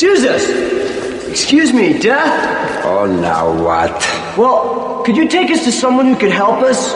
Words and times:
Excuse 0.00 0.24
us. 0.26 1.28
Excuse 1.28 1.72
me, 1.72 1.98
Death? 1.98 2.84
Oh, 2.84 3.06
now 3.20 3.52
what? 3.64 3.90
Well, 4.38 5.02
could 5.02 5.16
you 5.16 5.26
take 5.26 5.50
us 5.50 5.64
to 5.64 5.72
someone 5.72 6.06
who 6.06 6.14
could 6.14 6.30
help 6.30 6.62
us? 6.62 6.94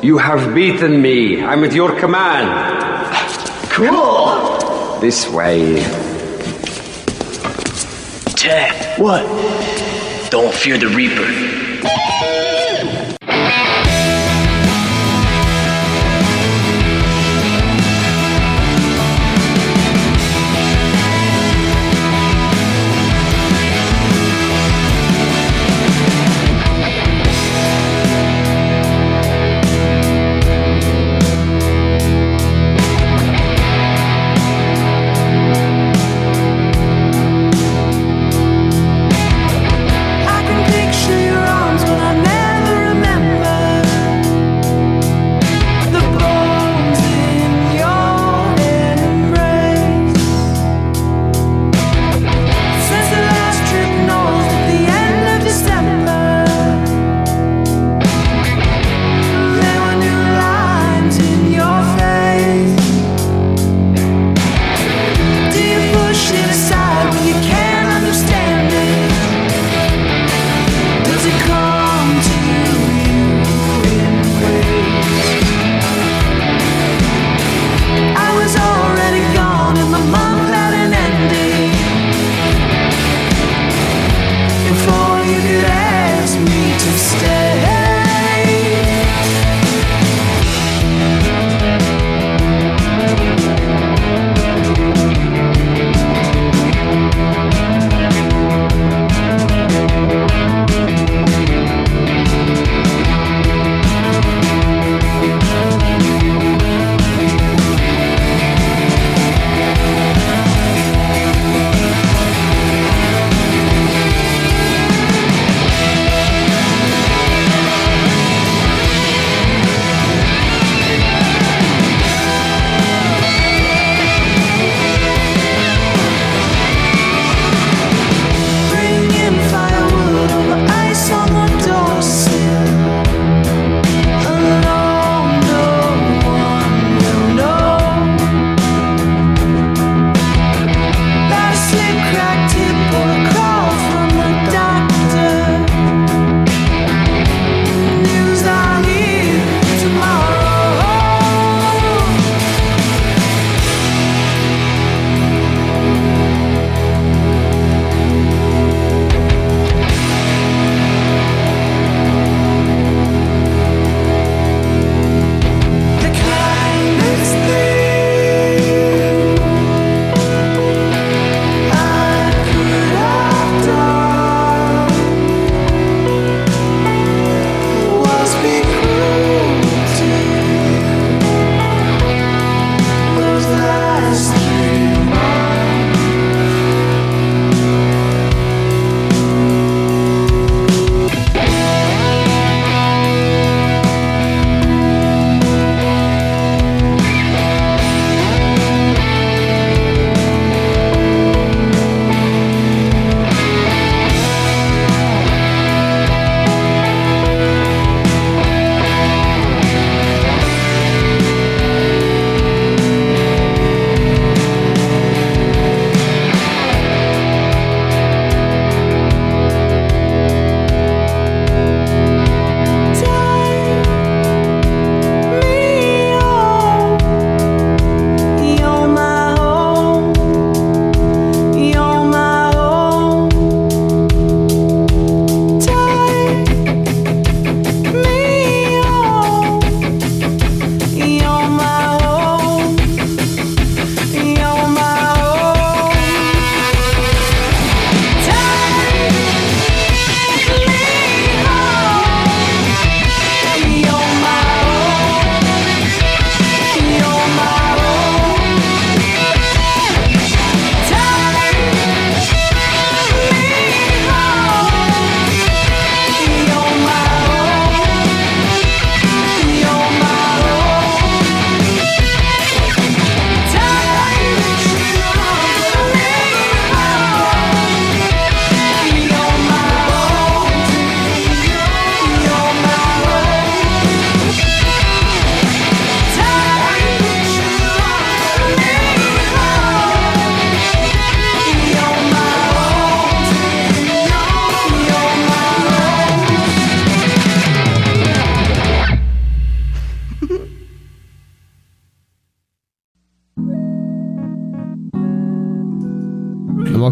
You 0.00 0.18
have 0.18 0.54
beaten 0.54 1.02
me. 1.02 1.42
I'm 1.42 1.64
at 1.64 1.72
your 1.72 1.98
command. 1.98 2.46
Cool. 3.68 5.00
This 5.00 5.28
way. 5.28 5.82
Ted, 8.36 8.96
What? 9.00 9.26
don't 10.30 10.54
fear 10.54 10.78
the 10.78 10.86
Reaper. 10.90 11.74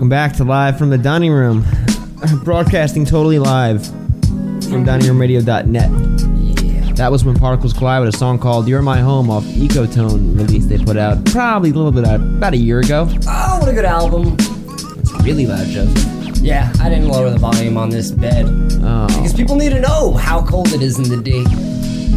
Welcome 0.03 0.11
back 0.11 0.33
to 0.33 0.43
Live 0.43 0.77
from 0.77 0.91
the 0.91 0.99
Dining 0.99 1.31
Room. 1.31 1.65
Broadcasting 2.43 3.05
totally 3.05 3.39
live 3.39 3.87
from 3.87 4.85
diningroomradio.net. 4.85 6.97
That 6.97 7.13
was 7.13 7.25
when 7.25 7.37
Particles 7.37 7.73
Collide 7.73 8.05
with 8.05 8.13
a 8.13 8.19
song 8.19 8.41
called 8.41 8.67
You're 8.67 8.83
My 8.83 8.99
Home 8.99 9.31
off 9.31 9.45
Ecotone 9.45 10.37
release 10.37 10.67
they 10.67 10.79
put 10.79 10.97
out 10.97 11.25
probably 11.27 11.71
a 11.71 11.75
little 11.75 11.93
bit 11.93 12.05
out, 12.05 12.19
about 12.19 12.53
a 12.53 12.57
year 12.57 12.81
ago. 12.81 13.07
Oh, 13.29 13.59
what 13.61 13.69
a 13.69 13.73
good 13.73 13.85
album. 13.85 14.35
It's 14.41 15.13
really 15.23 15.47
loud, 15.47 15.69
Joseph. 15.69 16.37
Yeah, 16.39 16.73
I 16.81 16.89
didn't 16.89 17.07
lower 17.07 17.31
the 17.31 17.39
volume 17.39 17.77
on 17.77 17.89
this 17.89 18.11
bed. 18.11 18.47
Oh. 18.83 19.07
Because 19.07 19.33
people 19.33 19.55
need 19.55 19.71
to 19.71 19.81
know 19.81 20.15
how 20.15 20.45
cold 20.45 20.73
it 20.73 20.83
is 20.83 20.99
in 20.99 21.05
the 21.05 21.23
D. 21.23 21.45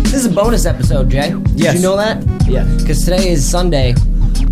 This 0.01 0.15
is 0.15 0.25
a 0.25 0.31
bonus 0.31 0.65
episode, 0.65 1.11
Jay. 1.11 1.33
Did 1.33 1.59
Yes. 1.59 1.75
you 1.75 1.83
know 1.83 1.97
that? 1.97 2.25
Yeah. 2.47 2.63
Because 2.79 3.05
today 3.05 3.29
is 3.29 3.47
Sunday. 3.47 3.93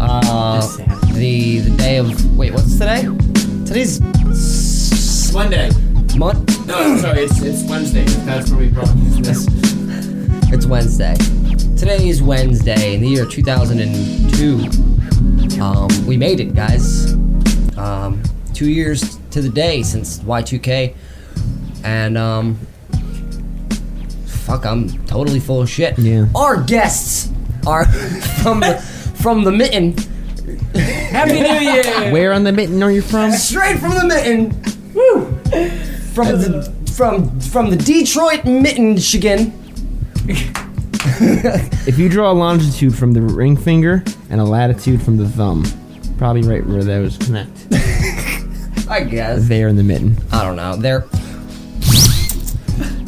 Uh, 0.06 0.60
the 1.14 1.60
the 1.60 1.78
day 1.78 1.96
of 1.98 2.38
wait, 2.38 2.52
what's 2.54 2.74
today? 2.78 3.04
Today's 3.66 4.02
s- 4.32 5.32
Monday. 5.34 5.70
Mon- 6.18 6.46
No, 6.66 6.98
sorry, 6.98 7.22
it's, 7.22 7.42
it's 7.42 7.64
Wednesday. 7.70 8.04
That's 8.26 8.50
where 8.52 8.60
we 8.60 8.68
broadcast 8.68 9.24
this. 9.24 9.48
It's 10.52 10.66
Wednesday. 10.66 11.16
Today 11.78 12.10
is 12.10 12.22
Wednesday 12.22 12.96
in 12.96 13.02
the 13.02 13.08
year 13.08 13.26
2002. 13.26 15.62
Um, 15.62 15.88
we 16.06 16.18
made 16.18 16.42
it, 16.42 16.54
guys. 16.54 17.14
Um, 17.78 18.22
two 18.54 18.70
years 18.70 19.18
to 19.32 19.42
the 19.42 19.50
day 19.50 19.84
since 19.84 20.20
Y2K, 20.20 20.96
and 21.86 22.18
um, 22.18 22.56
fuck, 24.26 24.66
I'm 24.66 24.90
totally 25.08 25.40
full 25.40 25.62
of 25.62 25.70
shit. 25.70 25.98
Yeah. 25.98 26.26
Our 26.36 26.62
guests 26.62 27.32
are 27.66 27.86
from 28.44 28.60
the 28.60 28.84
from 29.24 29.46
the 29.46 29.52
mitten, 29.54 29.94
Happy 30.76 31.40
New 31.40 31.60
Year! 31.72 32.12
Where 32.12 32.34
on 32.34 32.44
the 32.44 32.52
mitten 32.52 32.84
are 32.84 32.92
you 32.92 33.02
from? 33.02 33.32
straight 33.32 33.80
from 33.80 33.92
the 33.92 34.06
mitten. 34.06 34.50
Woo! 34.94 35.34
From 36.14 36.28
the 36.42 36.74
from 36.92 37.40
from 37.40 37.70
the 37.70 37.78
Detroit 37.78 38.44
mitten, 38.44 38.96
Michigan. 38.96 39.54
If 41.86 42.00
you 42.00 42.10
draw 42.10 42.32
a 42.32 42.34
longitude 42.34 42.96
from 42.96 43.14
the 43.14 43.22
ring 43.22 43.56
finger 43.56 44.04
and 44.30 44.42
a 44.42 44.44
latitude 44.44 45.02
from 45.02 45.16
the 45.18 45.28
thumb, 45.28 45.64
probably 46.18 46.42
right 46.42 46.66
where 46.66 46.84
those 46.84 47.18
connect. 47.18 47.68
I 48.90 49.06
guess. 49.10 49.48
There 49.48 49.68
in 49.68 49.76
the 49.76 49.84
mitten. 49.84 50.18
I 50.32 50.44
don't 50.44 50.56
know. 50.56 50.76
They're 50.76 51.06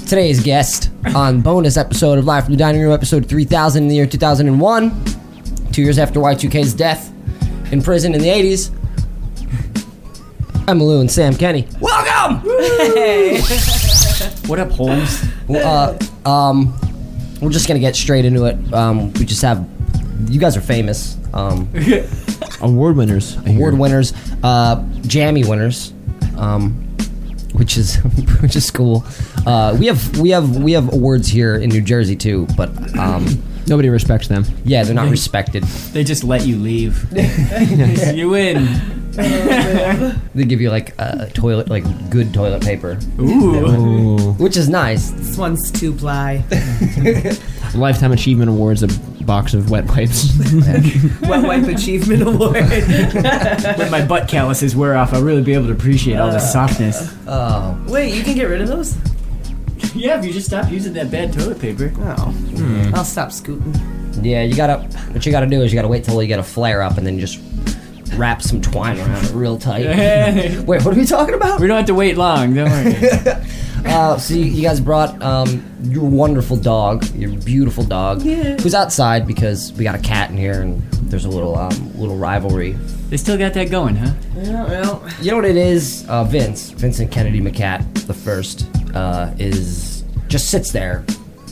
today's 0.05 0.41
guest 0.41 0.91
on 1.15 1.41
bonus 1.41 1.77
episode 1.77 2.19
of 2.19 2.25
Live 2.25 2.45
from 2.45 2.53
the 2.53 2.59
Dining 2.59 2.81
Room, 2.81 2.93
episode 2.93 3.27
3000 3.27 3.83
in 3.83 3.89
the 3.89 3.95
year 3.95 4.05
2001, 4.05 4.89
two 5.75 5.81
years 5.81 5.99
after 5.99 6.21
Y2K's 6.21 6.73
death 6.73 7.11
in 7.73 7.81
prison 7.81 8.15
in 8.15 8.21
the 8.21 8.29
80s. 8.29 8.69
Emmaloo 10.67 11.01
and 11.01 11.11
Sam 11.11 11.35
Kenny. 11.35 11.67
Welcome. 11.81 12.49
Hey. 12.49 13.41
What 14.47 14.57
up, 14.59 14.71
Holmes? 14.71 15.21
uh, 15.49 15.99
um, 16.25 16.73
we're 17.41 17.51
just 17.51 17.67
gonna 17.67 17.81
get 17.81 17.93
straight 17.93 18.23
into 18.23 18.45
it. 18.45 18.73
Um, 18.73 19.11
we 19.13 19.25
just 19.25 19.41
have 19.41 19.67
you 20.29 20.39
guys 20.39 20.55
are 20.55 20.61
famous. 20.61 21.17
Um, 21.33 21.69
Award 22.61 22.95
winners. 22.95 23.37
I 23.39 23.49
hear. 23.49 23.57
award 23.57 23.77
winners, 23.77 24.13
uh, 24.43 24.81
Jammy 25.01 25.43
winners, 25.43 25.93
um, 26.37 26.71
which 27.51 27.75
is 27.75 27.95
which 28.41 28.55
is 28.55 28.71
cool. 28.71 29.03
Uh, 29.45 29.75
we 29.77 29.87
have 29.87 30.17
we 30.19 30.29
have 30.29 30.55
we 30.55 30.71
have 30.71 30.93
awards 30.93 31.27
here 31.27 31.57
in 31.57 31.69
New 31.69 31.81
Jersey 31.81 32.15
too, 32.15 32.47
but 32.55 32.69
um, 32.97 33.25
Nobody 33.67 33.89
respects 33.89 34.27
them. 34.27 34.45
yeah, 34.63 34.83
they're 34.83 34.93
not 34.93 35.09
respected. 35.09 35.63
They 35.63 36.03
just 36.03 36.23
let 36.23 36.45
you 36.45 36.57
leave. 36.57 37.05
you 38.15 38.29
win. 38.29 38.67
They 40.35 40.43
give 40.45 40.59
you 40.61 40.69
like 40.69 40.93
a 40.99 41.29
toilet, 41.33 41.69
like 41.69 41.83
good 42.09 42.33
toilet 42.33 42.61
paper, 42.63 42.99
Ooh. 43.19 43.55
Ooh. 43.65 44.33
which 44.33 44.57
is 44.57 44.67
nice. 44.69 45.09
This 45.11 45.37
one's 45.37 45.71
two 45.71 45.93
ply. 45.93 46.43
Lifetime 47.75 48.11
Achievement 48.11 48.49
Awards, 48.49 48.83
a 48.83 48.87
box 49.23 49.53
of 49.53 49.69
wet 49.71 49.85
wipes. 49.87 50.31
Wet 51.21 51.43
Wipe 51.43 51.67
Achievement 51.67 52.21
Award. 52.23 52.55
When 53.77 53.89
my 53.89 54.05
butt 54.05 54.27
calluses 54.27 54.75
wear 54.75 54.95
off, 54.95 55.13
I'll 55.13 55.23
really 55.23 55.41
be 55.41 55.53
able 55.53 55.67
to 55.67 55.71
appreciate 55.73 56.17
all 56.17 56.29
the 56.29 56.35
uh, 56.37 56.39
softness. 56.39 57.11
Oh, 57.27 57.77
Wait, 57.87 58.13
you 58.13 58.23
can 58.23 58.35
get 58.35 58.45
rid 58.45 58.61
of 58.61 58.67
those? 58.67 58.95
Yeah, 59.95 60.19
if 60.19 60.25
you 60.25 60.33
just 60.33 60.47
stop 60.47 60.69
using 60.71 60.93
that 60.93 61.09
bad 61.11 61.33
toilet 61.33 61.59
paper. 61.59 61.91
Oh. 61.99 62.91
I'll 62.93 63.05
stop 63.05 63.31
scooting. 63.31 63.73
yeah, 64.23 64.43
you 64.43 64.55
gotta. 64.55 64.79
What 65.13 65.25
you 65.25 65.31
gotta 65.31 65.47
do 65.47 65.61
is 65.61 65.71
you 65.71 65.77
gotta 65.77 65.87
wait 65.87 66.03
till 66.03 66.21
you 66.21 66.27
get 66.27 66.39
a 66.39 66.43
flare 66.43 66.81
up 66.81 66.97
and 66.97 67.05
then 67.07 67.17
just 67.19 67.39
wrap 68.15 68.41
some 68.41 68.61
twine 68.61 68.97
around 68.99 69.25
it 69.25 69.31
real 69.33 69.57
tight. 69.57 69.85
we 70.57 70.63
Wait, 70.65 70.85
what 70.85 70.95
are 70.95 70.99
we 70.99 71.05
talking 71.05 71.33
about? 71.35 71.59
We 71.59 71.67
don't 71.67 71.77
have 71.77 71.85
to 71.87 71.93
wait 71.93 72.17
long, 72.17 72.53
don't 72.53 72.69
worry. 72.69 73.33
Uh, 73.85 74.17
so 74.17 74.33
you, 74.33 74.45
you 74.45 74.63
guys 74.63 74.79
brought 74.79 75.21
um, 75.21 75.63
your 75.83 76.09
wonderful 76.09 76.57
dog, 76.57 77.05
your 77.15 77.29
beautiful 77.41 77.83
dog, 77.83 78.23
Yeah. 78.23 78.55
who's 78.57 78.73
outside 78.73 79.27
because 79.27 79.71
we 79.73 79.83
got 79.83 79.93
a 79.93 79.99
cat 79.99 80.31
in 80.31 80.37
here 80.37 80.59
and 80.63 80.81
there's 81.03 81.25
a 81.25 81.29
little 81.29 81.55
um, 81.55 81.95
little 81.95 82.17
rivalry. 82.17 82.71
They 83.09 83.17
still 83.17 83.37
got 83.37 83.53
that 83.53 83.69
going, 83.69 83.95
huh? 83.95 84.11
Yeah, 84.37 84.63
well. 84.65 85.07
You 85.21 85.29
know 85.29 85.37
what 85.37 85.45
it 85.45 85.55
is? 85.55 86.03
Uh, 86.09 86.23
Vince, 86.23 86.71
Vincent 86.71 87.11
Kennedy 87.11 87.39
McCat, 87.39 88.07
the 88.07 88.13
first, 88.13 88.67
uh, 88.95 89.33
is 89.37 90.03
just 90.27 90.49
sits 90.49 90.71
there 90.71 91.05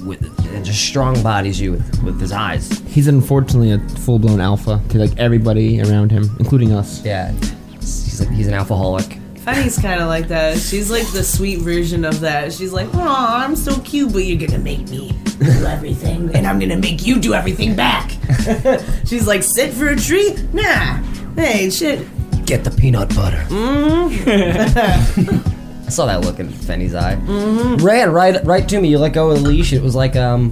with 0.06 0.22
and 0.54 0.66
just 0.66 0.86
strong 0.86 1.22
bodies 1.24 1.60
you 1.60 1.72
with, 1.74 2.04
with 2.04 2.20
his 2.20 2.32
eyes. 2.32 2.70
He's 2.88 3.08
unfortunately 3.08 3.72
a 3.72 3.80
full 4.00 4.20
blown 4.20 4.42
alpha 4.42 4.82
to 4.90 4.98
like 4.98 5.18
everybody 5.18 5.82
around 5.82 6.12
him, 6.12 6.36
including 6.40 6.74
us. 6.74 7.04
Yeah, 7.06 7.32
he's 7.72 8.20
like 8.20 8.30
he's 8.30 8.48
an 8.48 8.54
alcoholic. 8.54 9.20
Fanny's 9.38 9.78
kind 9.78 10.02
of 10.02 10.08
like 10.08 10.30
that. 10.30 10.58
She's 10.58 10.90
like 10.90 11.06
the 11.12 11.24
sweet 11.24 11.60
version 11.60 12.06
of 12.06 12.22
that. 12.22 12.54
She's 12.54 12.72
like, 12.72 12.88
oh, 12.94 13.26
I'm 13.28 13.58
so 13.58 13.78
cute, 13.82 14.14
but 14.14 14.20
you're 14.20 14.40
gonna 14.40 14.64
make 14.64 14.90
me 14.90 15.12
do 15.40 15.66
everything, 15.66 16.34
and 16.34 16.48
I'm 16.48 16.60
gonna 16.60 16.78
make 16.78 17.06
you 17.06 17.20
do 17.20 17.34
everything 17.34 17.76
back. 17.76 18.12
She's 19.06 19.28
like, 19.28 19.44
sit 19.44 19.74
for 19.74 19.90
a 19.90 19.98
treat? 19.98 20.42
Nah. 20.54 21.02
Hey, 21.36 21.70
shit. 21.70 22.08
Get 22.46 22.64
the 22.64 22.72
peanut 22.72 23.14
butter. 23.16 23.46
I 23.50 25.54
saw 25.94 26.06
that 26.08 26.22
look 26.22 26.40
in 26.40 26.50
Fenny's 26.50 26.96
eye. 26.96 27.16
Mm-hmm. 27.16 27.84
Ran 27.86 28.12
right 28.12 28.44
right 28.46 28.68
to 28.70 28.82
me. 28.82 28.90
You 28.90 28.98
let 29.00 29.14
go 29.14 29.30
of 29.32 29.42
the 29.42 29.48
leash. 29.48 29.74
It 29.74 29.82
was 29.82 29.96
like 29.96 30.16
um, 30.16 30.52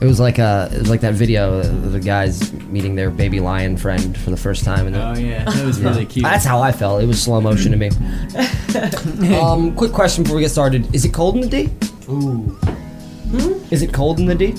it 0.00 0.06
was 0.06 0.20
like 0.20 0.38
uh, 0.38 0.68
it 0.72 0.78
was 0.78 0.90
like 0.90 1.00
that 1.00 1.14
video 1.14 1.58
of 1.60 1.92
the 1.92 2.00
guys 2.00 2.52
meeting 2.68 2.94
their 2.94 3.10
baby 3.10 3.40
lion 3.40 3.76
friend 3.76 4.16
for 4.16 4.30
the 4.30 4.36
first 4.36 4.64
time. 4.64 4.86
And 4.86 4.96
Oh, 4.96 5.14
yeah. 5.18 5.44
That 5.44 5.64
was 5.64 5.80
really 5.80 6.06
cute. 6.06 6.24
that's 6.24 6.44
how 6.44 6.60
I 6.60 6.70
felt. 6.72 7.02
It 7.02 7.06
was 7.06 7.20
slow 7.22 7.40
motion 7.40 7.72
to 7.72 7.76
me. 7.78 7.88
um, 9.38 9.74
quick 9.74 9.92
question 9.92 10.22
before 10.24 10.36
we 10.36 10.42
get 10.42 10.50
started: 10.50 10.94
Is 10.94 11.04
it 11.04 11.12
cold 11.12 11.34
in 11.36 11.40
the 11.40 11.48
D? 11.48 11.70
Ooh. 12.08 12.56
Hmm? 13.30 13.74
Is 13.74 13.82
it 13.82 13.92
cold 13.92 14.20
in 14.20 14.26
the 14.26 14.34
D? 14.34 14.54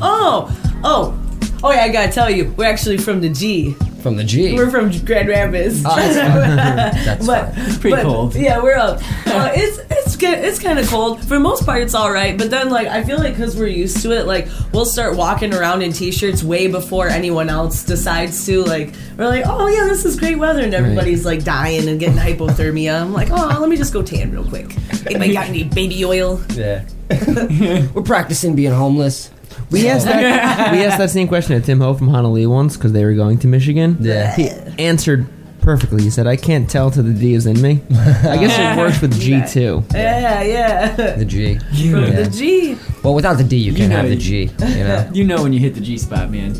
Oh, 0.00 0.50
oh. 0.84 1.16
Oh, 1.62 1.72
yeah, 1.72 1.82
I 1.82 1.88
gotta 1.88 2.12
tell 2.12 2.30
you, 2.30 2.54
we're 2.56 2.70
actually 2.70 2.98
from 2.98 3.20
the 3.20 3.28
G. 3.28 3.72
From 4.00 4.16
the 4.16 4.22
G. 4.22 4.54
We're 4.54 4.70
from 4.70 4.96
Grand 5.04 5.28
Rapids. 5.28 5.82
Oh, 5.84 5.96
that's 5.96 6.16
fine. 6.16 6.56
That's 7.04 7.26
but 7.26 7.52
fine. 7.52 7.80
pretty 7.80 7.96
but, 7.96 8.02
cold. 8.04 8.34
Yeah, 8.36 8.62
we're 8.62 8.76
up. 8.76 9.00
Uh, 9.26 9.50
it's 9.54 9.78
it's 9.90 10.16
good. 10.16 10.38
It's 10.38 10.60
kind 10.60 10.78
of 10.78 10.88
cold. 10.88 11.20
For 11.22 11.30
the 11.34 11.40
most 11.40 11.66
part, 11.66 11.82
it's 11.82 11.94
all 11.94 12.12
right. 12.12 12.38
But 12.38 12.50
then, 12.50 12.70
like, 12.70 12.86
I 12.86 13.02
feel 13.02 13.18
like 13.18 13.34
because 13.34 13.56
we're 13.56 13.66
used 13.66 14.00
to 14.02 14.12
it, 14.12 14.26
like, 14.26 14.46
we'll 14.72 14.84
start 14.84 15.16
walking 15.16 15.52
around 15.52 15.82
in 15.82 15.92
t-shirts 15.92 16.44
way 16.44 16.68
before 16.68 17.08
anyone 17.08 17.48
else 17.48 17.82
decides 17.84 18.46
to. 18.46 18.62
Like, 18.62 18.94
we're 19.16 19.26
like, 19.26 19.44
oh 19.46 19.66
yeah, 19.66 19.88
this 19.88 20.04
is 20.04 20.18
great 20.18 20.38
weather, 20.38 20.62
and 20.62 20.74
everybody's 20.74 21.26
like 21.26 21.42
dying 21.42 21.88
and 21.88 21.98
getting 21.98 22.18
hypothermia. 22.18 23.00
I'm 23.00 23.12
like, 23.12 23.30
oh, 23.32 23.58
let 23.60 23.68
me 23.68 23.76
just 23.76 23.92
go 23.92 24.02
tan 24.02 24.30
real 24.30 24.48
quick. 24.48 24.76
Anybody 25.06 25.32
got 25.32 25.48
any 25.48 25.64
baby 25.64 26.04
oil? 26.04 26.40
Yeah. 26.54 26.84
We're 27.94 28.02
practicing 28.02 28.54
being 28.54 28.72
homeless. 28.72 29.32
We 29.70 29.88
asked 29.88 30.06
that. 30.06 30.72
we 30.72 30.84
asked 30.84 30.98
that 30.98 31.10
same 31.10 31.28
question 31.28 31.60
to 31.60 31.64
Tim 31.66 31.80
Ho 31.80 31.94
from 31.94 32.08
Honolulu 32.08 32.48
once 32.50 32.76
because 32.76 32.92
they 32.92 33.04
were 33.04 33.14
going 33.14 33.38
to 33.40 33.46
Michigan. 33.46 33.96
Yeah. 34.00 34.34
He 34.34 34.48
answered 34.82 35.26
perfectly. 35.60 36.02
He 36.02 36.10
said, 36.10 36.26
"I 36.26 36.36
can't 36.36 36.68
tell 36.70 36.90
till 36.90 37.02
the 37.02 37.12
D 37.12 37.34
is 37.34 37.46
in 37.46 37.60
me." 37.60 37.82
I 37.90 38.36
guess 38.38 38.58
it 38.58 38.78
works 38.78 39.00
with 39.00 39.20
G 39.20 39.42
too. 39.46 39.84
Yeah, 39.92 40.42
yeah. 40.42 41.16
The 41.16 41.24
G. 41.24 41.58
From 41.58 41.66
Yeah. 41.74 42.22
the 42.22 42.30
G. 42.30 42.76
Well, 43.04 43.14
without 43.14 43.36
the 43.38 43.44
D, 43.44 43.56
you 43.56 43.74
can't 43.74 43.90
know 43.90 43.96
have 43.96 44.06
the 44.08 44.14
you- 44.16 44.48
G. 44.48 44.50
You 44.60 44.84
know. 44.84 45.10
You 45.12 45.24
know 45.24 45.42
when 45.42 45.52
you 45.52 45.60
hit 45.60 45.74
the 45.74 45.80
G 45.80 45.98
spot, 45.98 46.30
man. 46.30 46.54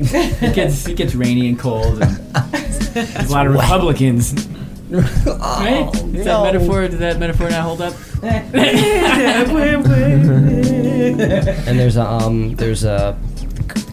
it 0.00 0.54
gets 0.54 0.86
it 0.88 0.96
gets 0.96 1.14
rainy 1.14 1.48
and 1.48 1.58
cold, 1.58 2.02
and 2.02 2.16
there's 2.92 3.28
a 3.30 3.32
lot 3.32 3.46
of 3.46 3.52
Republicans. 3.54 4.34
Oh, 4.94 5.00
right? 5.64 5.90
Does 6.12 6.26
that 6.26 6.42
metaphor? 6.42 6.86
Does 6.86 6.98
that 6.98 7.18
metaphor 7.18 7.48
not 7.48 7.62
hold 7.62 7.80
up? 7.80 7.94
And 11.66 11.78
there's 11.78 11.96
a 11.96 12.04
um, 12.04 12.54
there's 12.56 12.84
a 12.84 13.18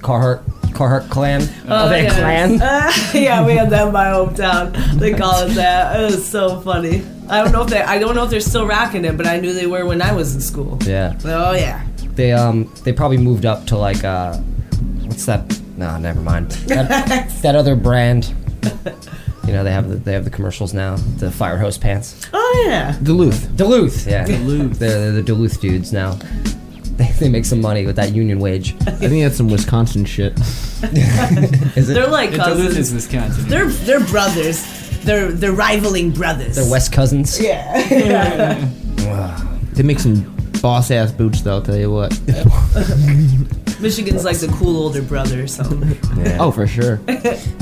Carhartt 0.02 0.44
Carhartt 0.72 1.10
clan. 1.10 1.42
Oh, 1.68 1.86
Are 1.86 1.90
they 1.90 2.02
a 2.02 2.04
yeah. 2.04 2.20
clan? 2.20 2.62
Uh, 2.62 2.92
yeah, 3.14 3.46
we 3.46 3.54
had 3.54 3.70
that 3.72 3.88
in 3.88 3.94
my 3.94 4.06
hometown. 4.06 4.74
They 5.00 5.14
call 5.14 5.44
it 5.46 5.54
that. 5.56 6.00
It 6.00 6.04
was 6.04 6.28
so 6.28 6.62
funny. 6.62 7.04
I 7.30 7.44
don't 7.44 7.52
know 7.52 7.64
if 7.64 7.70
they. 7.70 7.82
I 7.82 8.00
don't 8.00 8.16
know 8.16 8.24
if 8.24 8.30
they're 8.30 8.40
still 8.40 8.66
rocking 8.68 9.06
it, 9.06 9.18
but 9.18 9.28
I 9.28 9.40
knew 9.40 9.54
they 9.54 9.68
were 9.68 9.86
when 9.86 10.02
I 10.02 10.14
was 10.14 10.36
in 10.36 10.42
school. 10.42 10.78
Yeah. 10.84 11.18
Oh 11.26 11.54
yeah. 11.54 11.86
They 12.16 12.32
um 12.32 12.72
they 12.84 12.94
probably 12.94 13.18
moved 13.18 13.46
up 13.46 13.66
to 13.68 13.78
like 13.78 14.04
uh 14.04 14.38
what's 15.06 15.26
that? 15.26 15.60
No, 15.78 15.98
never 15.98 16.22
mind. 16.22 16.52
That, 16.68 17.30
that 17.42 17.56
other 17.56 17.76
brand 17.76 18.34
You 19.48 19.54
know 19.54 19.64
they 19.64 19.72
have 19.72 19.90
the, 19.90 19.96
they 19.96 20.14
have 20.14 20.26
the 20.26 20.30
commercials 20.30 20.74
now. 20.74 20.98
The 21.18 21.32
fire 21.32 21.58
hose 21.58 21.78
pants. 21.78 22.28
Oh 22.34 22.64
yeah. 22.68 22.98
Duluth. 23.02 23.56
Duluth, 23.56 24.06
yeah. 24.06 24.26
Duluth. 24.26 24.78
They're, 24.78 25.00
they're 25.00 25.12
the 25.12 25.24
Duluth 25.24 25.60
dudes 25.60 25.92
now. 25.92 26.20
They, 27.00 27.12
they 27.14 27.30
make 27.30 27.46
some 27.46 27.62
money 27.62 27.86
with 27.86 27.96
that 27.96 28.14
union 28.14 28.40
wage. 28.40 28.76
I 28.86 28.92
think 28.92 29.24
that's 29.24 29.38
some 29.38 29.48
Wisconsin 29.50 30.04
shit. 30.04 30.34
Is 31.78 31.90
it? 31.90 31.94
They're 31.94 32.08
like 32.08 32.32
Duluth 32.32 32.46
cousins. 32.46 32.78
is 32.78 32.94
Wisconsin. 32.94 33.48
They're 33.48 33.68
they're 33.70 34.06
brothers. 34.06 34.66
They're 35.06 35.32
they're 35.32 35.54
rivaling 35.54 36.12
brothers. 36.12 36.58
They're 36.58 36.70
West 36.70 36.92
cousins. 36.92 37.40
Yeah. 37.40 38.70
They 39.74 39.84
make 39.84 40.00
some 40.00 40.36
boss 40.62 40.92
ass 40.92 41.14
boots, 41.14 41.40
though. 41.42 41.54
I'll 41.56 41.62
tell 41.62 41.78
you 41.78 41.90
what. 41.90 42.12
Michigan's 43.82 44.26
like 44.26 44.38
the 44.40 44.48
cool 44.50 44.76
older 44.78 45.02
brother 45.02 45.44
or 45.44 45.48
something. 45.48 45.98
Oh, 46.40 46.52
for 46.52 46.68
sure. 46.68 47.00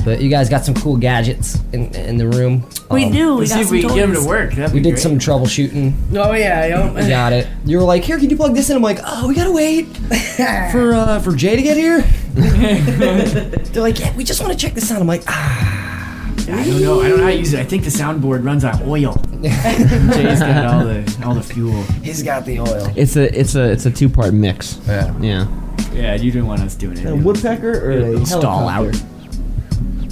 But 0.08 0.22
you 0.22 0.30
guys 0.30 0.48
got 0.48 0.64
some 0.64 0.74
cool 0.74 0.96
gadgets 0.96 1.60
in, 1.74 1.94
in 1.94 2.16
the 2.18 2.30
room. 2.30 2.66
We 2.90 3.04
Um, 3.06 3.12
do. 3.12 3.36
We 3.36 3.48
got 3.50 3.56
see 3.56 3.60
if 3.62 3.70
we 3.72 3.82
can 3.82 3.90
get 3.90 3.98
him 4.06 4.14
toys. 4.14 4.24
to 4.24 4.28
work. 4.30 4.54
That'd 4.54 4.74
We 4.74 4.80
did 4.80 4.92
great. 4.92 5.02
some 5.02 5.20
troubleshooting. 5.20 5.94
Oh 6.16 6.32
yeah. 6.32 6.66
Yo. 6.68 6.94
We 6.94 7.10
got 7.10 7.34
it. 7.34 7.46
You 7.66 7.78
were 7.80 7.84
like, 7.84 8.04
here, 8.06 8.18
can 8.18 8.30
you 8.30 8.38
plug 8.38 8.56
this 8.56 8.70
in? 8.70 8.78
I'm 8.78 8.82
like, 8.82 9.00
oh, 9.06 9.28
we 9.28 9.36
gotta 9.36 9.52
wait 9.52 9.86
for 10.72 10.94
uh, 10.94 11.20
for 11.20 11.36
Jay 11.36 11.58
to 11.58 11.62
get 11.62 11.76
here. 11.76 12.02
They're 12.36 13.84
like, 13.84 14.00
yeah, 14.00 14.16
we 14.16 14.24
just 14.24 14.40
want 14.42 14.54
to 14.54 14.58
check 14.58 14.74
this 14.74 14.90
out. 14.92 15.02
I'm 15.02 15.08
like, 15.08 15.24
ah, 15.28 16.34
I 16.50 16.64
don't 16.64 16.82
know. 16.82 17.02
I 17.02 17.10
don't 17.10 17.18
know 17.18 17.24
how 17.26 17.32
to 17.32 17.36
use 17.38 17.52
it. 17.54 17.60
I 17.60 17.66
think 17.66 17.84
the 17.84 17.90
soundboard 17.90 18.46
runs 18.46 18.64
on 18.64 18.82
oil. 18.84 19.16
Jay's 19.42 20.40
got 20.40 20.66
all 20.74 20.86
the 20.86 21.22
all 21.26 21.34
the 21.36 21.44
fuel. 21.44 21.84
he's 22.02 22.24
got 22.24 22.46
the 22.46 22.62
oil. 22.62 22.92
It's 22.96 23.18
a 23.18 23.38
it's 23.38 23.56
a 23.56 23.72
it's 23.72 23.86
a 23.86 23.92
two 23.92 24.08
part 24.10 24.34
mix. 24.34 24.80
Yeah. 24.88 25.14
Yeah. 25.20 25.48
Yeah, 25.94 26.16
you 26.16 26.32
didn't 26.32 26.48
want 26.48 26.62
us 26.62 26.76
doing 26.76 26.98
it. 26.98 27.06
A 27.06 27.16
woodpecker 27.16 27.88
or 27.88 27.92
It'll 27.92 28.24
a 28.24 28.26
stall 28.26 28.68
out. 28.70 28.96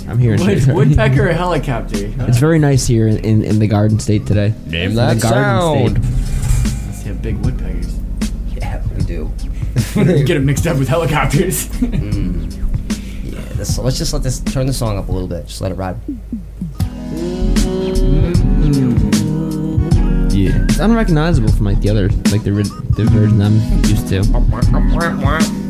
I'm 0.08 0.20
here. 0.20 0.34
in 0.36 0.39
Wood, 0.39 0.50
Shakespeare. 0.50 0.75
woodpecker 0.75 1.29
or 1.29 1.34
helicopter? 1.34 1.98
It's 2.27 2.38
very 2.38 2.60
nice 2.60 2.86
here 2.86 3.08
in, 3.08 3.17
in, 3.20 3.44
in 3.44 3.60
the 3.60 3.67
Garden 3.67 4.00
State 4.00 4.27
today. 4.27 4.53
Name 4.67 4.91
In 4.91 4.96
the 4.96 5.15
Garden 5.22 5.96
State. 5.96 6.03
Let's 6.86 7.01
have 7.03 7.22
big 7.22 7.38
woodpeckers. 7.38 7.98
Yeah, 8.55 8.84
we 8.96 9.03
do. 9.03 9.32
Get 9.96 10.27
them 10.36 10.46
mixed 10.46 10.67
up 10.67 10.77
with 10.77 10.88
helicopters. 10.88 11.67
Mm. 11.86 13.34
Yeah, 13.34 13.41
this, 13.53 13.77
let's 13.79 13.98
just 13.98 14.13
let 14.13 14.24
this 14.24 14.39
turn 14.39 14.65
the 14.67 14.74
song 14.74 14.98
up 14.98 15.10
a 15.10 15.12
little 15.12 15.27
bit. 15.27 15.48
Just 15.48 15.60
let 15.62 15.72
it 15.72 15.75
ride. 15.75 15.98
Mm. 16.05 16.20
Yeah. 20.34 20.63
It's 20.65 20.79
unrecognizable 20.79 21.51
from 21.51 21.65
like 21.65 21.79
the 21.82 21.89
other 21.89 22.10
like 22.32 22.44
the 22.44 22.51
ri- 22.53 22.63
the 22.96 23.05
version 23.12 23.41
I'm 23.41 23.55
used 23.86 24.08
to. 24.10 24.22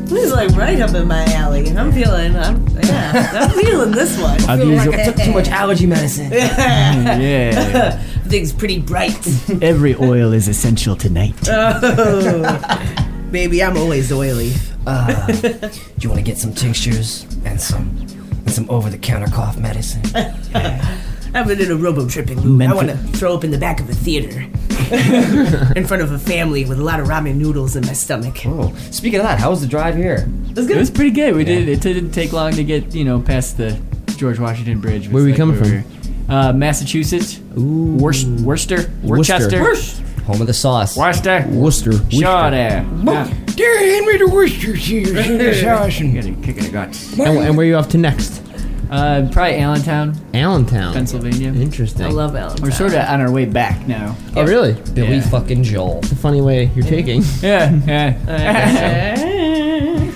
This 0.06 0.26
is 0.26 0.32
like 0.32 0.52
right 0.52 0.80
up 0.82 0.94
in 0.94 1.08
my 1.08 1.24
alley. 1.34 1.68
I'm 1.76 1.92
feeling. 1.92 2.36
I'm 2.36 2.68
yeah. 2.84 3.32
I'm 3.34 3.50
feeling 3.50 3.92
this 3.92 4.20
one. 4.22 4.44
Are 4.48 4.58
these 4.58 4.84
took 5.06 5.16
too 5.16 5.34
much 5.34 5.48
allergy 5.48 5.88
medicine. 5.88 6.32
yeah. 6.32 8.00
Thing's 8.28 8.54
pretty 8.54 8.80
bright. 8.80 9.18
Every 9.62 9.96
oil 9.96 10.32
is 10.32 10.48
essential 10.48 10.96
tonight. 10.96 11.34
Oh, 11.48 13.30
Baby, 13.32 13.64
I'm 13.64 13.78
always 13.78 14.12
oily. 14.12 14.54
Uh, 14.86 15.26
do 15.28 15.70
you 16.00 16.10
want 16.10 16.20
to 16.20 16.24
get 16.24 16.38
some 16.38 16.54
tinctures 16.54 17.24
and 17.44 17.60
some 17.60 17.98
and 18.46 18.52
some 18.52 18.70
over-the-counter 18.70 19.28
cough 19.28 19.58
medicine? 19.58 20.04
I've 20.16 21.15
been 21.44 21.60
in 21.60 21.66
a 21.66 21.74
little 21.76 21.78
robo 21.78 22.08
tripping 22.08 22.40
mood. 22.40 22.62
I 22.62 22.74
want 22.74 22.90
to 22.90 22.96
throw 22.96 23.36
up 23.36 23.44
in 23.44 23.52
the 23.52 23.58
back 23.58 23.80
of 23.80 23.90
a 23.90 23.94
theater 23.94 24.40
in 25.76 25.86
front 25.86 26.02
of 26.04 26.12
a 26.12 26.20
family 26.20 26.64
with 26.66 26.80
a 26.80 26.84
lot 26.84 27.00
of 27.00 27.08
ramen 27.08 27.36
noodles 27.36 27.76
in 27.76 27.86
my 27.86 27.94
stomach. 27.94 28.46
Oh, 28.46 28.74
speaking 28.92 29.20
of 29.20 29.26
that, 29.26 29.40
how 29.40 29.50
was 29.50 29.62
the 29.62 29.68
drive 29.68 29.96
here? 29.96 30.30
It's 30.50 30.52
It 30.60 30.68
good. 30.68 30.78
It 30.78 30.80
was 30.80 30.92
pretty 30.92 31.12
good. 31.12 31.36
We 31.36 31.44
did. 31.44 31.68
It 31.68 31.82
didn't 31.82 32.12
take 32.12 32.32
long 32.32 32.54
to 32.54 32.64
get 32.64 32.94
you 32.94 33.04
know 33.04 33.20
past 33.22 33.58
the 33.58 33.80
George 34.18 34.40
Washington 34.40 34.80
Bridge. 34.80 35.10
Where 35.10 35.24
are 35.24 35.26
we 35.26 35.34
coming 35.34 35.58
from? 35.58 35.84
Uh, 36.30 36.54
Massachusetts. 36.54 37.40
Ooh. 37.58 37.98
Worcester. 37.98 38.32
Worcester. 38.34 38.92
Worcester. 39.04 39.62
Worcester. 39.62 40.04
Home 40.24 40.42
of 40.42 40.48
the 40.48 40.54
sauce. 40.54 40.98
Worcester. 40.98 41.46
Worcester. 41.50 41.92
Sure 42.10 42.50
there. 42.50 42.84
Yeah. 43.04 43.32
Dear 43.56 43.78
Henry 43.78 44.18
the 44.18 44.28
Worcester's 44.28 44.86
here. 44.86 45.08
You 45.08 45.14
got 45.14 45.26
a 45.30 46.36
kick 46.42 46.58
in 46.58 46.64
the 46.64 46.70
guts. 46.72 47.14
And, 47.20 47.38
and 47.38 47.58
where 47.58 47.66
are 47.66 47.70
you 47.70 47.76
off 47.76 47.90
to 47.90 47.98
next? 47.98 48.45
Uh, 48.90 49.28
probably 49.32 49.58
Allentown, 49.58 50.16
Allentown. 50.34 50.94
Pennsylvania. 50.94 51.50
Interesting. 51.50 52.06
I 52.06 52.10
love 52.10 52.36
Allen. 52.36 52.58
We're 52.62 52.72
sort 52.72 52.94
of 52.94 53.00
on 53.08 53.22
our 53.22 53.32
way 53.32 53.46
back 53.46 53.88
now. 53.88 54.16
Oh, 54.36 54.46
really? 54.46 54.74
Billy 54.94 55.16
Yeah. 55.18 55.30
fucking 55.30 55.64
Joel. 55.64 56.00
It's 56.00 56.12
a 56.12 56.16
funny 56.16 56.42
way 56.42 56.70
you're 56.76 56.86
taking. 56.86 57.24
Yeah, 57.42 57.74
yeah. 57.86 59.16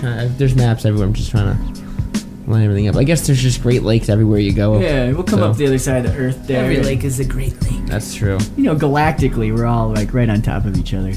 Uh, 0.01 0.29
there's 0.37 0.55
maps 0.55 0.85
everywhere. 0.85 1.07
I'm 1.07 1.13
just 1.13 1.31
trying 1.31 1.55
to 1.55 2.51
line 2.51 2.63
everything 2.63 2.87
up. 2.87 2.95
I 2.95 3.03
guess 3.03 3.27
there's 3.27 3.41
just 3.41 3.61
Great 3.61 3.83
Lakes 3.83 4.07
everywhere 4.09 4.39
you 4.39 4.53
go. 4.53 4.79
yeah, 4.79 5.11
we'll 5.11 5.23
come 5.23 5.39
So- 5.39 5.51
up 5.51 5.57
the 5.57 5.67
other 5.67 5.77
side 5.77 6.05
of 6.05 6.13
the 6.13 6.17
Earth 6.19 6.47
there. 6.47 6.63
Every 6.63 6.81
lake 6.81 7.03
is 7.03 7.19
a 7.19 7.25
great 7.25 7.59
lake. 7.63 7.85
That's 7.87 8.13
true. 8.15 8.37
You 8.55 8.63
know, 8.63 8.75
galactically, 8.75 9.53
we're 9.55 9.65
all 9.65 9.89
like 9.93 10.13
right 10.13 10.29
on 10.29 10.41
top 10.41 10.65
of 10.65 10.77
each 10.77 10.93
other. 10.93 11.09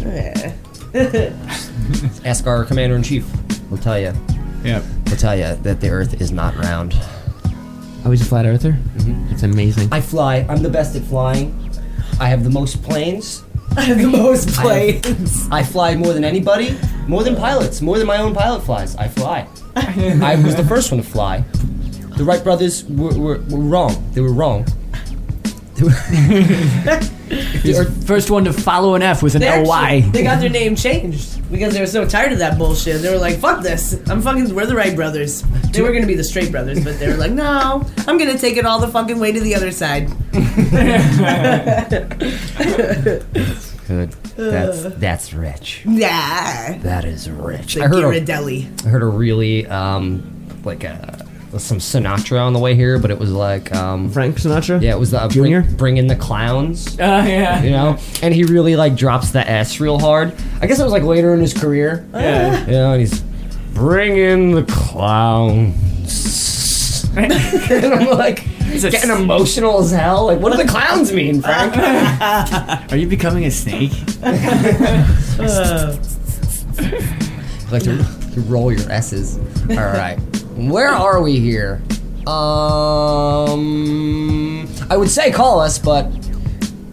Ask 2.24 2.46
our 2.46 2.64
commander 2.64 2.96
in 2.96 3.02
chief. 3.02 3.26
We'll 3.70 3.80
tell 3.80 3.98
you. 3.98 4.12
Yep. 4.64 4.82
We'll 5.06 5.16
tell 5.16 5.36
you 5.36 5.54
that 5.62 5.80
the 5.80 5.88
Earth 5.88 6.20
is 6.20 6.30
not 6.32 6.54
round. 6.56 6.94
Oh, 8.04 8.10
he's 8.10 8.22
a 8.22 8.24
flat 8.24 8.46
earther? 8.46 8.72
Mm-hmm. 8.72 9.32
It's 9.32 9.42
amazing. 9.42 9.88
I 9.92 10.00
fly. 10.00 10.46
I'm 10.48 10.62
the 10.62 10.70
best 10.70 10.96
at 10.96 11.02
flying. 11.02 11.70
I 12.18 12.26
have 12.28 12.44
the 12.44 12.50
most 12.50 12.82
planes. 12.82 13.44
I 13.76 13.82
have 13.82 13.98
the 13.98 14.08
most 14.08 14.50
planes. 14.50 15.48
I 15.50 15.62
fly 15.62 15.94
more 15.94 16.12
than 16.12 16.24
anybody. 16.24 16.76
More 17.06 17.22
than 17.22 17.36
pilots. 17.36 17.80
More 17.80 17.98
than 17.98 18.06
my 18.06 18.18
own 18.18 18.34
pilot 18.34 18.62
flies. 18.62 18.96
I 18.96 19.08
fly. 19.08 19.48
I 19.76 20.36
was 20.42 20.56
the 20.56 20.64
first 20.64 20.90
one 20.90 21.00
to 21.00 21.06
fly. 21.08 21.44
The 22.16 22.24
Wright 22.24 22.42
brothers 22.44 22.84
were, 22.84 23.16
were, 23.18 23.38
were 23.48 23.60
wrong. 23.60 24.10
They 24.12 24.20
were 24.20 24.32
wrong. 24.32 24.66
They 25.88 26.88
were- 26.88 27.00
He's 27.62 27.78
the 27.78 28.04
first 28.06 28.30
one 28.30 28.44
to 28.44 28.52
follow 28.52 28.94
an 28.94 29.02
F 29.02 29.22
with 29.22 29.34
an 29.34 29.40
They 29.40 29.48
L 29.48 29.54
actually- 29.72 30.02
Y. 30.02 30.10
They 30.12 30.22
got 30.22 30.40
their 30.40 30.50
name 30.50 30.76
changed 30.76 31.50
because 31.50 31.72
they 31.72 31.80
were 31.80 31.86
so 31.86 32.04
tired 32.06 32.32
of 32.32 32.38
that 32.40 32.58
bullshit. 32.58 33.00
They 33.02 33.10
were 33.10 33.18
like, 33.18 33.38
"Fuck 33.38 33.62
this! 33.62 33.96
I'm 34.08 34.20
fucking. 34.20 34.54
We're 34.54 34.66
the 34.66 34.74
Wright 34.76 34.94
brothers." 34.94 35.42
They 35.72 35.80
were 35.80 35.92
gonna 35.92 36.06
be 36.06 36.14
the 36.14 36.24
Straight 36.24 36.50
brothers, 36.50 36.82
but 36.84 36.98
they 36.98 37.08
were 37.08 37.16
like, 37.16 37.32
"No, 37.32 37.84
I'm 38.06 38.18
gonna 38.18 38.36
take 38.38 38.56
it 38.58 38.66
all 38.66 38.78
the 38.80 38.88
fucking 38.88 39.18
way 39.18 39.32
to 39.32 39.40
the 39.40 39.54
other 39.54 39.70
side." 39.70 40.10
Good. 43.88 44.12
That's 44.36 44.82
that's 44.96 45.32
rich. 45.34 45.82
Yeah, 45.86 46.78
That 46.82 47.04
is 47.04 47.28
rich. 47.30 47.74
the 47.74 47.84
I 47.84 47.86
heard 47.88 48.04
a, 48.04 48.20
Ghirardelli. 48.20 48.86
I 48.86 48.88
heard 48.88 49.02
a 49.02 49.06
really 49.06 49.66
um 49.66 50.22
like 50.64 50.84
a 50.84 51.26
some 51.58 51.78
Sinatra 51.78 52.40
on 52.40 52.52
the 52.52 52.58
way 52.58 52.74
here, 52.74 52.98
but 52.98 53.10
it 53.10 53.18
was 53.18 53.30
like 53.32 53.72
um 53.74 54.10
Frank 54.10 54.36
Sinatra? 54.36 54.80
yeah, 54.82 54.92
it 54.92 54.98
was 54.98 55.10
the 55.10 55.20
uh, 55.20 55.28
Junior? 55.28 55.62
bring, 55.62 55.76
bring 55.76 55.96
in 55.98 56.06
the 56.06 56.16
clowns. 56.16 56.96
Oh 56.98 57.02
yeah. 57.24 57.62
You 57.62 57.70
know, 57.70 57.98
and 58.22 58.34
he 58.34 58.44
really 58.44 58.76
like 58.76 58.94
drops 58.96 59.30
the 59.32 59.48
S 59.48 59.78
real 59.80 59.98
hard. 59.98 60.34
I 60.60 60.66
guess 60.66 60.78
it 60.80 60.84
was 60.84 60.92
like 60.92 61.02
later 61.02 61.34
in 61.34 61.40
his 61.40 61.52
career. 61.54 62.06
Yeah. 62.14 62.64
You 62.66 62.72
know, 62.72 62.92
and 62.92 63.00
he's 63.00 63.20
bring 63.74 64.16
in 64.16 64.52
the 64.52 64.62
clowns. 64.64 65.78
and 67.16 67.32
I'm 67.94 68.16
like 68.16 68.44
It's 68.60 68.84
a 68.84 68.90
getting 68.90 69.10
s- 69.10 69.20
emotional 69.20 69.80
as 69.80 69.90
hell. 69.90 70.26
Like, 70.26 70.40
what 70.40 70.50
do 70.52 70.62
the 70.62 70.68
clowns 70.68 71.12
mean, 71.12 71.42
Frank? 71.42 71.76
Are 72.92 72.96
you 72.96 73.06
becoming 73.06 73.44
a 73.44 73.50
snake? 73.50 73.92
like 77.70 77.82
to, 77.84 77.96
to 78.34 78.40
roll 78.46 78.72
your 78.72 78.90
S's. 78.90 79.38
All 79.70 79.76
right, 79.76 80.18
where 80.56 80.88
are 80.90 81.20
we 81.22 81.38
here? 81.40 81.82
Um, 83.42 84.68
I 84.90 84.96
would 84.96 85.10
say 85.10 85.30
call 85.32 85.60
us, 85.60 85.78
but 85.78 86.06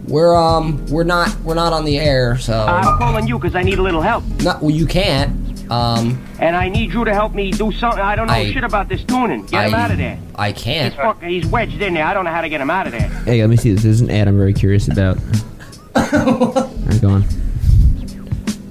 we're 0.08 0.34
um 0.36 0.84
we're 0.86 1.04
not 1.04 1.34
we're 1.42 1.54
not 1.54 1.72
on 1.72 1.84
the 1.84 1.98
air, 1.98 2.36
so 2.38 2.58
I'm 2.58 2.98
calling 2.98 3.26
you 3.28 3.38
because 3.38 3.54
I 3.54 3.62
need 3.62 3.78
a 3.78 3.82
little 3.82 4.02
help. 4.02 4.24
No, 4.42 4.58
well 4.60 4.70
you 4.70 4.86
can't. 4.86 5.36
Um, 5.70 6.20
And 6.40 6.56
I 6.56 6.68
need 6.68 6.92
you 6.92 7.04
to 7.04 7.14
help 7.14 7.32
me 7.32 7.52
do 7.52 7.70
something. 7.70 8.00
I 8.00 8.16
don't 8.16 8.26
know 8.26 8.32
I- 8.32 8.50
shit 8.52 8.64
about 8.64 8.88
this 8.88 9.04
tuning. 9.04 9.46
Get 9.46 9.68
him 9.68 9.74
out 9.74 9.92
of 9.92 9.98
there. 9.98 10.18
I 10.34 10.50
can't. 10.52 10.92
fuck, 10.96 11.22
he's 11.22 11.46
wedged 11.46 11.80
in 11.80 11.94
there. 11.94 12.04
I 12.04 12.12
don't 12.12 12.24
know 12.24 12.32
how 12.32 12.40
to 12.40 12.48
get 12.48 12.60
him 12.60 12.70
out 12.70 12.86
of 12.86 12.92
there. 12.92 13.08
Hey, 13.24 13.40
let 13.40 13.50
me 13.50 13.56
see 13.56 13.72
this. 13.72 13.84
This 13.84 13.92
is 13.96 14.00
an 14.00 14.10
ad 14.10 14.26
I'm 14.26 14.36
very 14.36 14.52
curious 14.52 14.88
about. 14.88 15.16
Alright, 15.96 17.00
go 17.00 17.10
on. 17.10 17.24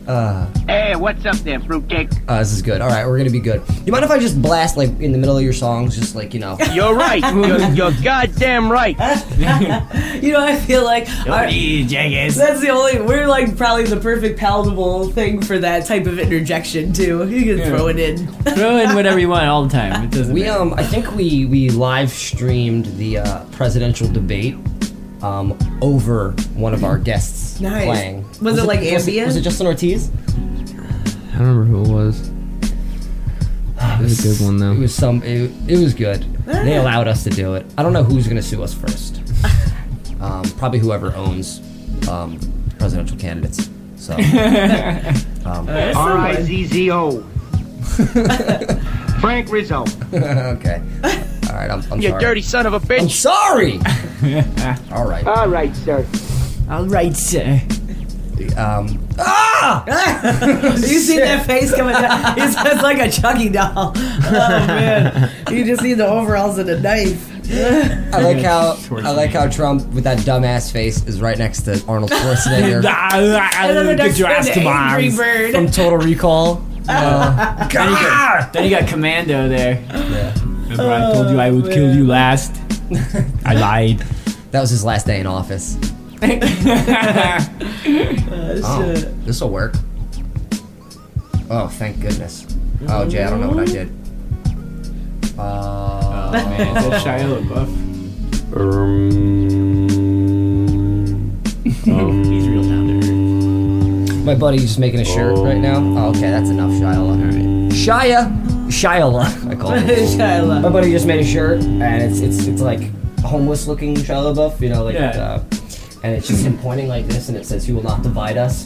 Hey, 0.10 0.96
what's 0.96 1.24
up 1.24 1.36
there, 1.38 1.60
fruitcake? 1.60 2.10
Uh, 2.28 2.40
this 2.40 2.52
is 2.52 2.64
good. 2.64 2.82
All 2.82 2.90
right, 2.90 3.06
we're 3.06 3.20
gonna 3.20 3.30
be 3.30 3.40
good. 3.40 3.62
You 3.86 3.92
mind 3.92 4.04
if 4.04 4.10
I 4.10 4.18
just 4.18 4.42
blast 4.42 4.76
like 4.76 4.90
in 5.00 5.12
the 5.12 5.20
middle 5.20 5.38
of 5.38 5.44
your 5.44 5.54
songs, 5.54 5.96
just 5.96 6.16
like 6.16 6.34
you 6.34 6.40
know? 6.40 6.58
You're 6.74 6.96
right. 6.96 7.22
you're, 7.34 7.60
you're 7.92 8.02
goddamn 8.04 8.72
right. 8.72 8.98
You 10.20 10.34
know, 10.34 10.44
I 10.44 10.58
feel 10.60 10.84
like 10.84 11.08
our- 11.30 11.50
that's 11.50 12.60
the 12.60 12.70
only. 12.72 13.00
We're 13.02 13.28
like 13.28 13.56
probably 13.56 13.86
the 13.86 13.98
perfect 13.98 14.38
palatable 14.38 15.10
thing 15.12 15.42
for 15.42 15.58
that 15.60 15.86
type 15.86 16.08
of 16.08 16.20
interjection 16.20 16.92
too. 16.92 17.30
You 17.30 17.56
can 17.56 17.66
throw 17.70 17.88
it 17.88 17.98
in. 18.00 18.28
Throw 18.28 18.78
in 18.78 18.96
whatever 18.96 19.18
you 19.20 19.30
want 19.30 19.46
all 19.48 19.64
the 19.64 19.70
time. 19.70 20.04
It 20.06 20.12
doesn't 20.12 20.34
We 20.34 20.44
matter. 20.44 20.60
um, 20.62 20.74
I 20.74 20.84
think 20.84 21.16
we 21.16 21.46
we 21.46 21.70
live 21.70 22.10
streamed 22.10 22.86
the 22.98 23.20
uh, 23.20 23.46
presidential 23.52 24.10
debate 24.12 24.58
um 25.24 25.58
over 25.82 26.32
one 26.56 26.74
of 26.74 26.84
our 26.84 26.98
guests 26.98 27.60
Nice. 27.62 27.86
playing. 27.86 28.26
Was 28.42 28.58
it, 28.58 28.64
like, 28.66 28.80
was 28.80 28.88
it, 28.90 28.94
ambient? 29.02 29.28
was 29.28 29.36
it 29.36 29.42
Justin 29.42 29.68
Ortiz? 29.68 30.10
I 30.10 31.38
don't 31.38 31.48
remember 31.48 31.64
who 31.66 31.84
it 31.84 31.88
was. 31.94 32.30
It 33.82 34.02
was 34.04 34.20
a 34.20 34.28
good 34.40 34.46
one, 34.46 34.58
though. 34.58 34.72
It 34.74 34.80
was 34.80 34.94
some. 34.96 35.22
It, 35.24 35.52
it 35.68 35.78
was 35.80 35.94
good. 35.94 36.24
They 36.46 36.76
allowed 36.78 37.08
us 37.08 37.24
to 37.26 37.30
do 37.30 37.56
it. 37.56 37.66
I 37.78 37.84
don't 37.84 37.94
know 37.94 38.04
who's 38.04 38.28
gonna 38.28 38.42
sue 38.42 38.62
us 38.64 38.74
first. 38.74 39.22
Um, 40.22 40.44
probably 40.58 40.80
whoever 40.80 41.16
owns 41.16 41.62
um, 42.10 42.38
presidential 42.78 43.16
candidates. 43.18 43.70
So 43.96 44.14
um, 45.46 45.70
R 45.70 46.18
I 46.18 46.42
Z 46.42 46.66
Z 46.66 46.92
O. 46.92 47.22
Frank 49.22 49.50
Rizzo. 49.50 49.86
okay. 50.14 50.82
All 51.60 51.68
right, 51.68 51.72
I'm, 51.72 51.92
I'm 51.92 52.00
You 52.00 52.10
sorry. 52.12 52.22
dirty 52.22 52.42
son 52.42 52.66
of 52.68 52.72
a 52.74 52.78
I'm 52.78 52.82
bitch. 52.84 53.12
sorry. 53.12 53.74
All 54.94 55.06
right. 55.06 55.28
All 55.28 55.50
right, 55.50 55.76
sir. 55.76 56.06
All 56.70 56.86
right, 56.86 57.14
sir. 57.14 57.62
Um, 58.56 59.06
ah! 59.20 59.84
you 60.76 61.00
see 61.00 61.18
that 61.20 61.46
face 61.46 61.76
coming 61.76 61.96
down? 61.96 62.36
He's 62.40 62.56
it's 62.58 62.82
like 62.82 63.00
a 63.00 63.12
Chucky 63.12 63.50
doll. 63.50 63.92
Oh 63.96 64.64
man! 64.68 65.30
You 65.52 65.66
just 65.66 65.82
see 65.82 65.94
the 65.96 66.08
overalls 66.08 66.58
and 66.60 66.70
a 66.70 66.80
knife. 66.80 67.28
I 68.14 68.22
like 68.22 68.38
how 68.42 68.78
I 68.96 69.12
like 69.12 69.32
how 69.32 69.50
Trump 69.50 69.86
with 69.94 70.06
that 70.06 70.20
dumbass 70.20 70.72
face 70.72 71.04
is 71.06 71.20
right 71.20 71.38
next 71.38 71.64
to 71.64 71.84
Arnold 71.90 72.12
Schwarzenegger 72.12 72.76
And 72.86 73.78
then 73.78 73.86
the 73.88 73.96
Get 73.96 74.04
next 74.06 74.20
your 74.20 74.30
one, 74.30 74.38
ass 74.38 74.46
to 74.52 74.60
angry 74.62 75.10
bird. 75.18 75.52
from 75.54 75.68
Total 75.68 75.98
Recall. 75.98 76.64
Uh, 76.88 77.68
Then 77.68 77.90
you, 77.90 77.96
got, 77.96 78.54
then 78.54 78.64
you 78.64 78.70
got 78.70 78.88
Commando 78.88 79.50
there. 79.50 79.84
yeah. 79.92 80.34
Remember 80.70 80.92
I 80.94 81.12
told 81.14 81.30
you 81.30 81.40
I 81.40 81.52
would 81.52 81.72
kill 81.72 81.94
you 81.96 82.06
last? 82.06 82.56
I 83.46 83.54
lied. 83.56 84.00
That 84.52 84.62
was 84.62 84.70
his 84.70 84.84
last 84.84 85.06
day 85.06 85.20
in 85.20 85.28
office. 85.28 85.78
Oh, 88.62 88.94
this 89.26 89.42
will 89.42 89.50
work. 89.50 89.74
Oh, 91.50 91.68
thank 91.68 92.00
goodness. 92.02 92.46
Oh, 92.88 93.08
Jay, 93.10 93.24
I 93.24 93.30
don't 93.30 93.42
know 93.42 93.50
what 93.50 93.60
I 93.60 93.66
did. 93.66 93.90
Oh, 95.38 95.42
Uh, 95.42 96.32
man, 96.34 96.78
is 96.78 96.86
that 96.90 97.02
Shia 97.06 97.42
LaBeouf? 97.42 97.70
Um, 98.56 99.00
He's 102.34 102.48
real 102.48 102.64
down 102.64 102.88
to 102.88 102.94
earth. 104.14 104.26
my 104.26 104.36
buddy's 104.36 104.78
making 104.78 105.00
a 105.00 105.06
shirt 105.06 105.38
right 105.40 105.58
now. 105.58 105.78
Oh, 105.78 106.10
okay, 106.10 106.30
that's 106.30 106.50
enough, 106.50 106.72
Shia. 106.72 107.24
Right. 107.24 107.72
Shia, 107.72 108.30
Shia, 108.70 109.48
I 109.50 109.56
call 109.56 109.72
him. 109.72 109.88
Shia 109.88 110.42
LaBeouf. 110.44 110.62
My 110.62 110.70
buddy 110.70 110.92
just 110.92 111.06
made 111.08 111.20
a 111.20 111.24
shirt, 111.26 111.62
and 111.64 112.02
it's 112.04 112.20
it's 112.20 112.46
it's 112.48 112.62
like 112.62 112.82
homeless 113.22 113.68
looking 113.68 113.96
Shia 113.96 114.34
LaBeouf, 114.34 114.62
you 114.62 114.70
know, 114.70 114.84
like, 114.84 114.94
Yeah. 114.96 115.10
uh, 115.10 115.44
and 116.04 116.16
it's 116.16 116.28
just 116.28 116.46
him 116.46 116.58
pointing 116.60 116.88
like 116.88 117.08
this, 117.08 117.30
and 117.30 117.38
it 117.38 117.46
says, 117.46 117.66
"He 117.66 117.74
will 117.74 117.84
not 117.84 118.04
divide 118.04 118.38
us." 118.38 118.66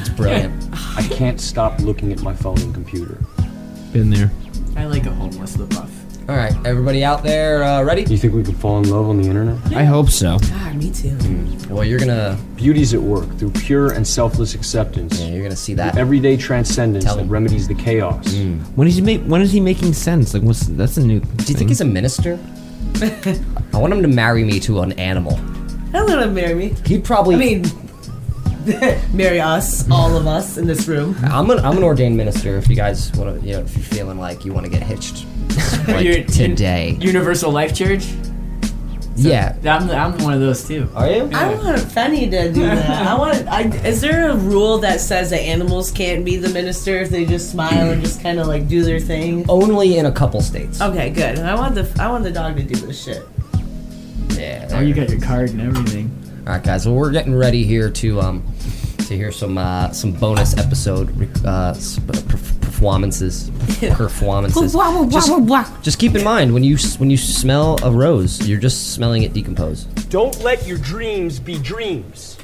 It's 0.00 0.08
brilliant. 0.10 0.52
I 0.96 1.02
can't 1.10 1.40
stop 1.40 1.80
looking 1.80 2.12
at 2.12 2.20
my 2.22 2.34
phone 2.34 2.58
and 2.60 2.74
computer. 2.74 3.18
Been 3.92 4.10
there. 4.10 4.30
I 4.76 4.84
like 4.86 5.06
a 5.06 5.10
homeless 5.10 5.56
LaBeouf. 5.56 5.88
All 6.28 6.34
right, 6.34 6.52
everybody 6.66 7.04
out 7.04 7.22
there, 7.22 7.62
uh, 7.62 7.84
ready? 7.84 8.04
Do 8.04 8.10
you 8.10 8.18
think 8.18 8.34
we 8.34 8.42
could 8.42 8.56
fall 8.56 8.78
in 8.78 8.90
love 8.90 9.08
on 9.08 9.22
the 9.22 9.28
internet? 9.28 9.58
I 9.72 9.84
hope 9.84 10.10
so. 10.10 10.40
God, 10.40 10.74
me 10.74 10.90
too. 10.90 11.10
Hmm. 11.10 11.72
Well, 11.72 11.84
you're 11.84 12.00
gonna 12.00 12.36
Beauty's 12.56 12.94
at 12.94 13.00
work 13.00 13.32
through 13.38 13.52
pure 13.52 13.92
and 13.92 14.04
selfless 14.04 14.52
acceptance. 14.56 15.20
yeah, 15.20 15.28
you're 15.28 15.44
gonna 15.44 15.54
see 15.54 15.74
that. 15.74 15.96
Everyday 15.96 16.36
transcendence 16.36 17.04
Tell 17.04 17.14
that 17.14 17.22
him. 17.22 17.28
remedies 17.28 17.68
the 17.68 17.76
chaos. 17.76 18.26
Hmm. 18.34 18.58
When 18.74 18.88
is 18.88 18.96
he 18.96 19.02
make? 19.02 19.22
When 19.22 19.40
is 19.40 19.52
he 19.52 19.60
making 19.60 19.92
sense? 19.92 20.34
Like, 20.34 20.42
what's 20.42 20.66
that's 20.66 20.96
a 20.96 21.00
new. 21.00 21.20
Do 21.20 21.44
you 21.44 21.54
think 21.54 21.60
hmm. 21.60 21.68
he's 21.68 21.80
a 21.80 21.84
minister? 21.84 22.40
I 23.72 23.78
want 23.78 23.92
him 23.92 24.02
to 24.02 24.08
marry 24.08 24.42
me 24.42 24.58
to 24.60 24.80
an 24.80 24.94
animal. 24.94 25.36
Hell, 25.92 26.08
gonna 26.08 26.26
marry 26.26 26.54
me. 26.54 26.74
He'd 26.86 27.04
probably. 27.04 27.36
I 27.36 27.38
mean, 27.38 27.64
marry 29.12 29.40
us, 29.40 29.88
all 29.90 30.16
of 30.16 30.26
us 30.26 30.58
in 30.58 30.66
this 30.66 30.88
room. 30.88 31.16
I'm 31.22 31.50
an 31.50 31.58
I'm 31.60 31.76
an 31.76 31.82
ordained 31.82 32.16
minister. 32.16 32.56
If 32.56 32.68
you 32.68 32.76
guys 32.76 33.12
want 33.12 33.40
to, 33.40 33.46
you 33.46 33.52
know, 33.54 33.60
if 33.60 33.76
you're 33.76 33.84
feeling 33.84 34.18
like 34.18 34.44
you 34.44 34.52
want 34.52 34.64
to 34.66 34.70
get 34.70 34.82
hitched, 34.82 35.24
like 35.88 36.04
You're- 36.04 36.24
today. 36.24 36.96
Universal 37.00 37.50
Life 37.52 37.74
Church? 37.74 38.06
yeah. 39.18 39.56
I'm, 39.64 39.90
I'm 39.90 40.18
one 40.22 40.34
of 40.34 40.40
those 40.40 40.66
too. 40.68 40.88
Are 40.94 41.08
you? 41.10 41.30
I 41.32 41.54
want 41.54 41.78
Fenny 41.78 42.30
to 42.30 42.52
do 42.52 42.60
that. 42.66 43.06
I 43.06 43.14
want. 43.18 43.48
I, 43.48 43.62
is 43.86 44.00
there 44.02 44.30
a 44.30 44.36
rule 44.36 44.78
that 44.78 45.00
says 45.00 45.30
that 45.30 45.40
animals 45.40 45.90
can't 45.90 46.22
be 46.24 46.36
the 46.36 46.50
minister 46.50 46.98
if 46.98 47.08
they 47.08 47.24
just 47.24 47.50
smile 47.50 47.90
and 47.92 48.02
just 48.02 48.20
kind 48.22 48.38
of 48.38 48.46
like 48.46 48.68
do 48.68 48.82
their 48.82 49.00
thing? 49.00 49.46
Only 49.48 49.96
in 49.96 50.04
a 50.06 50.12
couple 50.12 50.42
states. 50.42 50.80
Okay, 50.82 51.10
good. 51.10 51.38
I 51.38 51.54
want 51.54 51.74
the 51.74 51.90
I 51.98 52.10
want 52.10 52.24
the 52.24 52.30
dog 52.30 52.56
to 52.56 52.62
do 52.62 52.74
this 52.74 53.02
shit. 53.02 53.26
Yeah. 54.30 54.68
Oh, 54.72 54.80
you 54.80 54.92
got 54.92 55.08
your 55.08 55.20
card 55.20 55.48
and 55.50 55.62
everything. 55.62 56.10
All 56.46 56.52
right, 56.52 56.62
guys. 56.62 56.86
Well, 56.86 56.94
we're 56.96 57.10
getting 57.10 57.34
ready 57.34 57.64
here 57.64 57.90
to 57.90 58.20
um 58.20 58.44
to 59.06 59.16
hear 59.16 59.30
some 59.32 59.56
uh 59.58 59.90
some 59.92 60.12
bonus 60.12 60.56
episode 60.58 61.08
uh 61.46 61.72
performances 62.60 63.50
performances. 63.80 64.74
Just, 65.10 65.82
just 65.82 65.98
keep 65.98 66.14
in 66.14 66.22
mind 66.24 66.52
when 66.52 66.62
you 66.64 66.76
when 66.98 67.08
you 67.10 67.16
smell 67.16 67.78
a 67.82 67.90
rose, 67.90 68.46
you're 68.46 68.60
just 68.60 68.92
smelling 68.92 69.22
it 69.22 69.32
decompose. 69.32 69.84
Don't 70.10 70.38
let 70.42 70.66
your 70.66 70.76
dreams 70.78 71.40
be 71.40 71.58
dreams. 71.58 72.36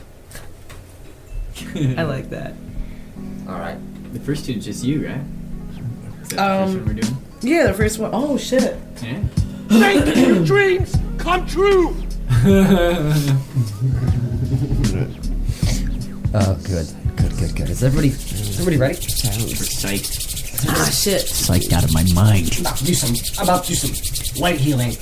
I 1.75 2.03
like 2.05 2.31
that. 2.31 2.55
All 3.49 3.59
right. 3.59 3.77
The 4.15 4.21
first 4.21 4.47
tune's 4.47 4.65
just 4.65 4.83
you, 4.85 5.07
right? 5.07 5.21
Is 6.23 6.29
that 6.31 6.37
the 6.37 6.43
Um, 6.43 6.67
first 6.67 6.77
one 6.77 6.87
we're 6.87 6.95
doing? 7.03 7.17
Yeah, 7.43 7.67
the 7.67 7.75
first 7.75 7.99
one. 7.99 8.11
Oh 8.15 8.39
shit. 8.39 8.77
Yeah. 9.03 9.23
Make 9.71 10.17
your 10.17 10.43
dreams 10.45 10.95
come 11.19 11.47
true. 11.47 11.95
Oh, 16.35 16.55
good, 16.65 16.87
good, 17.17 17.37
good, 17.39 17.55
good. 17.57 17.71
Is 17.71 17.83
everybody 17.85 18.09
is 18.09 18.59
everybody 18.59 18.79
ready? 18.79 18.95
Super 18.95 19.65
psyched. 19.65 20.67
Ah 20.69 20.91
shit. 20.91 21.23
Psyched 21.23 21.73
out 21.73 21.85
of 21.85 21.93
my 21.93 22.05
mind. 22.15 22.59
about 22.61 22.77
to 22.79 22.85
do 22.85 22.95
some. 22.95 23.15
I'm 23.39 23.45
about 23.45 23.65
to 23.65 23.69
do 23.71 23.75
some 23.75 24.41
light 24.41 24.59
healing. 24.59 24.93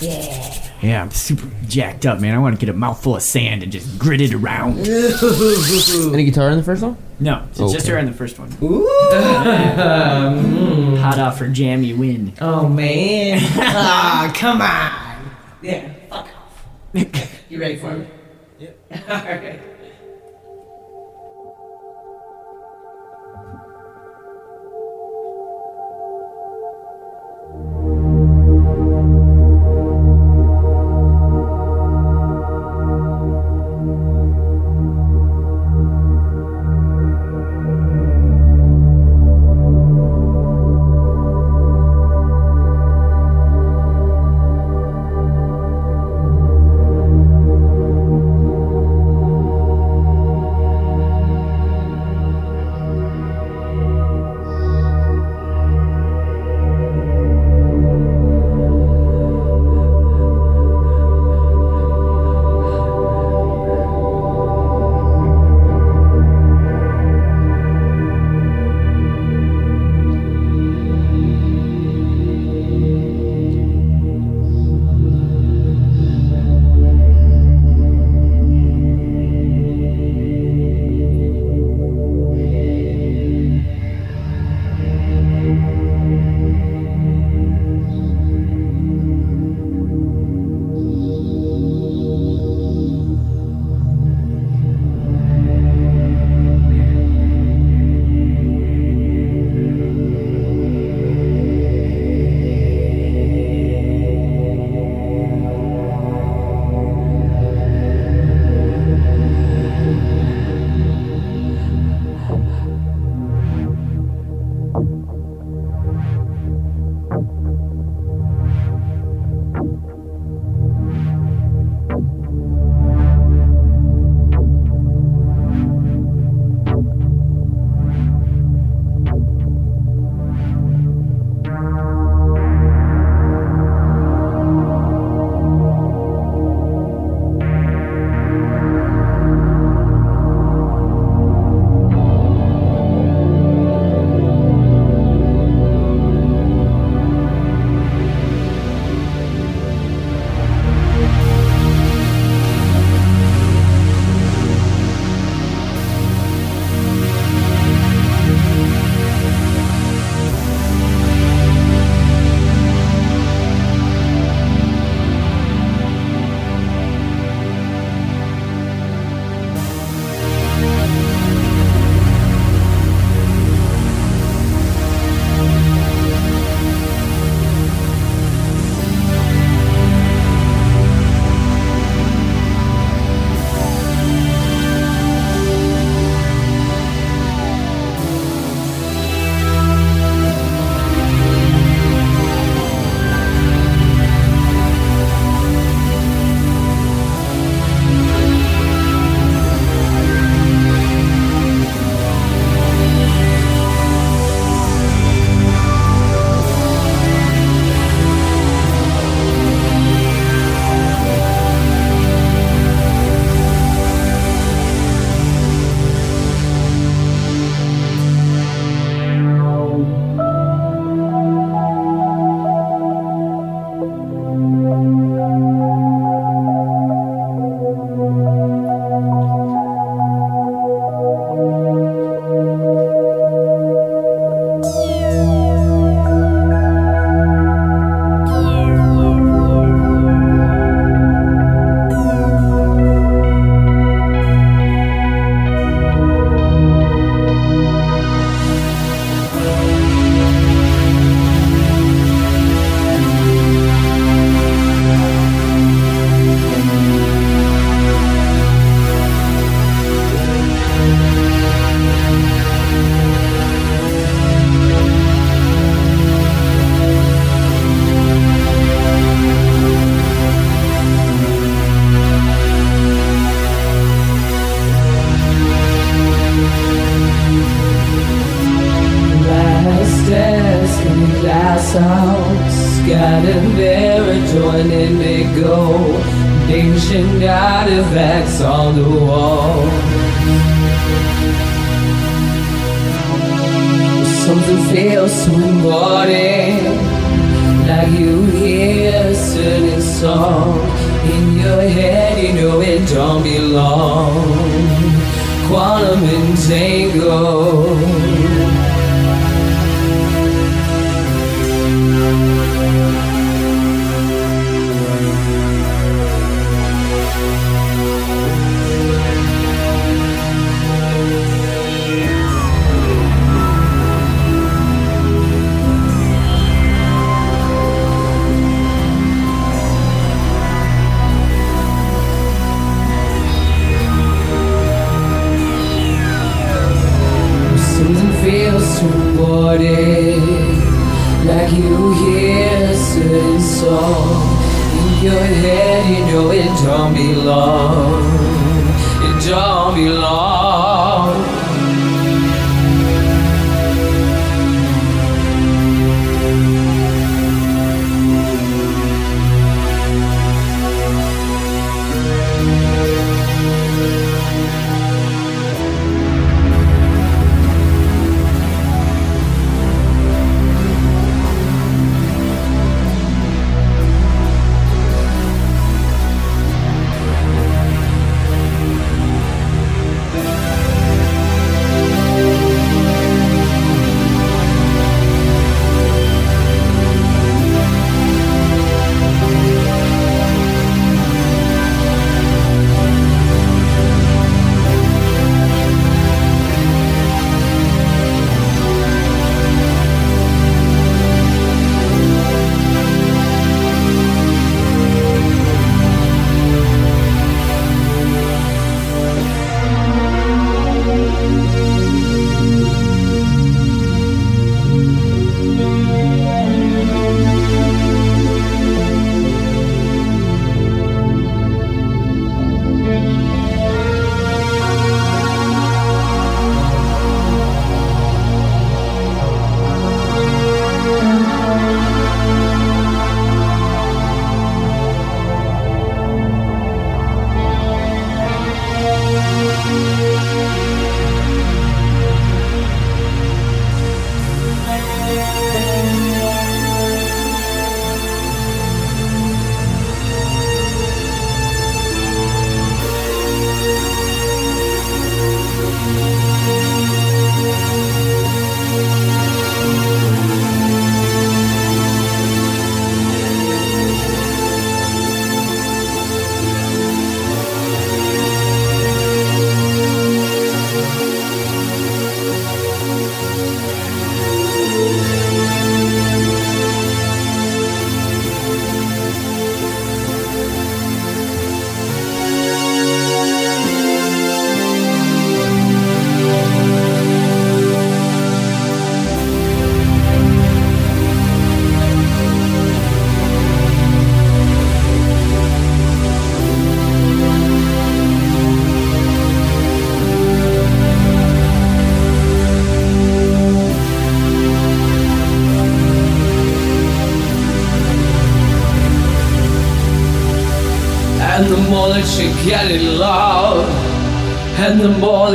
Yeah, 0.00 0.70
Yeah, 0.82 1.02
I'm 1.02 1.10
super 1.10 1.48
jacked 1.66 2.06
up, 2.06 2.20
man. 2.20 2.34
I 2.34 2.38
want 2.38 2.58
to 2.58 2.64
get 2.64 2.74
a 2.74 2.78
mouthful 2.78 3.16
of 3.16 3.22
sand 3.22 3.62
and 3.62 3.72
just 3.72 3.98
grit 3.98 4.20
it 4.20 4.32
around. 4.32 4.78
Any 6.14 6.24
guitar 6.24 6.50
in 6.50 6.56
the 6.58 6.64
first 6.64 6.82
one? 6.82 6.96
No, 7.20 7.46
it's 7.50 7.58
just 7.72 7.86
her 7.88 7.98
in 7.98 8.06
the 8.06 8.12
first 8.12 8.38
one. 8.38 8.50
Ooh. 8.62 8.86
Hot 10.98 11.18
off 11.18 11.38
her 11.40 11.48
jam, 11.48 11.82
you 11.82 11.96
win. 11.96 12.32
Oh 12.40 12.68
man. 12.68 13.38
ah, 13.42 14.32
come 14.34 14.62
on. 14.62 14.92
Yeah. 15.60 15.92
Fuck 16.08 16.26
off. 16.26 17.44
You 17.50 17.60
ready 17.60 17.76
for 17.76 17.96
me? 17.96 18.06
Yep. 18.60 18.78
All 19.08 19.16
right. 19.16 19.60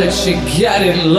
You 0.10 0.34
get 0.58 0.82
it 0.82 1.06
loud, 1.06 1.19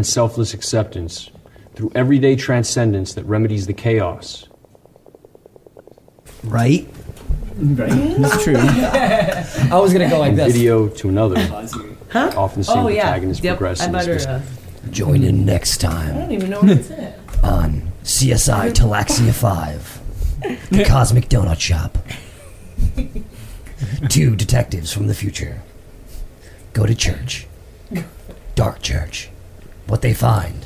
and 0.00 0.06
selfless 0.06 0.54
acceptance, 0.54 1.30
through 1.74 1.92
everyday 1.94 2.34
transcendence 2.34 3.12
that 3.12 3.24
remedies 3.24 3.66
the 3.66 3.74
chaos. 3.74 4.48
Right? 6.42 6.88
Right. 7.58 8.16
That's 8.16 8.42
true. 8.42 8.56
I 8.58 9.78
was 9.78 9.92
gonna 9.92 10.08
go 10.08 10.18
like 10.20 10.30
From 10.30 10.36
this. 10.36 10.54
video 10.54 10.88
to 10.88 11.08
another. 11.10 11.38
Huh? 12.10 12.32
Often 12.34 12.64
seen 12.64 12.78
oh 12.78 12.88
yeah. 12.88 13.02
protagonists 13.10 13.44
Yep. 13.44 13.58
progress 13.58 13.80
I 13.82 13.86
in 13.86 13.92
better. 13.92 14.18
Uh, 14.26 14.40
Join 14.90 15.22
in 15.22 15.44
next 15.44 15.82
time. 15.82 16.16
I 16.16 16.20
don't 16.20 16.32
even 16.32 16.48
know 16.48 16.60
what 16.62 16.70
it's 16.70 16.88
in. 16.88 17.12
on 17.42 17.92
CSI 18.02 18.72
Talaxia 18.72 19.34
5, 19.34 20.00
the 20.70 20.84
Cosmic 20.88 21.28
Donut 21.28 21.60
Shop. 21.60 21.98
Two 24.08 24.34
detectives 24.34 24.90
from 24.94 25.08
the 25.08 25.14
future 25.14 25.60
go 26.72 26.86
to 26.86 26.94
church. 26.94 27.46
Dark 28.54 28.80
church. 28.82 29.29
What 30.00 30.08
they 30.08 30.14
find 30.14 30.64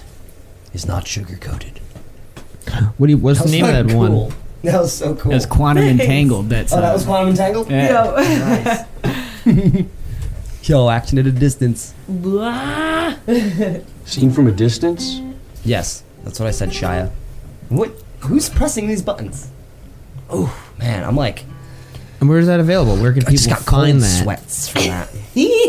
is 0.73 0.87
not 0.87 1.09
sugar 1.09 1.35
coated. 1.35 1.81
What 2.99 3.09
do 3.09 3.11
you, 3.14 3.16
what's 3.18 3.42
the 3.42 3.51
name 3.51 3.64
of 3.64 3.73
that 3.88 3.92
one? 3.92 4.33
That 4.62 4.81
was 4.81 4.97
so 4.97 5.16
cool. 5.16 5.33
That's 5.33 5.44
quantum 5.44 5.83
entangled. 5.83 6.49
That's 6.49 6.73
Oh, 6.73 6.81
that 6.81 6.92
was 6.92 7.05
Quantum 7.05 7.31
Entangled? 7.31 7.68
Yeah. 7.68 8.87
Nice. 9.44 9.87
Yo, 10.68 10.88
action 10.88 11.18
at 11.18 11.27
a 11.27 11.33
distance. 11.33 11.94
Blah. 12.09 13.16
Seen 14.05 14.31
from 14.31 14.47
a 14.47 14.53
distance? 14.53 15.20
Yes, 15.64 16.05
that's 16.23 16.38
what 16.38 16.47
I 16.47 16.53
said, 16.53 16.68
Shia. 16.68 17.11
What? 17.70 17.90
Who's 18.20 18.49
pressing 18.49 18.87
these 18.87 19.03
buttons? 19.03 19.51
Oh 20.31 20.57
man, 20.79 21.03
I'm 21.03 21.16
like, 21.16 21.44
And 22.20 22.29
where 22.29 22.38
is 22.38 22.47
that 22.47 22.61
available? 22.61 22.97
Where 22.99 23.12
can 23.12 23.27
I 23.27 23.31
just 23.33 23.49
people 23.49 23.59
got 23.64 23.66
cold 23.66 23.83
find 23.87 24.01
that? 24.01 24.23
sweats 24.23 24.68
from 24.68 24.83
that. 24.85 25.09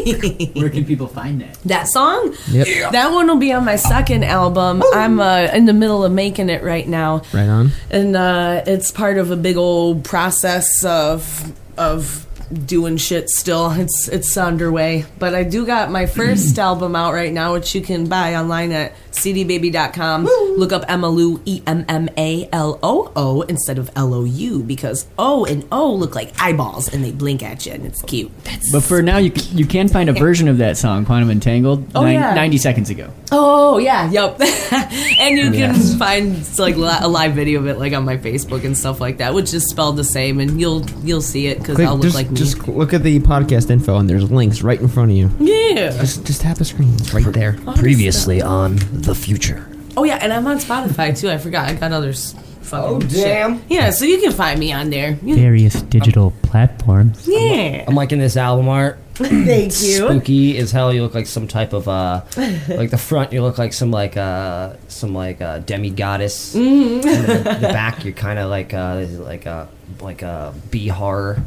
Where 0.55 0.69
can 0.69 0.85
people 0.85 1.07
find 1.07 1.41
that? 1.41 1.57
That 1.65 1.87
song? 1.87 2.35
Yep. 2.51 2.91
That 2.91 3.11
one 3.11 3.27
will 3.27 3.37
be 3.37 3.51
on 3.53 3.65
my 3.65 3.75
second 3.75 4.23
album. 4.23 4.83
I'm 4.93 5.19
uh, 5.19 5.47
in 5.53 5.65
the 5.65 5.73
middle 5.73 6.03
of 6.03 6.11
making 6.11 6.49
it 6.49 6.63
right 6.63 6.87
now. 6.87 7.23
Right 7.33 7.49
on. 7.49 7.71
and 7.89 8.15
uh, 8.15 8.63
it's 8.67 8.91
part 8.91 9.17
of 9.17 9.31
a 9.31 9.35
big 9.35 9.57
old 9.57 10.03
process 10.03 10.83
of 10.85 11.53
of 11.77 12.21
doing 12.65 12.95
shit 12.95 13.27
still 13.27 13.71
it's 13.71 14.07
it's 14.07 14.37
underway 14.37 15.03
but 15.17 15.33
i 15.33 15.43
do 15.43 15.65
got 15.65 15.89
my 15.89 16.05
first 16.05 16.57
album 16.69 16.95
out 16.95 17.11
right 17.11 17.33
now 17.33 17.53
which 17.53 17.73
you 17.73 17.81
can 17.81 18.07
buy 18.07 18.35
online 18.35 18.71
at 18.71 18.93
cdbaby.com 19.15 20.25
look 20.58 20.71
up 20.71 20.84
emmalou 20.88 21.39
e-m-m-a-l-o-o 21.45 23.41
instead 23.43 23.78
of 23.78 23.89
l-o-u 23.95 24.63
because 24.63 25.06
o 25.17 25.45
and 25.45 25.65
o 25.71 25.93
look 25.93 26.15
like 26.15 26.34
eyeballs 26.41 26.93
and 26.93 27.04
they 27.04 27.12
blink 27.12 27.41
at 27.43 27.65
you 27.65 27.71
and 27.73 27.86
it's 27.86 28.01
cute 28.04 28.32
But 28.71 28.84
for 28.84 29.01
now, 29.01 29.17
you 29.17 29.32
c- 29.36 29.56
you 29.56 29.65
can 29.65 29.88
find 29.88 30.10
a 30.10 30.13
version 30.13 30.47
of 30.47 30.58
that 30.60 30.78
song, 30.78 31.06
Quantum 31.06 31.30
Entangled, 31.30 31.86
Oh, 31.95 32.01
nine- 32.04 32.13
yeah. 32.15 32.34
90 32.34 32.58
seconds 32.58 32.89
ago. 32.89 33.12
Oh 33.32 33.78
yeah, 33.78 34.10
yep. 34.12 34.39
and 35.19 35.38
you 35.38 35.51
can 35.51 35.54
Yes. 35.75 35.95
find 35.97 36.36
like 36.60 36.75
li- 36.78 36.97
a 37.01 37.08
live 37.08 37.34
video 37.34 37.60
of 37.60 37.67
it 37.67 37.78
like 37.80 37.93
on 37.93 38.06
my 38.06 38.17
Facebook 38.17 38.63
and 38.65 38.78
stuff 38.78 38.99
like 39.01 39.17
that, 39.17 39.34
which 39.34 39.54
is 39.54 39.67
spelled 39.69 39.97
the 39.97 40.04
same, 40.04 40.39
and 40.39 40.60
you'll 40.60 40.86
you'll 41.04 41.21
see 41.21 41.47
it 41.47 41.60
because 41.60 41.80
I'll 41.80 41.95
look 41.95 42.04
just, 42.04 42.15
like 42.15 42.30
me. 42.32 42.36
just 42.38 42.67
look 42.67 42.93
at 42.93 43.04
the 43.04 43.19
podcast 43.19 43.69
info 43.69 43.97
and 43.97 44.10
there's 44.10 44.30
links 44.32 44.62
right 44.62 44.80
in 44.80 44.88
front 44.88 45.12
of 45.12 45.17
you. 45.17 45.30
yeah. 45.39 45.91
Just 45.99 46.25
just 46.25 46.41
tap 46.41 46.58
the 46.58 46.65
screen. 46.65 46.93
It's 46.95 47.13
right 47.13 47.25
there. 47.34 47.54
Previously 47.75 48.41
on 48.41 48.78
the 49.05 49.15
future. 49.15 49.67
Oh 49.97 50.03
yeah, 50.03 50.17
and 50.21 50.33
I'm 50.33 50.45
on 50.47 50.57
Spotify 50.57 51.17
too. 51.17 51.29
I 51.29 51.37
forgot. 51.37 51.69
I 51.69 51.73
got 51.73 51.91
others. 51.91 52.33
Fucking 52.63 52.95
Oh, 52.95 52.99
shit. 53.01 53.11
damn. 53.11 53.61
Yeah, 53.69 53.91
so 53.91 54.05
you 54.05 54.19
can 54.19 54.31
find 54.31 54.59
me 54.59 54.73
on 54.73 54.89
there. 54.89 55.17
You- 55.21 55.35
Various 55.35 55.81
digital 55.83 56.33
platforms. 56.41 57.27
Yeah. 57.27 57.85
I'm 57.87 57.93
liking 57.93 58.17
this 58.17 58.35
album 58.35 58.67
art. 58.67 58.97
Thank 59.13 59.65
you. 59.81 59.97
Spooky 59.97 60.57
as 60.57 60.71
hell. 60.71 60.91
You 60.91 61.03
look 61.03 61.13
like 61.13 61.27
some 61.27 61.47
type 61.47 61.71
of 61.73 61.87
uh, 61.87 62.23
like 62.67 62.89
the 62.89 62.97
front. 62.97 63.31
You 63.31 63.43
look 63.43 63.57
like 63.59 63.71
some 63.71 63.91
like 63.91 64.17
uh, 64.17 64.73
some 64.89 65.13
like 65.13 65.39
uh, 65.41 65.59
demi 65.59 65.91
goddess. 65.91 66.55
Mm-hmm. 66.55 67.01
The, 67.01 67.53
the 67.61 67.67
back, 67.69 68.03
you're 68.03 68.13
kind 68.13 68.39
of 68.39 68.49
like 68.49 68.73
uh, 68.73 69.05
like 69.19 69.45
a 69.45 69.69
like 70.01 70.21
a 70.23 70.53
bee 70.71 70.87
horror 70.89 71.41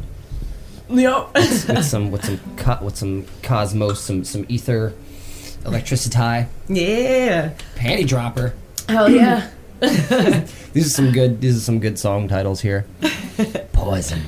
Yep. 0.89 1.35
with 1.35 1.85
some 1.85 2.09
with 2.09 2.25
some 2.25 2.39
cut 2.55 2.81
with 2.81 2.95
some 2.97 3.25
cosmos, 3.43 3.99
some 4.01 4.23
some 4.23 4.45
ether, 4.49 4.93
electricity, 5.65 6.47
yeah. 6.67 7.53
panty 7.75 8.07
dropper. 8.07 8.53
Hell 8.87 9.09
yeah. 9.09 9.49
These 9.79 10.87
are 10.87 10.89
some 10.89 11.11
good. 11.11 11.41
These 11.41 11.57
are 11.57 11.61
some 11.61 11.79
good 11.79 11.97
song 11.97 12.27
titles 12.27 12.61
here. 12.61 12.85
Poison. 13.71 14.21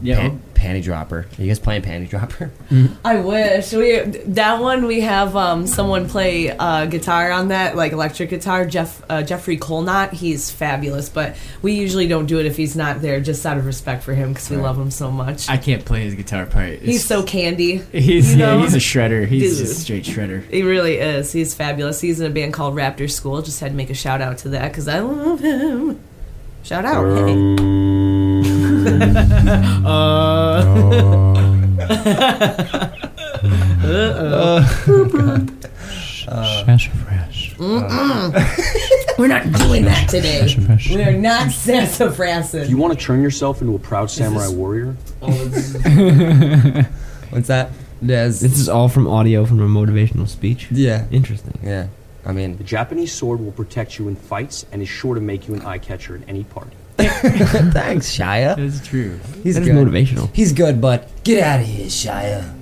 Yeah. 0.00 0.18
Pan- 0.28 0.42
panty 0.64 0.82
dropper. 0.82 1.26
Are 1.38 1.42
you 1.42 1.48
guys 1.48 1.58
playing 1.58 1.82
panty 1.82 2.08
dropper? 2.08 2.50
I 3.04 3.16
wish 3.20 3.72
we 3.72 3.98
that 4.00 4.60
one 4.60 4.86
we 4.86 5.00
have 5.02 5.36
um, 5.36 5.66
someone 5.66 6.08
play 6.08 6.50
uh, 6.50 6.86
guitar 6.86 7.30
on 7.30 7.48
that 7.48 7.76
like 7.76 7.92
electric 7.92 8.30
guitar. 8.30 8.64
Jeff 8.64 9.02
uh, 9.10 9.22
Jeffrey 9.22 9.58
Colnott, 9.58 10.12
he's 10.12 10.50
fabulous, 10.50 11.08
but 11.08 11.36
we 11.60 11.72
usually 11.74 12.08
don't 12.08 12.26
do 12.26 12.40
it 12.40 12.46
if 12.46 12.56
he's 12.56 12.74
not 12.76 13.02
there, 13.02 13.20
just 13.20 13.44
out 13.44 13.58
of 13.58 13.66
respect 13.66 14.02
for 14.02 14.14
him 14.14 14.32
because 14.32 14.48
we 14.48 14.56
love 14.56 14.78
him 14.78 14.90
so 14.90 15.10
much. 15.10 15.48
I 15.48 15.58
can't 15.58 15.84
play 15.84 16.04
his 16.04 16.14
guitar 16.14 16.46
part. 16.46 16.70
It's- 16.70 16.86
he's 16.86 17.06
so 17.06 17.22
candy. 17.22 17.78
He's 17.92 18.34
you 18.34 18.40
yeah, 18.40 18.58
he's 18.60 18.74
a 18.74 18.78
shredder. 18.78 19.26
He's 19.26 19.58
Dude. 19.58 19.66
just 19.66 19.82
straight 19.82 20.04
shredder. 20.04 20.48
He 20.50 20.62
really 20.62 20.96
is. 20.96 21.32
He's 21.32 21.54
fabulous. 21.54 22.00
He's 22.00 22.20
in 22.20 22.26
a 22.26 22.34
band 22.34 22.54
called 22.54 22.74
Raptor 22.74 23.10
School. 23.10 23.42
Just 23.42 23.60
had 23.60 23.72
to 23.72 23.76
make 23.76 23.90
a 23.90 23.94
shout 23.94 24.20
out 24.20 24.38
to 24.38 24.48
that 24.50 24.68
because 24.68 24.88
I 24.88 25.00
love 25.00 25.40
him. 25.40 26.00
Shout 26.62 26.84
out. 26.86 27.28
Hey. 27.28 28.63
Uh, 36.26 36.64
We're 39.18 39.26
not 39.28 39.50
doing 39.52 39.84
that 39.84 40.06
today. 40.08 40.46
We 40.90 41.02
are 41.02 41.12
not 41.12 41.48
Do 41.48 41.54
sassafrassin'. 41.54 42.68
you 42.68 42.76
want 42.76 42.98
to 42.98 43.04
turn 43.04 43.22
yourself 43.22 43.60
into 43.60 43.74
a 43.74 43.78
proud 43.78 44.10
samurai 44.10 44.48
warrior? 44.48 44.92
What's 47.30 47.48
that? 47.48 47.70
Des. 48.04 48.26
This 48.28 48.58
is 48.58 48.68
all 48.68 48.88
from 48.88 49.06
audio 49.06 49.44
from 49.46 49.60
a 49.60 49.66
motivational 49.68 50.28
speech. 50.28 50.68
yeah. 50.70 51.06
Interesting. 51.10 51.58
Yeah. 51.62 51.88
I 52.26 52.32
mean, 52.32 52.56
The 52.56 52.64
Japanese 52.64 53.12
sword 53.12 53.40
will 53.40 53.52
protect 53.52 53.98
you 53.98 54.08
in 54.08 54.16
fights 54.16 54.66
and 54.72 54.82
is 54.82 54.88
sure 54.88 55.14
to 55.14 55.20
make 55.20 55.46
you 55.46 55.54
an 55.54 55.62
eye 55.62 55.78
catcher 55.78 56.16
at 56.16 56.22
any 56.28 56.44
party. 56.44 56.76
thanks, 56.98 58.16
Shia. 58.16 58.56
That's 58.56 58.86
true. 58.86 59.18
He's 59.42 59.54
That 59.56 59.62
is 59.62 59.68
good. 59.68 59.76
motivational. 59.88 60.30
He's 60.34 60.52
good, 60.52 60.80
but 60.80 61.10
get 61.24 61.42
out 61.42 61.60
of 61.60 61.66
here, 61.66 61.86
Shia. 61.86 62.52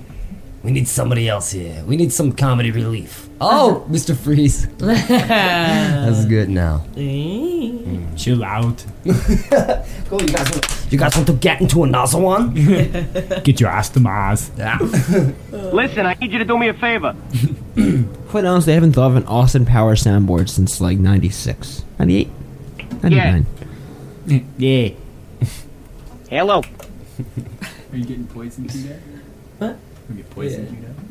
We 0.63 0.71
need 0.71 0.87
somebody 0.87 1.27
else 1.27 1.51
here. 1.51 1.83
We 1.85 1.97
need 1.97 2.13
some 2.13 2.31
comedy 2.31 2.71
relief. 2.71 3.27
Oh, 3.41 3.85
Mr. 3.91 4.15
Freeze. 4.15 4.67
That's 4.77 6.25
good 6.25 6.49
now. 6.49 6.85
Eh. 6.95 7.99
Chill 8.15 8.43
out. 8.43 8.85
Cool. 9.03 10.21
You 10.21 10.27
guys, 10.27 10.49
want, 10.51 10.85
you 10.89 10.97
guys 10.97 11.15
want 11.15 11.27
to 11.27 11.33
get 11.33 11.59
into 11.59 11.83
another 11.83 12.17
one? 12.17 12.53
Get 13.43 13.59
your 13.59 13.69
ass 13.69 13.89
to 13.89 13.99
Mars. 13.99 14.49
Yeah. 14.57 14.77
Listen, 15.51 16.05
I 16.05 16.13
need 16.21 16.31
you 16.31 16.39
to 16.39 16.45
do 16.45 16.57
me 16.57 16.69
a 16.69 16.73
favor. 16.73 17.13
Quite 18.29 18.45
honestly, 18.45 18.71
I 18.71 18.75
haven't 18.75 18.93
thought 18.93 19.07
of 19.11 19.15
an 19.17 19.25
Austin 19.25 19.65
Power 19.65 19.95
soundboard 19.95 20.47
since 20.49 20.79
like 20.79 20.97
96, 20.97 21.83
98, 21.99 22.29
99. 23.03 23.45
Yeah. 24.25 24.89
Hello. 26.29 26.61
Are 27.91 27.97
you 27.97 28.05
getting 28.05 28.27
poisoned 28.27 28.69
to 28.69 28.77
that? 28.77 28.99
What? 29.59 29.77
You 30.09 30.15
get 30.15 30.29
poisoned 30.31 30.69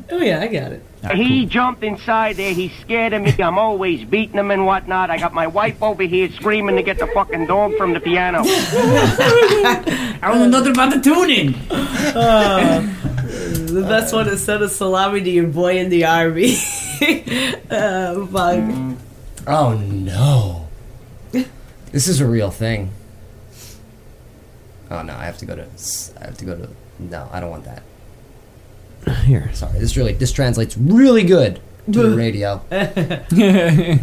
to? 0.09 0.15
Oh 0.15 0.19
yeah, 0.19 0.41
I 0.41 0.47
got 0.47 0.71
it. 0.73 0.83
Ah, 1.03 1.13
he 1.15 1.41
cool. 1.41 1.49
jumped 1.49 1.83
inside 1.83 2.35
there. 2.35 2.53
He's 2.53 2.73
scared 2.81 3.13
of 3.13 3.21
me. 3.21 3.33
I'm 3.41 3.57
always 3.57 4.03
beating 4.03 4.37
him 4.37 4.51
and 4.51 4.65
whatnot. 4.65 5.09
I 5.09 5.17
got 5.17 5.33
my 5.33 5.47
wife 5.47 5.81
over 5.81 6.03
here 6.03 6.29
screaming 6.31 6.75
to 6.75 6.83
get 6.83 6.99
the 6.99 7.07
fucking 7.07 7.45
dog 7.47 7.75
from 7.77 7.93
the 7.93 7.99
piano. 7.99 8.41
I 8.45 10.19
don't 10.21 10.39
know 10.39 10.59
nothing 10.59 10.71
about 10.73 10.93
the 10.93 10.99
tuning. 11.01 11.53
The 13.73 13.81
best 13.87 14.13
one 14.13 14.27
is 14.27 14.43
send 14.43 14.61
a 14.63 14.69
salami 14.69 15.21
to 15.21 15.29
your 15.29 15.47
boy 15.47 15.77
in 15.77 15.89
the 15.89 16.05
army. 16.05 16.55
uh, 17.71 18.25
fuck. 18.27 18.97
Oh 19.47 19.73
no. 19.77 20.67
This 21.91 22.07
is 22.07 22.19
a 22.21 22.27
real 22.27 22.51
thing. 22.51 22.91
Oh 24.93 25.01
no, 25.01 25.13
I 25.15 25.25
have 25.25 25.37
to 25.39 25.45
go 25.45 25.55
to. 25.55 25.63
I 26.21 26.25
have 26.25 26.37
to 26.37 26.45
go 26.45 26.55
to. 26.55 26.69
No, 26.99 27.27
I 27.31 27.39
don't 27.39 27.49
want 27.49 27.65
that. 27.65 27.81
Here. 29.25 29.49
Sorry, 29.53 29.79
this 29.79 29.97
really 29.97 30.13
this 30.13 30.31
translates 30.31 30.77
really 30.77 31.23
good 31.23 31.59
to 31.91 32.03
the 32.03 32.15
radio. 32.15 32.61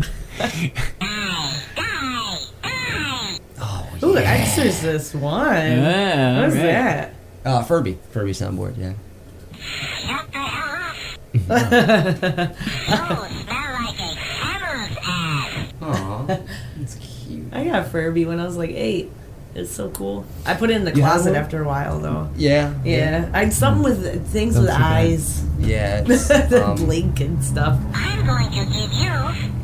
Oh, 3.62 3.86
Ooh, 4.02 4.16
Exorcist 4.16 5.14
one. 5.14 5.46
Yeah, 5.54 6.40
What's 6.40 6.54
alright. 6.56 6.72
that? 6.72 7.14
Uh, 7.44 7.62
Furby. 7.62 7.98
Furby 8.10 8.32
soundboard, 8.32 8.76
yeah. 8.78 8.94
Aww. 15.80 16.46
That's 16.76 16.94
cute. 16.96 17.46
I 17.52 17.64
got 17.64 17.88
Furby 17.88 18.24
when 18.24 18.40
I 18.40 18.44
was 18.44 18.56
like 18.56 18.70
eight. 18.70 19.10
It's 19.54 19.70
so 19.70 19.90
cool. 19.90 20.24
I 20.46 20.54
put 20.54 20.70
it 20.70 20.76
in 20.76 20.84
the 20.84 20.94
You 20.94 21.02
closet 21.02 21.34
after 21.34 21.62
a 21.62 21.66
while 21.66 21.98
though. 21.98 22.30
Yeah. 22.36 22.74
Yeah, 22.84 23.28
I 23.34 23.44
had 23.44 23.52
something 23.52 23.82
with 23.82 24.28
things 24.28 24.54
Don't 24.54 24.64
with 24.64 24.72
too 24.72 24.78
bad. 24.78 24.92
eyes 24.92 25.44
Yeah. 25.58 26.00
the 26.02 26.14
that 26.50 26.62
um, 26.62 26.76
blink 26.76 27.20
and 27.20 27.42
stuff. 27.42 27.80
I'm 27.92 28.24
going 28.24 28.48
to 28.50 28.64
give 28.72 28.92
you 28.92 29.10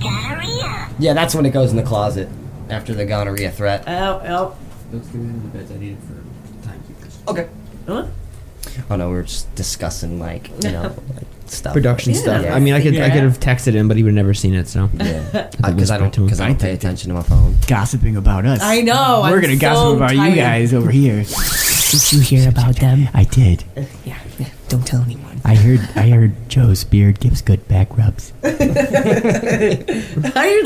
gonorrhea. 0.02 0.88
yeah, 0.98 1.14
that's 1.14 1.34
when 1.34 1.46
it 1.46 1.50
goes 1.50 1.70
in 1.70 1.76
the 1.76 1.82
closet 1.84 2.28
after 2.68 2.94
the 2.94 3.04
gonorrhea 3.04 3.50
threat. 3.52 3.84
Oh, 3.86 4.22
oh. 4.26 4.56
Let's 4.92 5.06
give 5.08 5.20
me 5.20 5.38
the 5.38 5.58
beds 5.58 5.70
I 5.70 5.76
need 5.76 5.92
it 5.92 5.98
for 6.00 6.66
timekeepers. 6.68 7.18
Okay. 7.28 7.48
What? 7.86 8.08
Oh 8.90 8.96
no, 8.96 9.08
we 9.08 9.14
were 9.14 9.22
just 9.22 9.52
discussing 9.54 10.18
like 10.18 10.48
you 10.64 10.72
know 10.72 10.82
like 11.14 11.26
stuff. 11.50 11.72
Production 11.72 12.12
Yeah. 12.14 12.20
stuff. 12.20 12.42
Yeah. 12.44 12.54
I 12.54 12.60
mean, 12.60 12.74
I 12.74 12.82
could 12.82 12.96
I 12.98 13.10
could 13.10 13.22
have 13.22 13.40
texted 13.40 13.72
him, 13.74 13.88
but 13.88 13.96
he 13.96 14.02
would 14.02 14.10
have 14.10 14.16
never 14.16 14.34
seen 14.34 14.54
it. 14.54 14.68
So 14.68 14.88
Yeah. 14.94 15.48
I 15.62 15.70
Because 15.72 15.90
uh, 15.90 15.92
I 15.94 15.98
whispered 15.98 15.98
don't 15.98 16.12
to 16.12 16.20
him. 16.20 16.26
because 16.26 16.40
I 16.40 16.48
don't 16.48 16.60
pay 16.60 16.72
attention 16.72 17.08
to 17.08 17.14
my 17.14 17.22
phone. 17.22 17.56
Gossiping 17.66 18.16
about 18.16 18.44
us. 18.46 18.60
I 18.62 18.80
know. 18.82 19.22
We're 19.24 19.36
I'm 19.36 19.40
gonna 19.42 19.54
so 19.54 19.60
gossip 19.60 19.96
about 19.96 20.10
tired. 20.12 20.30
you 20.30 20.36
guys 20.36 20.74
over 20.74 20.90
here. 20.90 21.24
Did 21.90 22.12
you 22.12 22.20
hear 22.20 22.48
about 22.48 22.76
them? 22.76 23.08
I 23.14 23.24
did. 23.24 23.64
Uh, 23.76 23.82
yeah, 24.04 24.18
yeah. 24.38 24.48
Don't 24.68 24.84
tell 24.86 25.02
anyone. 25.02 25.22
I 25.44 25.54
heard. 25.54 25.78
I 25.94 26.08
heard 26.10 26.48
Joe's 26.48 26.82
beard 26.82 27.20
gives 27.20 27.40
good 27.42 27.68
back 27.68 27.96
rubs. 27.96 28.32
I 28.42 28.48
heard 28.50 28.66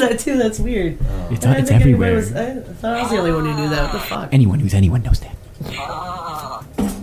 that 0.01 0.17
too. 0.21 0.39
That's 0.39 0.59
weird. 0.59 0.97
It's, 1.31 1.45
I 1.45 1.57
it's 1.59 1.71
everywhere. 1.71 2.15
Was, 2.15 2.33
I 2.35 2.55
thought 2.61 2.97
I 2.97 3.03
was 3.03 3.11
the 3.11 3.19
only 3.19 3.33
one 3.33 3.45
who 3.45 3.55
knew 3.55 3.69
that. 3.69 3.83
What 3.83 3.93
the 3.93 3.99
fuck? 4.01 4.29
Anyone 4.33 4.61
who's 4.61 4.73
anyone 4.73 5.03
knows 5.03 5.21
that. 5.21 5.37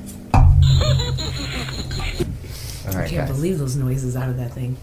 I 2.97 3.01
right, 3.01 3.09
can't 3.09 3.27
guys. 3.27 3.35
believe 3.37 3.59
those 3.59 3.75
noises 3.75 4.15
out 4.15 4.29
of 4.29 4.37
that 4.37 4.51
thing. 4.53 4.77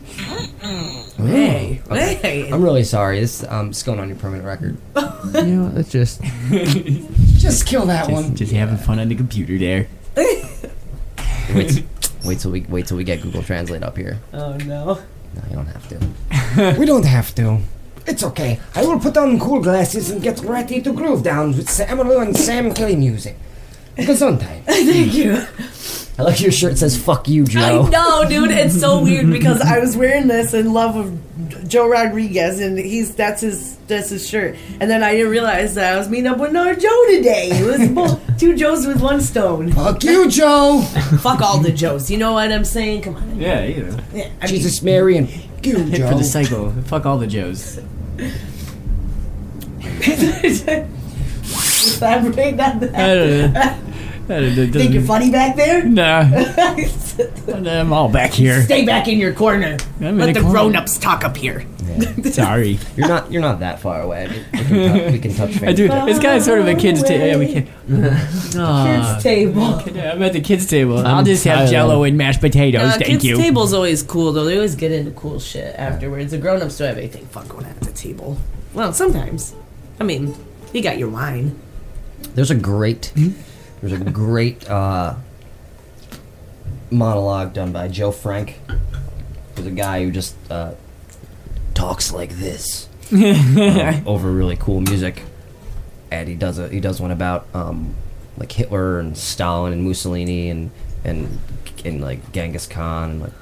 Ooh. 1.21 1.27
Hey, 1.27 1.83
Okay. 1.91 2.15
hey. 2.15 2.51
I'm 2.51 2.63
really 2.63 2.85
sorry. 2.85 3.21
This 3.21 3.45
um, 3.49 3.71
it's 3.71 3.83
going 3.83 3.99
on 4.01 4.09
your 4.09 4.17
permanent 4.19 4.47
record. 4.47 4.77
you 5.35 5.43
know, 5.57 5.73
it's 5.77 5.91
just 5.91 6.21
Just 7.39 7.67
kill 7.67 7.87
that 7.87 8.09
Just, 8.09 8.13
one. 8.13 8.35
just 8.37 8.53
having 8.53 8.77
fun 8.77 8.99
on 8.99 9.09
the 9.09 9.15
computer 9.15 9.59
there. 9.59 9.87
Wait, 11.55 11.85
wait 12.25 12.39
till 12.41 12.51
we 12.51 12.63
wait 12.63 12.87
till 12.87 12.97
we 12.97 13.05
get 13.05 13.21
Google 13.21 13.43
Translate 13.43 13.83
up 13.83 13.97
here. 13.97 14.19
Oh 14.33 14.57
no. 14.59 14.95
No, 15.35 15.43
you 15.51 15.57
don't 15.57 15.67
have 15.67 15.89
to. 15.89 16.77
we 16.81 16.87
don't 16.87 17.05
have 17.05 17.35
to. 17.35 17.59
It's 18.07 18.23
okay. 18.25 18.59
I 18.75 18.85
will 18.85 18.99
put 18.99 19.17
on 19.17 19.39
cool 19.39 19.61
glasses 19.61 20.11
and 20.11 20.23
get 20.23 20.41
ready 20.41 20.81
to 20.83 20.93
groove 20.93 21.23
down 21.23 21.49
with 21.49 21.69
Sam 21.69 22.01
and 22.01 22.37
Sam 22.37 22.73
Kelly 22.73 22.97
music. 22.97 23.37
Gesundheit. 23.97 24.65
Thank 24.65 25.15
you. 25.15 25.45
I 26.17 26.23
like 26.23 26.41
your 26.41 26.53
shirt 26.53 26.79
says 26.79 26.97
"fuck 26.97 27.29
you, 27.29 27.45
Joe." 27.45 27.61
I 27.61 27.71
Joe." 27.71 27.87
know, 27.89 28.29
dude. 28.29 28.51
It's 28.53 28.79
so 28.79 29.03
weird 29.03 29.31
because 29.31 29.61
I 29.61 29.81
was 29.81 29.97
wearing 29.97 30.29
this 30.29 30.55
in 30.55 30.73
love 30.73 30.95
of 30.95 31.69
Joe 31.69 31.89
Rodriguez, 31.89 32.61
and 32.61 32.79
he's 32.79 33.15
that's 33.17 33.41
his 33.41 33.77
that's 33.89 34.11
his 34.11 34.29
shirt. 34.29 34.57
And 34.81 34.89
then 34.89 35.03
I 35.03 35.13
didn't 35.13 35.31
realize 35.33 35.75
that 35.75 35.93
I 35.93 35.99
was 35.99 36.09
meeting 36.09 36.29
up 36.29 36.39
with 36.39 36.51
another 36.51 36.77
Joe 36.77 37.05
today. 37.09 37.49
It 37.51 37.67
was 37.67 37.89
both, 37.95 38.39
two 38.39 38.55
Joes 38.57 38.87
with 38.87 39.01
one 39.03 39.21
stone. 39.21 39.73
Fuck 39.73 40.05
you, 40.05 40.31
Joe. 40.31 40.83
Fuck 41.21 41.41
all 41.41 41.59
the 41.59 41.73
Joes. 41.73 42.09
You 42.11 42.19
know 42.19 42.35
what 42.35 42.53
I'm 42.53 42.65
saying? 42.65 43.03
Come 43.03 43.17
on. 43.17 43.41
Yeah, 43.41 43.65
you 43.65 43.83
know. 43.83 43.97
Yeah, 44.13 44.31
I 44.41 44.47
Jesus, 44.47 44.83
Mary, 44.83 45.17
and 45.17 45.29
you, 45.65 45.91
Joe. 45.91 46.11
for 46.13 46.19
the 46.19 46.25
cycle. 46.25 46.71
Fuck 46.85 47.07
all 47.07 47.19
the 47.19 47.27
Joes. 47.27 47.81
mean, 48.19 48.33
elaborate 51.97 52.61
on 52.61 52.81
that. 52.81 52.95
I 52.95 53.15
don't 53.15 53.53
know. 53.55 53.61
I 53.61 53.65
don't 53.71 53.89
know. 53.89 53.94
Think 54.27 54.93
you're 54.95 55.03
funny 55.03 55.31
back 55.31 55.57
there? 55.57 55.85
Nah. 55.95 56.23
I'm 57.71 57.93
all 57.93 58.09
back 58.09 58.33
here. 58.33 58.63
Stay 58.63 58.85
back 58.85 59.07
in 59.07 59.19
your 59.19 59.33
corner. 59.33 59.77
I'm 60.01 60.19
Let 60.19 60.35
the 60.35 60.41
corner. 60.41 60.51
grown-ups 60.55 60.99
talk 60.99 61.25
up 61.25 61.37
here. 61.37 61.65
Sorry. 62.25 62.79
You're 62.97 63.07
not. 63.07 63.31
You're 63.31 63.43
not 63.43 63.61
that 63.61 63.81
far 63.81 64.01
away. 64.01 64.29
I 64.53 64.63
mean, 64.71 64.73
we, 64.73 64.79
can 64.91 64.93
touch, 64.95 65.13
we 65.13 65.19
can 65.19 65.35
touch 65.35 65.51
I 65.51 65.59
fingers. 65.59 65.77
do. 65.77 65.89
It's 66.09 66.19
kind 66.19 66.37
of 66.39 66.43
sort 66.43 66.59
of 66.61 66.67
a 66.67 66.75
kids' 66.75 67.03
table. 67.03 67.27
Yeah, 67.27 67.37
we 67.37 67.53
can. 67.53 68.59
Aw. 68.61 69.15
Kids 69.15 69.23
table. 69.23 69.83
Yeah, 69.93 70.13
I'm 70.13 70.23
at 70.23 70.33
the 70.33 70.41
kids' 70.41 70.67
table. 70.67 70.99
I'll 70.99 71.17
I'm 71.19 71.25
just 71.25 71.45
have. 71.45 71.71
Jello 71.71 72.03
and 72.05 72.17
mashed 72.17 72.41
potatoes. 72.41 72.83
Uh, 72.83 72.91
Thank 72.93 73.05
kids' 73.05 73.25
you. 73.25 73.35
Kids' 73.37 73.47
table's 73.47 73.73
always 73.75 74.03
cool 74.03 74.33
though. 74.33 74.45
They 74.45 74.57
always 74.57 74.75
get 74.75 74.91
into 74.91 75.11
cool 75.13 75.39
shit 75.39 75.75
afterwards. 75.79 76.33
The 76.33 76.39
grown-ups 76.39 76.79
don't 76.79 76.89
have 76.89 76.99
anything 76.99 77.27
fun 77.27 77.47
going 77.47 77.67
on 77.67 77.71
at 77.73 77.81
the 77.81 77.93
table. 77.93 78.39
Well, 78.73 78.93
sometimes. 78.93 79.55
I 80.01 80.05
mean, 80.05 80.35
you 80.73 80.83
got 80.83 80.99
your 80.99 81.11
wine. 81.11 81.57
There's 82.35 82.51
a 82.51 82.57
great. 82.57 83.13
There's 83.85 84.01
a 84.01 84.11
great 84.11 84.67
uh, 84.71 85.15
monologue 86.91 87.53
done 87.53 87.71
by 87.71 87.89
Joe 87.89 88.13
Frank. 88.13 88.59
There's 89.55 89.67
a 89.67 89.71
guy 89.71 90.03
who 90.03 90.11
just 90.11 90.35
uh, 90.51 90.73
talks 91.75 92.11
like 92.11 92.31
this 92.31 92.89
um, 93.13 94.03
over 94.07 94.33
really 94.33 94.57
cool 94.57 94.81
music, 94.81 95.23
and 96.11 96.31
he 96.31 96.35
does 96.35 96.59
a 96.59 96.71
he 96.71 96.81
does 96.81 96.99
one 96.99 97.11
about 97.11 97.47
um, 97.53 97.95
like 98.39 98.53
Hitler 98.53 99.01
and 99.01 99.19
Stalin 99.19 99.75
and 99.75 99.85
Mussolini 99.85 100.49
and 100.49 100.71
and 101.05 101.39
and 101.85 102.01
like 102.01 102.33
Genghis 102.33 102.67
Khan 102.67 103.11
and 103.11 103.21
like 103.21 103.33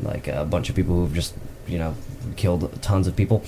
like 0.00 0.28
a 0.28 0.46
bunch 0.46 0.70
of 0.70 0.74
people 0.74 0.94
who've 0.94 1.12
just 1.12 1.34
you 1.68 1.76
know 1.76 1.94
killed 2.36 2.80
tons 2.80 3.06
of 3.06 3.14
people 3.14 3.44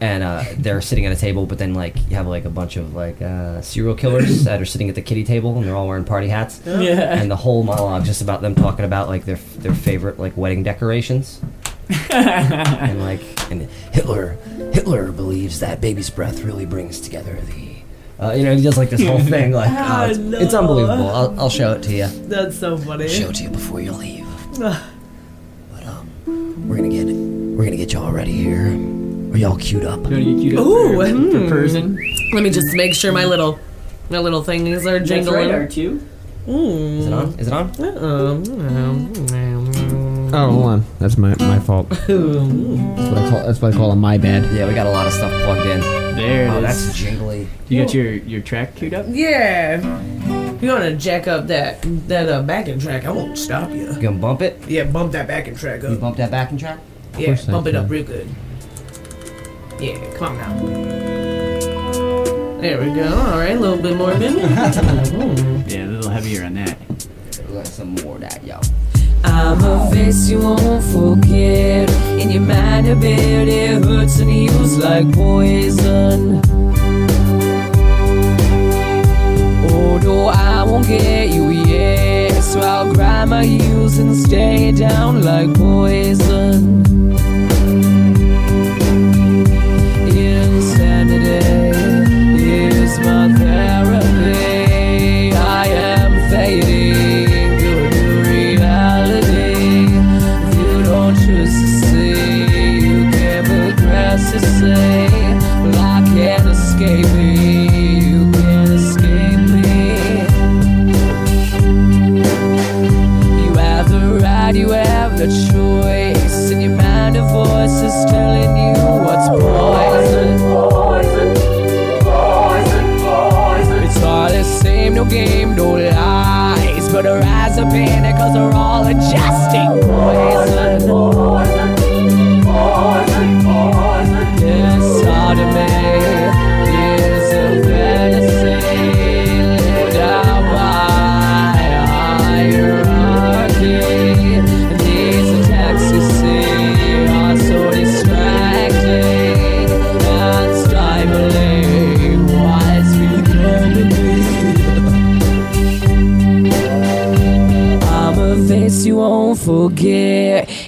and 0.00 0.22
uh, 0.22 0.44
they're 0.58 0.80
sitting 0.82 1.06
at 1.06 1.12
a 1.12 1.16
table 1.16 1.46
but 1.46 1.56
then 1.58 1.72
like 1.72 1.96
you 2.10 2.16
have 2.16 2.26
like 2.26 2.44
a 2.44 2.50
bunch 2.50 2.76
of 2.76 2.94
like 2.94 3.20
uh, 3.22 3.60
serial 3.62 3.94
killers 3.94 4.44
that 4.48 4.60
are 4.60 4.66
sitting 4.66 4.88
at 4.90 4.94
the 4.94 5.00
kitty 5.02 5.24
table 5.24 5.56
and 5.56 5.64
they're 5.66 5.74
all 5.76 5.88
wearing 5.88 6.04
party 6.04 6.28
hats. 6.28 6.60
Yeah. 6.66 7.18
and 7.18 7.30
the 7.30 7.36
whole 7.36 7.62
monologue 7.62 8.04
just 8.04 8.20
about 8.20 8.42
them 8.42 8.54
talking 8.54 8.84
about 8.84 9.08
like 9.08 9.24
their 9.24 9.36
their 9.58 9.74
favorite 9.74 10.18
like 10.18 10.36
wedding 10.36 10.62
decorations. 10.62 11.40
And 12.10 13.00
like 13.00 13.20
and 13.50 13.62
Hitler 13.92 14.32
Hitler 14.72 15.12
believes 15.12 15.60
that 15.60 15.80
baby's 15.80 16.10
breath 16.10 16.42
really 16.42 16.66
brings 16.66 17.00
together 17.00 17.38
the 17.42 17.76
uh, 18.18 18.32
you 18.32 18.44
know 18.44 18.56
he 18.56 18.62
does 18.62 18.76
like 18.78 18.88
this 18.90 19.04
whole 19.06 19.20
thing 19.20 19.52
like 19.52 19.68
Ah, 19.70 20.02
uh, 20.04 20.06
it's, 20.08 20.18
no. 20.18 20.38
it's 20.38 20.54
unbelievable. 20.54 21.08
I'll, 21.08 21.40
I'll 21.40 21.50
show 21.50 21.72
it 21.72 21.82
to 21.84 21.92
you 21.94 22.06
That's 22.28 22.58
so 22.58 22.76
funny. 22.78 23.08
show 23.08 23.28
it 23.28 23.36
to 23.36 23.42
you 23.44 23.50
before 23.50 23.80
you 23.80 23.92
leave. 23.92 24.26
But 24.58 24.82
um 25.86 26.68
we're 26.68 26.76
gonna 26.76 26.88
get 26.88 27.06
we're 27.06 27.64
gonna 27.64 27.76
get 27.76 27.92
y'all 27.92 28.10
ready 28.12 28.32
here 28.32 28.72
are 29.36 29.38
y'all 29.38 29.56
queued 29.58 29.84
up 29.84 29.98
You 30.10 30.16
want 30.16 30.24
to 30.24 30.24
get 30.34 30.40
queued 30.40 30.58
up 30.58 30.66
Ooh, 30.66 30.94
for, 30.96 31.08
hmm. 31.08 31.30
for 31.30 31.48
person? 31.48 31.98
Let 32.32 32.42
me 32.42 32.50
just 32.50 32.74
make 32.74 32.94
sure 32.94 33.12
my 33.12 33.24
little 33.26 33.58
my 34.08 34.18
little 34.18 34.42
things 34.42 34.86
are 34.86 34.98
jingling. 35.00 35.70
two. 35.70 36.06
Ooh. 36.48 36.98
is 37.00 37.06
it 37.06 37.12
on 37.12 37.28
is 37.38 37.48
it 37.48 37.52
on 37.52 37.70
Uh-oh. 37.80 38.42
oh, 40.32 40.50
hold 40.50 40.64
on. 40.66 40.84
That's 41.00 41.18
my 41.18 41.34
my 41.40 41.58
fault. 41.60 41.88
That's 41.90 42.08
what 42.08 43.18
I 43.18 43.30
call 43.30 43.44
that's 43.46 43.60
what 43.60 43.74
I 43.74 43.76
call 43.76 43.90
a 43.92 43.96
my 43.96 44.16
bad. 44.16 44.44
yeah 44.54 44.66
we 44.66 44.74
got 44.74 44.86
a 44.86 44.90
lot 44.90 45.06
of 45.06 45.12
stuff 45.12 45.32
plugged 45.44 45.66
in 45.66 45.80
There 46.16 46.46
it 46.46 46.50
oh 46.50 46.56
is. 46.58 46.62
that's 46.62 46.96
jingly 46.98 47.48
You 47.68 47.82
got 47.82 47.92
your 47.94 48.12
your 48.12 48.40
track 48.40 48.74
queued 48.76 48.94
up? 48.94 49.06
Yeah. 49.08 49.80
If 50.54 50.62
you 50.62 50.70
want 50.70 50.84
to 50.84 50.96
jack 50.96 51.28
up 51.28 51.48
that 51.48 51.82
that 52.08 52.28
uh, 52.30 52.40
backing 52.42 52.78
track, 52.78 53.04
I 53.04 53.10
won't 53.10 53.36
stop 53.36 53.68
you. 53.70 53.92
you 53.92 54.00
gonna 54.00 54.16
bump 54.18 54.40
it 54.40 54.62
Yeah, 54.66 54.84
bump 54.84 55.12
that 55.12 55.26
backing 55.28 55.56
track 55.56 55.82
you 55.82 55.88
up. 55.88 56.00
bump 56.00 56.16
that 56.16 56.30
backing 56.30 56.56
track 56.58 56.78
Yeah, 57.18 57.26
course 57.26 57.48
I 57.48 57.52
bump 57.52 57.66
it 57.66 57.74
up 57.74 57.84
can. 57.84 57.92
real 57.92 58.04
good. 58.04 58.28
Yeah, 59.78 59.98
come 60.16 60.38
on 60.38 60.38
now. 60.38 60.86
There 62.60 62.80
we 62.80 62.94
go. 62.94 63.08
All 63.14 63.38
right, 63.38 63.56
a 63.56 63.60
little 63.60 63.76
bit 63.76 63.96
more. 63.96 64.14
Then. 64.14 64.36
Hmm. 65.16 65.62
Yeah, 65.68 65.84
a 65.84 65.88
little 65.88 66.10
heavier 66.10 66.44
on 66.44 66.54
that. 66.54 66.78
we 67.46 67.54
got 67.54 67.66
some 67.66 67.94
more 67.96 68.14
of 68.16 68.20
that 68.22 68.44
y'all 68.44 68.62
I'm 69.24 69.62
a 69.64 69.90
face 69.90 70.28
you 70.28 70.38
won't 70.40 70.82
forget. 70.84 71.90
In 72.20 72.30
your 72.30 72.42
mind, 72.42 72.86
I 72.86 72.94
bet 72.94 73.48
it 73.48 73.84
hurts 73.84 74.18
and 74.20 74.30
heals 74.30 74.78
like 74.78 75.12
poison. 75.12 76.36
Although 79.70 80.28
I 80.28 80.62
won't 80.62 80.86
get 80.86 81.30
you 81.30 81.50
yet, 81.50 82.40
so 82.42 82.60
I'll 82.60 82.92
grind 82.94 83.30
my 83.30 83.44
heels 83.44 83.98
and 83.98 84.16
stay 84.16 84.72
down 84.72 85.22
like 85.22 85.52
poison. 85.54 86.85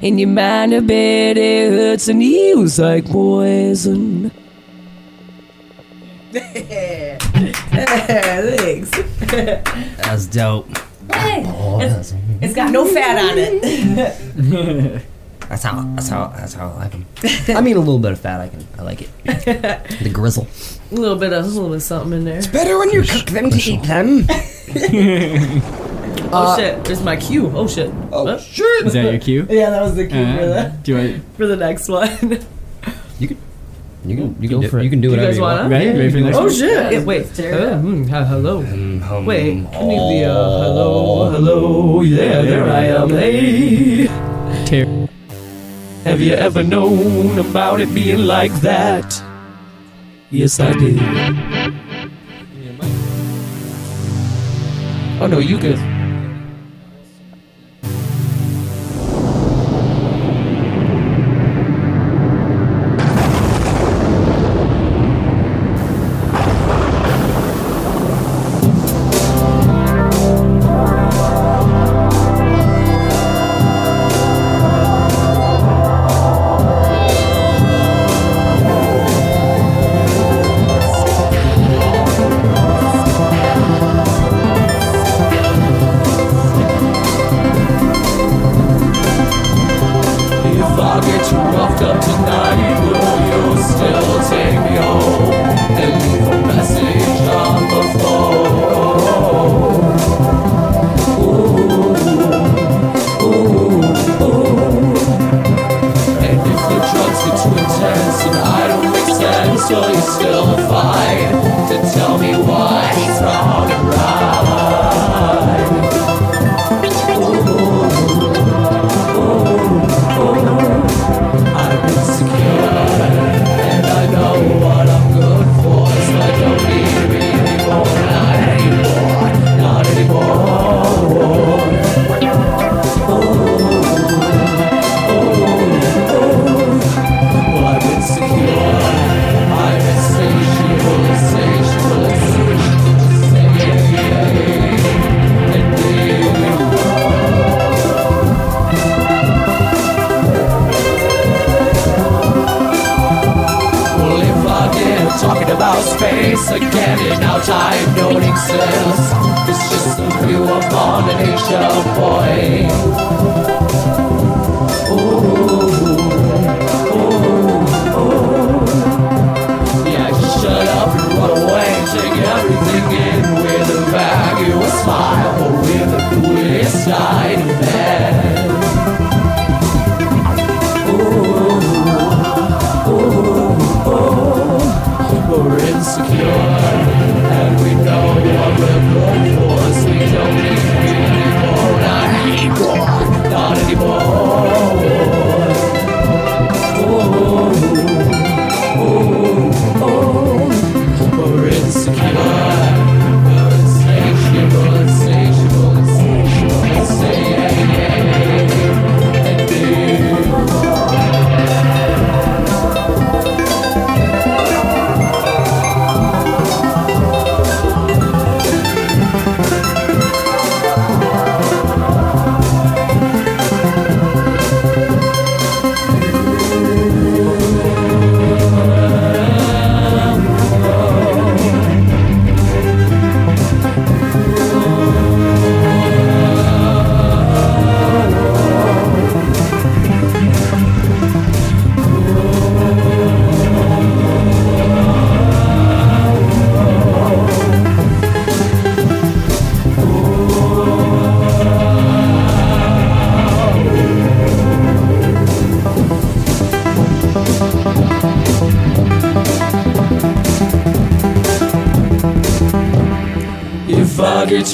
In 0.08 0.16
your 0.16 0.30
mind, 0.30 0.72
a 0.72 0.80
bit 0.80 1.36
it 1.36 1.70
hurts, 1.70 2.08
and 2.08 2.22
he 2.22 2.54
was 2.54 2.78
like 2.78 3.04
poison. 3.04 4.30
Thanks. 6.32 7.26
That's 9.98 10.26
dope. 10.28 10.66
It's, 11.10 12.14
it's 12.40 12.54
got 12.54 12.72
no 12.72 12.86
fat 12.86 13.18
on 13.18 13.36
it. 13.36 15.04
That's 15.40 15.62
how. 15.62 15.82
That's 15.94 16.08
how. 16.08 16.28
That's 16.28 16.54
how 16.54 16.68
I 16.68 16.74
like 16.76 16.92
them. 16.92 17.04
I 17.54 17.60
mean, 17.60 17.76
a 17.76 17.80
little 17.80 17.98
bit 17.98 18.12
of 18.12 18.20
fat. 18.20 18.40
I 18.40 18.48
can. 18.48 18.66
I 18.78 18.82
like 18.84 19.02
it. 19.02 19.10
The 20.02 20.08
grizzle. 20.08 20.46
a 20.90 20.94
little 20.94 21.18
bit 21.18 21.34
of 21.34 21.44
a 21.44 21.48
little 21.48 21.68
bit 21.68 21.76
of 21.76 21.82
something 21.82 22.14
in 22.20 22.24
there. 22.24 22.38
It's 22.38 22.46
better 22.46 22.78
when 22.78 22.88
you 22.92 23.02
cook 23.02 23.26
them 23.26 23.50
to 23.50 23.58
eat 23.58 23.82
them. 23.82 24.24
oh 26.32 26.56
shit! 26.56 26.84
There's 26.84 27.02
my 27.02 27.16
cue. 27.16 27.50
Oh 27.54 27.66
shit! 27.68 27.90
Oh 28.12 28.38
shit! 28.38 28.86
Is 28.86 28.92
that 28.92 29.04
your 29.10 29.18
cue? 29.20 29.46
Yeah, 29.50 29.70
that 29.70 29.82
was 29.82 29.94
the 29.96 30.06
cue 30.06 30.24
for 30.24 30.40
Uh, 30.42 30.46
the 30.46 30.72
do 30.82 30.98
I? 30.98 31.18
for 31.36 31.46
the 31.46 31.56
next 31.56 31.88
one. 31.88 32.10
You 33.20 33.26
can. 33.28 33.36
You 34.06 34.16
can. 34.16 34.36
You 34.40 34.48
Go 34.48 34.60
can. 34.60 34.70
for 34.70 34.76
do, 34.76 34.80
it. 34.80 34.84
you 34.84 34.90
can 34.90 35.00
do 35.00 35.08
You 35.08 35.12
whatever 35.14 35.28
guys 35.28 35.36
you 35.36 35.42
wanna? 35.42 35.68
Ready? 35.68 35.86
Ready 35.90 36.10
for 36.10 36.18
the 36.18 36.24
next 36.24 36.36
oh 36.38 36.44
one? 36.44 36.52
shit! 36.54 36.92
Yeah, 36.92 37.04
wait. 37.04 37.26
Uh, 37.26 37.82
mm, 37.82 38.08
ha- 38.08 38.24
hello. 38.24 38.58
Wait. 39.24 39.66
Can 39.72 39.90
you 39.90 39.98
the 39.98 40.24
uh, 40.30 40.62
hello? 40.62 41.30
Hello. 41.30 42.00
Yeah, 42.02 42.42
there 42.42 42.64
I 42.70 42.84
am. 42.94 43.10
Hey. 43.10 44.06
Ter- 44.66 45.08
Have 46.04 46.20
you 46.20 46.34
ever 46.34 46.62
known 46.62 47.38
about 47.40 47.80
it 47.80 47.92
being 47.92 48.22
like 48.24 48.52
that? 48.62 49.20
Yes, 50.30 50.60
I 50.60 50.72
did. 50.74 50.96
Oh 55.20 55.26
no, 55.26 55.38
you 55.40 55.58
good. 55.58 55.78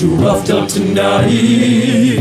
You 0.04 0.16
roughed 0.16 0.50
up 0.50 0.68
tonight, 0.68 2.13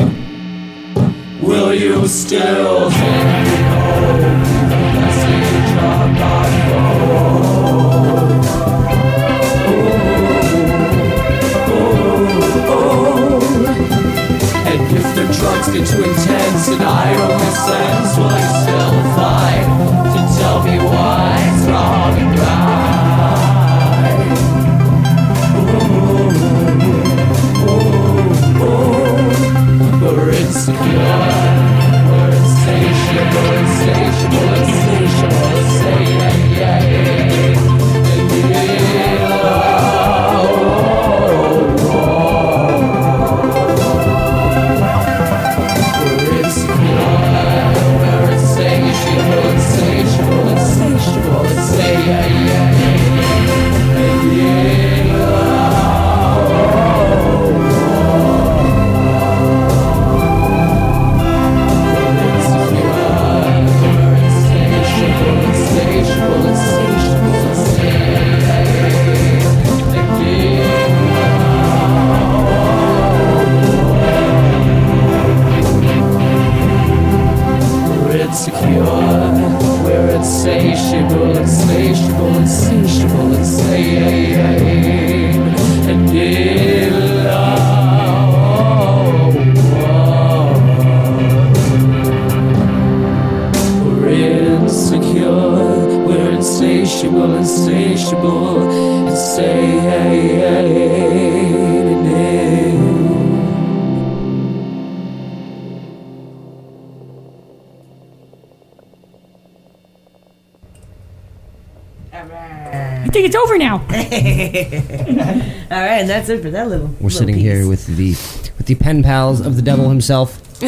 now. 113.78 113.86
All 115.72 115.82
right, 115.82 116.00
and 116.00 116.10
that's 116.10 116.30
it 116.30 116.42
for 116.42 116.50
that 116.52 116.68
little. 116.68 116.90
We're 117.00 117.10
sitting 117.10 117.36
here 117.36 117.68
with 117.68 117.88
the 117.88 118.12
with 118.58 118.68
the 118.68 118.76
pen 118.76 119.04
pals 119.04 119.42
of 119.42 119.56
the 119.56 119.62
devil 119.62 119.90
himself. 119.90 120.42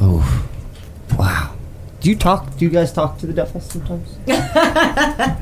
oh, 0.00 0.48
wow. 1.18 1.54
Do 2.00 2.10
you 2.10 2.16
talk? 2.16 2.56
Do 2.56 2.64
you 2.64 2.70
guys 2.70 2.92
talk 2.92 3.18
to 3.18 3.26
the 3.28 3.32
devil 3.32 3.60
sometimes? 3.60 4.16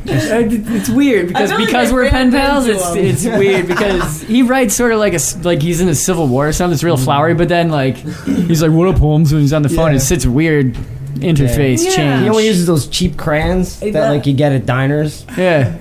it's 0.05 0.91
weird 0.91 1.29
because 1.29 1.51
like 1.51 1.67
because 1.67 1.91
we're 1.91 2.11
pen 2.11 2.31
pals. 2.31 2.67
It's 2.67 2.93
him. 2.93 3.05
it's 3.05 3.25
weird 3.25 3.67
because 3.67 4.21
he 4.23 4.43
writes 4.43 4.75
sort 4.75 4.93
of 4.93 4.99
like 4.99 5.15
a 5.15 5.21
like 5.43 5.63
he's 5.63 5.81
in 5.81 5.89
a 5.89 5.95
Civil 5.95 6.29
War 6.29 6.49
or 6.49 6.53
something. 6.53 6.75
It's 6.75 6.85
real 6.85 6.99
flowery, 6.99 7.33
but 7.33 7.49
then 7.49 7.71
like 7.71 7.97
he's 7.97 8.61
like, 8.63 8.73
"What 8.73 8.89
up, 8.89 8.99
Holmes?" 8.99 9.33
when 9.33 9.41
he's 9.41 9.55
on 9.55 9.63
the 9.63 9.71
phone. 9.71 9.93
Yeah. 9.93 9.97
It's 9.97 10.07
such 10.07 10.27
a 10.27 10.31
weird 10.31 10.77
interface 11.17 11.85
You 11.85 11.93
change. 11.93 12.27
know, 12.27 12.39
he 12.39 12.47
uses 12.47 12.67
those 12.67 12.87
cheap 12.89 13.17
crayons 13.17 13.81
that 13.81 14.09
like 14.11 14.27
you 14.27 14.35
get 14.35 14.53
at 14.53 14.67
diners. 14.67 15.25
Yeah, 15.37 15.77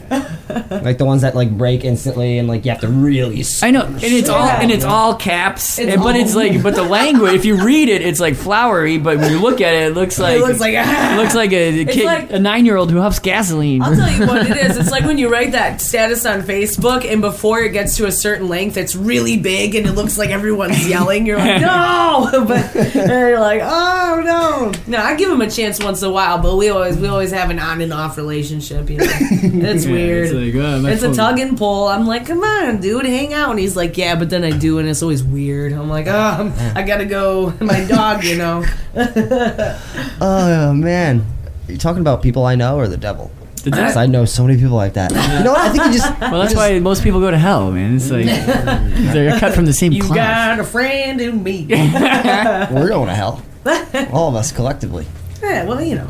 like 0.70 0.98
the 0.98 1.06
ones 1.06 1.22
that 1.22 1.36
like 1.36 1.56
break 1.58 1.84
instantly 1.86 2.38
and 2.40 2.48
like 2.48 2.66
you 2.66 2.72
have 2.72 2.82
to 2.82 2.88
really. 2.88 3.44
I 3.62 3.72
know, 3.72 3.84
and 3.86 4.02
it's 4.04 4.30
all 4.30 4.44
and 4.44 4.72
it's 4.72 4.84
all 4.86 5.16
caps, 5.16 5.78
It's 5.80 5.94
and- 5.94 6.02
but 6.04 6.16
all- 6.16 6.22
it's 6.22 6.36
like 6.36 6.62
but 6.64 6.76
the 6.76 6.84
language. 7.00 7.34
If 7.34 7.46
you 7.46 7.64
read 7.64 7.90
it, 7.90 8.02
it's 8.02 8.20
like 8.20 8.36
flowery, 8.36 8.98
but 8.98 9.18
when 9.20 9.32
you 9.32 9.40
look 9.40 9.62
at 9.62 9.74
it, 9.74 9.84
it 9.92 9.94
looks 9.96 10.18
like 10.20 10.40
looks 10.42 10.60
like- 10.60 10.74
it 10.76 11.18
looks 11.18 11.36
like 11.36 11.52
a, 11.54 11.86
kid, 11.86 12.06
like- 12.06 12.32
a 12.32 12.40
nine 12.40 12.66
year 12.66 12.78
old 12.78 12.92
who 12.92 13.00
huffs 13.00 13.20
gasoline. 13.20 13.82
I'll 13.84 13.96
tell 13.96 14.12
you 14.12 14.26
what 14.28 14.50
it 14.50 14.58
is. 14.58 14.78
It's 14.78 14.92
like 14.92 15.04
when 15.06 15.18
you 15.18 15.30
write 15.30 15.52
that 15.52 15.82
status 15.82 16.26
on 16.26 16.42
Facebook, 16.42 17.10
and 17.10 17.22
before 17.22 17.62
it 17.62 17.70
gets 17.74 17.98
to 17.98 18.06
a 18.08 18.12
certain 18.12 18.48
length, 18.50 18.78
it's 18.78 18.96
really 18.96 19.38
big, 19.38 19.76
and 19.76 19.86
it 19.86 19.94
looks 19.94 20.18
like 20.18 20.30
everyone's 20.32 20.88
yelling. 20.88 21.26
You're 21.26 21.38
like, 21.38 21.62
no, 21.62 22.46
but 22.48 22.76
and 22.76 23.10
you're 23.12 23.40
like, 23.40 23.62
oh 23.64 24.22
no. 24.26 24.72
No, 24.88 24.98
I 25.04 25.16
give 25.16 25.32
him 25.32 25.42
a 25.42 25.50
chance 25.50 25.80
once 25.84 26.02
in 26.02 26.10
a 26.10 26.12
while, 26.12 26.40
but 26.40 26.56
we 26.58 26.70
always 26.70 26.98
we 26.98 27.08
always 27.08 27.32
have 27.32 27.50
an 27.50 27.60
on 27.60 27.82
and 27.82 27.94
off 27.94 28.18
relationship. 28.18 28.90
You 28.90 28.98
know, 28.98 29.06
it's 29.08 29.86
weird. 29.86 30.30
It's 30.42 30.56
like, 30.56 30.64
oh, 30.66 30.80
my 30.82 30.92
it's 30.92 31.04
a 31.04 31.14
tug 31.14 31.40
and 31.40 31.58
pull. 31.58 31.88
I'm 31.88 32.06
like, 32.08 32.26
come 32.26 32.42
on, 32.44 32.80
dude, 32.82 33.06
hang 33.06 33.34
out. 33.34 33.52
And 33.52 33.60
he's 33.60 33.76
like, 33.76 33.98
yeah, 33.98 34.16
but 34.16 34.30
then 34.30 34.44
I 34.44 34.52
do, 34.52 34.80
and 34.80 34.88
it's 34.88 35.02
always 35.02 35.24
weird. 35.24 35.72
I'm 35.74 35.90
like, 35.90 36.08
oh, 36.08 36.12
I'm- 36.12 36.54
I 36.76 36.84
gotta 36.84 37.06
go. 37.06 37.54
My 37.62 37.84
dog, 37.86 38.24
you 38.24 38.38
know. 38.38 38.64
Oh 40.22 40.74
man, 40.74 41.26
are 41.68 41.72
you 41.72 41.78
talking 41.78 42.02
about 42.02 42.22
people 42.22 42.46
I 42.46 42.56
know 42.56 42.78
or 42.78 42.88
the 42.88 42.98
devil? 42.98 43.32
The 43.64 43.72
devil. 43.72 43.86
Because 43.86 43.98
I 43.98 44.06
know 44.06 44.26
so 44.26 44.46
many 44.46 44.60
people 44.60 44.76
like 44.76 44.94
that. 44.94 45.12
You 45.40 45.44
know 45.46 45.52
what? 45.54 45.62
I 45.62 45.70
think 45.70 45.86
you 45.86 45.92
just. 45.94 46.20
Well, 46.20 46.40
that's 46.42 46.56
why 46.56 46.78
most 46.80 47.04
people 47.04 47.20
go 47.20 47.30
to 47.32 47.38
hell, 47.38 47.72
man. 47.72 47.96
It's 47.96 48.10
like 48.10 48.26
they're 49.14 49.40
cut 49.40 49.54
from 49.54 49.66
the 49.66 49.74
same 49.74 49.92
You 49.92 50.02
cloth. 50.04 50.16
got 50.16 50.60
a 50.60 50.64
friend 50.64 51.20
in 51.22 51.44
me. 51.44 51.66
We're 51.70 52.88
going 52.90 53.08
to 53.08 53.14
hell. 53.16 53.44
All 54.12 54.30
of 54.30 54.36
us 54.36 54.52
collectively. 54.52 55.06
Yeah, 55.42 55.66
well, 55.66 55.82
you 55.82 55.96
know, 55.96 56.10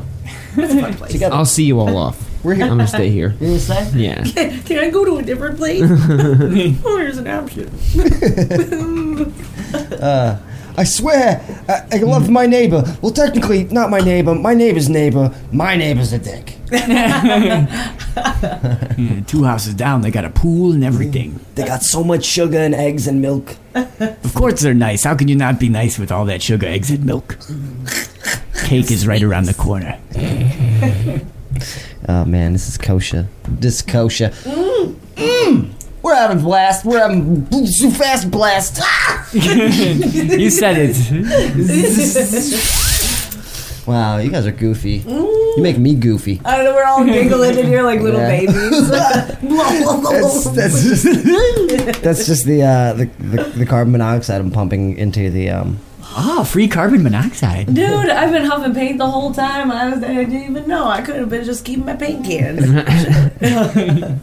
it's 0.57 0.73
a 0.73 0.81
fun 0.81 0.93
place. 0.95 1.11
Together. 1.11 1.35
I'll 1.35 1.45
see 1.45 1.63
you 1.65 1.79
all 1.79 1.95
off. 1.97 2.28
We're 2.43 2.55
here. 2.55 2.65
I'm 2.65 2.69
gonna 2.71 2.87
stay 2.87 3.09
here. 3.09 3.35
You 3.39 3.47
gonna 3.47 3.59
stay? 3.59 3.89
Yeah. 3.95 4.23
Can 4.65 4.79
I 4.79 4.89
go 4.89 5.03
to 5.03 5.17
a 5.17 5.21
different 5.21 5.57
place? 5.57 5.83
oh, 6.85 6.97
there's 6.97 7.17
an 7.17 7.27
option. 7.27 7.69
Uh, 9.69 10.39
I 10.77 10.83
swear, 10.83 11.43
I, 11.67 11.97
I 11.97 11.99
love 11.99 12.27
my 12.29 12.47
neighbor. 12.47 12.83
Well, 13.01 13.11
technically, 13.11 13.65
not 13.65 13.91
my 13.91 13.99
neighbor. 13.99 14.33
My 14.33 14.55
neighbor's 14.55 14.89
neighbor. 14.89 15.31
My 15.51 15.75
neighbor's 15.75 16.11
a 16.11 16.17
dick. 16.17 16.57
Yeah, 16.71 17.67
two 19.27 19.43
houses 19.43 19.75
down, 19.75 20.01
they 20.01 20.09
got 20.09 20.25
a 20.25 20.29
pool 20.31 20.71
and 20.71 20.83
everything. 20.83 21.39
They 21.53 21.65
got 21.65 21.83
so 21.83 22.03
much 22.03 22.25
sugar 22.25 22.57
and 22.57 22.73
eggs 22.73 23.07
and 23.07 23.21
milk. 23.21 23.57
Of 23.75 24.33
course 24.33 24.61
they're 24.61 24.73
nice. 24.73 25.03
How 25.03 25.15
can 25.15 25.27
you 25.27 25.35
not 25.35 25.59
be 25.59 25.69
nice 25.69 25.99
with 25.99 26.11
all 26.11 26.25
that 26.25 26.41
sugar, 26.41 26.65
eggs, 26.65 26.89
and 26.89 27.05
milk? 27.05 27.37
Cake 28.65 28.89
is 28.89 29.05
right 29.05 29.21
around 29.21 29.45
the 29.45 29.53
corner. 29.53 29.99
Oh 32.09 32.25
man, 32.25 32.53
this 32.53 32.67
is 32.67 32.75
kosher. 32.75 33.27
This 33.47 33.75
is 33.75 33.81
kosher. 33.83 34.29
Mm. 34.29 35.69
We're 36.01 36.15
having 36.15 36.39
blast. 36.39 36.83
We're 36.83 36.97
having 36.99 37.41
bl- 37.41 37.67
so 37.67 37.91
fast 37.91 38.31
blast. 38.31 38.77
you 39.33 40.49
said 40.49 40.77
it. 40.79 40.97
wow, 43.85 44.17
you 44.17 44.31
guys 44.31 44.47
are 44.47 44.51
goofy. 44.51 45.03
You 45.05 45.57
make 45.59 45.77
me 45.77 45.93
goofy. 45.93 46.41
I 46.43 46.55
don't 46.55 46.65
know, 46.65 46.73
we're 46.73 46.83
all 46.83 47.05
giggling 47.05 47.59
in 47.59 47.67
here 47.67 47.83
like 47.83 47.99
little 48.01 48.21
Yeah. 48.21 48.39
babies. 48.39 48.89
That's, 50.09 50.49
that's 50.55 50.83
just 50.83 52.01
that's 52.01 52.25
just 52.25 52.45
the, 52.45 52.63
uh, 52.63 52.93
the 52.93 53.05
the 53.19 53.43
the 53.59 53.65
carbon 53.67 53.91
monoxide 53.91 54.41
I'm 54.41 54.49
pumping 54.49 54.97
into 54.97 55.29
the 55.29 55.51
um. 55.51 55.79
Oh, 56.17 56.43
free 56.43 56.67
carbon 56.67 57.03
monoxide. 57.03 57.73
Dude, 57.73 58.09
I've 58.09 58.31
been 58.31 58.45
huffing 58.45 58.73
paint 58.73 58.97
the 58.97 59.07
whole 59.07 59.31
time. 59.33 59.71
I, 59.71 59.89
was, 59.89 60.03
I 60.03 60.13
didn't 60.13 60.35
even 60.35 60.67
know. 60.67 60.87
I 60.87 61.01
could 61.01 61.17
have 61.17 61.29
been 61.29 61.43
just 61.43 61.63
keeping 61.63 61.85
my 61.85 61.95
paint 61.95 62.25
cans. 62.25 62.65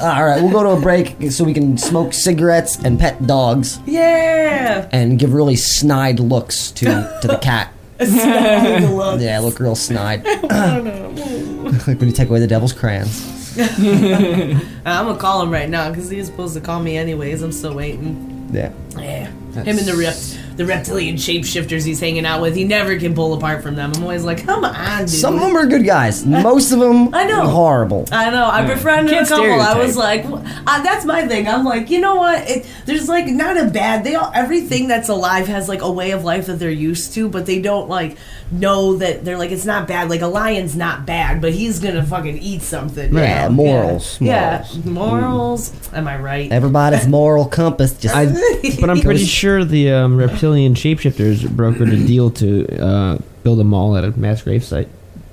All 0.00 0.24
right, 0.24 0.40
we'll 0.40 0.52
go 0.52 0.62
to 0.62 0.70
a 0.70 0.80
break 0.80 1.16
so 1.32 1.42
we 1.42 1.52
can 1.52 1.76
smoke 1.76 2.12
cigarettes 2.12 2.78
and 2.84 3.00
pet 3.00 3.26
dogs 3.26 3.80
yeah. 3.84 4.88
and 4.92 5.18
give 5.18 5.34
really 5.34 5.56
snide 5.56 6.20
looks 6.20 6.70
to 6.72 6.84
to 7.22 7.28
the 7.28 7.38
cat. 7.38 7.72
Snide 8.00 8.84
look. 8.84 9.20
Yeah, 9.20 9.40
look 9.40 9.58
real 9.58 9.74
snide. 9.74 10.24
like 10.24 11.98
when 11.98 12.06
you 12.06 12.12
take 12.12 12.28
away 12.28 12.38
the 12.38 12.46
devil's 12.46 12.72
crayons. 12.72 13.58
I'm 13.58 14.60
gonna 14.84 15.18
call 15.18 15.42
him 15.42 15.50
right 15.50 15.68
now 15.68 15.90
because 15.90 16.08
he's 16.08 16.26
supposed 16.26 16.54
to 16.54 16.60
call 16.60 16.80
me 16.80 16.96
anyways. 16.96 17.42
I'm 17.42 17.50
still 17.50 17.74
waiting. 17.74 18.50
Yeah. 18.52 18.72
Yeah. 18.96 19.32
Him 19.64 19.78
and 19.78 19.86
the 19.86 19.96
rept, 19.96 20.38
the 20.56 20.64
reptilian 20.66 21.16
shapeshifters 21.16 21.84
he's 21.84 22.00
hanging 22.00 22.26
out 22.26 22.40
with, 22.42 22.54
he 22.56 22.64
never 22.64 22.98
can 22.98 23.14
pull 23.14 23.34
apart 23.34 23.62
from 23.62 23.74
them. 23.76 23.92
I'm 23.94 24.02
always 24.02 24.24
like, 24.24 24.44
come 24.44 24.64
on, 24.64 25.00
dude. 25.00 25.10
Some 25.10 25.34
of 25.36 25.40
them 25.40 25.56
are 25.56 25.66
good 25.66 25.84
guys. 25.84 26.26
Most 26.26 26.72
of 26.72 26.80
them, 26.80 27.14
I 27.14 27.24
know. 27.26 27.46
horrible. 27.46 28.06
I 28.10 28.30
know. 28.30 28.44
I 28.44 28.62
Yeah. 28.62 28.74
befriended 28.74 29.12
a 29.12 29.16
Can't 29.18 29.28
couple. 29.28 29.44
I 29.60 29.76
was 29.78 29.92
stereotype. 29.94 30.30
like, 30.30 30.62
uh, 30.66 30.82
that's 30.82 31.04
my 31.04 31.26
thing. 31.26 31.46
I'm 31.48 31.64
like, 31.64 31.90
you 31.90 32.00
know 32.00 32.16
what? 32.16 32.48
It, 32.50 32.66
there's 32.86 33.08
like 33.08 33.26
not 33.26 33.56
a 33.56 33.66
bad. 33.66 34.04
They 34.04 34.14
all 34.16 34.30
everything 34.34 34.88
that's 34.88 35.08
alive 35.08 35.46
has 35.46 35.68
like 35.68 35.82
a 35.82 35.90
way 35.90 36.10
of 36.10 36.24
life 36.24 36.46
that 36.46 36.54
they're 36.58 36.70
used 36.70 37.14
to, 37.14 37.28
but 37.28 37.46
they 37.46 37.60
don't 37.60 37.88
like 37.88 38.16
know 38.50 38.96
that 38.96 39.24
they're 39.24 39.38
like 39.38 39.50
it's 39.52 39.64
not 39.66 39.86
bad. 39.86 40.08
Like 40.10 40.22
a 40.22 40.26
lion's 40.26 40.74
not 40.76 41.06
bad, 41.06 41.40
but 41.40 41.52
he's 41.52 41.78
gonna 41.78 42.04
fucking 42.04 42.38
eat 42.38 42.62
something. 42.62 43.12
you 43.12 43.20
Yeah, 43.20 43.44
know? 43.48 43.54
morals, 43.54 44.20
Yeah, 44.20 44.64
morals. 44.64 44.76
yeah. 44.76 44.90
morals. 44.92 45.72
Am 45.92 46.08
I 46.08 46.18
right? 46.18 46.50
Everybody's 46.50 47.06
moral 47.06 47.44
compass 47.46 47.92
just. 47.96 48.14
I, 48.14 48.26
but 48.80 48.90
I'm 48.90 49.00
pretty 49.00 49.24
sure 49.38 49.47
the 49.64 49.90
um, 49.90 50.16
reptilian 50.16 50.74
shapeshifters 50.74 51.40
brokered 51.46 51.92
a 51.92 52.06
deal 52.06 52.30
to 52.32 52.66
uh, 52.82 53.18
build 53.42 53.60
a 53.60 53.64
mall 53.64 53.96
at 53.96 54.04
a 54.04 54.10
mass 54.18 54.42
grave 54.42 54.64
site. 54.64 54.88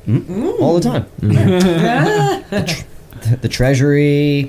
all 0.07 0.79
the 0.79 0.81
time. 0.81 1.05
the 3.41 3.49
Treasury, 3.49 4.43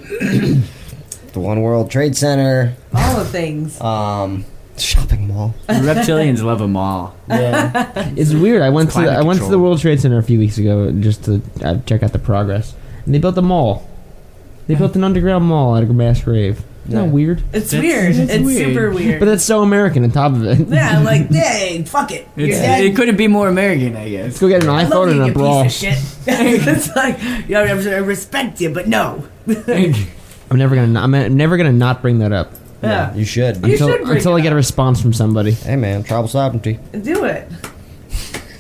the 1.33 1.41
One 1.41 1.63
World 1.63 1.91
Trade 1.91 2.17
Center, 2.17 2.75
all 2.95 3.19
the 3.19 3.25
things. 3.25 3.81
um, 3.81 4.45
shopping 4.77 5.29
mall. 5.29 5.55
Reptilians 5.69 6.43
love 6.43 6.61
a 6.61 6.69
mall. 6.69 7.15
Yeah. 7.29 7.93
It's 8.17 8.33
weird. 8.35 8.63
I 8.63 8.69
went 8.71 8.91
to 8.93 9.01
the, 9.01 9.11
I 9.11 9.23
went 9.23 9.41
to 9.41 9.49
the. 9.49 9.59
World 9.59 9.81
Trade 9.81 10.01
Center 10.01 10.19
a 10.19 10.23
few 10.23 10.39
weeks 10.39 10.59
ago 10.59 10.93
just 10.93 11.25
to 11.25 11.41
uh, 11.65 11.79
check 11.87 12.03
out 12.03 12.13
the 12.13 12.19
progress, 12.19 12.75
and 13.05 13.15
they 13.15 13.19
built 13.19 13.39
a 13.39 13.43
mall. 13.43 13.89
They 14.67 14.75
built 14.75 14.95
an 14.97 15.05
underground 15.05 15.45
mall 15.45 15.77
at 15.77 15.85
a 15.85 15.87
mass 15.87 16.23
grave. 16.23 16.63
Isn't 16.89 16.95
that 16.95 17.13
weird? 17.13 17.43
It's 17.53 17.71
That's- 17.71 17.73
weird. 17.83 18.15
that's 18.15 18.31
it's 18.33 18.45
weird. 18.45 18.69
super 18.75 18.91
weird. 18.91 19.19
But 19.21 19.27
that's 19.27 19.45
so 19.45 19.63
American 19.63 20.05
on 20.05 20.11
top 20.11 20.33
of 20.33 20.45
it. 20.45 20.69
yeah, 20.69 21.01
like, 21.05 21.31
hey, 21.31 21.83
fuck 21.85 22.11
it. 22.13 22.29
You're 22.37 22.49
It's, 22.49 22.59
dead. 22.59 22.85
it 22.85 22.95
couldn't 22.97 23.17
be 23.17 23.29
more 23.29 23.49
American, 23.49 23.97
I 23.97 24.09
guess. 24.09 24.25
Let's 24.27 24.39
go 24.41 24.49
get 24.49 24.63
an 24.65 24.71
I 24.71 24.85
love 24.85 24.93
iPhone 24.93 25.07
you, 25.07 25.13
and 25.13 25.23
a 25.23 25.27
you 25.27 25.33
bra. 25.33 25.63
piece 25.65 25.83
of 25.83 25.89
shit. 25.95 25.99
it's 26.27 26.95
like, 26.97 27.19
yeah, 27.49 27.61
I 27.61 27.99
respect 27.99 28.61
you, 28.61 28.71
but 28.71 28.87
no. 28.89 29.27
I'm 29.49 30.59
never 30.59 30.75
gonna. 30.77 30.87
Not, 30.87 31.05
I'm 31.05 31.37
never 31.37 31.57
gonna 31.57 31.73
not 31.73 32.03
bring 32.03 32.21
that 32.21 32.33
up 32.33 32.53
Yeah. 32.83 33.13
You 33.15 33.25
should. 33.25 33.57
You 33.67 33.73
until 33.73 33.89
should 33.89 34.05
bring 34.05 34.17
until 34.19 34.37
it 34.37 34.41
I 34.41 34.43
get 34.43 34.53
a 34.53 34.57
up. 34.57 34.59
response 34.59 35.03
from 35.03 35.13
somebody. 35.13 35.53
Hey 35.53 35.75
man, 35.77 36.05
travel 36.05 36.29
sovereignty. 36.29 36.79
Do 36.93 37.25
it. 37.25 37.49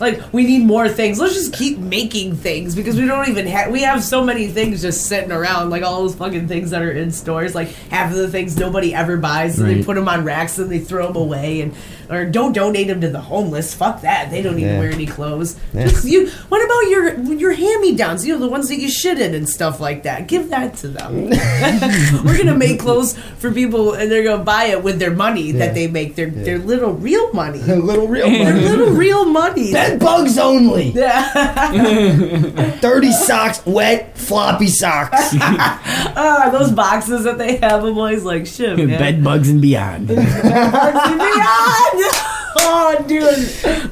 Like 0.00 0.32
we 0.32 0.44
need 0.44 0.64
more 0.64 0.88
things. 0.88 1.18
Let's 1.18 1.34
just 1.34 1.52
keep 1.52 1.78
making 1.78 2.36
things 2.36 2.74
because 2.74 2.96
we 2.96 3.06
don't 3.06 3.28
even 3.28 3.46
have. 3.46 3.70
We 3.70 3.82
have 3.82 4.02
so 4.02 4.24
many 4.24 4.48
things 4.48 4.82
just 4.82 5.06
sitting 5.06 5.32
around, 5.32 5.70
like 5.70 5.82
all 5.82 6.02
those 6.02 6.14
fucking 6.14 6.48
things 6.48 6.70
that 6.70 6.82
are 6.82 6.92
in 6.92 7.10
stores. 7.10 7.54
Like 7.54 7.68
half 7.90 8.10
of 8.10 8.16
the 8.16 8.28
things 8.28 8.56
nobody 8.56 8.94
ever 8.94 9.16
buys, 9.16 9.58
and 9.58 9.68
they 9.68 9.82
put 9.84 9.94
them 9.94 10.08
on 10.08 10.24
racks 10.24 10.58
and 10.58 10.70
they 10.70 10.78
throw 10.78 11.08
them 11.08 11.16
away. 11.16 11.60
And 11.60 11.74
or 12.10 12.24
don't 12.24 12.52
donate 12.52 12.86
them 12.88 13.00
to 13.00 13.08
the 13.08 13.20
homeless. 13.20 13.74
Fuck 13.74 14.02
that. 14.02 14.30
They 14.30 14.42
don't 14.42 14.58
even 14.58 14.74
Yeah. 14.74 14.78
wear 14.78 14.90
any 14.90 15.06
clothes. 15.06 15.56
Yeah. 15.74 15.86
Just 15.88 16.04
you. 16.06 16.28
What 16.48 16.64
about 16.64 16.90
your 16.90 17.34
your 17.34 17.52
hand 17.52 17.80
me 17.80 17.94
downs? 17.96 18.26
You 18.26 18.34
know 18.34 18.40
the 18.40 18.48
ones 18.48 18.68
that 18.68 18.78
you 18.78 18.88
shit 18.88 19.18
in 19.20 19.34
and 19.34 19.48
stuff 19.48 19.80
like 19.80 20.02
that. 20.04 20.26
Give 20.28 20.50
that 20.50 20.76
to 20.78 20.88
them. 20.88 21.30
We're 22.24 22.38
gonna 22.38 22.54
make 22.56 22.80
clothes 22.80 23.16
for 23.38 23.52
people, 23.52 23.92
and 23.94 24.10
they're 24.10 24.24
gonna 24.24 24.44
buy 24.44 24.64
it 24.66 24.82
with 24.82 24.98
their 24.98 25.10
money 25.14 25.50
Yeah. 25.52 25.58
that 25.66 25.74
they 25.74 25.86
make. 25.88 26.14
Their 26.16 26.30
their 26.30 26.58
little 26.58 26.92
real 26.92 27.32
money. 27.32 27.58
little 27.62 28.06
real 28.08 28.28
Their 28.28 28.54
little 28.54 28.90
real 28.94 29.24
money. 29.24 29.72
Bed 29.72 29.98
bugs 30.00 30.38
only. 30.38 30.90
Yeah. 30.90 32.78
Dirty 32.80 33.12
socks, 33.12 33.60
wet 33.66 34.16
floppy 34.16 34.68
socks. 34.68 35.34
ah, 35.40 36.48
those 36.52 36.70
boxes 36.70 37.24
that 37.24 37.38
they 37.38 37.56
have 37.56 37.82
them 37.82 37.98
always 37.98 38.24
like 38.24 38.46
shit, 38.46 38.76
man. 38.76 38.88
Bed 38.88 39.24
bugs 39.24 39.48
and 39.50 39.60
beyond. 39.60 40.08
Bed 40.08 40.16
bugs 40.16 41.00
and 41.04 41.18
beyond. 41.18 41.95
Oh, 42.58 43.04
dude, 43.06 43.22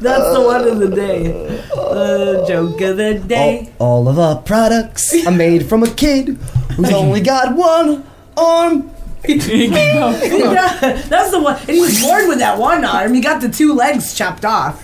that's 0.00 0.32
the 0.32 0.42
one 0.44 0.66
of 0.66 0.78
the 0.78 0.88
day. 0.88 1.24
The 1.24 2.44
joke 2.48 2.80
of 2.80 2.96
the 2.96 3.14
day. 3.18 3.70
All 3.78 4.08
of 4.08 4.18
our 4.18 4.40
products 4.40 5.14
are 5.26 5.30
made 5.30 5.66
from 5.66 5.82
a 5.82 5.90
kid 5.90 6.28
who's 6.76 6.90
only 6.94 7.20
got 7.20 7.54
one 7.54 8.04
arm. 8.36 8.90
Yeah, 9.26 11.00
that's 11.08 11.30
the 11.30 11.40
one. 11.40 11.56
And 11.60 11.70
he 11.70 11.80
was 11.80 11.98
born 12.02 12.28
with 12.28 12.38
that 12.40 12.58
one 12.58 12.84
arm. 12.84 13.14
He 13.14 13.20
got 13.22 13.40
the 13.40 13.48
two 13.48 13.72
legs 13.72 14.14
chopped 14.14 14.44
off 14.44 14.82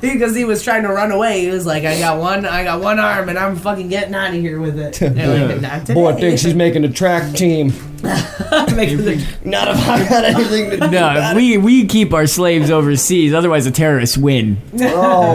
because 0.00 0.36
he 0.36 0.44
was 0.44 0.62
trying 0.62 0.82
to 0.82 0.88
run 0.90 1.10
away. 1.10 1.40
He 1.42 1.48
was 1.48 1.64
like, 1.64 1.84
"I 1.84 1.98
got 1.98 2.18
one, 2.20 2.44
I 2.44 2.64
got 2.64 2.82
one 2.82 2.98
arm, 2.98 3.30
and 3.30 3.38
I'm 3.38 3.56
fucking 3.56 3.88
getting 3.88 4.14
out 4.14 4.34
of 4.34 4.40
here 4.40 4.60
with 4.60 4.78
it." 4.78 5.00
And 5.00 5.16
like, 5.16 5.60
"Not. 5.62 5.86
Boy 5.94 6.14
thinks 6.16 6.42
he's 6.42 6.54
making 6.54 6.84
a 6.84 6.90
track 6.92 7.34
team. 7.34 7.72
Making 8.74 8.98
the- 8.98 9.26
Not 9.44 9.68
if 9.68 9.88
I 9.88 10.08
got 10.08 10.24
anything 10.24 10.70
to 10.70 10.76
do 10.78 10.90
No, 10.90 11.10
about 11.10 11.36
we 11.36 11.56
we 11.58 11.86
keep 11.86 12.12
our 12.12 12.26
slaves 12.26 12.70
overseas. 12.70 13.34
Otherwise, 13.34 13.64
the 13.64 13.70
terrorists 13.70 14.16
win. 14.16 14.58
Oh, 14.80 15.34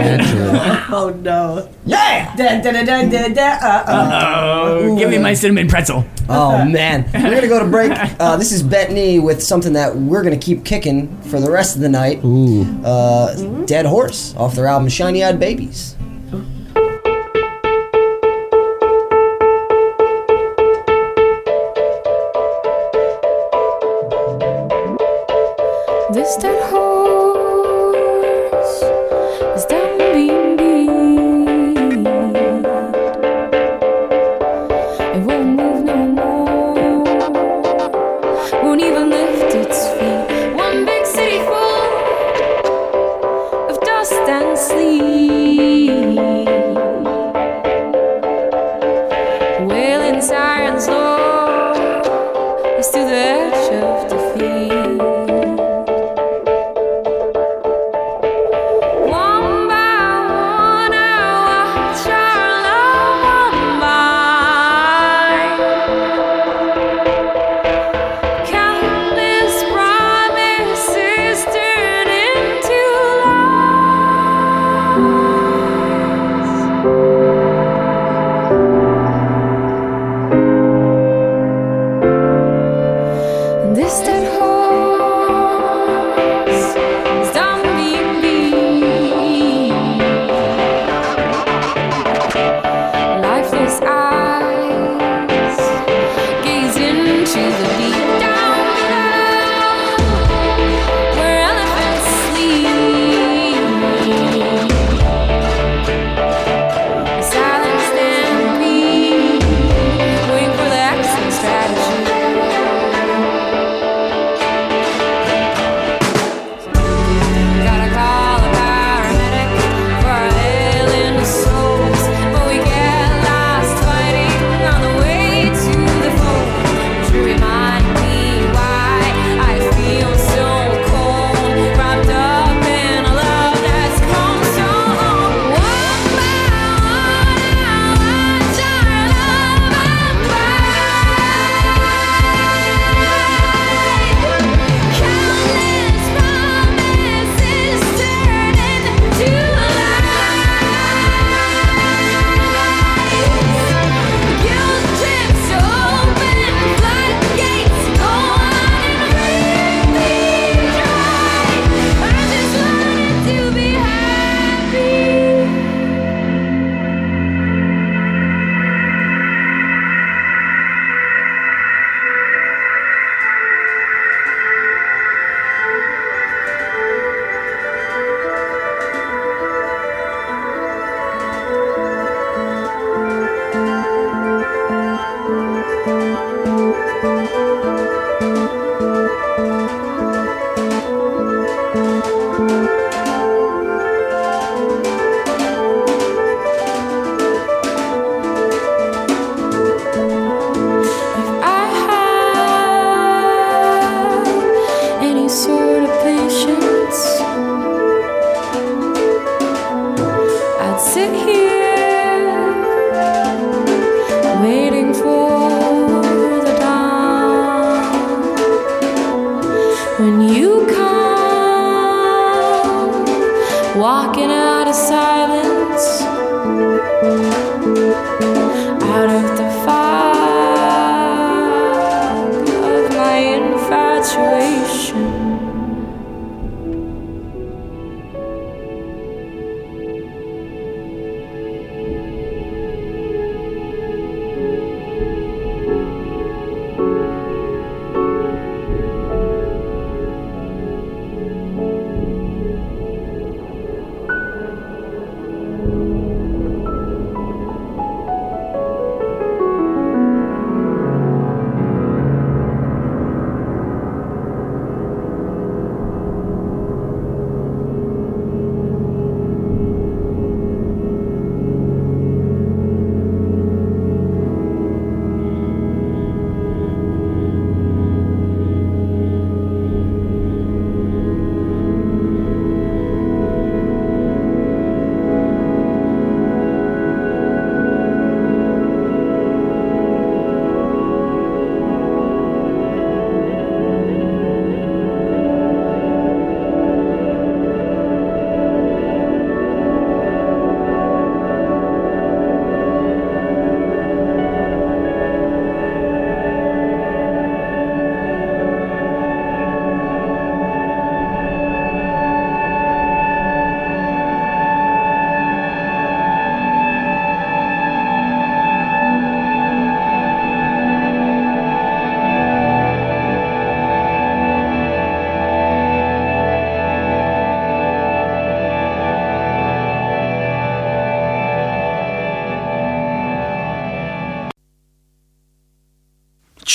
oh 0.91 1.09
no! 1.21 1.69
Yeah! 1.85 2.35
Da, 2.35 2.61
da, 2.61 2.71
da, 2.71 2.83
da, 2.83 3.09
da, 3.09 3.27
da, 3.33 3.49
uh, 3.65 4.63
Oh, 4.67 4.97
give 4.97 5.09
me 5.09 5.17
my 5.17 5.33
cinnamon 5.33 5.67
pretzel. 5.67 6.05
Oh 6.27 6.65
man, 6.65 7.05
we're 7.13 7.35
gonna 7.35 7.47
go 7.47 7.59
to 7.63 7.69
break. 7.69 7.91
Uh, 8.19 8.35
this 8.37 8.51
is 8.51 8.63
Bettany 8.63 9.19
with 9.19 9.43
something 9.43 9.73
that 9.73 9.95
we're 9.95 10.23
gonna 10.23 10.37
keep 10.37 10.65
kicking 10.65 11.15
for 11.23 11.39
the 11.39 11.51
rest 11.51 11.75
of 11.75 11.81
the 11.81 11.89
night. 11.89 12.23
Ooh, 12.23 12.63
uh, 12.83 13.65
Dead 13.65 13.85
Horse 13.85 14.33
off 14.35 14.55
their 14.55 14.67
album 14.67 14.89
Shiny 14.89 15.23
Eyed 15.23 15.39
Babies. 15.39 15.95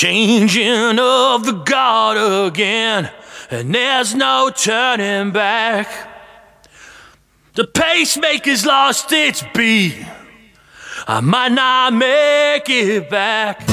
changing 0.00 0.98
of 0.98 1.44
the 1.44 1.62
guard 1.66 2.16
again, 2.16 3.10
and 3.50 3.74
there's 3.74 4.14
no 4.14 4.50
turning 4.50 5.30
back. 5.30 5.86
The 7.52 7.64
pacemaker's 7.64 8.64
lost 8.64 9.12
its 9.12 9.44
beat. 9.54 10.02
I 11.06 11.20
might 11.20 11.52
not 11.52 11.92
make 11.92 12.70
it 12.70 13.10
back. 13.10 13.66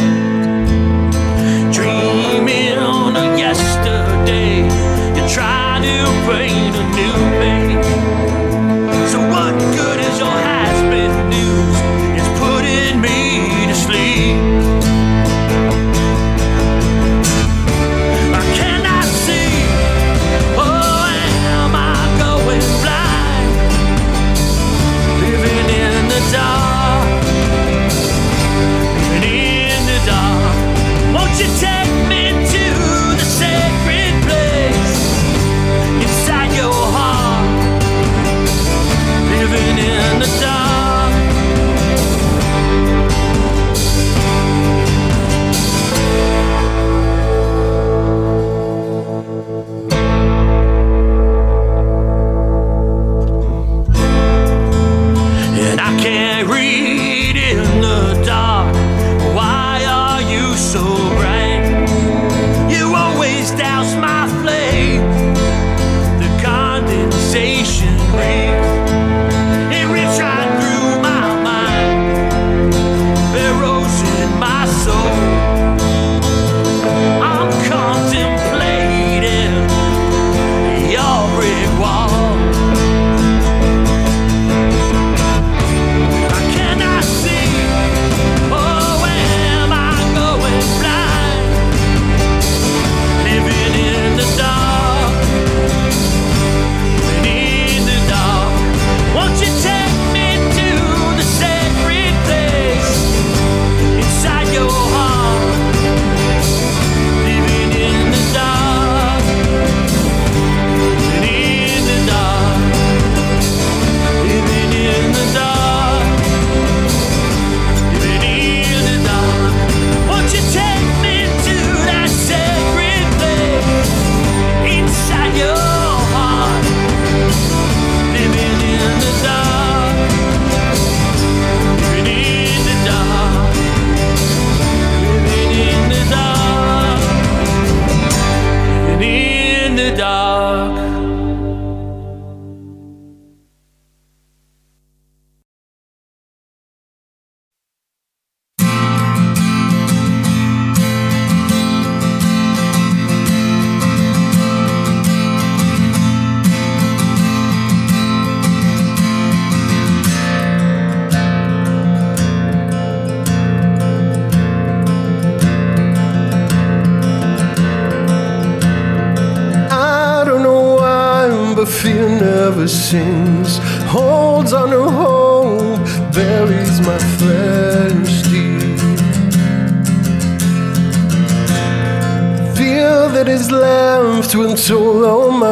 Dreaming 1.72 2.78
of 2.78 3.40
yesterday, 3.40 4.66
you 5.16 5.30
try 5.34 5.80
to 5.82 6.26
break. 6.26 6.47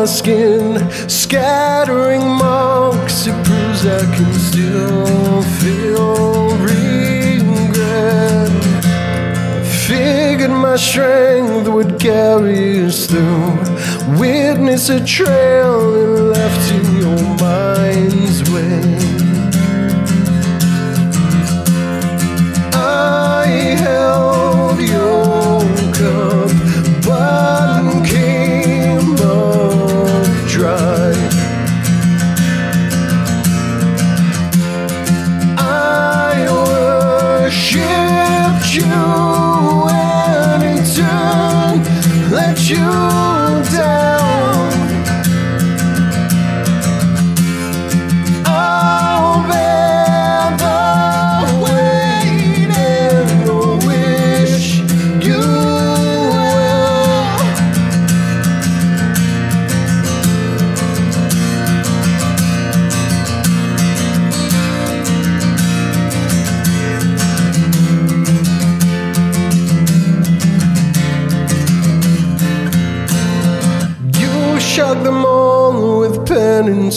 my 0.05 0.11
skin, 0.11 1.09
scattering 1.09 2.21
marks. 2.21 3.25
It 3.25 3.33
proves 3.43 3.87
I 3.87 4.05
can 4.15 4.33
still 4.33 5.41
feel 5.59 6.55
regret. 6.71 7.71
Figured 9.87 10.51
my 10.51 10.75
strength 10.75 11.67
would 11.67 11.99
carry 11.99 12.85
us 12.85 13.07
through. 13.07 14.19
Witness 14.19 14.89
a 14.89 15.03
trail 15.03 15.95
it 15.95 16.21
left 16.37 16.71
in 16.71 16.85
your 17.01 17.21
mind's 17.39 18.47
way. 18.51 18.94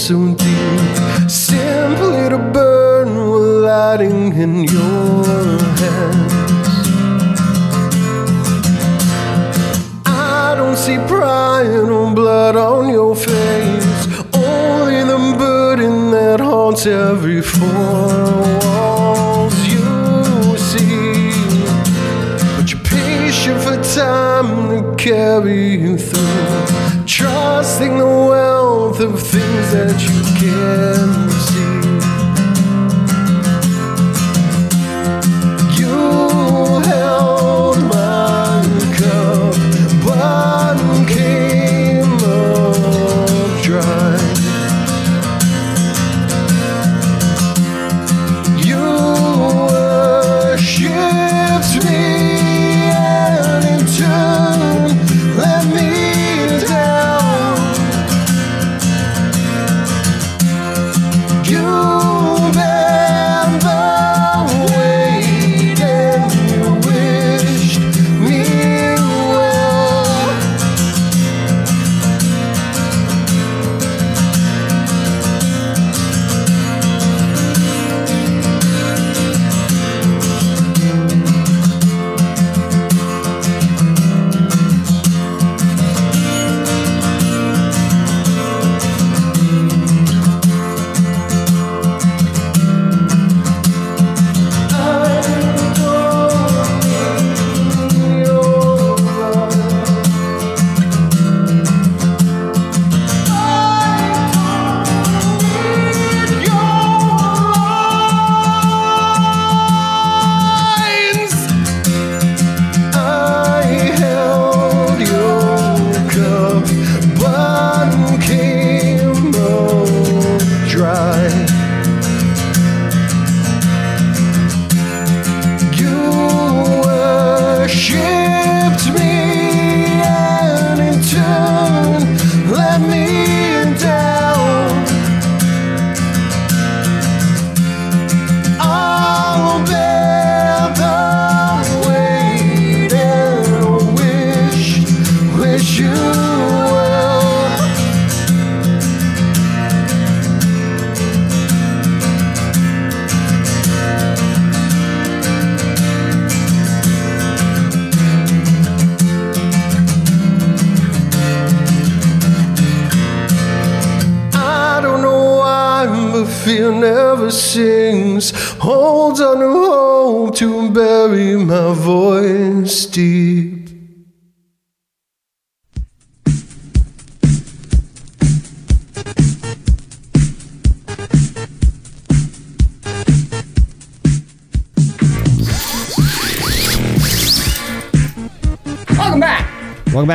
so 0.08 0.34
deep, 0.36 1.28
simply 1.28 2.30
to 2.30 2.38
burn 2.54 3.30
with 3.30 3.62
lighting 3.62 4.32
in 4.32 4.64
your 4.64 5.58
hands. 5.82 6.76
I 10.06 10.54
don't 10.56 10.78
see 10.78 10.96
pride 11.06 11.90
or 11.90 12.14
blood 12.14 12.56
on 12.56 12.88
your 12.88 13.14
face, 13.14 14.06
only 14.32 15.04
the 15.04 15.36
burden 15.36 16.10
that 16.12 16.40
haunts 16.40 16.86
every 16.86 17.42
form. 17.42 18.48
time 23.94 24.68
to 24.68 24.94
carry 24.96 25.76
you 25.76 25.96
through. 25.96 27.04
Trusting 27.06 27.98
the 27.98 28.04
well 28.04 28.57
of 29.00 29.20
things 29.20 29.72
that 29.72 30.00
you 30.00 30.22
can 30.40 31.17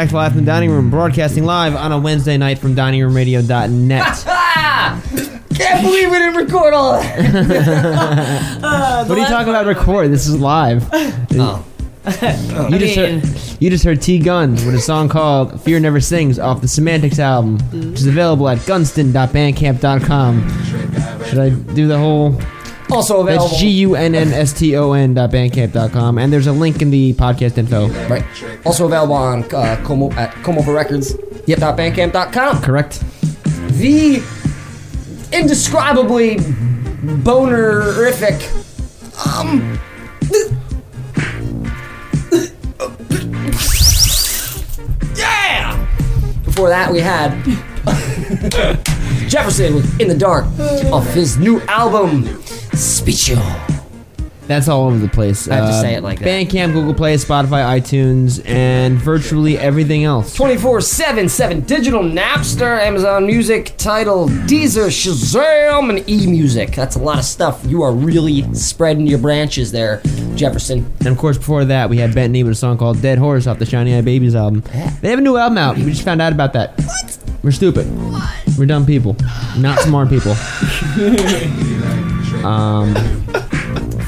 back 0.03 0.09
to 0.09 0.15
Live 0.17 0.33
from 0.33 0.41
the 0.41 0.45
Dining 0.45 0.69
Room, 0.69 0.89
broadcasting 0.89 1.45
live 1.45 1.77
on 1.77 1.93
a 1.93 1.97
Wednesday 1.97 2.37
night 2.37 2.59
from 2.59 2.75
diningroomradio.net. 2.75 4.23
Can't 5.55 5.81
believe 5.81 6.11
we 6.11 6.17
didn't 6.17 6.35
record 6.35 6.73
all 6.73 6.99
that. 6.99 8.59
Uh, 8.63 9.05
what 9.05 9.17
are 9.17 9.21
you 9.21 9.27
talking 9.27 9.47
about? 9.49 9.65
Record. 9.65 10.11
This 10.11 10.27
is 10.27 10.37
live. 10.37 10.89
Oh. 10.91 11.65
You 12.05 12.79
just 12.79 12.95
heard, 12.95 13.23
you 13.61 13.69
just 13.69 13.85
heard 13.85 14.01
T 14.01 14.19
Guns 14.19 14.65
with 14.65 14.75
a 14.75 14.79
song 14.79 15.07
called 15.07 15.61
"Fear 15.61 15.79
Never 15.79 16.01
Sings" 16.01 16.37
off 16.37 16.59
the 16.59 16.67
Semantics 16.67 17.19
album, 17.19 17.59
which 17.71 17.99
is 17.99 18.07
available 18.07 18.49
at 18.49 18.65
gunnston.bandcamp.com. 18.65 20.49
Should 21.25 21.39
I 21.39 21.49
do 21.49 21.87
the 21.87 21.97
whole? 21.97 22.37
Also 22.93 23.21
available. 23.21 23.47
That's 23.47 23.59
G 23.59 23.67
U 23.69 23.95
N 23.95 24.13
N 24.15 24.31
S 24.33 24.53
T 24.53 24.75
O 24.77 24.93
N 24.93 25.13
dot 25.15 25.31
bandcamp.com, 25.31 26.17
and 26.17 26.31
there's 26.31 26.47
a 26.47 26.53
link 26.53 26.81
in 26.81 26.91
the 26.91 27.13
podcast 27.13 27.57
info. 27.57 27.87
Right. 28.07 28.23
Also 28.65 28.85
available 28.85 29.15
on 29.15 29.43
uh, 29.53 29.81
Como 29.83 30.11
at 30.13 30.31
Comova 30.43 30.73
Records. 30.73 31.15
Yep. 31.47 31.59
Bandcamp.com. 31.59 32.61
Correct. 32.61 33.03
The 33.77 34.21
indescribably 35.31 36.35
bonerific. 37.23 38.39
Um. 39.25 39.79
Yeah. 45.15 45.79
Before 46.43 46.69
that, 46.69 46.91
we 46.91 46.99
had 46.99 47.31
Jefferson 49.29 49.83
"In 49.99 50.07
the 50.07 50.15
Dark" 50.17 50.45
off 50.91 51.07
his 51.13 51.37
new 51.37 51.61
album, 51.61 52.23
Speecho. 52.83 53.79
That's 54.45 54.67
all 54.67 54.87
over 54.87 54.97
the 54.97 55.07
place. 55.07 55.47
I 55.47 55.55
have 55.55 55.69
to 55.69 55.71
Uh, 55.71 55.81
say 55.81 55.93
it 55.93 56.03
like 56.03 56.19
that. 56.19 56.27
Bandcamp, 56.27 56.73
Google 56.73 56.93
Play, 56.93 57.15
Spotify, 57.15 57.79
iTunes, 57.79 58.45
and 58.45 58.97
virtually 58.99 59.57
everything 59.57 60.03
else. 60.03 60.33
24 60.35 60.81
7 60.81 61.29
7 61.29 61.61
digital 61.61 62.03
Napster, 62.03 62.77
Amazon 62.81 63.25
Music, 63.25 63.73
Tidal, 63.77 64.27
Deezer, 64.27 64.87
Shazam, 64.89 65.89
and 65.89 66.09
e 66.09 66.27
music. 66.27 66.75
That's 66.75 66.97
a 66.97 66.99
lot 66.99 67.19
of 67.19 67.23
stuff. 67.23 67.63
You 67.65 67.83
are 67.83 67.93
really 67.93 68.43
spreading 68.53 69.07
your 69.07 69.19
branches 69.19 69.71
there, 69.71 70.01
Jefferson. 70.35 70.91
And 70.99 71.07
of 71.07 71.17
course, 71.17 71.37
before 71.37 71.63
that, 71.63 71.89
we 71.89 71.97
had 71.99 72.13
Bentley 72.13 72.43
with 72.43 72.51
a 72.51 72.55
song 72.55 72.77
called 72.77 73.01
"Dead 73.01 73.17
Horse" 73.19 73.47
off 73.47 73.59
the 73.59 73.65
Shiny 73.65 73.95
Eye 73.95 74.01
Babies 74.01 74.35
album. 74.35 74.61
They 75.01 75.09
have 75.09 75.19
a 75.19 75.21
new 75.21 75.37
album 75.37 75.57
out. 75.57 75.77
We 75.77 75.85
just 75.85 76.03
found 76.03 76.21
out 76.21 76.33
about 76.33 76.51
that. 76.51 76.77
What? 76.79 77.17
We're 77.43 77.51
stupid. 77.51 77.87
We're 78.57 78.65
dumb 78.65 78.85
people, 78.85 79.15
not 79.57 79.79
smart 79.79 80.09
people. 80.09 80.35
um, 82.43 82.93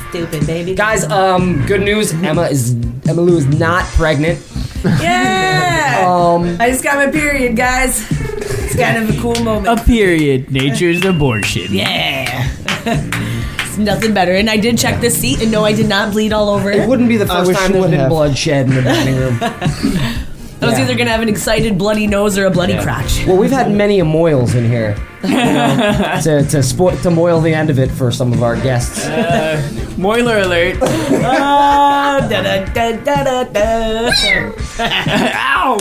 Stupid 0.09 0.45
baby. 0.47 0.75
Guys, 0.75 1.03
um, 1.05 1.65
good 1.65 1.81
news. 1.81 2.13
Emma 2.13 2.43
is 2.43 2.73
Emmaloo 2.75 3.37
is 3.37 3.45
not 3.47 3.83
pregnant. 3.95 4.39
Yeah. 4.83 5.61
Um, 6.05 6.57
I 6.59 6.69
just 6.69 6.83
got 6.83 6.97
my 6.97 7.09
period, 7.09 7.55
guys. 7.55 8.05
It's 8.11 8.75
kind 8.75 9.01
of 9.01 9.17
a 9.17 9.21
cool 9.21 9.35
moment. 9.43 9.79
A 9.79 9.83
period. 9.83 10.51
Nature's 10.51 11.03
abortion. 11.05 11.67
Yeah. 11.73 12.51
it's 12.85 13.77
nothing 13.77 14.13
better. 14.13 14.33
And 14.33 14.49
I 14.49 14.57
did 14.57 14.77
check 14.77 14.99
the 15.01 15.09
seat, 15.09 15.41
and 15.41 15.51
no, 15.51 15.63
I 15.63 15.71
did 15.73 15.87
not 15.87 16.11
bleed 16.11 16.33
all 16.33 16.49
over 16.49 16.69
it. 16.69 16.81
It 16.81 16.89
wouldn't 16.89 17.07
be 17.07 17.17
the 17.17 17.25
first 17.25 17.47
wish 17.47 17.57
time 17.57 17.67
you 17.67 17.73
there's 17.73 17.81
would 17.85 17.91
been 17.91 17.99
have. 18.01 18.09
bloodshed 18.09 18.67
in 18.67 18.75
the 18.75 18.81
dining 18.81 19.15
room. 19.15 19.37
I 19.41 20.65
was 20.67 20.77
Yeah. 20.77 20.83
either 20.83 20.95
gonna 20.95 21.11
have 21.11 21.21
an 21.21 21.29
excited 21.29 21.77
bloody 21.77 22.07
nose 22.07 22.37
or 22.37 22.45
a 22.45 22.51
bloody 22.51 22.77
crotch. 22.81 23.25
Well, 23.25 23.37
we've 23.37 23.51
had 23.51 23.71
many 23.71 23.99
a 23.99 24.05
moils 24.05 24.53
in 24.55 24.65
here. 24.69 24.95
You 25.29 25.35
know, 25.35 26.19
to 26.23 26.49
to, 26.49 26.57
spo- 26.59 27.01
to 27.01 27.11
moil 27.11 27.41
the 27.41 27.53
end 27.53 27.69
of 27.69 27.79
it 27.79 27.89
for 27.91 28.11
some 28.11 28.31
of 28.33 28.43
our 28.43 28.55
guests. 28.55 29.05
Uh, 29.05 29.61
Moiler 29.97 30.43
alert. 30.43 30.77
Ah, 30.81 32.25
da, 32.29 32.41
da, 32.41 32.65
da, 32.65 32.91
da, 33.03 33.23
da, 33.23 33.43
da. 33.43 34.51
Ow! 34.79 35.77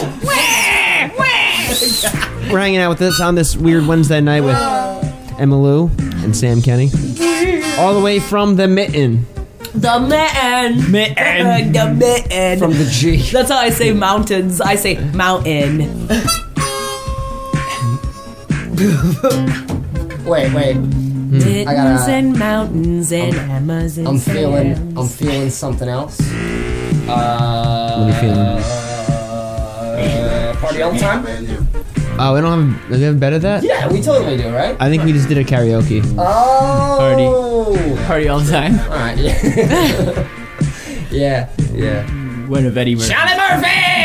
we're 2.51 2.59
hanging 2.59 2.79
out 2.79 2.91
with 2.91 2.99
this 2.99 3.21
on 3.21 3.35
this 3.35 3.57
weird 3.57 3.87
Wednesday 3.87 4.21
night 4.21 4.43
with 4.43 4.57
Emmaloo 5.39 5.91
and 6.23 6.37
Sam 6.37 6.63
Kenny, 6.63 6.91
all 7.79 7.95
the 7.95 8.01
way 8.03 8.21
from 8.21 8.57
the 8.57 8.69
Mitten. 8.69 9.27
The 9.75 9.99
man. 9.99 10.91
Man. 10.93 11.73
the 11.73 11.95
man. 11.95 12.59
From 12.61 12.73
the 12.73 12.85
G. 12.85 13.17
That's 13.33 13.51
how 13.51 13.59
I 13.59 13.71
say 13.71 13.93
mountains. 13.93 14.61
I 14.61 14.77
say 14.77 14.99
mountain. 15.13 16.09
Wait, 20.25 20.53
wait. 20.55 20.75
Mountains 20.75 21.67
I 21.67 21.75
gotta. 21.75 22.13
and 22.13 22.39
mountains 22.39 23.13
and 23.13 23.35
Amazon. 23.35 24.07
I'm 24.07 24.19
feeling. 24.19 24.75
sands. 24.75 24.99
I'm 24.99 25.09
feeling 25.09 25.51
something 25.51 25.89
else. 25.89 26.19
Uh, 26.21 26.25
What 27.07 27.13
are 27.13 28.07
you 28.09 28.15
feeling? 28.21 28.39
Uh, 29.99 30.57
party 30.61 30.83
all 30.83 30.93
the 30.93 30.99
time? 30.99 31.25
Oh, 32.19 32.35
we 32.35 32.41
don't 32.41 32.71
have. 32.73 32.89
Do 32.89 32.95
we 32.97 33.03
have 33.03 33.21
better 33.21 33.39
that? 33.41 33.63
Yeah, 33.63 33.89
we 33.93 34.01
totally 34.01 34.37
do, 34.37 34.49
right? 34.55 34.77
I 34.81 34.89
think 34.89 35.05
we 35.05 35.13
just 35.13 35.29
did 35.29 35.39
a 35.39 35.45
karaoke. 35.45 36.03
Oh. 36.19 36.97
Party 36.99 37.27
Party 38.07 38.29
all 38.29 38.41
the 38.41 38.51
time. 38.51 38.79
All 38.81 38.97
right. 38.97 39.19
Yeah. 41.15 41.49
yeah. 41.73 41.73
Yeah. 41.73 42.03
One 42.49 42.67
of 42.67 42.77
Eddie 42.77 42.97
Murphy. 42.97 43.09
Charlie 43.13 43.37
Murphy. 43.37 44.04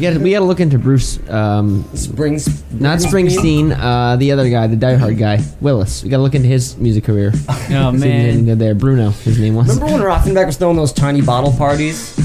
We 0.00 0.06
got 0.10 0.16
we 0.22 0.30
got 0.30 0.38
to 0.38 0.46
look 0.46 0.60
into 0.60 0.78
Bruce. 0.78 1.18
Um, 1.28 1.84
Springs. 1.94 2.64
not 2.72 3.00
Springsteen. 3.00 3.76
Uh, 3.78 4.16
the 4.16 4.32
other 4.32 4.48
guy, 4.48 4.66
the 4.66 4.74
Die 4.76 4.94
Hard 4.94 5.18
guy, 5.18 5.40
Willis. 5.60 6.02
We 6.02 6.08
got 6.08 6.16
to 6.16 6.22
look 6.22 6.34
into 6.34 6.48
his 6.48 6.74
music 6.78 7.04
career. 7.04 7.32
Oh 7.34 7.36
See 7.36 7.50
if 7.50 7.68
there's 7.68 8.02
anything 8.02 8.36
man. 8.36 8.44
good 8.46 8.58
there. 8.58 8.74
Bruno, 8.74 9.10
his 9.10 9.38
name 9.38 9.56
was. 9.56 9.68
Remember 9.78 9.92
when 9.98 10.02
Rothenbeck 10.02 10.46
was 10.46 10.56
throwing 10.56 10.78
those 10.78 10.94
tiny 10.94 11.20
bottle 11.20 11.52
parties? 11.52 12.16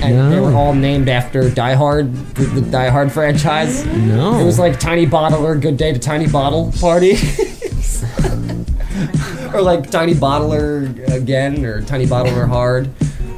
And 0.00 0.32
they 0.32 0.36
No. 0.36 0.42
were 0.44 0.54
all 0.54 0.72
named 0.72 1.10
after 1.10 1.50
Die 1.50 1.74
Hard, 1.74 2.14
the, 2.36 2.44
the 2.44 2.60
Die 2.62 2.88
Hard 2.88 3.12
franchise. 3.12 3.84
No. 3.84 4.38
It 4.40 4.44
was 4.44 4.58
like 4.58 4.80
Tiny 4.80 5.06
Bottler, 5.06 5.60
Good 5.60 5.76
Day 5.76 5.92
to 5.92 5.98
Tiny 5.98 6.28
Bottle 6.28 6.72
Party. 6.80 7.12
or 9.52 9.60
like 9.60 9.90
Tiny 9.90 10.14
Bottler 10.14 11.12
again, 11.12 11.62
or 11.66 11.82
Tiny 11.82 12.06
Bottler 12.06 12.48
Hard. 12.48 12.88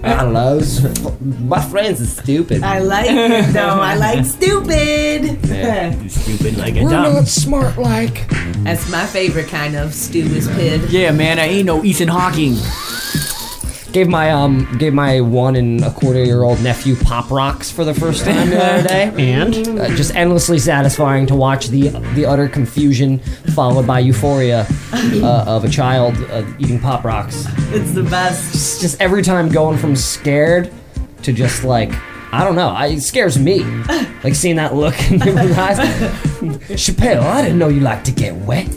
I 0.03 0.23
don't 0.23 0.33
know. 0.33 0.59
it 0.59 1.21
My 1.43 1.61
friends 1.61 2.01
is 2.01 2.17
stupid. 2.17 2.63
I 2.63 2.79
like 2.79 3.11
it 3.11 3.53
though. 3.53 3.61
I 3.81 3.97
like 3.97 4.25
stupid. 4.25 5.39
Yeah. 5.47 5.95
Stupid 6.09 6.57
like 6.57 6.77
a 6.77 6.85
We're 6.85 6.91
dumb. 6.91 7.15
not 7.15 7.29
smart 7.29 7.77
like. 7.79 8.29
That's 8.65 8.91
my 8.91 9.05
favorite 9.07 9.49
kind 9.49 9.77
of 9.77 9.93
stew 9.95 10.23
is 10.25 10.49
pid. 10.49 10.91
Yeah, 10.91 11.11
man. 11.13 11.39
I 11.39 11.45
ain't 11.47 11.67
no 11.67 11.85
Ethan 11.85 12.09
Hawking. 12.09 12.55
Gave 13.93 14.07
my 14.07 14.31
um 14.31 14.69
gave 14.79 14.95
my 14.95 15.21
one 15.21 15.57
and 15.57 15.83
a 15.83 15.91
quarter 15.91 16.23
year 16.25 16.43
old 16.45 16.63
nephew 16.63 16.95
pop 16.95 17.29
rocks 17.31 17.73
for 17.73 17.85
the 17.85 17.93
first 17.93 18.25
time 18.25 18.49
the 18.51 18.65
other 18.65 18.87
day. 18.87 19.13
And 19.19 19.81
Uh, 19.81 19.89
just 19.97 20.15
endlessly 20.15 20.59
satisfying 20.61 21.27
to 21.27 21.35
watch 21.35 21.69
the 21.69 21.89
the 22.15 22.25
utter 22.25 22.49
confusion 22.49 23.19
followed 23.55 23.87
by 23.89 23.99
euphoria 23.99 24.65
uh, 24.93 25.45
of 25.47 25.65
a 25.65 25.69
child 25.69 26.17
uh, 26.31 26.45
eating 26.61 26.79
pop 26.79 27.03
rocks. 27.05 27.47
It's 27.73 27.93
the 27.93 28.05
best. 28.05 28.53
Just, 28.53 28.81
just 28.81 29.01
every 29.01 29.23
time 29.23 29.49
going 29.49 29.77
from 29.77 29.97
scared 29.97 30.73
to 31.23 31.33
just 31.33 31.65
like 31.65 31.91
I 32.33 32.45
don't 32.45 32.55
know. 32.55 32.69
I, 32.69 32.87
it 32.87 33.01
scares 33.01 33.37
me, 33.41 33.65
like 34.23 34.37
seeing 34.37 34.55
that 34.55 34.73
look 34.73 34.95
in 35.11 35.19
people's 35.19 35.59
eyes. 35.59 35.79
Chappelle, 36.79 37.23
I 37.25 37.43
didn't 37.43 37.59
know 37.59 37.69
you 37.69 37.81
like 37.81 38.05
to 38.05 38.13
get 38.13 38.37
wet. 38.37 38.69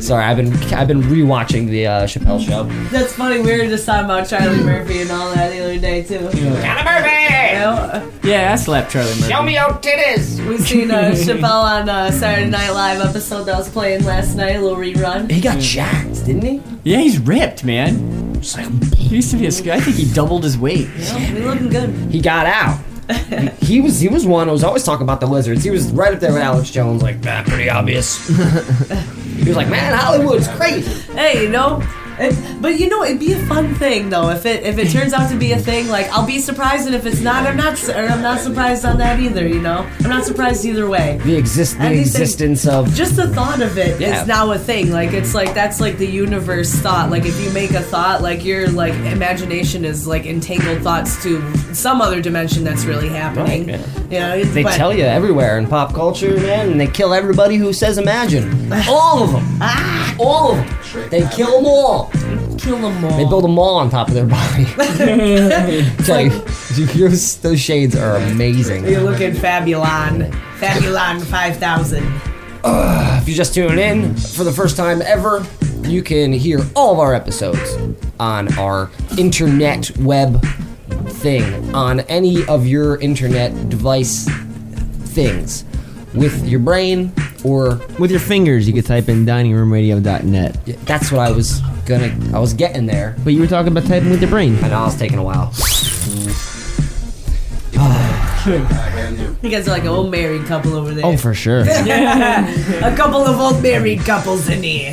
Sorry, 0.00 0.24
I've 0.24 0.36
been 0.36 0.52
I've 0.74 0.88
been 0.88 1.02
rewatching 1.02 1.68
the 1.68 1.86
uh, 1.86 2.06
Chappelle 2.06 2.44
show. 2.44 2.64
That's 2.90 3.12
funny. 3.12 3.40
We 3.40 3.56
were 3.56 3.66
just 3.66 3.86
talking 3.86 4.04
about 4.06 4.28
Charlie 4.28 4.62
Murphy 4.64 5.02
and 5.02 5.10
all 5.10 5.32
that 5.34 5.50
the 5.52 5.60
other 5.60 5.78
day 5.78 6.02
too. 6.02 6.28
You 6.36 6.50
know? 6.50 8.12
Yeah, 8.22 8.52
I 8.52 8.56
slapped 8.56 8.90
Charlie 8.90 9.08
Murphy. 9.14 9.32
Show 9.32 9.42
me 9.42 9.54
your 9.54 9.70
titties. 9.70 10.46
We 10.48 10.58
seen 10.58 10.90
uh, 10.90 11.12
Chappelle 11.12 11.44
on 11.64 11.88
uh, 11.88 12.10
Saturday 12.10 12.50
Night 12.50 12.70
Live 12.70 13.00
episode 13.00 13.44
that 13.44 13.56
was 13.56 13.68
playing 13.68 14.04
last 14.04 14.34
night, 14.34 14.56
a 14.56 14.60
little 14.60 14.76
rerun. 14.76 15.30
He 15.30 15.40
got 15.40 15.60
jacked, 15.60 16.26
didn't 16.26 16.42
he? 16.42 16.62
Yeah, 16.82 16.98
he's 16.98 17.18
ripped, 17.18 17.64
man. 17.64 18.40
He 18.96 19.16
used 19.16 19.30
to 19.30 19.36
be 19.36 19.46
a 19.46 19.52
sky. 19.52 19.74
I 19.76 19.80
think 19.80 19.96
he 19.96 20.12
doubled 20.12 20.42
his 20.44 20.58
weight. 20.58 20.88
Yeah, 20.98 21.34
we 21.34 21.40
looking 21.40 21.68
good. 21.68 21.90
He 22.10 22.20
got 22.20 22.46
out. 22.46 22.80
He, 23.60 23.80
was 23.80 24.00
he 24.00 24.08
was 24.08 24.26
one 24.26 24.46
who 24.48 24.52
was 24.52 24.64
always 24.64 24.82
talking 24.84 25.04
about 25.04 25.20
the 25.20 25.26
lizards. 25.26 25.62
He 25.64 25.70
was 25.70 25.90
right 25.92 26.12
up 26.12 26.20
there 26.20 26.32
with 26.32 26.42
Alex 26.42 26.70
Jones, 26.70 27.02
like 27.02 27.20
that 27.22 27.46
pretty 27.46 27.70
obvious. 27.70 28.26
he 28.28 29.44
was 29.48 29.56
like, 29.56 29.68
man, 29.68 29.96
Hollywood's 29.96 30.48
crazy. 30.48 30.90
Hey, 31.12 31.42
you 31.44 31.48
know. 31.50 31.82
It, 32.18 32.62
but 32.62 32.80
you 32.80 32.88
know, 32.88 33.02
it'd 33.04 33.20
be 33.20 33.34
a 33.34 33.38
fun 33.46 33.74
thing 33.74 34.08
though 34.08 34.30
if 34.30 34.46
it 34.46 34.62
if 34.62 34.78
it 34.78 34.90
turns 34.90 35.12
out 35.12 35.28
to 35.28 35.36
be 35.36 35.52
a 35.52 35.58
thing. 35.58 35.88
Like 35.88 36.08
I'll 36.08 36.26
be 36.26 36.38
surprised, 36.38 36.86
and 36.86 36.94
if 36.94 37.04
it's 37.04 37.20
not, 37.20 37.46
I'm 37.46 37.58
not. 37.58 37.78
Or 37.90 38.06
I'm 38.06 38.22
not 38.22 38.40
surprised 38.40 38.86
on 38.86 38.96
that 38.96 39.20
either. 39.20 39.46
You 39.46 39.60
know, 39.60 39.86
I'm 40.00 40.08
not 40.08 40.24
surprised 40.24 40.64
either 40.64 40.88
way. 40.88 41.20
The 41.24 41.36
exist 41.36 41.76
the 41.76 41.82
Anything- 41.84 42.00
existence 42.00 42.66
of 42.66 42.90
Just 42.94 43.16
the 43.16 43.28
thought 43.34 43.60
of 43.60 43.76
it 43.76 43.96
is 43.96 44.00
Yeah. 44.00 44.24
now 44.24 44.50
a 44.52 44.58
thing. 44.58 44.90
Like 44.92 45.12
it's 45.12 45.34
like 45.34 45.52
that's 45.52 45.78
like 45.78 45.98
the 45.98 46.06
universe 46.06 46.72
thought. 46.76 47.10
Like 47.10 47.26
if 47.26 47.38
you 47.38 47.50
make 47.52 47.72
a 47.72 47.82
thought, 47.82 48.22
like 48.22 48.46
your 48.46 48.66
like 48.70 48.94
imagination 48.94 49.84
is 49.84 50.06
like 50.06 50.24
entangled 50.24 50.80
thoughts 50.82 51.22
to 51.24 51.42
some 51.76 52.00
other 52.00 52.20
dimension 52.20 52.64
that's 52.64 52.84
really 52.84 53.08
happening. 53.08 53.66
Right, 53.68 53.80
You 54.10 54.18
know, 54.20 54.44
they 54.44 54.62
but- 54.62 54.76
tell 54.76 54.92
you 54.96 55.04
everywhere 55.04 55.58
in 55.58 55.66
pop 55.66 55.92
culture, 55.94 56.34
man, 56.36 56.70
and 56.70 56.80
they 56.80 56.86
kill 56.86 57.12
everybody 57.12 57.56
who 57.56 57.72
says 57.72 57.98
imagine. 57.98 58.72
All 58.88 59.22
of 59.24 59.32
them. 59.32 59.44
Ah. 59.60 60.16
All 60.18 60.52
of 60.58 60.66
them. 60.92 61.10
They 61.10 61.28
kill 61.28 61.56
them 61.56 61.66
all. 61.66 62.10
Kill 62.58 62.78
them 62.78 63.04
all. 63.04 63.16
They 63.18 63.24
build 63.24 63.44
a 63.44 63.48
mall 63.48 63.76
on 63.76 63.90
top 63.90 64.08
of 64.08 64.14
their 64.14 64.24
body. 64.24 64.64
Tell 66.04 66.22
you, 66.22 66.30
those, 66.86 67.36
those 67.38 67.60
shades 67.60 67.94
are 67.94 68.16
amazing. 68.16 68.86
You're 68.86 69.02
looking 69.02 69.32
fabulon, 69.34 70.30
fabulon 70.58 71.20
five 71.22 71.58
thousand. 71.58 72.06
Uh, 72.64 73.18
if 73.20 73.28
you 73.28 73.34
just 73.34 73.52
tune 73.54 73.78
in 73.78 74.14
for 74.16 74.42
the 74.42 74.52
first 74.52 74.76
time 74.76 75.02
ever, 75.02 75.44
you 75.82 76.02
can 76.02 76.32
hear 76.32 76.60
all 76.74 76.94
of 76.94 76.98
our 76.98 77.14
episodes 77.14 77.76
on 78.18 78.52
our 78.58 78.90
internet 79.18 79.90
web 79.98 80.42
thing, 81.16 81.74
on 81.74 82.00
any 82.00 82.44
of 82.46 82.66
your 82.66 82.98
internet 83.00 83.68
device 83.68 84.28
things. 85.16 85.64
With 86.14 86.46
your 86.46 86.60
brain 86.60 87.12
or 87.44 87.80
with 87.98 88.10
your 88.10 88.20
fingers, 88.20 88.66
you 88.66 88.72
could 88.72 88.86
type 88.86 89.08
in 89.08 89.26
diningroomradio.net. 89.26 90.58
Yeah, 90.64 90.76
that's 90.84 91.12
what 91.12 91.20
I 91.20 91.30
was 91.30 91.60
gonna. 91.86 92.16
I 92.34 92.38
was 92.38 92.54
getting 92.54 92.86
there. 92.86 93.16
But 93.24 93.32
you 93.34 93.40
were 93.40 93.46
talking 93.46 93.72
about 93.72 93.86
typing 93.86 94.10
with 94.10 94.20
your 94.20 94.30
brain. 94.30 94.56
I 94.64 94.68
know 94.68 94.86
it's 94.86 94.96
taking 94.96 95.18
a 95.18 95.24
while. 95.24 95.52
You 99.42 99.50
guys 99.50 99.66
are 99.66 99.72
like 99.72 99.82
an 99.82 99.88
old 99.88 100.10
married 100.10 100.46
couple 100.46 100.74
over 100.74 100.94
there. 100.94 101.04
Oh, 101.04 101.16
for 101.16 101.34
sure. 101.34 101.60
a 101.68 102.94
couple 102.96 103.24
of 103.24 103.38
old 103.38 103.62
married 103.62 104.00
couples 104.00 104.48
in 104.48 104.62
here. 104.62 104.92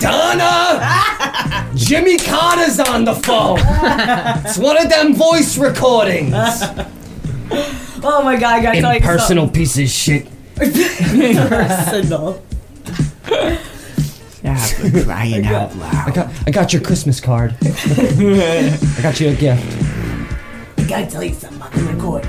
Donna! 0.00 0.80
Jimmy 1.74 2.18
Connor's 2.18 2.78
on 2.80 3.04
the 3.04 3.14
phone. 3.14 3.58
it's 4.44 4.58
one 4.58 4.76
of 4.82 4.88
them 4.88 5.14
voice 5.14 5.56
recordings. 5.58 6.34
Oh 8.02 8.22
my 8.24 8.36
god, 8.36 8.56
I 8.56 8.62
gotta 8.62 8.80
tell 8.80 8.92
you 8.92 8.98
Impersonal 9.00 9.48
piece 9.48 9.78
of 9.78 9.88
shit. 9.88 10.26
Impersonal. 10.60 12.42
Yeah, 14.42 14.68
but 14.80 15.04
crying 15.04 15.44
out 15.46 15.76
loud. 15.76 16.08
I 16.08 16.10
got, 16.12 16.30
I 16.46 16.50
got 16.50 16.72
your 16.72 16.82
Christmas 16.82 17.20
card. 17.20 17.56
I 17.62 18.98
got 19.02 19.18
you 19.20 19.30
a 19.30 19.34
gift. 19.34 19.82
I 20.78 20.84
gotta 20.88 21.06
tell 21.10 21.24
you 21.24 21.34
something 21.34 21.58
about 21.58 21.72
the 21.72 21.82
record. 21.82 22.24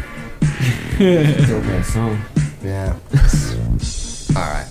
song. 1.86 2.22
Yeah. 2.64 2.96
All 4.36 4.42
right. 4.52 4.68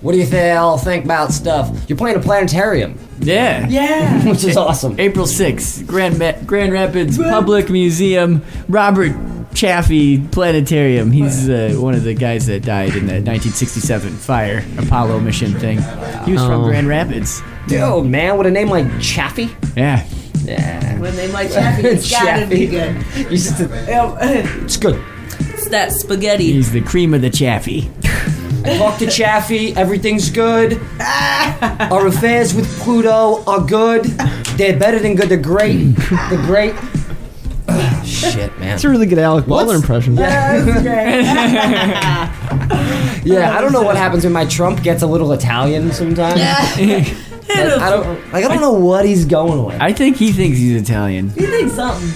What 0.00 0.12
do 0.12 0.18
you 0.18 0.26
th- 0.26 0.56
all 0.56 0.78
think 0.78 1.04
about 1.04 1.32
stuff? 1.32 1.70
You're 1.88 1.98
playing 1.98 2.16
a 2.16 2.20
planetarium, 2.20 2.98
Yeah. 3.20 3.66
Yeah. 3.68 4.28
which 4.30 4.44
is 4.44 4.56
awesome. 4.56 4.98
April 4.98 5.26
6th, 5.26 5.86
Grand, 5.86 6.18
Ma- 6.18 6.32
Grand 6.46 6.72
Rapids 6.72 7.18
Public 7.18 7.68
Museum, 7.70 8.44
Robert 8.68 9.14
Chaffee 9.54 10.18
Planetarium. 10.28 11.10
He's 11.10 11.48
uh, 11.48 11.74
one 11.78 11.94
of 11.94 12.04
the 12.04 12.14
guys 12.14 12.46
that 12.46 12.62
died 12.62 12.90
in 12.90 13.06
the 13.06 13.14
1967 13.20 14.12
fire 14.16 14.64
Apollo 14.78 15.20
mission 15.20 15.52
thing. 15.58 15.78
He 16.24 16.32
was 16.32 16.42
from 16.44 16.62
Oh. 16.62 16.68
Grand 16.68 16.86
Rapids. 16.88 17.42
Dude, 17.66 18.06
man, 18.06 18.38
with 18.38 18.46
a 18.46 18.50
name 18.50 18.68
like 18.68 19.00
Chaffee. 19.00 19.50
Yeah. 19.76 20.06
Yeah. 20.44 20.98
When 21.00 21.14
they 21.16 21.28
like 21.32 21.50
Chappie, 21.50 21.88
it's 21.88 22.10
gotta 22.12 22.46
be 22.46 22.66
good. 22.66 22.96
You 23.16 23.24
just- 23.30 23.56
it's 23.60 24.76
good. 24.76 25.02
It's 25.40 25.68
that 25.70 25.92
spaghetti. 25.92 26.52
He's 26.52 26.72
the 26.72 26.80
cream 26.80 27.12
of 27.14 27.20
the 27.20 27.30
Chaffee. 27.30 27.90
I 28.64 28.76
talked 28.78 28.98
to 29.00 29.06
Chaffee. 29.10 29.74
Everything's 29.76 30.30
good. 30.30 30.80
Ah. 31.00 31.88
Our 31.90 32.06
affairs 32.08 32.54
with 32.54 32.66
Pluto 32.80 33.42
are 33.46 33.60
good. 33.64 34.04
They're 34.56 34.78
better 34.78 34.98
than 34.98 35.14
good. 35.14 35.28
They're 35.28 35.38
great. 35.38 35.94
They're 36.30 36.42
great. 36.46 36.74
Ugh, 37.68 38.06
shit, 38.06 38.50
man. 38.58 38.70
That's 38.70 38.84
a 38.84 38.88
really 38.88 39.06
good 39.06 39.18
Alec 39.18 39.46
Baldwin 39.46 39.76
What's- 39.76 39.82
impression. 39.82 40.16
Yeah, 40.16 40.60
that's 40.64 40.82
great. 40.82 42.68
Yeah, 43.24 43.56
I 43.56 43.60
don't 43.60 43.72
know 43.72 43.82
what 43.82 43.96
happens 43.96 44.24
when 44.24 44.32
my 44.32 44.46
Trump 44.46 44.82
gets 44.82 45.02
a 45.02 45.06
little 45.06 45.32
Italian 45.32 45.92
sometimes. 45.92 46.40
Like, 47.50 47.78
I 47.80 47.90
don't 47.90 48.32
like. 48.32 48.44
I 48.44 48.48
don't 48.48 48.60
know 48.60 48.74
what 48.74 49.06
he's 49.06 49.24
going 49.24 49.64
with. 49.64 49.80
I 49.80 49.90
think 49.92 50.16
he 50.18 50.32
thinks 50.32 50.58
he's 50.58 50.80
Italian. 50.82 51.32
you 51.34 51.46
think 51.46 51.72
something? 51.72 52.08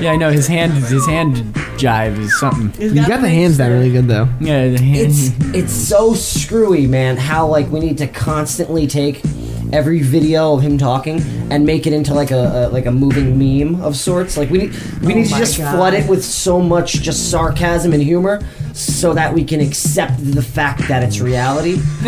Yeah, 0.00 0.12
I 0.12 0.16
know 0.16 0.30
his 0.30 0.46
hand. 0.46 0.72
His 0.72 1.06
hand 1.06 1.36
jive 1.76 2.18
is 2.18 2.38
something. 2.38 2.72
You 2.80 3.06
got 3.06 3.20
the 3.20 3.28
hands 3.28 3.58
down 3.58 3.72
really 3.72 3.92
good 3.92 4.08
though. 4.08 4.28
Yeah, 4.40 4.68
the 4.68 4.78
It's 4.80 5.30
it's 5.54 5.72
so 5.72 6.14
screwy, 6.14 6.86
man. 6.86 7.16
How 7.16 7.46
like 7.46 7.70
we 7.70 7.80
need 7.80 7.98
to 7.98 8.06
constantly 8.06 8.86
take 8.86 9.22
every 9.72 10.02
video 10.02 10.54
of 10.54 10.62
him 10.62 10.78
talking 10.78 11.20
and 11.50 11.64
make 11.66 11.86
it 11.86 11.92
into 11.92 12.14
like 12.14 12.30
a, 12.30 12.66
a 12.66 12.68
like 12.68 12.86
a 12.86 12.92
moving 12.92 13.38
meme 13.38 13.82
of 13.82 13.96
sorts. 13.96 14.36
Like 14.36 14.50
we 14.50 14.58
need 14.58 14.72
we 15.02 15.12
Oh 15.12 15.16
need 15.16 15.26
to 15.28 15.34
just 15.36 15.58
God. 15.58 15.74
flood 15.74 15.94
it 15.94 16.08
with 16.08 16.24
so 16.24 16.60
much 16.60 16.94
just 16.94 17.30
sarcasm 17.30 17.92
and 17.92 18.02
humor, 18.02 18.40
so 18.72 19.12
that 19.14 19.32
we 19.34 19.44
can 19.44 19.60
accept 19.60 20.14
the 20.34 20.42
fact 20.42 20.86
that 20.88 21.02
it's 21.02 21.20
reality. 21.20 21.78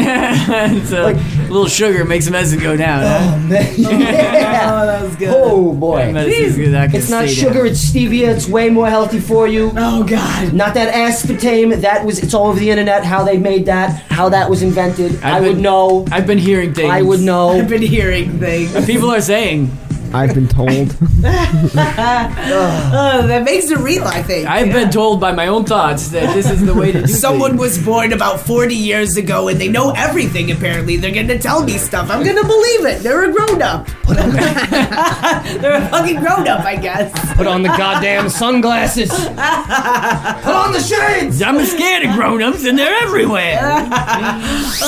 so, 0.86 1.02
Like- 1.04 1.16
little 1.48 1.66
sugar 1.68 2.04
makes 2.04 2.28
medicine 2.30 2.60
go 2.60 2.76
down. 2.76 3.02
huh? 3.02 3.38
Oh, 3.38 3.48
oh, 3.86 3.98
yeah. 3.98 4.70
Oh, 4.82 4.86
that 4.86 5.02
was 5.02 5.16
good. 5.16 5.34
Oh 5.34 5.72
boy. 5.72 6.12
Good, 6.12 6.94
It's 6.94 7.10
not 7.10 7.28
sugar, 7.28 7.54
down. 7.54 7.66
it's 7.66 7.84
stevia. 7.90 8.28
It's 8.34 8.48
way 8.48 8.70
more 8.70 8.88
healthy 8.88 9.20
for 9.20 9.46
you. 9.48 9.72
Oh 9.76 10.04
God. 10.04 10.52
Not 10.52 10.74
that 10.74 10.92
aspartame. 10.94 11.80
That 11.80 12.04
was. 12.04 12.18
It's 12.22 12.34
all 12.34 12.46
over 12.48 12.58
the 12.58 12.70
internet. 12.70 13.04
How 13.04 13.24
they 13.24 13.38
made 13.38 13.66
that. 13.66 13.90
How 14.10 14.28
that 14.30 14.48
was 14.48 14.62
invented. 14.62 15.16
I've 15.16 15.24
I 15.24 15.40
would 15.40 15.54
been- 15.54 15.62
know. 15.62 16.06
I've 16.10 16.26
been 16.26 16.38
hearing 16.38 16.72
things. 16.74 16.90
I 16.90 17.02
would 17.02 17.20
know. 17.20 17.51
I've 17.52 17.68
been 17.68 17.82
hearing 17.82 18.38
things. 18.38 18.86
People 18.86 19.10
are 19.10 19.20
saying. 19.20 19.70
I've 20.14 20.34
been 20.34 20.48
told. 20.48 20.68
Uh, 20.68 21.22
that 23.26 23.42
makes 23.44 23.70
it 23.70 23.78
real, 23.78 24.04
I 24.04 24.22
think. 24.22 24.46
I've 24.46 24.70
been 24.70 24.90
told 24.90 25.20
by 25.20 25.32
my 25.32 25.46
own 25.46 25.64
thoughts 25.64 26.08
that 26.08 26.34
this 26.34 26.50
is 26.50 26.64
the 26.64 26.74
way 26.74 26.92
to 26.92 26.98
do 26.98 27.04
it. 27.04 27.08
Someone 27.08 27.52
things. 27.52 27.60
was 27.60 27.82
born 27.82 28.12
about 28.12 28.40
40 28.40 28.74
years 28.74 29.16
ago 29.16 29.48
and 29.48 29.58
they 29.58 29.68
know 29.68 29.92
everything 29.92 30.50
apparently. 30.50 30.98
They're 30.98 31.14
gonna 31.14 31.38
tell 31.38 31.64
me 31.64 31.78
stuff. 31.78 32.10
I'm 32.10 32.24
gonna 32.24 32.46
believe 32.46 32.84
it. 32.84 33.02
They're 33.02 33.24
a 33.24 33.32
grown 33.32 33.62
up. 33.62 33.86
They're 34.06 35.82
a 35.82 35.88
fucking 35.88 36.20
grown 36.20 36.46
up, 36.46 36.64
I 36.64 36.76
guess. 36.76 37.34
Put 37.34 37.46
on 37.46 37.62
the 37.62 37.70
goddamn 37.70 38.28
sunglasses. 38.28 39.10
Put 39.10 39.28
on 39.28 40.72
the 40.72 40.80
shades. 40.80 41.40
I'm 41.40 41.64
scared 41.64 42.04
of 42.04 42.14
grown-ups 42.14 42.66
and 42.66 42.78
they're 42.78 43.02
everywhere. 43.02 43.56
That's 43.62 44.78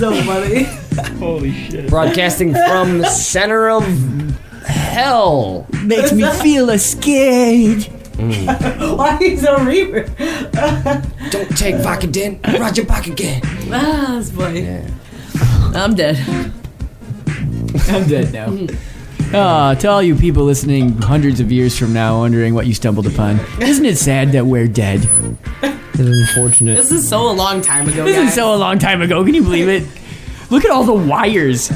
so 0.00 0.12
funny. 0.24 0.66
Holy 1.18 1.52
shit. 1.52 1.88
Broadcasting 1.90 2.52
from 2.52 2.98
the 2.98 3.08
center 3.10 3.68
of 3.70 3.84
hell. 4.64 5.66
Makes 5.84 6.12
me 6.12 6.24
feel 6.42 6.70
a 6.70 6.78
scared. 6.78 7.84
Why 8.18 9.16
he's 9.20 9.44
a 9.44 9.62
reaper? 9.64 10.02
Don't 11.30 11.56
take 11.56 11.76
back 11.84 12.00
Vicodin. 12.00 12.58
Roger 12.58 12.84
back 12.84 13.06
again. 13.06 13.40
Ah, 13.72 14.14
that's 14.18 14.30
funny. 14.32 14.66
I'm 15.76 15.94
dead. 15.94 16.16
I'm 17.88 18.08
dead 18.08 18.32
now. 18.32 18.66
Ah, 19.32 19.74
to 19.74 19.88
all 19.88 20.02
you 20.02 20.16
people 20.16 20.44
listening 20.44 20.96
hundreds 21.02 21.38
of 21.38 21.52
years 21.52 21.78
from 21.78 21.92
now 21.92 22.18
wondering 22.20 22.54
what 22.54 22.66
you 22.66 22.74
stumbled 22.74 23.06
upon, 23.06 23.38
isn't 23.60 23.84
it 23.84 23.98
sad 23.98 24.32
that 24.32 24.46
we're 24.46 24.66
dead? 24.66 25.08
It's 25.62 25.98
unfortunate. 26.00 26.76
This 26.76 26.90
is 26.90 27.08
so 27.08 27.30
a 27.30 27.32
long 27.32 27.60
time 27.60 27.88
ago, 27.88 28.04
This 28.04 28.16
guys. 28.16 28.28
is 28.28 28.34
so 28.34 28.54
a 28.54 28.56
long 28.56 28.78
time 28.78 29.02
ago. 29.02 29.24
Can 29.24 29.34
you 29.34 29.42
believe 29.42 29.68
it? 29.68 29.84
Look 30.50 30.64
at 30.64 30.70
all 30.70 30.84
the 30.84 30.94
wires. 30.94 31.70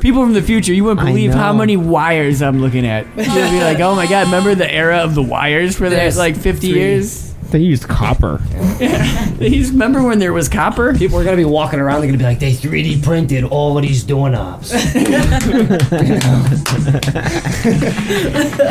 People 0.00 0.22
from 0.22 0.32
the 0.34 0.42
future, 0.42 0.72
you 0.74 0.84
wouldn't 0.84 1.00
I 1.00 1.10
believe 1.10 1.32
how 1.32 1.52
know. 1.52 1.58
many 1.58 1.76
wires 1.76 2.42
I'm 2.42 2.60
looking 2.60 2.86
at. 2.86 3.06
You'll 3.16 3.50
be 3.50 3.60
like, 3.60 3.80
oh 3.80 3.94
my 3.94 4.06
god, 4.06 4.26
remember 4.26 4.54
the 4.54 4.70
era 4.70 4.98
of 4.98 5.14
the 5.14 5.22
wires 5.22 5.76
for 5.76 5.88
that 5.88 5.96
There's 5.96 6.18
like 6.18 6.36
50 6.36 6.70
three. 6.70 6.78
years? 6.78 7.29
They 7.50 7.58
used 7.60 7.88
copper. 7.88 8.40
You 9.40 9.66
remember 9.68 10.02
when 10.02 10.18
there 10.18 10.34
was 10.34 10.50
copper? 10.50 10.94
People 10.94 11.18
are 11.18 11.24
gonna 11.24 11.36
be 11.38 11.46
walking 11.46 11.80
around. 11.80 12.00
They're 12.02 12.08
gonna 12.08 12.18
be 12.18 12.24
like, 12.24 12.38
they 12.40 12.52
3D 12.52 13.02
printed 13.02 13.44
all 13.44 13.78
of 13.78 13.82
these 13.82 14.04
doorknobs. 14.04 14.70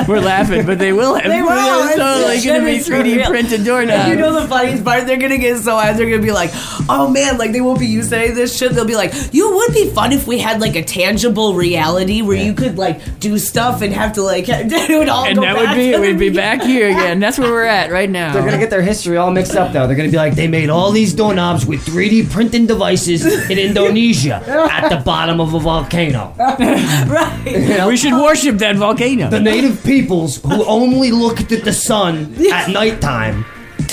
We're 0.07 0.19
laughing, 0.19 0.65
but 0.65 0.79
they 0.79 0.93
will 0.93 1.15
have. 1.15 1.23
They 1.25 1.41
will. 1.41 1.49
They're 1.49 1.97
totally 1.97 2.41
gonna 2.43 2.65
be 2.65 2.77
3D 2.79 3.17
real. 3.17 3.29
printed 3.29 3.63
doorknobs. 3.65 4.09
you 4.09 4.15
know 4.15 4.39
the 4.39 4.47
funniest 4.47 4.83
part? 4.83 5.05
They're 5.07 5.17
gonna 5.17 5.37
get 5.37 5.57
so 5.59 5.75
mad. 5.77 5.97
They're 5.97 6.09
gonna 6.09 6.21
be 6.21 6.31
like, 6.31 6.51
"Oh 6.87 7.09
man, 7.09 7.37
like 7.37 7.51
they 7.51 7.61
won't 7.61 7.79
be 7.79 7.87
used 7.87 8.09
to 8.11 8.17
any 8.17 8.29
of 8.29 8.35
this 8.35 8.57
shit." 8.57 8.73
They'll 8.73 8.85
be 8.85 8.95
like, 8.95 9.13
"You 9.33 9.55
would 9.55 9.73
be 9.73 9.89
fun 9.89 10.11
if 10.11 10.27
we 10.27 10.39
had 10.39 10.61
like 10.61 10.75
a 10.75 10.83
tangible 10.83 11.53
reality 11.53 12.21
where 12.21 12.37
you 12.37 12.53
could 12.53 12.77
like 12.77 13.19
do 13.19 13.37
stuff 13.37 13.81
and 13.81 13.93
have 13.93 14.13
to 14.13 14.21
like 14.23 14.45
it 14.49 14.97
would 14.97 15.09
all 15.09 15.25
and 15.25 15.35
go 15.35 15.41
that 15.41 15.55
back 15.55 15.69
would 15.69 15.75
be 15.75 15.89
to 15.91 15.93
it 15.97 16.01
the 16.01 16.07
would 16.07 16.19
be 16.19 16.29
back 16.29 16.61
here 16.61 16.89
again. 16.89 17.19
That's 17.19 17.37
where 17.39 17.51
we're 17.51 17.65
at 17.65 17.91
right 17.91 18.09
now. 18.09 18.33
They're 18.33 18.43
gonna 18.45 18.57
get 18.57 18.68
their 18.69 18.81
history 18.81 19.17
all 19.17 19.31
mixed 19.31 19.55
up 19.55 19.73
though. 19.73 19.87
They're 19.87 19.95
gonna 19.95 20.09
be 20.09 20.17
like, 20.17 20.35
they 20.35 20.47
made 20.47 20.69
all 20.69 20.91
these 20.91 21.13
doorknobs 21.13 21.65
with 21.65 21.85
3D 21.85 22.29
printing 22.29 22.67
devices 22.67 23.25
in 23.49 23.57
Indonesia 23.57 24.43
at 24.71 24.89
the 24.89 24.97
bottom 24.97 25.39
of 25.39 25.53
a 25.53 25.59
volcano. 25.59 26.33
right. 26.37 27.85
we 27.87 27.97
should 27.97 28.13
worship 28.13 28.57
that 28.57 28.75
volcano. 28.75 29.29
The 29.29 29.39
native 29.39 29.83
peoples 29.83 30.37
who 30.37 30.63
only 30.65 31.11
looked 31.11 31.51
at 31.51 31.63
the 31.63 31.73
sun 31.73 32.33
at 32.51 32.69
nighttime. 32.69 33.45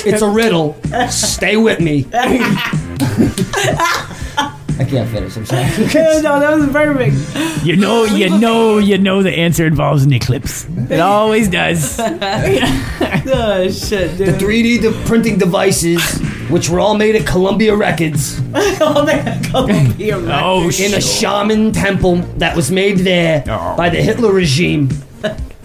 It's 0.05 0.23
a 0.23 0.29
riddle. 0.29 0.77
Stay 1.09 1.57
with 1.57 1.81
me. 1.81 2.07
I 4.79 4.85
can't 4.85 5.09
finish. 5.09 5.37
I'm 5.37 5.47
sorry. 5.47 5.63
no, 6.23 6.39
that 6.41 6.57
was 6.57 6.69
perfect. 6.71 7.65
You 7.65 7.77
know, 7.77 8.05
you 8.05 8.29
know, 8.39 8.79
you 8.79 8.99
know 8.99 9.23
the 9.23 9.33
answer 9.33 9.67
involves 9.67 10.05
an 10.05 10.13
eclipse. 10.13 10.67
It 10.91 11.01
always 11.01 11.49
does. 11.49 11.99
oh 12.01 13.69
shit, 13.71 14.19
The 14.19 14.37
3D 14.39 14.83
de- 14.83 14.93
printing 15.07 15.39
devices, 15.39 16.03
which 16.51 16.69
were 16.69 16.79
all 16.81 16.95
made 16.97 17.17
at 17.17 17.27
Columbia 17.27 17.75
Records, 17.75 18.41
oh 18.55 19.05
man, 19.07 19.43
Columbia 19.45 20.19
Records. 20.19 20.79
Oh 20.81 20.85
in 20.85 20.95
a 20.95 21.01
shaman 21.01 21.73
temple 21.73 22.17
that 22.39 22.55
was 22.55 22.71
made 22.71 22.99
there 22.99 23.43
Oh. 23.49 23.75
by 23.77 23.89
the 23.89 24.01
Hitler 24.03 24.33
regime 24.33 24.91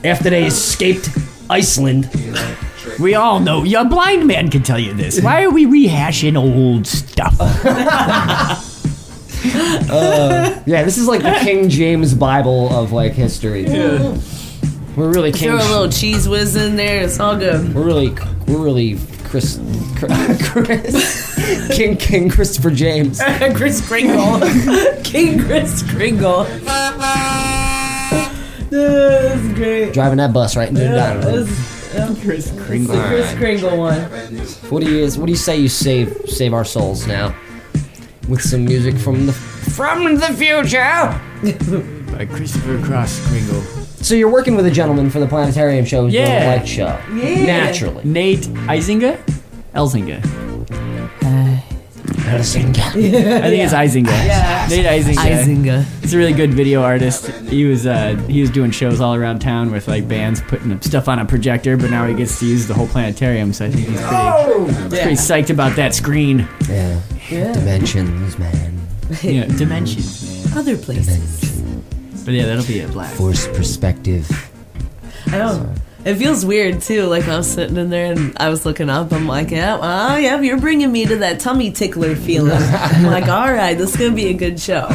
after 0.04 0.30
they 0.30 0.46
escaped 0.46 1.10
Iceland. 1.50 2.10
We 3.00 3.16
all 3.16 3.40
know. 3.40 3.64
A 3.66 3.86
blind 3.86 4.26
man 4.28 4.50
can 4.50 4.64
tell 4.64 4.80
you 4.80 4.94
this. 4.94 5.22
Why 5.22 5.44
are 5.44 5.50
we 5.52 5.66
rehashing 5.66 6.36
old 6.38 6.88
stuff? 6.88 7.38
Uh, 9.92 10.62
yeah, 10.66 10.84
this 10.84 10.98
is 10.98 11.08
like 11.08 11.22
the 11.22 11.38
King 11.42 11.68
James 11.68 12.14
Bible 12.14 12.70
of 12.74 12.92
like 12.92 13.14
history. 13.14 13.66
We're 13.66 14.18
really 15.12 15.32
King. 15.32 15.50
Throw 15.50 15.58
a 15.58 15.70
little 15.70 15.90
cheese 15.90 16.28
whiz 16.30 16.56
in 16.56 16.76
there. 16.76 17.02
It's 17.04 17.20
all 17.20 17.36
good. 17.38 17.74
We're 17.74 17.84
really, 17.84 18.10
we're 18.48 18.64
really 18.64 18.98
Chris, 19.26 19.60
Chris 19.98 21.70
King 21.76 21.98
King 21.98 22.30
Christopher 22.30 22.70
James. 22.72 23.22
Chris 23.56 23.86
Kringle, 23.86 24.40
King 25.04 25.40
Chris 25.40 25.84
Kringle. 25.92 26.44
This 28.70 29.42
is 29.44 29.54
great. 29.54 29.94
Driving 29.94 30.18
that 30.18 30.34
bus 30.34 30.56
right 30.56 30.70
into 30.70 30.82
the 30.82 30.88
Yeah, 30.88 31.14
dining 31.20 31.46
room. 31.46 32.16
Chris 32.22 32.52
Kringle. 32.58 33.02
Chris 33.08 33.34
Kringle 33.36 33.78
one. 33.78 34.00
What 34.70 34.82
do 34.84 34.90
you 34.90 35.06
what 35.20 35.26
do 35.26 35.32
you 35.32 35.38
say 35.38 35.58
you 35.58 35.68
save 35.70 36.30
save 36.30 36.54
our 36.54 36.64
souls 36.66 37.06
now? 37.08 37.36
With 38.30 38.42
some 38.42 38.66
music 38.66 38.96
from 38.98 39.26
the 39.26 39.34
from 39.34 40.16
the 40.16 40.28
future. 40.28 41.20
By 42.12 42.26
Christopher 42.26 42.82
Cross 42.84 43.28
Kringle. 43.28 43.62
So 44.02 44.16
you're 44.16 44.32
working 44.32 44.56
with 44.56 44.66
a 44.66 44.72
gentleman 44.72 45.10
for 45.10 45.20
the 45.20 45.28
planetarium 45.28 45.86
show 45.86 46.08
Yeah. 46.08 46.56
a 46.56 46.58
light 46.58 46.68
show. 46.68 47.00
Yeah. 47.14 47.46
Naturally. 47.46 48.04
Nate 48.04 48.48
Isinger? 48.68 49.18
Elzinga. 52.32 52.80
I 52.80 53.50
think 53.50 53.64
it's 53.64 53.74
Isinger. 53.74 54.08
Yeah. 54.08 54.68
Nate 54.70 54.86
Isinger. 54.86 55.44
Izinga. 55.44 55.84
He's 56.02 56.14
a 56.14 56.18
really 56.18 56.34
good 56.34 56.54
video 56.54 56.82
artist. 56.82 57.28
He 57.28 57.66
was 57.66 57.86
uh, 57.86 58.16
he 58.28 58.42
was 58.42 58.50
doing 58.50 58.72
shows 58.72 59.02
all 59.02 59.16
around 59.16 59.40
town 59.40 59.72
with 59.72 59.88
like 59.88 60.08
bands 60.08 60.42
putting 60.42 60.80
stuff 60.82 61.08
on 61.08 61.20
a 61.20 61.26
projector, 61.26 61.78
but 61.78 61.90
now 61.90 62.06
he 62.08 62.14
gets 62.14 62.40
to 62.40 62.46
use 62.46 62.68
the 62.68 62.74
whole 62.74 62.88
planetarium. 62.88 63.54
So 63.54 63.66
I 63.66 63.70
think 63.72 63.88
he's 63.88 64.02
pretty, 64.02 64.74
he's 64.74 65.00
pretty 65.02 65.16
psyched 65.16 65.50
about 65.50 65.76
that 65.76 65.94
screen. 65.94 66.48
Yeah. 66.70 67.02
Yeah. 67.30 67.54
Dimensions, 67.54 68.38
man. 68.40 68.80
Yeah, 69.22 69.46
dimensions, 69.58 70.46
man. 70.46 70.58
Other 70.58 70.78
places. 70.78 71.62
But 72.24 72.34
yeah, 72.34 72.46
that'll 72.46 72.66
be 72.66 72.82
a 72.82 72.88
blast. 72.88 73.18
Force 73.18 73.48
perspective. 73.48 74.30
I 75.28 75.38
don't 75.38 75.64
know. 75.64 75.76
It 76.04 76.16
feels 76.16 76.46
weird 76.46 76.82
too. 76.82 77.04
Like 77.06 77.28
I 77.28 77.38
was 77.38 77.52
sitting 77.52 77.78
in 77.78 77.90
there 77.90 78.12
and 78.12 78.36
I 78.40 78.50
was 78.50 78.66
looking 78.66 78.90
up. 78.90 79.14
I'm 79.14 79.28
like, 79.28 79.52
yeah, 79.52 79.78
oh 79.80 80.18
yeah, 80.18 80.40
you're 80.42 80.60
bringing 80.60 80.92
me 80.92 81.06
to 81.06 81.18
that 81.18 81.40
tummy 81.40 81.72
tickler 81.72 82.16
feeling. 82.16 82.54
I'm 82.54 83.06
like, 83.06 83.28
all 83.28 83.52
right, 83.54 83.78
this 83.78 83.92
is 83.92 83.98
gonna 83.98 84.16
be 84.16 84.28
a 84.28 84.34
good 84.34 84.60
show. 84.60 84.88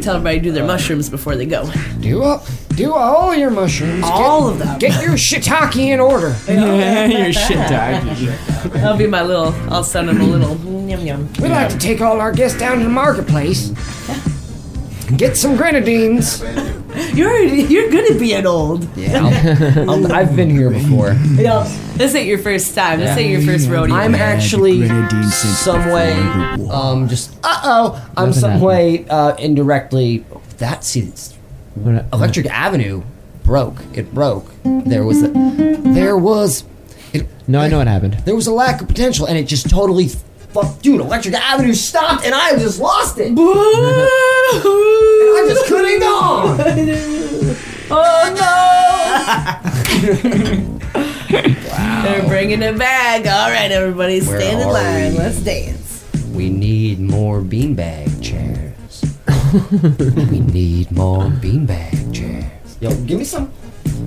Tell 0.00 0.16
everybody 0.16 0.38
to 0.38 0.44
do 0.44 0.52
their 0.52 0.64
uh, 0.64 0.68
mushrooms 0.68 1.10
before 1.10 1.34
they 1.34 1.46
go. 1.46 1.68
Do 2.00 2.22
up, 2.22 2.44
do 2.76 2.92
all 2.92 3.34
your 3.34 3.50
mushrooms. 3.50 4.04
All 4.06 4.48
of 4.48 4.60
them. 4.60 4.78
Get 4.78 5.02
your 5.02 5.14
shiitake 5.14 5.76
in 5.76 6.00
order. 6.00 6.34
Yeah, 6.48 7.06
Your 7.06 7.32
shit 7.32 7.56
dog. 7.56 8.72
That'll 8.72 8.96
be 8.96 9.06
my 9.08 9.22
little. 9.22 9.52
I'll 9.72 9.82
send 9.82 10.08
them 10.08 10.20
a 10.20 10.24
little 10.24 10.54
mm, 10.54 10.88
yum 10.88 11.00
yum. 11.00 11.32
We 11.40 11.48
like 11.48 11.70
to 11.70 11.78
take 11.78 12.00
all 12.00 12.20
our 12.20 12.30
guests 12.30 12.58
down 12.58 12.78
to 12.78 12.84
the 12.84 12.90
marketplace. 12.90 13.72
Get 15.16 15.36
some 15.36 15.56
grenadines. 15.56 16.42
You're 17.14 17.38
you're 17.44 17.90
good 17.90 18.10
at 18.10 18.18
being 18.18 18.46
old. 18.46 18.88
Yeah, 18.96 19.24
I'll, 19.88 20.12
i 20.12 20.24
have 20.24 20.34
been 20.34 20.50
here 20.50 20.70
before. 20.70 21.12
Yeah. 21.34 21.62
This 21.94 22.14
ain't 22.14 22.26
your 22.26 22.38
first 22.38 22.74
time. 22.74 22.98
This 22.98 23.16
ain't 23.16 23.30
your 23.30 23.42
first 23.42 23.68
rodeo. 23.68 23.94
I'm 23.94 24.14
actually 24.14 24.88
some 25.30 25.90
way, 25.90 26.12
um, 26.70 27.08
just 27.08 27.36
uh 27.44 27.60
oh, 27.62 28.10
I'm 28.16 28.32
some 28.32 28.60
way 28.60 29.06
uh, 29.08 29.36
indirectly. 29.36 30.24
That 30.58 30.82
see, 30.82 31.00
it's 31.00 31.34
What- 31.74 32.06
Electric 32.12 32.46
Avenue 32.46 33.02
broke. 33.44 33.80
It 33.94 34.12
broke. 34.12 34.50
There 34.64 35.04
was 35.04 35.22
a, 35.22 35.28
there 35.28 36.16
was 36.16 36.64
it, 37.12 37.28
No, 37.46 37.60
I 37.60 37.68
know 37.68 37.78
what 37.78 37.86
happened. 37.86 38.14
there 38.24 38.34
was 38.34 38.46
a 38.46 38.52
lack 38.52 38.80
of 38.80 38.88
potential, 38.88 39.26
and 39.26 39.38
it 39.38 39.44
just 39.46 39.70
totally 39.70 40.08
fuck, 40.62 40.80
dude. 40.82 41.00
Electric 41.00 41.34
Avenue 41.34 41.74
stopped, 41.74 42.24
and 42.24 42.34
I 42.34 42.52
just 42.52 42.80
lost 42.80 43.18
it. 43.18 43.28
and 43.28 43.38
I 43.38 45.44
just 45.48 45.66
couldn't 45.66 46.00
go. 46.00 46.56
oh 47.90 48.34
no! 48.34 48.48
wow. 51.68 52.02
They're 52.04 52.26
bringing 52.28 52.62
it 52.62 52.78
back. 52.78 53.26
All 53.26 53.50
right, 53.50 53.70
everybody, 53.70 54.20
Where 54.20 54.40
stand 54.40 54.62
in 54.62 54.68
line. 54.68 55.12
we? 55.12 55.18
Let's 55.18 55.40
dance. 55.40 56.04
We 56.32 56.50
need 56.50 57.00
more 57.00 57.40
beanbag 57.40 58.22
chairs. 58.22 59.04
we 60.30 60.40
need 60.40 60.90
more 60.90 61.24
beanbag 61.24 62.14
chairs. 62.14 62.76
Yo, 62.80 62.90
give 63.04 63.18
me 63.18 63.24
some. 63.24 63.52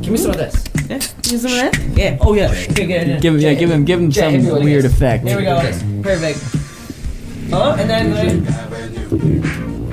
Give 0.01 0.11
me 0.11 0.17
some 0.17 0.31
of 0.31 0.37
this. 0.37 0.63
Yeah, 0.89 0.95
use 0.95 1.41
some 1.41 1.51
of 1.51 1.57
that. 1.57 1.79
Yeah. 1.95 2.17
Oh 2.21 2.33
yeah. 2.33 2.53
Here, 2.53 2.87
get 2.87 3.07
it. 3.07 3.21
Give 3.21 3.33
him, 3.35 3.39
yeah, 3.39 3.53
give 3.53 3.69
him, 3.71 3.85
give 3.85 3.99
him 3.99 4.11
Jay, 4.11 4.31
hit 4.31 4.41
me 4.41 4.49
some 4.49 4.63
weird 4.63 4.83
this. 4.83 4.93
effect. 4.93 5.27
Here 5.27 5.37
we 5.37 5.43
go. 5.43 5.59
Perfect. 6.01 6.39
Oh, 7.53 7.75
and 7.77 7.89
then. 7.89 8.45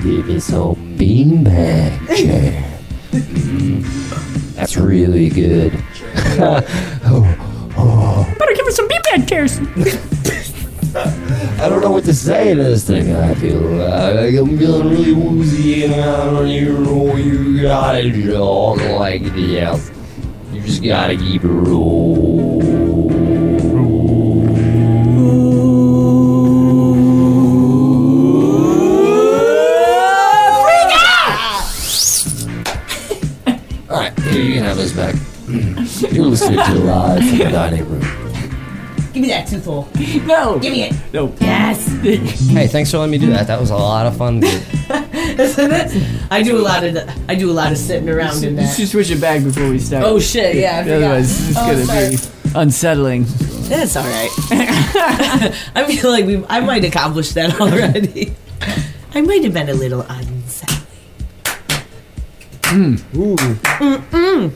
Give 0.01 0.27
me 0.27 0.39
some 0.39 0.75
beanbag 0.97 2.07
chair. 2.07 2.63
Mm, 3.11 4.55
that's 4.55 4.77
really 4.77 5.29
good. 5.29 5.71
Better 8.39 8.53
give 8.55 8.65
him 8.65 8.71
some 8.71 8.87
beanbag 8.87 9.27
chairs. 9.27 9.59
I 10.95 11.69
don't 11.69 11.81
know 11.81 11.91
what 11.91 12.05
to 12.05 12.13
say 12.13 12.55
to 12.55 12.63
this 12.63 12.87
thing. 12.87 13.13
I 13.15 13.35
feel 13.35 13.59
like 13.59 14.33
I'm 14.35 14.57
feeling 14.57 14.89
really 14.89 15.13
woozy 15.13 15.83
and 15.85 15.93
I 15.95 16.25
don't 16.25 16.47
even 16.47 16.83
know 16.83 17.15
you 17.15 17.61
gotta 17.61 18.31
talk 18.31 18.79
like 18.97 19.23
this. 19.23 19.89
You 19.89 19.98
just 20.69 20.83
gotta 20.83 21.17
keep 21.17 21.43
it 21.43 21.47
Alright, 33.89 34.19
here 34.19 34.43
you 34.43 34.53
can 34.53 34.63
have 34.63 34.77
this 34.77 34.93
back. 34.93 35.15
You're 36.13 36.25
listening 36.25 36.59
to 36.59 36.75
live 36.75 37.27
from 37.27 37.37
the 37.39 37.45
dining 37.45 37.89
room. 37.89 38.18
Give 39.13 39.21
me 39.23 39.29
that 39.29 39.47
toothful. 39.47 39.87
No. 40.25 40.59
Give 40.59 40.71
me 40.73 40.83
it. 40.83 40.93
No. 41.13 41.33
Yes. 41.39 41.87
Hey, 42.49 42.67
thanks 42.67 42.91
for 42.91 42.97
letting 42.99 43.11
me 43.11 43.17
do 43.17 43.27
that. 43.31 43.47
That 43.47 43.59
was 43.59 43.69
a 43.71 43.75
lot 43.75 44.05
of 44.05 44.17
fun, 44.17 44.39
dude. 44.39 44.51
Isn't 44.89 45.71
it? 45.71 46.21
I 46.31 46.41
do 46.43 46.57
a 46.57 46.61
lot 46.61 46.83
of 46.83 46.93
the, 46.93 47.13
I 47.27 47.35
do 47.35 47.49
a 47.49 47.53
lot 47.53 47.71
of 47.71 47.77
sitting 47.77 48.09
around 48.09 48.43
in 48.43 48.55
that. 48.55 48.61
You 48.61 48.67
that. 48.67 48.75
should 48.77 48.87
switch 48.89 49.11
it 49.11 49.21
back 49.21 49.43
before 49.43 49.69
we 49.69 49.79
start. 49.79 50.03
Oh 50.03 50.19
shit! 50.19 50.55
Yeah, 50.55 50.79
I 50.79 50.83
forgot. 50.83 50.95
Otherwise, 50.97 51.49
it's 51.49 51.57
Oh, 51.57 51.71
gonna 51.71 51.85
sorry. 51.85 52.09
be 52.09 52.59
unsettling. 52.59 53.25
That's 53.69 53.95
all 53.95 54.03
right. 54.03 54.29
I 55.75 55.85
feel 55.87 56.11
like 56.11 56.25
we. 56.25 56.43
I 56.47 56.59
might 56.59 56.83
accomplish 56.83 57.31
that 57.33 57.59
already. 57.61 58.33
I 59.13 59.21
might 59.21 59.43
have 59.43 59.53
been 59.53 59.69
a 59.69 59.73
little 59.73 60.01
unsettling. 60.01 60.85
Mmm. 62.61 63.15
Ooh. 63.15 63.35
Mm-mm. 63.35 64.53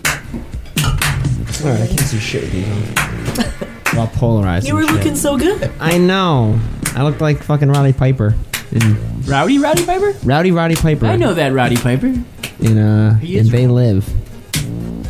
Alright, 1.66 1.82
I 1.82 1.88
can't 1.88 2.00
see 2.02 2.20
shit 2.20 2.44
with 2.44 2.52
these 2.52 3.63
on. 3.94 4.00
All 4.00 4.08
polarized. 4.08 4.68
You 4.68 4.76
were 4.76 4.84
shit. 4.84 4.92
looking 4.92 5.16
so 5.16 5.38
good. 5.38 5.72
I 5.80 5.98
know. 5.98 6.60
I 6.96 7.04
look 7.04 7.22
like 7.22 7.42
fucking 7.44 7.70
Roddy 7.70 7.94
Piper. 7.94 8.36
In 8.72 9.24
Rowdy 9.26 9.60
Roddy 9.60 9.86
Piper? 9.86 10.14
Rowdy 10.24 10.52
Roddy 10.52 10.76
Piper. 10.76 11.06
I 11.06 11.16
know 11.16 11.34
that 11.34 11.54
Roddy 11.54 11.76
Piper. 11.78 12.14
In 12.60 12.78
uh, 12.78 13.16
He 13.20 13.38
in 13.38 13.46
is 13.46 13.52
They 13.52 13.68
Live. 13.68 14.08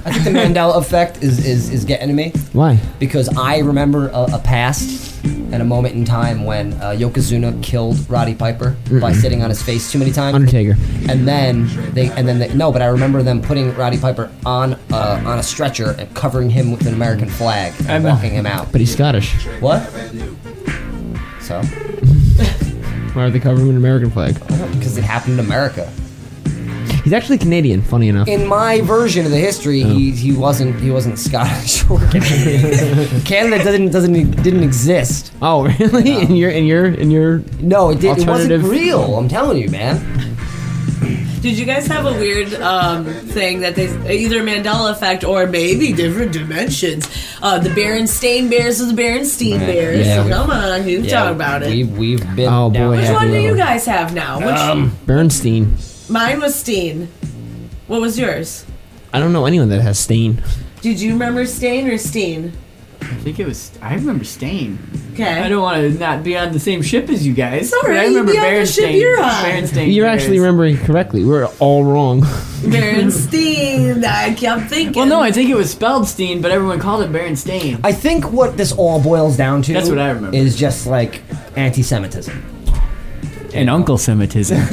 I 0.06 0.12
think 0.12 0.26
the 0.26 0.32
Mandela 0.32 0.78
effect 0.78 1.24
is, 1.24 1.46
is, 1.46 1.70
is 1.70 1.86
getting 1.86 2.10
to 2.10 2.14
me 2.14 2.32
Why? 2.52 2.78
because 3.00 3.30
I 3.38 3.60
remember 3.60 4.10
a, 4.10 4.24
a 4.34 4.40
past 4.40 5.13
and 5.24 5.62
a 5.62 5.66
moment 5.66 5.96
in 5.96 6.04
time 6.04 6.44
when 6.46 6.74
uh, 6.74 6.90
Yokozuna 6.92 7.62
killed 7.64 7.98
Roddy 8.10 8.36
Piper 8.36 8.72
by 9.00 9.12
Mm-mm. 9.12 9.16
sitting 9.22 9.42
on 9.44 9.50
his 9.50 9.62
face 9.62 9.92
too 9.92 10.00
many 10.00 10.12
times. 10.12 10.36
Undertaker. 10.36 10.76
And 11.10 11.28
then 11.28 11.68
they 11.94 12.10
and 12.12 12.28
then 12.28 12.40
they, 12.40 12.54
no, 12.54 12.72
but 12.72 12.82
I 12.82 12.88
remember 12.88 13.22
them 13.24 13.42
putting 13.42 13.74
Roddy 13.76 13.98
Piper 13.98 14.32
on 14.46 14.74
uh, 14.92 15.24
on 15.26 15.40
a 15.40 15.44
stretcher 15.44 15.92
and 15.98 16.14
covering 16.16 16.50
him 16.50 16.72
with 16.72 16.86
an 16.88 16.94
American 16.94 17.30
flag 17.30 17.74
and 17.82 17.90
I'm- 17.92 18.04
walking 18.04 18.32
him 18.32 18.46
out. 18.46 18.72
But 18.72 18.82
he's 18.82 18.92
Scottish. 18.94 19.34
What? 19.60 19.88
So? 21.42 21.62
Why 23.14 23.26
are 23.26 23.30
they 23.30 23.40
covering 23.40 23.70
an 23.70 23.78
American 23.78 24.10
flag? 24.10 24.34
Because 24.74 24.98
it 24.98 25.04
happened 25.04 25.40
in 25.40 25.46
America. 25.46 25.92
He's 27.04 27.12
actually 27.14 27.38
Canadian. 27.38 27.82
Funny 27.82 28.08
enough. 28.08 28.28
In 28.30 28.48
my 28.48 28.80
version 28.82 29.26
of 29.26 29.32
the 29.32 29.38
history, 29.38 29.82
he, 29.84 30.12
he 30.12 30.32
wasn't 30.32 30.80
he 30.80 30.90
wasn't 30.90 31.20
Scottish 31.20 31.84
or 31.90 32.00
Canadian. 32.08 33.22
Canada 33.26 33.64
doesn't 33.64 33.92
doesn't 33.92 34.14
didn't 34.42 34.64
exist. 34.64 35.34
Oh 35.42 35.66
really? 35.66 36.12
In 36.22 36.36
your 36.36 36.50
in 36.50 36.66
your 36.66 36.86
in 36.86 37.12
your 37.12 37.40
no, 37.60 37.90
it, 37.90 37.96
did, 38.00 38.06
it 38.20 38.28
wasn't 38.28 38.52
alternative- 38.52 38.70
real. 38.70 39.18
I'm 39.18 39.28
telling 39.28 39.58
you, 39.58 39.70
man. 39.70 40.00
Did 41.42 41.60
you 41.60 41.66
guys 41.66 41.88
have 41.88 42.06
a 42.06 42.14
weird 42.14 42.54
um, 42.54 43.04
thing 43.04 43.60
that 43.60 43.76
they 43.76 43.88
either 44.16 44.42
Mandela 44.42 44.92
effect 44.92 45.26
or 45.26 45.46
maybe 45.46 45.92
different 45.92 46.32
dimensions? 46.32 47.06
Uh, 47.42 47.60
the 47.60 47.68
Berenstain 47.68 48.50
Bears 48.50 48.82
or 48.82 48.86
the 48.86 48.94
Berenstein 48.94 49.60
Bears. 49.60 50.08
Yeah, 50.08 50.24
we- 50.24 50.32
Come 50.32 50.50
on, 50.50 50.88
you 50.88 51.06
talk 51.10 51.34
about 51.36 51.64
it. 51.64 51.68
We've 51.70 51.98
we've 51.98 52.36
been. 52.38 52.48
Oh, 52.48 52.72
down 52.72 52.92
boy, 52.92 52.96
Which 52.96 53.08
that 53.08 53.14
one 53.14 53.28
do 53.32 53.40
you 53.42 53.58
guys 53.58 53.86
have 53.88 54.14
now? 54.14 54.38
Which 54.38 54.56
Um, 54.56 54.98
Bernstein. 55.06 55.76
Mine 56.10 56.40
was 56.40 56.56
Steen. 56.56 57.08
What 57.88 58.02
was 58.02 58.18
yours? 58.18 58.66
I 59.14 59.20
don't 59.20 59.34
know 59.34 59.46
anyone 59.46 59.70
that 59.70 59.82
has 59.82 60.00
Stain. 60.00 60.42
Did 60.82 61.00
you 61.00 61.14
remember 61.14 61.46
Stain 61.46 61.88
or 61.90 61.98
Steen? 61.98 62.52
I 63.02 63.16
think 63.18 63.38
it 63.40 63.46
was. 63.46 63.72
I 63.82 63.96
remember 63.96 64.24
Stain. 64.24 64.80
Okay. 65.14 65.42
I 65.42 65.50
don't 65.50 65.62
want 65.62 65.78
to 65.78 65.90
not 66.00 66.24
be 66.24 66.38
on 66.38 66.52
the 66.54 66.60
same 66.60 66.82
ship 66.82 67.10
as 67.10 67.26
you 67.28 67.34
guys. 67.34 67.64
It's 67.64 67.74
all 67.74 67.82
but 67.84 67.90
right, 67.90 68.00
I 68.00 68.04
you 68.06 68.10
remember 68.20 68.32
be 68.32 68.38
on 68.40 68.54
the 68.56 68.66
ship 68.66 68.86
Berenstain. 68.86 69.00
you're 69.00 69.22
on. 69.24 69.44
Berenstain 69.44 69.94
You're 69.94 70.06
Bears. 70.08 70.22
actually 70.24 70.40
remembering 70.40 70.78
correctly. 70.78 71.24
We're 71.26 71.46
all 71.60 71.84
wrong. 71.84 72.22
Berenstein. 72.64 74.04
I 74.04 74.34
kept 74.34 74.70
thinking. 74.70 74.94
Well, 74.96 75.06
no, 75.06 75.20
I 75.22 75.32
think 75.32 75.50
it 75.50 75.56
was 75.56 75.70
spelled 75.72 76.08
Steen, 76.08 76.42
but 76.42 76.52
everyone 76.52 76.80
called 76.80 77.04
it 77.04 77.12
Berenstain. 77.12 77.80
I 77.84 77.92
think 77.92 78.32
what 78.32 78.58
this 78.58 78.72
all 78.72 79.02
boils 79.02 79.36
down 79.38 79.62
to 79.64 79.74
That's 79.74 79.90
what 79.90 80.00
I 80.00 80.10
remember. 80.12 80.36
is 80.36 80.56
just 80.56 80.88
like 80.88 81.22
anti-Semitism. 81.58 82.53
And 83.54 83.70
Uncle 83.70 83.98
Semitism. 83.98 84.58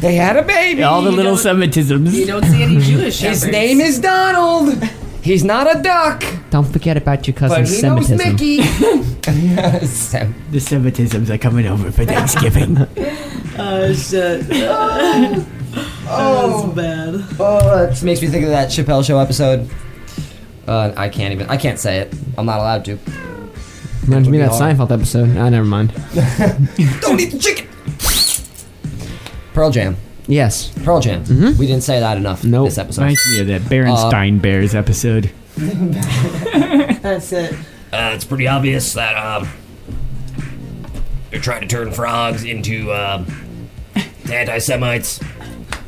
They 0.00 0.14
had 0.14 0.36
a 0.36 0.42
baby. 0.42 0.82
All 0.82 1.02
the 1.02 1.10
You 1.10 1.16
little 1.16 1.34
Semitisms. 1.36 2.12
you 2.12 2.26
don't 2.26 2.44
see 2.44 2.62
any 2.62 2.78
Jewish 2.80 3.18
His 3.20 3.40
shepherds. 3.40 3.46
name 3.52 3.80
is 3.80 3.98
Donald. 3.98 4.74
He's 5.22 5.42
not 5.44 5.66
a 5.76 5.82
duck, 5.82 6.22
Don't 6.50 6.64
forget 6.72 6.96
about 6.96 7.26
your 7.26 7.34
cousin 7.34 7.62
but 7.62 7.68
he 7.68 7.82
knows 7.82 8.06
Semitism. 8.06 8.16
Mickey. 8.32 8.62
Sem- 9.86 10.34
The 10.52 10.58
Semitisms 10.58 11.28
are 11.30 11.38
coming 11.38 11.66
over 11.66 11.90
for 11.90 12.04
Thanksgiving. 12.04 12.78
Oh 13.58 13.92
shit. 13.92 14.46
oh, 16.08 16.64
that's 16.64 16.74
bad. 16.74 17.36
Oh, 17.40 17.86
that 17.86 18.02
makes 18.02 18.22
me 18.22 18.28
think 18.28 18.44
of 18.44 18.50
that 18.50 18.68
Chappelle 18.68 19.04
Show 19.04 19.18
episode. 19.18 19.68
Uh, 20.66 20.92
I 20.96 21.08
can't 21.08 21.32
even. 21.34 21.48
I 21.48 21.56
can't 21.56 21.78
say 21.78 21.98
it. 21.98 22.14
I'm 22.36 22.46
not 22.46 22.58
allowed 22.58 22.84
to. 22.86 22.98
Reminds 24.08 24.28
me 24.28 24.40
of 24.40 24.50
that 24.50 24.58
hard. 24.58 24.76
Seinfeld 24.76 24.90
episode. 24.90 25.36
Ah, 25.36 25.48
never 25.48 25.66
mind. 25.66 25.92
Don't 27.00 27.20
eat 27.20 27.32
the 27.32 27.38
chicken. 27.40 27.66
Pearl 29.54 29.70
Jam. 29.70 29.96
Yes. 30.26 30.70
Pearl 30.84 31.00
Jam. 31.00 31.24
Mhm. 31.24 31.56
We 31.58 31.66
didn't 31.66 31.82
say 31.82 32.00
that 32.00 32.16
enough 32.16 32.44
Nope. 32.44 32.68
this 32.68 32.78
episode. 32.78 33.02
Reminds 33.02 33.26
me 33.32 33.40
of 33.40 33.46
that 33.48 33.62
Berenstain 33.62 34.40
Bears 34.40 34.74
episode. 34.74 35.30
That's 37.02 37.32
it. 37.32 37.52
Uh, 37.92 38.12
it's 38.14 38.24
pretty 38.24 38.46
obvious 38.46 38.92
that 38.92 39.14
um, 39.16 39.48
they're 41.30 41.40
trying 41.40 41.62
to 41.62 41.66
turn 41.66 41.90
frogs 41.92 42.44
into 42.44 42.92
um, 42.92 43.26
anti-Semites 44.30 45.20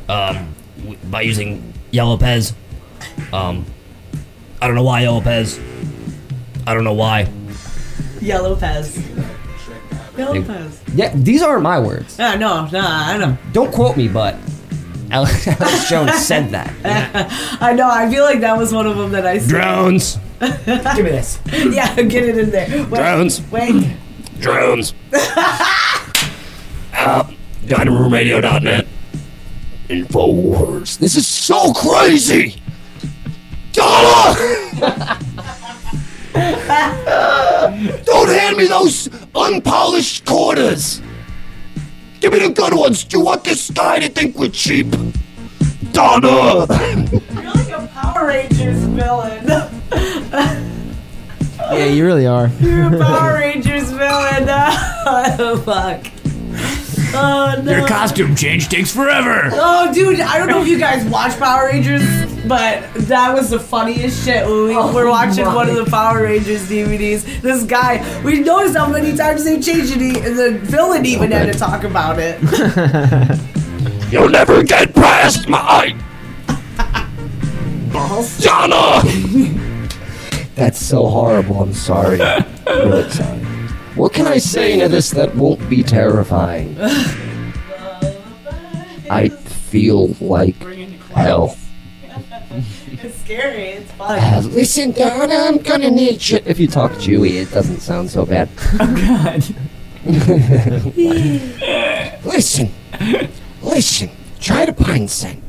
um, 0.09 0.53
w- 0.79 0.97
by 1.09 1.21
using 1.21 1.73
yellow 1.91 2.17
pez. 2.17 2.53
Um, 3.31 3.65
I 4.61 4.67
don't 4.67 4.75
know 4.75 4.83
why 4.83 5.01
yellow 5.01 5.21
pez. 5.21 5.61
I 6.67 6.73
don't 6.73 6.83
know 6.83 6.93
why. 6.93 7.29
Yellow 8.21 8.55
Pez. 8.55 9.01
Yellow 10.17 10.33
They- 10.33 10.41
Pez. 10.41 10.77
Yeah, 10.93 11.11
these 11.15 11.41
aren't 11.41 11.63
my 11.63 11.79
words. 11.79 12.17
Ah, 12.19 12.35
no, 12.35 12.67
no, 12.71 12.79
I 12.81 13.17
know. 13.17 13.37
Don't 13.53 13.71
quote 13.73 13.97
me, 13.97 14.07
but 14.07 14.35
Alex, 15.09 15.47
Alex 15.59 15.89
Jones 15.89 16.15
said 16.25 16.49
that. 16.51 16.71
I 17.61 17.73
know. 17.73 17.89
I 17.89 18.09
feel 18.09 18.23
like 18.23 18.41
that 18.41 18.57
was 18.57 18.73
one 18.73 18.85
of 18.87 18.97
them 18.97 19.11
that 19.11 19.25
I 19.25 19.37
said. 19.39 19.49
Drones. 19.49 20.17
Give 20.39 21.05
me 21.05 21.11
this. 21.11 21.39
yeah, 21.51 21.93
get 21.95 22.23
it 22.23 22.37
in 22.37 22.49
there. 22.51 22.67
Wait, 22.87 22.99
Drones. 22.99 23.41
Wait. 23.51 23.95
Drones. 24.39 24.93
uh, 26.93 27.23
DiningRoomRadio.net. 27.65 28.87
Infowars. 29.89 30.97
This 30.97 31.15
is 31.15 31.27
so 31.27 31.73
crazy. 31.73 32.55
Donna! 33.73 35.17
Don't 37.81 38.29
hand 38.29 38.57
me 38.57 38.67
those 38.67 39.09
unpolished 39.33 40.25
quarters. 40.25 41.01
Give 42.19 42.31
me 42.31 42.39
the 42.39 42.49
good 42.49 42.73
ones. 42.73 43.03
Do 43.03 43.17
you 43.17 43.25
want 43.25 43.43
this 43.43 43.71
guy 43.71 43.99
to 43.99 44.09
think 44.09 44.35
we're 44.37 44.49
cheap? 44.49 44.87
Donna! 45.91 46.27
You're 46.31 47.43
like 47.53 47.69
a 47.69 47.89
Power 47.93 48.27
Rangers 48.27 48.83
villain. 48.85 49.47
Yeah, 51.71 51.85
you 51.85 52.05
really 52.05 52.27
are. 52.27 52.49
You're 52.59 52.95
a 52.95 52.99
Power 52.99 53.33
Rangers 53.35 53.89
villain. 53.91 54.45
oh, 54.47 55.61
fuck. 55.65 56.05
Oh, 57.13 57.61
no. 57.63 57.77
Your 57.77 57.87
costume 57.87 58.35
change 58.35 58.69
takes 58.69 58.93
forever. 58.93 59.49
Oh, 59.53 59.93
dude, 59.93 60.19
I 60.21 60.37
don't 60.37 60.47
know 60.47 60.61
if 60.61 60.67
you 60.67 60.79
guys 60.79 61.03
watch 61.05 61.37
Power 61.37 61.65
Rangers, 61.67 62.01
but 62.47 62.83
that 63.07 63.33
was 63.33 63.49
the 63.49 63.59
funniest 63.59 64.23
shit 64.25 64.45
when 64.45 64.67
we 64.67 64.75
Oh 64.75 64.93
were 64.93 65.07
watching 65.09 65.45
my. 65.45 65.55
one 65.55 65.69
of 65.69 65.75
the 65.75 65.85
Power 65.85 66.23
Rangers 66.23 66.67
DVDs. 66.69 67.41
This 67.41 67.63
guy, 67.65 68.01
we 68.23 68.39
noticed 68.39 68.77
how 68.77 68.87
many 68.87 69.15
times 69.15 69.43
they 69.43 69.59
changed 69.59 69.93
it, 69.95 70.25
and 70.25 70.37
the 70.37 70.51
villain 70.63 71.05
even 71.05 71.31
had 71.31 71.51
to 71.51 71.57
talk 71.57 71.83
about 71.83 72.17
it. 72.19 72.39
You'll 74.11 74.29
never 74.29 74.63
get 74.63 74.93
past 74.93 75.47
my 75.47 75.95
Donna. 78.39 79.01
That's 80.55 80.79
so 80.79 81.05
horrible. 81.07 81.61
I'm 81.61 81.73
sorry. 81.73 82.19
Really 82.71 83.09
sorry. 83.09 83.39
What 83.95 84.13
can 84.13 84.27
I 84.27 84.37
say 84.37 84.79
to 84.79 84.87
this 84.87 85.09
that 85.11 85.35
won't 85.35 85.67
be 85.69 85.83
terrifying? 85.83 86.77
I 89.09 89.29
feel 89.29 90.07
like 90.21 90.55
hell. 91.13 91.57
it's 92.91 93.17
scary. 93.19 93.69
It's 93.71 93.91
Uh, 93.99 94.41
fun. 94.41 94.51
listen, 94.53 94.91
Donna, 94.91 95.35
I'm 95.35 95.57
gonna 95.57 95.91
need 95.91 96.27
you. 96.29 96.39
If 96.45 96.59
you 96.59 96.67
talk 96.67 96.91
Jewy, 96.93 97.41
it 97.41 97.51
doesn't 97.51 97.81
sound 97.81 98.09
so 98.09 98.25
bad. 98.25 98.49
Oh 98.79 98.95
God. 98.95 99.43
listen, 102.25 102.71
listen. 103.61 104.09
Try 104.39 104.65
the 104.65 104.73
pine 104.73 105.07
scent. 105.07 105.43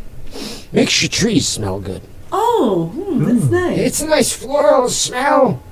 Makes 0.72 1.02
your 1.02 1.08
trees 1.08 1.46
smell 1.48 1.80
good. 1.80 2.02
Oh, 2.32 2.90
hmm, 2.94 3.24
that's 3.24 3.50
nice. 3.50 3.78
It's 3.78 4.00
a 4.02 4.06
nice 4.08 4.32
floral 4.32 4.88
smell. 4.88 5.62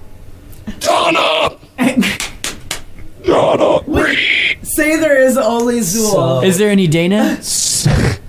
Donna! 0.79 1.57
Donna! 1.77 1.79
Say 4.63 4.97
there 4.97 5.21
is 5.21 5.37
only 5.37 5.81
Zuul. 5.81 6.45
Is 6.45 6.59
there 6.59 6.71
any 6.71 6.87
Dana? 6.87 7.39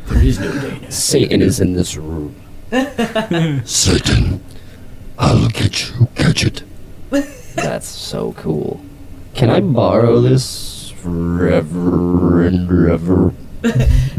there 0.08 0.24
is 0.24 0.40
no 0.40 0.52
Dana. 0.52 0.92
Satan 0.92 1.42
is 1.42 1.60
in 1.60 1.74
this 1.74 1.96
room. 1.96 2.36
Satan, 3.66 4.44
I'll 5.20 5.50
get 5.50 5.90
you, 5.90 6.08
catch 6.16 6.46
it. 6.46 6.64
That's 7.56 7.88
so 7.88 8.34
cool. 8.34 8.82
Can 9.34 9.50
I 9.50 9.62
borrow 9.62 10.20
this 10.22 10.92
forever 10.92 12.44
and 12.44 12.90
ever? 12.90 13.34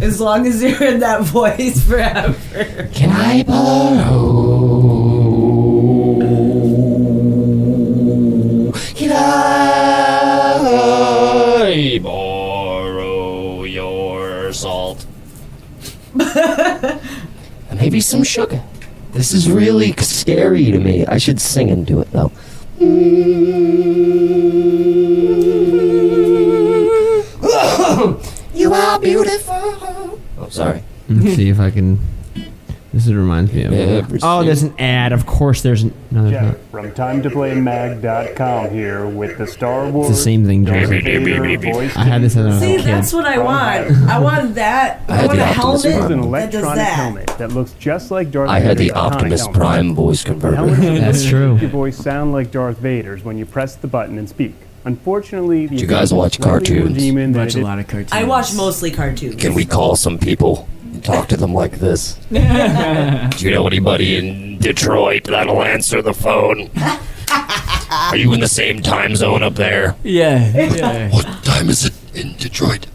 as 0.00 0.20
long 0.20 0.46
as 0.46 0.62
you're 0.62 0.84
in 0.84 1.00
that 1.00 1.22
voice 1.22 1.84
forever. 1.84 2.88
Can 2.92 3.10
I 3.10 3.42
borrow? 3.42 5.11
Maybe 17.82 18.00
some 18.00 18.22
sugar. 18.22 18.62
This 19.10 19.32
is 19.32 19.50
really 19.50 19.92
scary 19.94 20.70
to 20.70 20.78
me. 20.78 21.04
I 21.04 21.18
should 21.18 21.40
sing 21.40 21.68
and 21.68 21.84
do 21.84 22.00
it 22.00 22.12
though. 22.12 22.30
You 28.54 28.74
are 28.74 29.00
beautiful. 29.00 30.20
Oh, 30.38 30.48
sorry. 30.48 30.84
Let's 31.08 31.34
see 31.34 31.48
if 31.48 31.58
I 31.58 31.72
can. 31.72 31.98
This 32.92 33.06
is, 33.06 33.14
reminds 33.14 33.52
me 33.54 33.62
of. 33.64 33.70
Never 33.72 34.18
oh, 34.22 34.44
there's 34.44 34.62
an 34.62 34.74
ad. 34.78 35.12
Of 35.12 35.24
course, 35.24 35.62
there's 35.62 35.82
an, 35.82 35.94
no. 36.10 36.22
There's 36.28 36.32
Jeff 36.34 36.44
not. 36.44 36.70
from 36.70 36.92
TimeToPlayMag.com 36.92 38.70
here 38.70 39.06
with 39.06 39.38
the 39.38 39.46
Star 39.46 39.88
Wars. 39.88 40.10
It's 40.10 40.18
the 40.18 40.22
same 40.24 40.44
thing, 40.46 40.64
Darth 40.64 40.90
Joseph. 40.90 41.04
Vader 41.04 41.72
voice 41.72 41.96
I 41.96 42.04
had 42.04 42.22
this 42.22 42.36
as 42.36 42.56
a 42.56 42.60
See, 42.60 42.76
kid. 42.76 42.84
that's 42.84 43.12
what 43.12 43.24
I 43.24 43.38
want. 43.38 43.90
I 44.08 44.18
want 44.18 44.54
that. 44.56 45.02
I 45.08 45.12
I, 45.12 45.16
had 45.16 45.26
want 45.26 45.38
the 45.38 45.44
a 45.44 45.48
Optimus 45.48 45.82
helmet 45.82 45.82
This 45.82 46.04
is 46.04 46.10
an 46.10 46.20
that 46.32 46.52
does 46.52 46.62
electronic 46.62 46.76
that. 46.76 46.92
helmet 46.92 47.26
that 47.38 47.48
looks 47.52 47.72
just 47.72 48.10
like 48.10 48.30
Darth 48.30 48.50
I 48.50 48.58
had 48.60 48.76
Vader's 48.78 48.92
the 48.92 48.98
iconic 49.00 49.12
Optimus 49.12 49.40
helmet. 49.40 49.56
Prime 49.56 49.94
voice 49.94 50.22
The 50.22 50.30
converter. 50.30 50.56
helmet 50.56 50.78
That's 51.00 51.24
true. 51.24 51.52
make 51.54 51.62
Your 51.62 51.70
voice 51.70 51.96
sound 51.96 52.32
like 52.32 52.50
Darth 52.50 52.78
Vader's 52.78 53.24
when 53.24 53.38
you 53.38 53.46
press 53.46 53.74
the 53.76 53.88
button 53.88 54.18
and 54.18 54.28
speak. 54.28 54.54
Unfortunately, 54.84 55.68
Do 55.68 55.76
you 55.76 55.86
guys 55.86 56.12
watch 56.12 56.40
cartoons? 56.40 56.90
Watch 57.36 57.54
a 57.54 57.60
lot 57.62 57.78
of 57.78 57.86
cartoons. 57.86 58.12
I 58.12 58.24
watch 58.24 58.52
mostly 58.54 58.90
cartoons. 58.90 59.36
Can 59.40 59.54
we 59.54 59.64
call 59.64 59.94
some 59.96 60.18
people 60.18 60.68
and 60.81 60.81
talk 61.02 61.28
to 61.28 61.36
them 61.36 61.52
like 61.54 61.78
this? 61.78 62.14
Do 62.32 62.38
you 63.44 63.50
know 63.50 63.66
anybody 63.66 64.16
in 64.16 64.58
Detroit 64.58 65.24
that'll 65.24 65.62
answer 65.62 66.02
the 66.02 66.14
phone? 66.14 66.70
Are 67.90 68.16
you 68.16 68.32
in 68.32 68.40
the 68.40 68.48
same 68.48 68.80
time 68.82 69.16
zone 69.16 69.42
up 69.42 69.54
there? 69.54 69.96
Yeah, 70.02 70.50
yeah. 70.74 71.10
What 71.10 71.24
time 71.44 71.68
is 71.68 71.84
it 71.86 71.94
in 72.14 72.34
Detroit? 72.36 72.86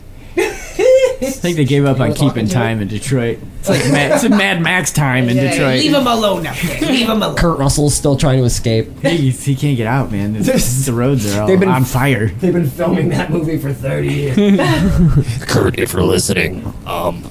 I 1.22 1.30
think 1.32 1.58
they 1.58 1.66
gave 1.66 1.86
up 1.86 2.00
on 2.00 2.14
keeping 2.14 2.48
time 2.48 2.82
in 2.82 2.88
Detroit. 2.88 3.40
It's 3.60 3.70
like 3.70 3.80
Mad, 3.92 4.12
it's 4.12 4.24
a 4.24 4.30
Mad 4.30 4.62
Max 4.62 4.92
time 4.92 5.30
in 5.30 5.36
Yeah, 5.38 5.52
Detroit. 5.52 5.80
Leave 5.80 5.94
him 5.94 6.06
alone 6.08 6.46
up 6.46 6.56
there. 6.58 6.82
Leave 6.82 7.08
him 7.08 7.22
alone. 7.24 7.36
Kurt 7.36 7.58
Russell's 7.58 7.96
still 7.96 8.16
trying 8.16 8.40
to 8.40 8.46
escape. 8.46 8.88
He, 9.08 9.32
he 9.32 9.56
can't 9.56 9.76
get 9.78 9.88
out, 9.88 10.12
man. 10.12 10.36
It's- 10.36 10.86
the 10.86 10.94
roads 10.94 11.26
are 11.36 11.42
all 11.42 11.48
They've 11.48 11.60
been- 11.60 11.70
on 11.70 11.86
fire. 11.86 12.28
They've 12.28 12.54
been 12.54 12.70
filming 12.70 13.10
that 13.10 13.32
movie 13.32 13.58
for 13.58 13.74
30 13.74 14.08
years. 14.14 14.36
Kurt, 15.48 15.80
if 15.80 15.94
you're 15.94 16.04
listening, 16.04 16.66
um, 16.86 17.24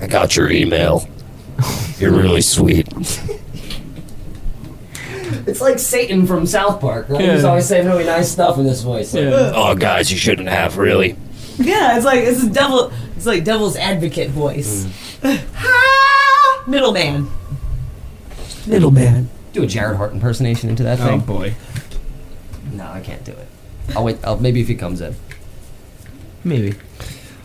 I 0.00 0.06
got 0.08 0.36
your 0.36 0.50
email. 0.50 1.06
You're 1.98 2.12
really 2.12 2.40
sweet. 2.40 2.88
it's 5.46 5.60
like 5.60 5.78
Satan 5.78 6.26
from 6.26 6.46
South 6.46 6.80
Park. 6.80 7.08
Right? 7.08 7.20
Yeah. 7.22 7.34
He's 7.34 7.44
always 7.44 7.66
saying 7.66 7.86
really 7.86 8.04
nice 8.04 8.30
stuff 8.30 8.58
in 8.58 8.64
this 8.64 8.82
voice. 8.82 9.12
Like, 9.12 9.24
Yeah. 9.24 9.52
Oh, 9.54 9.74
guys, 9.74 10.10
you 10.10 10.16
shouldn't 10.16 10.48
have, 10.48 10.78
really. 10.78 11.16
Yeah, 11.60 11.96
it's 11.96 12.04
like 12.06 12.20
it's 12.20 12.42
a 12.42 12.50
devil. 12.50 12.92
It's 13.16 13.26
like 13.26 13.44
devil's 13.44 13.76
advocate 13.76 14.30
voice. 14.30 14.86
Mm. 15.20 16.66
Middleman. 16.66 17.28
Middleman. 18.66 19.28
Do 19.52 19.62
a 19.62 19.66
Jared 19.66 19.96
Hart 19.96 20.12
impersonation 20.12 20.70
into 20.70 20.82
that 20.84 21.00
Oh 21.00 21.06
thing. 21.06 21.20
Oh 21.20 21.24
boy. 21.24 21.54
No, 22.72 22.84
I 22.86 23.00
can't 23.00 23.24
do 23.24 23.32
it. 23.32 23.48
I'll 23.94 24.04
wait. 24.04 24.18
I'll, 24.24 24.38
maybe 24.38 24.60
if 24.60 24.68
he 24.68 24.74
comes 24.74 25.00
in. 25.00 25.14
Maybe. 26.44 26.74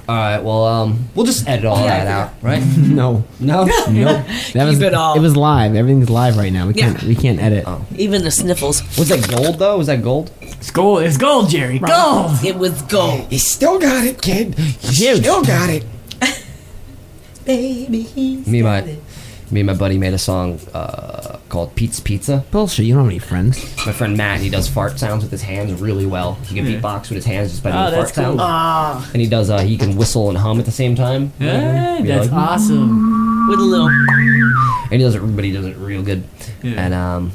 All 0.07 0.15
right. 0.15 0.39
Well, 0.39 0.65
um, 0.65 1.09
we'll 1.15 1.25
just 1.25 1.47
edit 1.47 1.65
all 1.65 1.77
that 1.83 2.05
out, 2.07 2.33
right? 2.41 2.61
No. 2.77 3.23
No. 3.39 3.65
Nope. 3.89 4.25
That 4.53 4.65
was 4.65 4.79
it 4.81 4.93
all. 4.93 5.15
It 5.15 5.19
was 5.21 5.35
live. 5.35 5.75
Everything's 5.75 6.09
live 6.09 6.37
right 6.37 6.53
now. 6.53 6.67
We 6.67 6.73
Yeah. 6.75 6.91
can't. 6.93 7.03
We 7.03 7.15
can't 7.15 7.39
edit. 7.41 7.65
Even 7.97 8.23
the 8.23 8.31
sniffles. 8.31 8.81
Was 8.97 9.09
that 9.09 9.27
gold 9.29 9.57
though? 9.59 9.77
Was 9.77 9.87
that 9.87 10.03
gold? 10.03 10.31
It's 10.41 10.69
gold. 10.71 11.03
It's 11.03 11.17
gold, 11.17 11.49
Jerry. 11.49 11.79
Gold. 11.79 12.31
It 12.43 12.55
was 12.57 12.81
gold. 12.83 13.31
You 13.31 13.39
still 13.39 13.79
got 13.79 14.05
it, 14.05 14.21
kid. 14.21 14.57
You 14.57 14.65
Huge. 14.91 15.19
still 15.19 15.43
got 15.43 15.69
it. 15.69 15.85
Baby, 17.45 18.01
he's 18.01 18.47
Me 18.47 18.59
and 18.59 18.67
my, 18.67 18.79
got 18.81 18.89
it. 18.89 19.03
Me 19.51 19.59
and 19.61 19.67
my 19.67 19.73
buddy 19.75 19.97
made 19.97 20.13
a 20.13 20.17
song 20.17 20.59
uh, 20.73 21.37
called 21.49 21.75
Pete's 21.75 21.99
Pizza. 21.99 22.43
Bullshit. 22.51 22.85
You 22.85 22.95
don't 22.95 23.03
have 23.03 23.11
any 23.11 23.19
friends. 23.19 23.61
My 23.85 23.91
friend 23.93 24.17
Matt, 24.17 24.39
he 24.39 24.49
does 24.49 24.67
fart 24.67 24.97
sounds 24.99 25.23
with 25.23 25.31
his 25.31 25.43
hands 25.43 25.79
really 25.79 26.05
well. 26.05 26.33
He 26.47 26.55
can 26.55 26.65
beatbox 26.65 27.01
with 27.09 27.17
his 27.17 27.25
hands 27.25 27.51
just 27.51 27.63
by 27.63 27.71
doing 27.71 27.83
Oh, 27.83 27.91
fart 27.91 27.95
that's 28.05 28.11
cool. 28.11 28.23
sounds. 28.25 28.39
Ah, 28.41 29.09
And 29.13 29.21
he 29.21 29.27
does. 29.29 29.49
Uh, 29.51 29.59
he 29.61 29.77
can 29.77 29.95
whistle 29.95 30.29
and 30.29 30.37
hum 30.37 30.59
at 30.59 30.65
the 30.65 30.71
same 30.71 30.95
time. 30.95 31.31
Yeah, 31.39 31.99
You 31.99 32.05
that's 32.07 32.31
like- 32.31 32.49
awesome. 32.49 33.47
with 33.47 33.59
a 33.59 33.63
little. 33.63 33.87
and 33.87 34.91
he 34.93 34.97
does 34.97 35.13
it, 35.15 35.19
but 35.19 35.43
he 35.45 35.51
does 35.51 35.65
it 35.65 35.77
real 35.77 36.01
good. 36.01 36.23
Yeah. 36.63 36.83
And 36.85 36.93
um, 36.95 37.31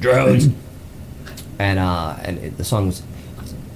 drones. 0.00 0.48
and 1.60 1.78
uh, 1.78 2.16
and 2.24 2.38
it, 2.38 2.56
the 2.56 2.64
song 2.64 2.86
was, 2.86 3.02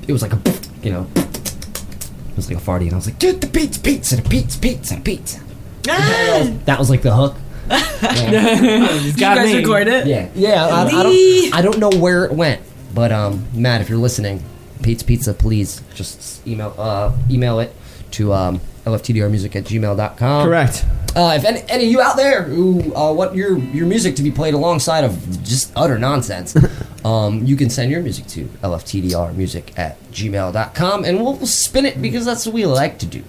it 0.09 0.13
was 0.13 0.23
like 0.23 0.33
a, 0.33 0.41
you 0.83 0.91
know, 0.91 1.07
it 1.15 2.37
was 2.37 2.51
like 2.51 2.59
a 2.59 2.61
farty, 2.61 2.83
and 2.87 2.93
I 2.95 2.97
was 2.97 3.07
like, 3.07 3.19
get 3.21 3.41
the 3.41 3.47
pizza, 3.47 3.79
pizza, 3.81 4.17
the 4.17 4.23
pizza, 4.29 4.59
pizza, 4.59 5.01
pizza. 5.01 5.41
Ah! 5.89 6.51
That 6.65 6.79
was 6.81 6.91
like 6.91 7.03
the 7.03 7.15
hook. 7.15 7.37
He's 9.01 9.15
you 9.15 9.21
guys 9.21 9.47
me. 9.47 9.57
record 9.57 9.89
it? 9.89 10.07
Yeah, 10.07 10.29
yeah. 10.35 10.67
I, 10.67 10.87
I 10.87 11.03
don't, 11.03 11.55
I 11.55 11.63
don't 11.63 11.79
know 11.79 11.91
where 11.91 12.25
it 12.25 12.33
went, 12.33 12.63
but 12.95 13.13
um, 13.13 13.47
Matt, 13.53 13.81
if 13.81 13.89
you're 13.89 13.99
listening, 13.99 14.43
Pete's 14.83 15.03
Pizza, 15.03 15.35
please 15.35 15.83
just 15.95 16.47
email 16.47 16.75
uh 16.79 17.13
email 17.31 17.59
it 17.61 17.75
to 18.13 18.33
um 18.33 18.61
lftdrmusic 18.85 19.57
at 19.57 19.65
gmail.com. 19.65 20.47
Correct. 20.47 20.85
Uh, 21.17 21.33
if 21.35 21.45
any, 21.45 21.63
any 21.69 21.87
of 21.87 21.91
you 21.91 22.01
out 22.01 22.17
there 22.17 22.43
who 22.43 22.95
uh, 22.95 23.11
want 23.13 23.35
your 23.35 23.59
your 23.59 23.87
music 23.87 24.17
to 24.17 24.23
be 24.23 24.31
played 24.31 24.55
alongside 24.55 25.03
of 25.03 25.43
just 25.43 25.73
utter 25.75 25.99
nonsense, 25.99 26.55
um, 27.05 27.45
you 27.45 27.57
can 27.57 27.71
send 27.71 27.91
your 27.91 28.03
music 28.03 28.27
to 28.27 28.45
lftdrmusic 28.63 29.77
at 29.79 29.99
gmail.com 30.13 31.05
and 31.05 31.19
we'll, 31.21 31.35
we'll 31.35 31.47
spin 31.47 31.87
it 31.87 32.01
because 32.01 32.25
that's 32.25 32.45
what 32.47 32.55
we 32.55 32.67
like 32.67 32.99
to 32.99 33.07
do. 33.07 33.25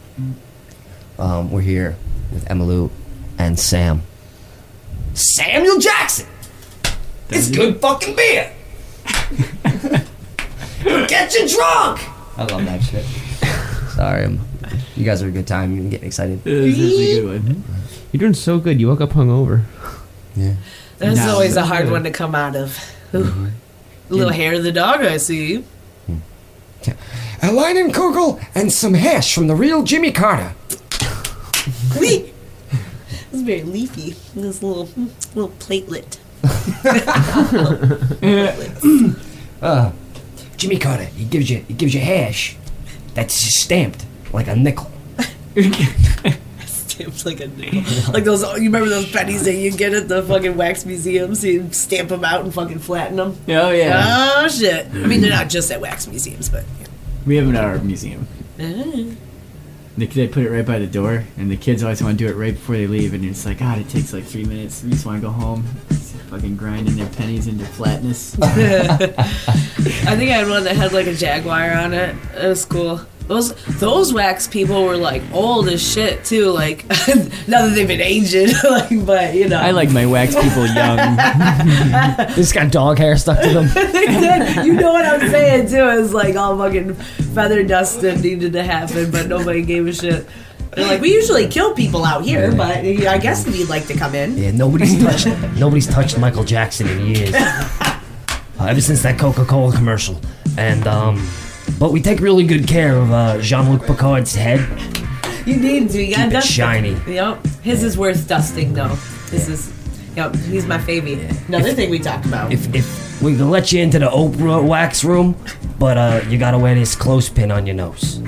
Um, 1.17 1.49
we're 1.49 1.61
here 1.61 1.95
with 2.31 2.45
Emmaloo 2.49 2.91
and 3.39 3.57
Sam. 3.57 4.03
Samuel 5.17 5.79
Jackson! 5.79 6.27
It's 7.29 7.49
good 7.49 7.81
fucking 7.81 8.15
beer! 8.15 8.53
Get 11.07 11.33
you 11.33 11.47
drunk! 11.49 12.01
I 12.37 12.45
love 12.49 12.65
that 12.65 12.81
shit. 12.83 13.03
Sorry, 13.95 14.25
I'm, 14.25 14.39
you 14.95 15.03
guys 15.03 15.23
are 15.23 15.27
a 15.27 15.31
good 15.31 15.47
time. 15.47 15.75
You're 15.75 15.89
getting 15.89 16.07
excited. 16.07 16.43
This 16.43 16.77
is 16.77 17.17
a 17.17 17.21
good 17.21 17.43
one. 17.43 17.63
You're 18.11 18.19
doing 18.19 18.33
so 18.35 18.59
good. 18.59 18.79
You 18.79 18.87
woke 18.89 19.01
up 19.01 19.09
hungover. 19.09 19.63
Yeah. 20.35 20.53
That's 20.99 21.17
No, 21.17 21.33
always 21.33 21.53
a 21.53 21.55
that's 21.55 21.67
hard 21.67 21.85
good. 21.85 21.91
one 21.93 22.03
to 22.03 22.11
come 22.11 22.35
out 22.35 22.55
of. 22.55 22.77
Ooh. 23.15 23.47
Little 24.09 24.31
hair 24.31 24.53
of 24.53 24.63
the 24.63 24.71
dog, 24.71 25.01
I 25.01 25.17
see. 25.17 25.63
Hmm. 26.05 26.17
A 27.41 27.47
Leinenkugel 27.47 28.43
and 28.55 28.71
some 28.71 28.93
hash 28.93 29.33
from 29.33 29.47
the 29.47 29.55
real 29.55 29.81
Jimmy 29.83 30.11
Carter. 30.11 30.53
Wee. 31.99 32.31
It's 33.31 33.41
very 33.41 33.63
leafy. 33.63 34.11
This 34.35 34.63
little 34.63 34.89
little 35.35 35.51
platelet. 35.59 36.17
Uh, 39.59 39.91
Jimmy 40.55 40.77
Carter, 40.77 41.05
he 41.05 41.25
gives 41.25 41.49
you 41.49 41.63
he 41.67 41.73
gives 41.73 41.93
you 41.93 41.99
hash 41.99 42.55
that's 43.15 43.33
stamped 43.33 44.05
like 44.31 44.47
a 44.47 44.55
nickel. 44.55 44.91
Stamped 46.65 47.25
like 47.25 47.39
a 47.39 47.47
nickel. 47.47 48.13
like 48.13 48.23
those. 48.23 48.43
You 48.43 48.65
remember 48.65 48.89
those 48.89 49.11
pennies 49.11 49.45
that 49.45 49.55
you 49.55 49.71
get 49.71 49.93
at 49.93 50.07
the 50.07 50.21
fucking 50.23 50.57
wax 50.57 50.85
museums? 50.85 51.43
You 51.43 51.71
stamp 51.71 52.09
them 52.09 52.23
out 52.23 52.43
and 52.43 52.53
fucking 52.53 52.79
flatten 52.79 53.17
them. 53.17 53.35
Oh 53.47 53.71
yeah. 53.71 54.33
Oh 54.37 54.47
shit! 54.47 54.85
I 54.87 55.07
mean, 55.07 55.21
they're 55.21 55.29
not 55.31 55.49
just 55.49 55.71
at 55.71 55.81
wax 55.81 56.07
museums, 56.07 56.49
but. 56.49 56.63
We 57.25 57.35
have 57.37 57.47
an 57.49 57.55
art 57.57 57.83
museum. 57.83 58.27
Uh, 58.59 59.15
They, 59.97 60.05
they 60.05 60.27
put 60.27 60.43
it 60.43 60.51
right 60.51 60.65
by 60.65 60.77
the 60.77 60.87
door, 60.87 61.23
and 61.37 61.49
the 61.49 61.57
kids 61.57 61.81
always 61.83 62.03
want 62.03 62.19
to 62.19 62.25
do 62.25 62.29
it 62.31 62.35
right 62.35 62.53
before 62.53 62.75
they 62.75 62.85
leave, 62.85 63.13
and 63.13 63.25
it's 63.25 63.45
like, 63.45 63.57
God, 63.57 63.79
it 63.79 63.89
takes 63.89 64.13
like 64.13 64.25
three 64.25 64.45
minutes. 64.45 64.83
You 64.83 64.91
just 64.91 65.05
want 65.05 65.19
to 65.19 65.27
go 65.27 65.31
home, 65.33 65.63
fucking 66.29 66.55
grinding 66.55 66.95
their 66.95 67.09
pennies 67.09 67.47
into 67.47 67.65
flatness. 67.65 68.37
I 68.41 68.45
think 70.15 70.31
I 70.31 70.37
had 70.37 70.47
one 70.47 70.63
that 70.65 70.75
had 70.75 70.93
like 70.93 71.07
a 71.07 71.15
jaguar 71.15 71.73
on 71.73 71.93
it. 71.93 72.15
It 72.35 72.47
was 72.47 72.63
cool. 72.63 73.01
Those 73.27 73.53
those 73.79 74.13
wax 74.13 74.47
people 74.47 74.85
were 74.85 74.95
like 74.95 75.21
old 75.33 75.67
as 75.67 75.81
shit 75.85 76.23
too. 76.23 76.49
Like 76.51 76.87
now 77.47 77.65
that 77.65 77.73
they've 77.75 77.87
been 77.87 78.01
aged, 78.01 78.53
like 78.63 79.05
but 79.05 79.35
you 79.35 79.49
know. 79.49 79.59
I 79.59 79.71
like 79.71 79.91
my 79.91 80.05
wax 80.05 80.33
people 80.33 80.65
young. 80.65 80.97
They 82.17 82.35
just 82.35 82.53
got 82.53 82.71
dog 82.71 82.97
hair 82.97 83.17
stuck 83.17 83.41
to 83.41 83.49
them. 83.49 84.65
You 84.65 84.73
know 84.73 84.93
what 84.93 85.05
I'm 85.05 85.29
saying 85.29 85.67
too? 85.67 86.01
It's 86.01 86.13
like 86.13 86.35
all 86.35 86.57
fucking 86.57 86.93
feather 86.93 87.63
dusted 87.63 88.21
needed 88.21 88.53
to 88.53 88.63
happen, 88.63 89.11
but 89.11 89.27
nobody 89.27 89.61
gave 89.61 89.87
a 89.87 89.93
shit. 89.93 90.25
They're 90.71 90.87
like, 90.87 91.01
we 91.01 91.11
usually 91.13 91.47
kill 91.47 91.73
people 91.73 92.05
out 92.05 92.23
here, 92.23 92.51
but 92.51 92.77
I 92.77 93.17
guess 93.17 93.47
if 93.47 93.57
you'd 93.57 93.69
like 93.69 93.87
to 93.87 93.97
come 93.97 94.15
in. 94.15 94.37
Yeah, 94.37 94.51
nobody's 94.51 95.01
touched 95.01 95.27
nobody's 95.57 95.87
touched 95.87 96.17
Michael 96.17 96.43
Jackson 96.43 96.87
in 96.87 97.07
years. 97.07 97.33
Uh, 97.33 98.65
ever 98.65 98.81
since 98.81 99.01
that 99.03 99.19
Coca-Cola 99.19 99.75
commercial. 99.75 100.19
And 100.57 100.87
um 100.87 101.27
but 101.79 101.91
we 101.91 102.01
take 102.01 102.19
really 102.19 102.45
good 102.45 102.67
care 102.67 102.97
of 102.97 103.11
uh, 103.11 103.39
Jean-Luc 103.39 103.85
Picard's 103.85 104.35
head. 104.35 104.59
You 105.45 105.57
need 105.57 105.89
to. 105.91 106.01
You 106.03 106.11
gotta 106.15 106.23
Keep 106.23 106.29
it 106.31 106.33
dust 106.33 106.49
shiny. 106.51 106.97
Yep. 107.07 107.45
His 107.61 107.83
is 107.83 107.97
worth 107.97 108.27
dusting 108.27 108.73
though. 108.73 108.95
His 109.31 109.47
is. 109.47 109.73
Yep. 110.15 110.35
He's 110.35 110.65
my 110.65 110.79
favorite. 110.79 111.19
Another 111.47 111.73
thing 111.73 111.89
we 111.89 111.99
talked 111.99 112.25
about. 112.25 112.51
If 112.51 112.73
if 112.75 113.21
we 113.21 113.35
can 113.37 113.49
let 113.49 113.71
you 113.71 113.81
into 113.81 113.99
the 113.99 114.09
Oprah 114.09 114.65
wax 114.67 115.03
room, 115.03 115.35
but 115.79 115.97
uh 115.97 116.21
you 116.27 116.37
gotta 116.37 116.57
wear 116.57 116.75
this 116.75 116.95
clothespin 116.95 117.51
on 117.51 117.65
your 117.65 117.75
nose. 117.75 118.19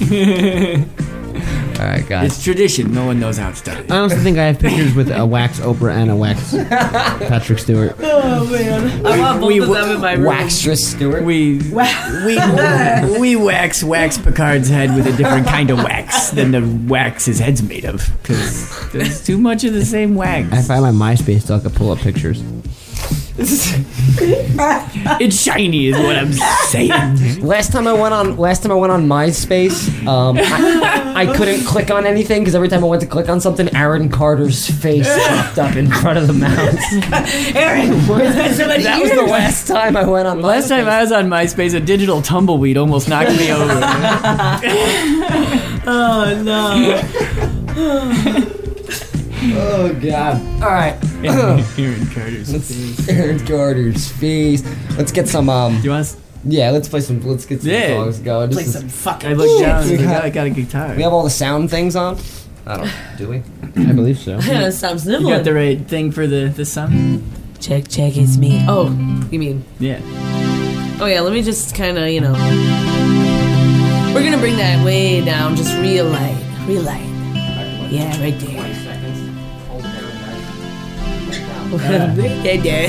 All 1.34 1.88
right, 1.88 2.06
guys. 2.06 2.32
It's 2.32 2.42
tradition. 2.44 2.92
No 2.92 3.06
one 3.06 3.18
knows 3.18 3.38
how 3.38 3.48
it's 3.50 3.60
done. 3.62 3.90
I 3.90 3.98
honestly 3.98 4.20
think 4.20 4.38
I 4.38 4.44
have 4.44 4.58
pictures 4.58 4.94
with 4.94 5.10
a 5.10 5.24
wax 5.26 5.58
Oprah 5.60 5.92
and 5.94 6.10
a 6.10 6.16
wax 6.16 6.52
Patrick 6.54 7.58
Stewart. 7.58 7.96
Oh 8.34 8.46
man, 8.50 9.06
I 9.06 9.18
want 9.18 9.40
both 9.40 9.48
We 9.48 9.58
of 9.60 9.68
them 9.68 9.90
in 9.96 10.00
my 10.00 10.12
room. 10.14 10.26
Waxtress 10.26 10.78
Stewart. 10.92 11.22
We 11.22 11.58
we 12.24 13.18
we 13.20 13.36
wax 13.36 13.82
wax 13.84 14.18
Picard's 14.18 14.68
head 14.68 14.94
with 14.96 15.06
a 15.06 15.16
different 15.16 15.46
kind 15.46 15.70
of 15.70 15.78
wax 15.78 16.30
than 16.30 16.50
the 16.50 16.62
wax 16.88 17.26
his 17.26 17.38
head's 17.38 17.62
made 17.62 17.84
of 17.84 18.08
because 18.22 18.90
there's 18.92 19.24
too 19.24 19.38
much 19.38 19.64
of 19.64 19.72
the 19.74 19.84
same 19.84 20.14
wax. 20.14 20.48
If 20.52 20.70
I 20.70 20.74
had 20.76 20.94
my 20.94 21.14
MySpace, 21.14 21.42
so 21.42 21.56
I 21.56 21.60
could 21.60 21.74
pull 21.74 21.90
up 21.90 21.98
pictures. 21.98 22.42
it's 25.20 25.40
shiny, 25.42 25.86
is 25.86 25.96
what 25.96 26.16
I'm 26.16 26.32
saying. 26.32 27.40
Last 27.40 27.72
time 27.72 27.88
I 27.88 27.94
went 27.94 28.12
on 28.12 28.36
last 28.36 28.62
time 28.62 28.70
I 28.72 28.74
went 28.74 28.92
on 28.92 29.06
MySpace, 29.06 29.88
um, 30.06 30.36
I, 30.38 31.12
I 31.16 31.36
couldn't 31.36 31.64
click 31.64 31.90
on 31.90 32.04
anything 32.04 32.42
because 32.42 32.54
every 32.54 32.68
time 32.68 32.84
I 32.84 32.88
went 32.88 33.00
to 33.00 33.08
click 33.08 33.30
on 33.30 33.40
something, 33.40 33.74
Aaron 33.74 34.10
Carter's 34.10 34.68
face 34.68 35.08
popped 35.28 35.58
up 35.58 35.76
in 35.76 35.90
front 35.90 36.18
of 36.18 36.26
the 36.26 36.34
mouse. 36.34 36.92
Aaron, 37.56 37.92
it's 37.92 38.06
been 38.36 38.54
so 38.54 38.68
many 38.68 38.82
That 38.82 39.00
was 39.00 39.10
the 39.12 39.22
last 39.22 39.66
time 39.66 39.96
I 39.96 40.04
went 40.04 40.28
on. 40.28 40.42
Last 40.42 40.68
time 40.68 40.86
I 40.86 41.00
was 41.00 41.10
on 41.10 41.28
MySpace, 41.28 41.74
a 41.74 41.80
digital 41.80 42.20
tumbleweed 42.20 42.76
almost 42.76 43.08
knocked 43.08 43.30
me 43.30 43.50
over. 43.50 43.72
Oh 45.84 46.40
no. 46.44 46.96
Oh 49.44 49.92
God! 50.00 50.40
All 50.62 50.70
right, 50.70 50.96
Aaron 51.78 52.06
Carter's 52.06 52.52
Let's, 52.52 53.08
Aaron 53.08 53.44
Carter's 53.46 54.10
face. 54.12 54.62
Let's 54.96 55.10
get 55.12 55.28
some. 55.28 55.48
Um, 55.48 55.80
you 55.82 55.90
want? 55.90 56.16
Yeah, 56.44 56.70
let's 56.70 56.88
play 56.88 57.00
some. 57.00 57.20
Let's 57.26 57.44
get 57.46 57.60
some 57.62 57.70
Yeah. 57.70 57.88
songs 57.96 58.18
going. 58.20 58.50
This 58.50 58.56
Play 58.56 58.64
is- 58.64 58.72
some 58.74 58.88
fucking. 58.88 59.30
I 59.30 59.32
look 59.34 59.60
down. 59.60 59.84
We 59.88 59.94
I 59.94 59.96
got- 59.98 60.04
got, 60.04 60.24
I 60.24 60.30
got 60.30 60.46
a 60.46 60.50
guitar. 60.50 60.94
we 60.94 61.02
have 61.02 61.12
all 61.12 61.24
the 61.24 61.30
sound 61.30 61.70
things 61.70 61.96
on. 61.96 62.18
I 62.66 62.76
don't. 62.76 62.90
Do 63.18 63.28
we? 63.28 63.42
I 63.76 63.92
believe 63.92 64.18
so. 64.18 64.38
Yeah, 64.42 64.66
it 64.68 64.72
sounds 64.72 65.04
You 65.06 65.12
similar. 65.14 65.36
got 65.38 65.44
the 65.44 65.54
right 65.54 65.88
thing 65.88 66.12
for 66.12 66.26
the 66.28 66.46
the 66.54 66.64
sound. 66.64 67.22
check, 67.60 67.88
check, 67.88 68.16
it's 68.16 68.36
me. 68.36 68.64
Oh, 68.68 68.86
you 69.32 69.38
mean? 69.40 69.64
Yeah. 69.80 70.00
Oh 71.00 71.06
yeah. 71.06 71.20
Let 71.20 71.32
me 71.32 71.42
just 71.42 71.74
kind 71.74 71.98
of, 71.98 72.08
you 72.08 72.20
know. 72.20 72.32
We're 74.14 74.22
gonna 74.22 74.38
bring 74.38 74.56
that 74.58 74.84
way 74.84 75.20
down, 75.24 75.56
just 75.56 75.74
real 75.78 76.04
light, 76.06 76.36
real 76.68 76.82
light. 76.82 77.08
Yeah, 77.90 78.18
right 78.22 78.38
there. 78.40 78.51
Right 81.78 82.62
there. 82.62 82.88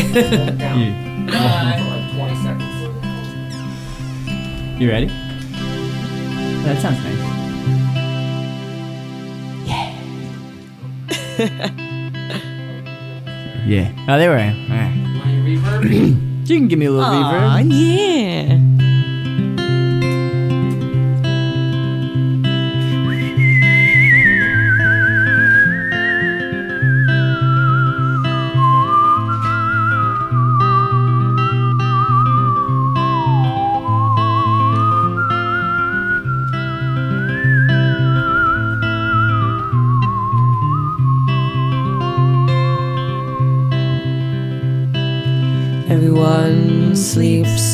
You 4.80 4.90
ready? 4.90 5.08
That 6.66 6.82
sounds 6.82 7.00
nice. 7.04 7.20
Yeah. 9.68 9.90
yeah. 13.66 14.06
Oh, 14.08 14.18
there 14.18 14.32
we 14.32 14.36
are. 14.42 14.56
All 14.70 14.78
right. 14.78 14.94
you 15.92 16.58
can 16.58 16.68
give 16.68 16.80
me 16.80 16.86
a 16.88 16.92
little 16.92 17.06
Aw, 17.06 17.60
reverb. 17.60 17.72
yeah. 17.72 18.73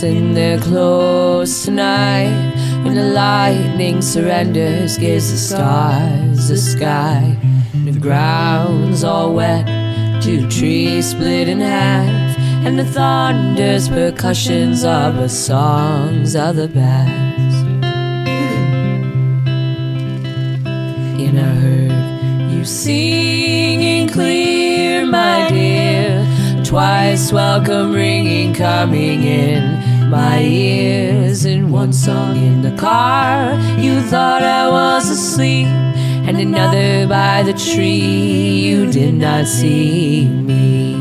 In 0.03 0.34
their 0.34 0.59
clothes 0.59 1.65
tonight. 1.65 2.53
When 2.84 2.95
the 2.95 3.03
lightning 3.03 4.01
surrenders, 4.01 4.97
gives 4.97 5.31
the 5.31 5.38
stars 5.38 6.47
the 6.47 6.57
sky. 6.57 7.38
And 7.73 7.88
the 7.88 7.99
ground's 7.99 9.03
all 9.03 9.34
wet, 9.34 9.65
two 10.23 10.49
trees 10.49 11.09
split 11.09 11.49
in 11.49 11.59
half. 11.59 12.38
And 12.65 12.77
the 12.80 12.85
thunder's 12.85 13.89
percussions 13.89 14.84
are 14.84 15.11
the 15.11 15.30
songs 15.30 16.35
of 16.35 16.55
the 16.55 16.67
bats. 16.67 17.55
And 21.19 21.39
I 21.39 21.53
heard 21.65 22.51
you 22.51 22.63
singing 22.65 24.07
clear, 24.07 25.05
my 25.05 25.47
dear. 25.49 26.26
Twice 26.63 27.31
welcome 27.34 27.93
ringing 27.93 28.53
coming 28.53 29.23
in 29.23 29.88
my 30.10 30.41
ears. 30.41 31.45
And 31.45 31.72
one 31.72 31.94
song 31.94 32.38
in 32.38 32.61
the 32.61 32.76
car, 32.77 33.53
you 33.80 34.02
thought 34.02 34.44
I 34.44 34.69
was 34.69 35.10
asleep. 35.10 35.68
And 36.27 36.38
another 36.38 37.07
by 37.07 37.44
the 37.44 37.53
tree, 37.53 38.60
you 38.68 38.91
did 38.91 39.15
not 39.15 39.48
see 39.48 40.27
me. 40.27 40.95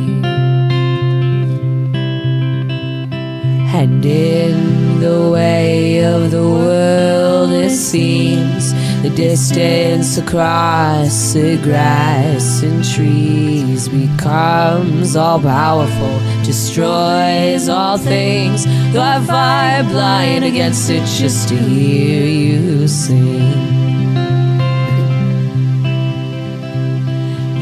And 3.81 4.05
in 4.05 5.01
the 5.01 5.31
way 5.31 6.05
of 6.05 6.31
the 6.31 6.43
world, 6.43 7.53
it 7.53 7.71
seems 7.71 8.73
the 9.03 9.11
distance 9.11 10.19
across 10.19 11.33
the 11.35 11.57
grass 11.63 12.63
and 12.63 12.85
trees 12.85 13.89
becomes 13.89 15.15
all 15.15 15.41
powerful, 15.41 16.19
destroys 16.49 17.69
all 17.69 17.99
things. 17.99 18.65
Though 18.93 19.03
I 19.03 19.23
fly 19.23 19.83
blind 19.83 20.45
against 20.47 20.89
it 20.89 21.05
just 21.21 21.51
to 21.51 21.55
hear 21.55 22.25
you 22.25 22.89
sing. 22.89 23.53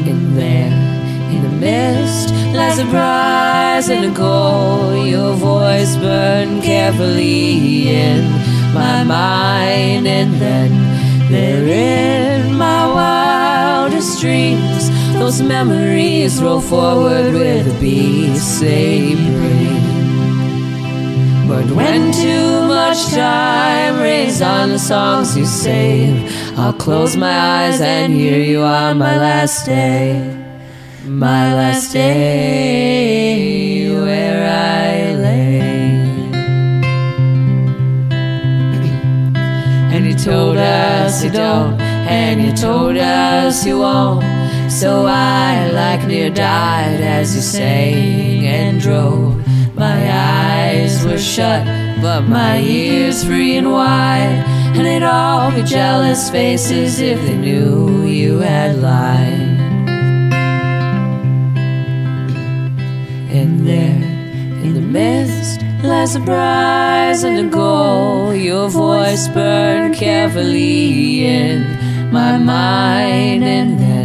And 0.09 0.37
there, 0.37 0.71
in 1.33 1.41
the 1.47 1.55
mist 1.65 2.33
lies 2.55 2.79
a 2.79 2.85
prize 2.85 3.89
and 3.89 4.05
a 4.05 4.13
goal. 4.25 5.05
Your 5.05 5.33
voice 5.33 5.97
burned 5.97 6.63
carefully 6.63 7.89
in 7.89 8.23
my 8.73 9.03
mind, 9.03 10.07
and 10.07 10.31
then 10.35 10.71
they're 11.29 11.67
in 11.67 12.55
my 12.55 12.83
wildest 12.97 14.21
dreams. 14.21 14.76
Those 15.19 15.41
memories 15.41 16.41
roll 16.41 16.61
forward 16.61 17.33
with 17.33 17.75
a 17.75 17.79
beast 17.79 18.61
they 18.61 19.15
bring. 19.15 19.97
But 21.47 21.65
when 21.71 22.11
too 22.11 22.67
much 22.67 23.07
time 23.07 23.99
rains 23.99 24.41
on 24.41 24.69
the 24.69 24.79
songs 24.79 25.35
you 25.35 25.45
save, 25.45 26.31
I'll 26.57 26.71
close 26.71 27.17
my 27.17 27.35
eyes 27.35 27.81
and 27.81 28.13
hear 28.13 28.39
you 28.39 28.61
on 28.61 28.99
my 28.99 29.17
last 29.17 29.65
day. 29.65 30.21
My 31.03 31.53
last 31.53 31.93
day 31.93 33.89
where 33.89 34.45
I 34.45 35.15
lay. 35.15 36.01
And 39.93 40.05
you 40.05 40.15
told 40.15 40.57
us 40.57 41.23
you 41.23 41.31
don't, 41.31 41.81
and 41.81 42.41
you 42.41 42.53
told 42.53 42.97
us 42.97 43.65
you 43.65 43.79
won't. 43.79 44.36
So 44.79 45.07
I, 45.07 45.71
like 45.71 46.05
near 46.05 46.29
died 46.29 47.01
as 47.01 47.35
you 47.35 47.41
sang 47.41 48.45
and 48.45 48.79
drove. 48.79 49.35
My 49.75 49.97
eyes 50.07 51.03
were 51.03 51.17
shut, 51.17 51.65
but 51.99 52.21
my 52.21 52.59
ears 52.59 53.23
free 53.23 53.57
and 53.57 53.71
wide. 53.71 54.43
And 54.75 54.85
they'd 54.85 55.01
all 55.01 55.49
be 55.49 55.63
jealous 55.63 56.29
faces 56.29 56.99
if 56.99 57.19
they 57.21 57.35
knew 57.35 58.03
you 58.03 58.37
had 58.37 58.77
lied. 58.77 59.57
And 63.33 63.67
there, 63.67 64.03
in 64.63 64.75
the 64.75 64.81
mist, 64.81 65.59
lies 65.83 66.15
a 66.15 66.19
prize 66.19 67.23
and 67.23 67.47
a 67.47 67.49
goal. 67.49 68.31
Your 68.31 68.69
voice 68.69 69.27
burned 69.29 69.95
carefully 69.95 71.25
in 71.25 72.11
my 72.11 72.37
mind, 72.37 73.43
and 73.43 73.79
there 73.79 73.96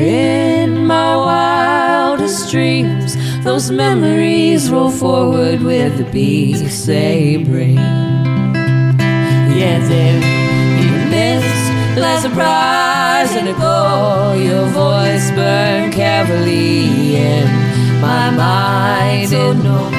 in 0.00 0.86
my 0.86 1.16
wildest 1.16 2.50
dreams, 2.50 3.16
those 3.44 3.70
memories 3.70 4.70
roll 4.70 4.90
forward 4.90 5.62
with 5.62 5.98
the 5.98 6.04
beats 6.04 6.86
they 6.86 7.36
bring. 7.36 7.76
Yeah, 9.60 9.78
there 9.88 10.16
in 10.16 10.92
the 10.92 11.06
mist 11.10 11.98
lies 11.98 12.24
a 12.24 12.30
prize 12.30 13.32
and 13.36 13.48
a 13.48 13.52
goal. 13.52 14.36
Your 14.36 14.66
voice 14.66 15.30
burned 15.32 15.92
carefully 15.92 17.16
in 17.16 17.46
my 18.00 18.30
mind, 18.30 19.32
and 19.32 19.62
know 19.62 19.90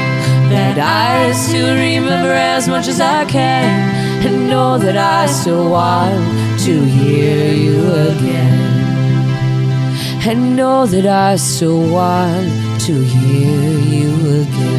that 0.49 0.77
I 0.79 1.31
still 1.33 1.75
remember 1.75 2.33
as 2.33 2.67
much 2.67 2.87
as 2.87 2.99
I 2.99 3.25
can, 3.25 4.25
and 4.25 4.49
know 4.49 4.77
that 4.77 4.97
I 4.97 5.27
still 5.27 5.69
want 5.69 6.59
to 6.61 6.83
hear 6.85 7.53
you 7.53 7.79
again. 8.11 8.80
And 10.23 10.55
know 10.55 10.85
that 10.85 11.07
I 11.07 11.35
still 11.35 11.91
want 11.91 12.81
to 12.81 12.93
hear 12.93 13.79
you 13.79 14.41
again. 14.41 14.70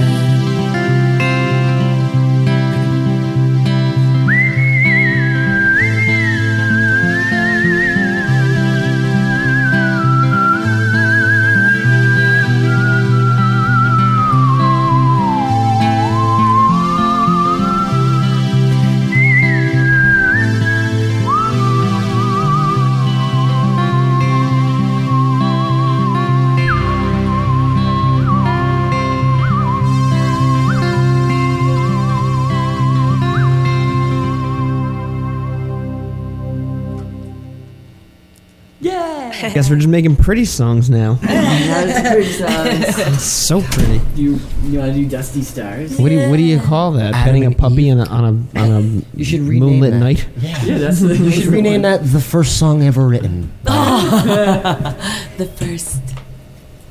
Guess 39.55 39.71
we're 39.71 39.77
just 39.77 39.89
making 39.89 40.15
pretty 40.17 40.45
songs 40.45 40.89
now. 40.89 41.15
That's 41.23 42.09
pretty 42.09 42.33
songs. 42.33 42.99
It's 43.15 43.23
so 43.25 43.61
pretty. 43.61 44.01
You 44.15 44.39
you 44.65 44.79
want 44.79 44.93
to 44.93 44.99
do 44.99 45.09
Dusty 45.09 45.43
Stars? 45.43 45.99
What 45.99 46.09
do 46.11 46.15
you, 46.15 46.31
what 46.31 46.37
do 46.37 46.43
you 46.43 46.61
call 46.61 46.93
that? 46.93 47.13
Adam 47.15 47.23
Petting 47.25 47.43
a 47.43 47.47
and 47.47 47.59
puppy 47.59 47.91
on 47.91 47.99
a 48.01 48.05
on 48.09 48.25
a 48.55 48.61
on 48.61 48.71
a 48.71 49.19
You 49.19 49.25
should 49.25 49.41
rename 49.41 49.59
moonlit 49.81 49.91
that. 49.93 49.99
night. 49.99 50.29
Yeah, 50.39 50.79
that's 50.79 51.01
the 51.01 51.17
You 51.17 51.31
should 51.33 51.47
rename 51.47 51.83
that 51.83 52.05
the 52.05 52.21
first 52.21 52.59
song 52.59 52.83
ever 52.83 53.07
written. 53.07 53.51
the 53.65 55.51
first. 55.57 56.01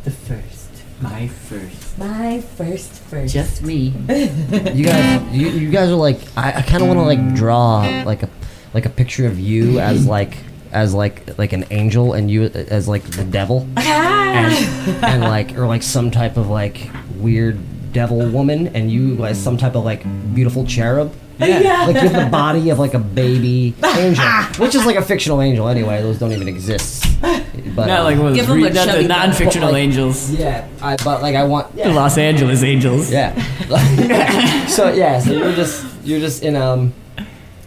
The 0.03 0.11
first. 0.11 0.69
My 1.01 1.27
first. 1.27 1.97
My 1.97 2.41
first 2.41 2.91
first. 3.03 3.33
Just 3.33 3.61
me. 3.63 3.93
You 4.09 4.85
guys, 4.85 5.35
you, 5.35 5.47
you 5.49 5.69
guys 5.71 5.89
are 5.89 5.95
like. 5.95 6.19
I, 6.37 6.53
I 6.59 6.61
kind 6.61 6.81
of 6.83 6.87
want 6.89 6.99
to 6.99 7.03
like 7.03 7.33
draw 7.35 7.79
like 8.05 8.23
a 8.23 8.29
like 8.73 8.85
a 8.85 8.89
picture 8.89 9.25
of 9.25 9.39
you 9.39 9.79
as 9.79 10.05
like 10.05 10.37
as 10.71 10.93
like 10.93 11.37
like 11.37 11.53
an 11.53 11.65
angel 11.71 12.13
and 12.13 12.29
you 12.31 12.43
as 12.43 12.87
like 12.87 13.03
the 13.03 13.23
devil 13.23 13.67
and, 13.77 14.53
and 15.03 15.21
like 15.21 15.57
or 15.57 15.65
like 15.67 15.83
some 15.83 16.09
type 16.11 16.37
of 16.37 16.47
like 16.49 16.89
weird 17.17 17.59
devil 17.93 18.25
woman 18.29 18.67
and 18.67 18.89
you 18.91 19.25
as 19.25 19.41
some 19.41 19.57
type 19.57 19.75
of 19.75 19.83
like 19.83 20.03
beautiful 20.33 20.65
cherub. 20.65 21.13
Yeah. 21.39 21.85
Like 21.87 21.95
you 21.95 22.07
have 22.07 22.25
the 22.25 22.29
body 22.31 22.69
of 22.69 22.77
like 22.77 22.93
a 22.93 22.99
baby 22.99 23.73
angel, 23.83 24.23
which 24.59 24.75
is 24.75 24.85
like 24.85 24.95
a 24.95 25.01
fictional 25.01 25.41
angel 25.41 25.67
anyway. 25.67 26.01
Those 26.01 26.19
don't 26.19 26.31
even 26.33 26.47
exist. 26.47 27.03
But 27.21 27.87
not 27.87 28.01
uh, 28.01 28.03
like 28.03 28.19
one 28.19 28.33
Give 28.33 28.45
those 28.45 28.55
him 28.57 28.63
re- 28.63 28.69
a 28.69 28.73
not 28.73 28.87
the 28.95 29.07
non-fictional. 29.07 29.71
Like- 29.71 29.81
angels. 29.81 30.31
yeah, 30.31 30.67
I, 30.81 30.97
but 30.97 31.21
like 31.23 31.35
I 31.35 31.43
want 31.43 31.75
The 31.75 31.89
Los 31.89 32.17
Angeles 32.17 32.61
Angels. 32.63 33.11
yeah. 33.11 33.33
so 34.67 34.93
yeah, 34.93 35.19
so 35.19 35.31
you're 35.31 35.55
just 35.55 35.85
you're 36.03 36.19
just 36.19 36.43
in 36.43 36.55
um 36.55 36.93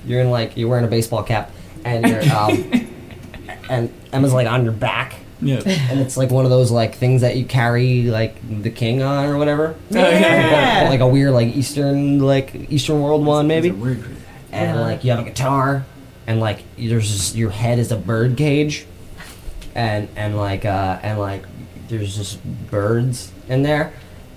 you're 0.06 0.20
in 0.20 0.30
like 0.30 0.56
you're 0.56 0.68
wearing 0.68 0.84
a 0.84 0.88
baseball 0.88 1.22
cap 1.24 1.50
and 1.84 2.06
you're 2.06 2.22
um 2.32 2.83
and 3.68 3.92
Emma's 4.12 4.32
like 4.32 4.46
on 4.46 4.64
your 4.64 4.72
back 4.72 5.14
Yeah. 5.40 5.60
and 5.66 6.00
it's 6.00 6.16
like 6.16 6.30
one 6.30 6.44
of 6.44 6.50
those 6.50 6.70
like 6.70 6.94
things 6.94 7.20
that 7.22 7.36
you 7.36 7.44
carry 7.44 8.02
like 8.04 8.36
the 8.62 8.70
king 8.70 9.02
on 9.02 9.26
or 9.26 9.36
whatever. 9.38 9.74
Yeah. 9.90 10.80
Like, 10.82 10.90
like 10.90 11.00
a 11.00 11.08
weird 11.08 11.32
like 11.32 11.48
Eastern 11.54 12.18
like 12.20 12.54
Eastern 12.70 13.00
world 13.02 13.24
one 13.24 13.46
maybe. 13.46 13.68
It's 13.68 13.76
a 13.76 13.80
word 13.80 14.02
for 14.02 14.08
that. 14.08 14.18
And 14.52 14.80
like 14.80 15.04
you 15.04 15.10
have 15.10 15.20
a 15.20 15.24
guitar 15.28 15.84
and 16.26 16.40
like 16.40 16.62
there's 16.78 17.10
just, 17.10 17.34
your 17.34 17.50
head 17.50 17.78
is 17.78 17.90
a 17.92 17.96
bird 17.96 18.36
cage 18.36 18.86
and 19.74 20.08
and 20.16 20.36
like 20.36 20.64
uh 20.64 20.98
and 21.02 21.18
like 21.18 21.44
there's 21.88 22.16
just 22.16 22.38
birds 22.70 23.32
in 23.48 23.62
there 23.62 23.92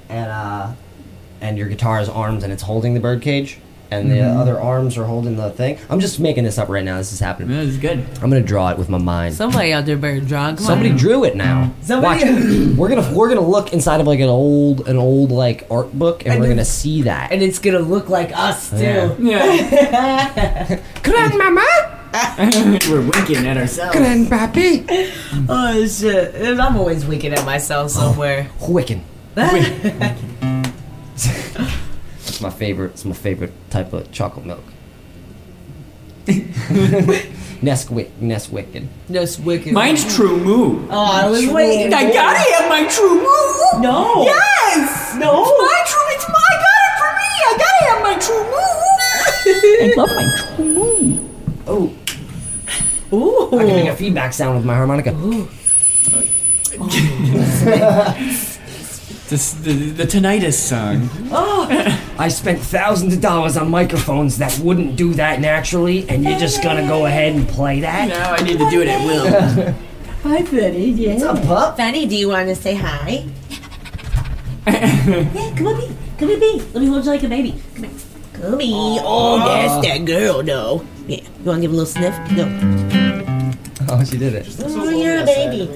and 0.10 0.30
uh 0.32 0.74
and 1.42 1.58
your 1.58 1.68
guitar 1.68 2.00
has 2.00 2.10
arms 2.10 2.44
and 2.44 2.52
it's 2.52 2.64
holding 2.64 2.94
the 2.96 3.00
bird 3.00 3.22
cage 3.22 3.60
and 3.92 4.12
the 4.12 4.16
Mhm. 4.16 4.38
other 4.40 4.60
arms 4.60 4.98
are 4.98 5.06
holding 5.06 5.36
the 5.38 5.50
thing. 5.50 5.78
I'm 5.90 6.00
just 6.00 6.20
making 6.20 6.44
this 6.44 6.58
up 6.58 6.70
right 6.70 6.84
now. 6.84 6.98
This 6.98 7.14
is 7.14 7.20
happening. 7.20 7.56
That 7.58 7.66
was 7.66 7.78
good. 7.78 8.04
I'm 8.22 8.30
gonna 8.30 8.42
draw 8.42 8.70
it 8.70 8.78
with 8.78 8.90
my 8.90 8.98
mind. 8.98 9.36
Somebody 9.36 9.72
out 9.74 9.86
there 9.86 9.98
better 9.98 10.20
draw. 10.20 10.48
Come 10.48 10.58
Somebody 10.58 10.92
on. 10.92 10.98
drew 10.98 11.24
it 11.24 11.36
now. 11.36 11.72
Somebody- 11.82 12.24
Watch. 12.24 12.34
we're 12.78 12.90
gonna 12.90 13.10
we're 13.14 13.30
gonna 13.30 13.42
look 13.48 13.74
inside 13.74 14.02
of 14.02 14.08
like 14.08 14.20
an 14.20 14.30
old 14.30 14.88
an 14.88 14.98
old 14.98 15.32
like 15.32 15.66
art 15.72 15.98
book 15.98 16.24
and, 16.26 16.34
And 16.34 16.42
we're 16.42 16.50
gonna 16.50 16.66
see 16.66 17.04
that. 17.04 17.32
And 17.32 17.42
it's 17.42 17.60
gonna 17.60 17.80
look 17.80 18.10
like 18.10 18.32
us 18.38 18.70
too. 18.72 18.78
Yeah. 18.78 19.14
Yeah. 19.78 20.80
Grandmama, 21.04 21.66
We're 22.90 23.02
winking 23.02 23.46
at 23.48 23.58
ourselves. 23.58 23.96
grandpappy, 23.96 25.12
oh 25.50 25.86
shit! 25.88 26.36
And 26.36 26.62
I'm 26.62 26.78
always 26.78 27.06
winking 27.06 27.34
at 27.34 27.46
myself 27.46 27.92
somewhere. 27.92 28.48
Wiccan. 28.62 29.02
It's 32.38 32.44
my 32.44 32.52
favorite. 32.52 32.92
It's 32.92 33.04
my 33.04 33.16
favorite 33.16 33.52
type 33.72 33.94
of 33.94 34.12
chocolate 34.12 34.46
milk. 34.46 34.64
Nesquik, 36.28 38.12
Nesquik. 38.22 38.88
Just 39.10 39.40
wicked. 39.40 39.74
Mine's 39.74 40.16
True 40.16 40.38
Moo. 40.38 40.88
Oh, 40.92 41.12
I 41.14 41.28
was 41.28 41.48
waiting. 41.48 41.92
I 41.92 42.14
gotta 42.14 42.38
have 42.38 42.70
my 42.70 42.88
True 42.88 43.16
Moo. 43.16 43.82
No. 43.82 44.22
Yes. 44.24 45.16
No. 45.18 45.42
It's 45.42 45.50
my 45.58 45.82
True. 45.88 46.10
It's 46.10 46.30
my. 46.30 46.36
I 46.38 46.58
got 46.62 46.78
it 46.86 46.94
for 47.00 47.10
me. 47.18 47.30
I 47.42 47.58
gotta 47.58 47.84
have 47.90 48.02
my 48.04 48.16
True 48.22 48.44
Moo. 48.54 48.70
I 49.82 49.94
love 49.98 50.14
my 50.16 50.26
True 50.54 50.70
Moo. 50.76 51.18
Oh, 51.66 51.92
Ooh. 53.18 53.58
I 53.58 53.66
can 53.66 53.76
make 53.76 53.90
a 53.90 53.96
feedback 53.96 54.32
sound 54.32 54.58
with 54.58 54.64
my 54.64 54.76
harmonica. 54.76 55.12
This, 59.30 59.52
the, 59.52 59.74
the 59.92 60.04
tinnitus 60.06 60.54
song. 60.54 61.10
Oh, 61.32 61.68
I 62.18 62.30
spent 62.30 62.60
thousands 62.62 63.14
of 63.14 63.20
dollars 63.20 63.58
on 63.58 63.70
microphones 63.70 64.38
that 64.38 64.58
wouldn't 64.60 64.96
do 64.96 65.14
that 65.16 65.42
naturally, 65.42 66.08
and 66.10 66.24
you're 66.24 66.40
just 66.40 66.64
gonna 66.64 66.88
go 66.88 67.06
ahead 67.08 67.36
and 67.36 67.46
play 67.46 67.82
that? 67.82 68.08
No, 68.08 68.16
I 68.16 68.42
need 68.42 68.58
to 68.58 68.70
do 68.70 68.82
it 68.82 68.88
at 68.88 69.06
will. 69.06 69.74
Hi, 70.24 70.42
Betty. 70.44 70.92
Yeah. 70.92 71.14
What's 71.16 71.24
up, 71.26 71.44
pup? 71.44 71.76
Fanny, 71.78 72.06
do 72.06 72.16
you 72.16 72.30
want 72.30 72.48
to 72.48 72.56
say 72.56 72.74
hi? 72.76 73.26
yeah, 74.68 75.54
come 75.56 75.68
on, 75.68 75.78
B. 75.80 75.96
Come 76.18 76.30
here, 76.30 76.40
B. 76.40 76.62
Let 76.74 76.82
me 76.82 76.88
hold 76.88 77.06
you 77.06 77.12
like 77.12 77.24
a 77.24 77.30
baby. 77.30 77.62
Come 77.76 77.84
here. 77.84 77.92
Come 78.34 78.60
here. 78.60 79.02
Oh, 79.06 79.38
yes, 79.46 79.86
that 79.86 80.06
girl, 80.06 80.42
no. 80.44 80.86
Yeah. 81.08 81.18
You 81.18 81.46
want 81.46 81.58
to 81.58 81.62
give 81.62 81.72
a 81.72 81.76
little 81.76 81.86
sniff? 81.86 82.16
No. 82.32 83.54
Oh, 83.90 84.04
she 84.04 84.18
did 84.18 84.34
it. 84.34 84.48
Oh, 84.64 84.90
you're 84.90 85.20
a 85.22 85.26
baby. 85.26 85.70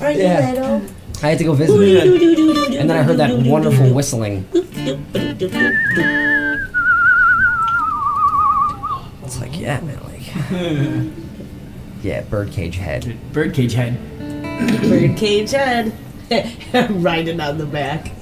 Are 0.00 0.10
you 0.10 0.22
Yeah. 0.22 0.52
little? 0.52 0.82
I 1.22 1.30
had 1.30 1.38
to 1.38 1.44
go 1.44 1.52
visit. 1.52 2.74
And 2.78 2.88
then 2.88 2.96
I 2.96 3.02
heard 3.02 3.16
that 3.18 3.36
wonderful 3.46 3.92
whistling. 3.92 4.46
It's 9.24 9.40
like, 9.40 9.58
yeah, 9.58 9.80
man, 9.80 10.00
like. 10.04 11.12
Yeah, 12.00 12.20
birdcage 12.22 12.76
head. 12.76 13.18
Birdcage 13.32 13.72
head. 13.74 13.98
Birdcage 14.88 15.50
head. 15.50 15.92
Riding 16.90 17.40
on 17.40 17.58
the 17.58 17.66
back. 17.66 18.12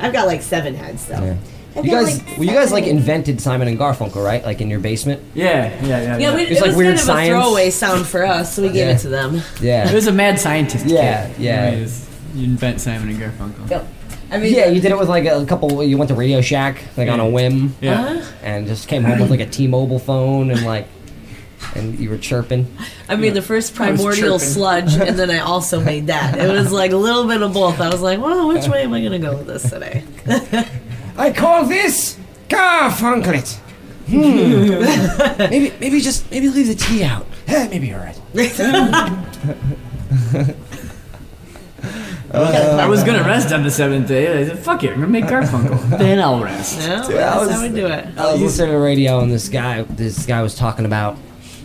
I've 0.00 0.12
got 0.12 0.26
like 0.26 0.42
seven 0.42 0.74
heads, 0.74 1.06
though. 1.06 1.22
Yeah. 1.22 1.36
I've 1.76 1.84
You 1.84 1.90
guys, 1.92 2.18
like, 2.18 2.36
well, 2.38 2.44
you 2.46 2.52
guys 2.52 2.72
like 2.72 2.84
invented 2.84 3.40
Simon 3.40 3.68
and 3.68 3.78
Garfunkel, 3.78 4.24
right? 4.24 4.44
Like 4.44 4.60
in 4.60 4.68
your 4.70 4.80
basement. 4.80 5.22
Yeah, 5.34 5.72
yeah, 5.84 6.02
yeah. 6.02 6.18
Yeah, 6.18 6.34
we, 6.34 6.42
It's 6.42 6.52
it 6.52 6.60
like 6.60 6.66
was 6.68 6.76
weird 6.76 6.88
kind 6.96 6.98
of 7.00 7.04
science. 7.06 7.28
a 7.28 7.40
throwaway 7.40 7.70
sound 7.70 8.06
for 8.06 8.24
us, 8.24 8.54
so 8.56 8.62
we 8.62 8.68
gave 8.68 8.76
Yeah. 8.88 8.90
it 8.94 8.98
to 8.98 9.08
them. 9.08 9.42
Yeah. 9.60 9.88
It 9.90 9.94
was 9.94 10.06
a 10.06 10.12
mad 10.12 10.38
scientist. 10.40 10.86
Yeah, 10.86 11.28
kid. 11.28 11.38
yeah. 11.40 11.70
It 11.70 11.80
was- 11.82 12.08
You 12.34 12.44
invent 12.44 12.80
Simon 12.80 13.08
and 13.08 13.18
Garfunkel. 13.18 13.70
Yep. 13.70 13.88
I 14.32 14.38
mean, 14.38 14.54
yeah, 14.54 14.66
you 14.66 14.80
did 14.80 14.92
it 14.92 14.98
with 14.98 15.08
like 15.08 15.26
a 15.26 15.44
couple. 15.46 15.82
You 15.82 15.98
went 15.98 16.08
to 16.08 16.14
Radio 16.14 16.40
Shack 16.40 16.80
like 16.96 17.08
on 17.08 17.18
a 17.18 17.28
whim. 17.28 17.74
Yeah. 17.80 18.00
Uh-huh. 18.00 18.32
And 18.44 18.66
just 18.68 18.86
came 18.86 19.02
home 19.02 19.18
with 19.18 19.30
like 19.30 19.40
a 19.40 19.46
T-Mobile 19.46 19.98
phone 19.98 20.50
and 20.52 20.64
like, 20.64 20.86
and 21.74 21.98
you 21.98 22.08
were 22.10 22.16
chirping. 22.16 22.66
I 23.08 23.16
mean, 23.16 23.34
the 23.34 23.42
first 23.42 23.74
primordial 23.74 24.38
sludge, 24.38 24.94
and 24.94 25.18
then 25.18 25.30
I 25.30 25.38
also 25.52 25.80
made 25.80 26.06
that. 26.06 26.38
It 26.38 26.50
was 26.50 26.70
like 26.72 26.92
a 26.92 26.96
little 26.96 27.26
bit 27.26 27.42
of 27.42 27.52
both. 27.52 27.80
I 27.80 27.88
was 27.90 28.00
like, 28.00 28.20
well, 28.20 28.46
which 28.48 28.66
way 28.68 28.82
am 28.84 28.94
I 28.94 29.00
going 29.00 29.12
to 29.12 29.18
go 29.18 29.36
with 29.36 29.46
this 29.48 29.68
today? 29.68 30.04
I 31.20 31.30
call 31.32 31.66
this 31.66 32.16
Garfunkel 32.48 33.34
it. 33.34 33.60
Hmm. 34.10 35.38
maybe, 35.50 35.72
maybe 35.78 36.00
just 36.00 36.28
maybe 36.30 36.48
leave 36.48 36.66
the 36.66 36.74
tea 36.74 37.04
out. 37.04 37.26
Eh, 37.46 37.68
maybe 37.68 37.88
you're 37.88 37.98
right. 37.98 38.18
I 42.32 42.86
was 42.86 43.02
gonna 43.04 43.22
rest 43.22 43.52
on 43.52 43.62
the 43.64 43.70
seventh 43.70 44.08
day. 44.08 44.40
I 44.40 44.46
said, 44.46 44.58
"Fuck 44.58 44.84
it, 44.84 44.90
I'm 44.92 45.00
gonna 45.00 45.08
make 45.08 45.24
Garfunkel." 45.26 45.90
then 45.98 46.20
I'll 46.20 46.42
rest. 46.42 46.78
No, 46.88 47.06
Dude, 47.06 47.16
I 47.16 47.20
that's 47.20 47.40
was- 47.40 47.50
how 47.50 47.62
we 47.62 47.68
do 47.68 47.86
it. 47.86 48.06
I 48.18 48.32
was 48.32 48.40
listening 48.40 48.68
to 48.68 48.72
the 48.74 48.78
radio 48.80 49.20
and 49.20 49.30
this 49.32 49.48
guy, 49.48 49.82
this 49.82 50.26
guy 50.26 50.42
was 50.42 50.54
talking 50.54 50.84
about 50.84 51.16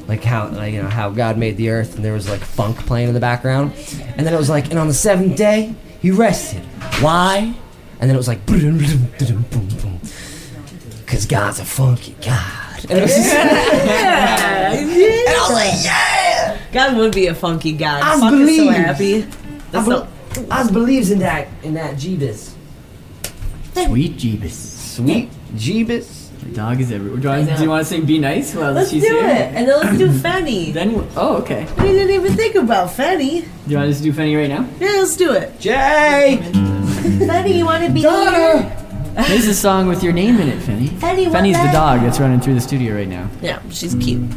like 0.08 0.24
how 0.24 0.48
like, 0.50 0.74
you 0.74 0.82
know 0.84 0.90
how 0.90 1.10
God 1.10 1.38
made 1.38 1.58
the 1.58 1.70
earth 1.70 1.96
and 1.96 2.06
there 2.06 2.14
was 2.14 2.30
like 2.30 2.42
funk 2.42 2.78
playing 2.86 3.08
in 3.10 3.14
the 3.14 3.20
background, 3.20 3.74
and 4.18 4.26
then 4.26 4.34
it 4.34 4.38
was 4.38 4.50
like 4.50 4.70
and 4.70 4.80
on 4.80 4.88
the 4.88 4.94
seventh 4.94 5.36
day 5.38 5.74
he 6.02 6.12
rested. 6.12 6.64
Why? 7.02 7.54
And 8.00 8.10
then 8.10 8.16
it 8.16 8.18
was 8.18 8.28
like 8.28 8.46
because 11.06 11.26
God's 11.26 11.60
a 11.60 11.66
funky 11.66 12.16
God. 12.22 12.86
And 12.90 13.00
it 13.00 13.02
was 13.04 13.12
just, 13.16 13.34
Yeah, 13.34 13.44
yeah. 13.86 14.74
And 14.74 15.30
I 15.30 15.40
was 15.42 15.54
like, 15.54 15.84
yeah. 15.86 16.58
God 16.72 16.98
would 16.98 17.14
be 17.14 17.28
a 17.28 17.36
funky 17.36 17.72
God. 17.74 18.02
I 18.04 18.20
Fuck 18.20 18.34
is 18.34 18.56
so 18.58 18.64
believe. 18.66 18.72
happy. 18.74 19.16
I, 19.74 19.80
be- 19.80 19.86
so, 19.86 20.08
I 20.52 20.72
believes 20.72 21.12
in 21.12 21.20
that 21.20 21.48
in 21.64 21.74
that 21.76 21.96
Jeebus. 21.96 22.54
Sweet 23.74 24.18
Jeebus. 24.18 24.52
Sweet 24.96 25.30
Jeebus. 25.56 26.24
The 26.42 26.50
dog 26.52 26.80
is 26.82 26.92
everywhere. 26.92 27.20
Do, 27.20 27.30
I, 27.30 27.44
do 27.58 27.64
you 27.64 27.70
want 27.70 27.86
to 27.86 27.90
sing 27.90 28.06
"Be 28.06 28.20
Nice"? 28.20 28.54
Well, 28.54 28.72
let's 28.74 28.92
she's 28.92 29.04
do 29.04 29.18
it, 29.18 29.24
and 29.24 29.68
then 29.68 29.80
let's 29.80 29.98
do 29.98 30.12
Fanny. 30.20 30.72
Then 30.72 31.08
oh, 31.16 31.38
okay. 31.38 31.66
We 31.80 31.86
didn't 31.94 32.12
even 32.14 32.34
think 32.36 32.56
about 32.56 32.92
Fanny. 32.92 33.42
Do 33.42 33.48
you 33.68 33.78
want 33.78 33.90
us 33.90 33.98
to 33.98 34.04
do 34.04 34.14
Fanny 34.14 34.36
right 34.36 34.50
now? 34.50 34.68
Yeah, 34.80 34.88
let's 34.98 35.16
do 35.16 35.34
it. 35.34 35.60
Jay. 35.60 36.40
Fanny, 37.28 37.58
you 37.58 37.66
want 37.66 37.86
to 37.86 37.92
be 37.92 38.02
here? 38.02 38.64
Here's 39.18 39.48
a 39.48 39.54
song 39.54 39.88
with 39.88 40.04
your 40.04 40.12
name 40.12 40.40
in 40.40 40.50
it, 40.50 40.60
Fanny. 40.62 40.88
Fanny, 40.88 41.26
what 41.26 41.34
Fanny's 41.34 41.58
the 41.58 41.72
dog 41.72 42.02
that's 42.02 42.20
running 42.20 42.40
through 42.42 42.56
the 42.56 42.62
studio 42.62 42.96
right 42.96 43.08
now. 43.08 43.30
Yeah, 43.42 43.62
she's 43.70 43.94
cute. 43.96 44.30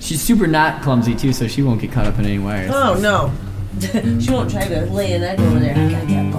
She's 0.00 0.20
super 0.20 0.46
not 0.46 0.82
clumsy 0.82 1.14
too, 1.14 1.32
so 1.32 1.46
she 1.46 1.62
won't 1.62 1.80
get 1.80 1.92
caught 1.92 2.06
up 2.06 2.18
in 2.18 2.24
any 2.24 2.38
wires. 2.38 2.72
Oh 2.74 2.98
no, 3.00 3.32
she 4.20 4.30
won't 4.30 4.50
try 4.50 4.66
to 4.66 4.86
lay 4.86 5.12
an 5.12 5.22
egg 5.22 5.40
over 5.40 5.60
there. 5.60 5.74
I 5.76 5.90
gotta 5.90 6.06
get 6.06 6.34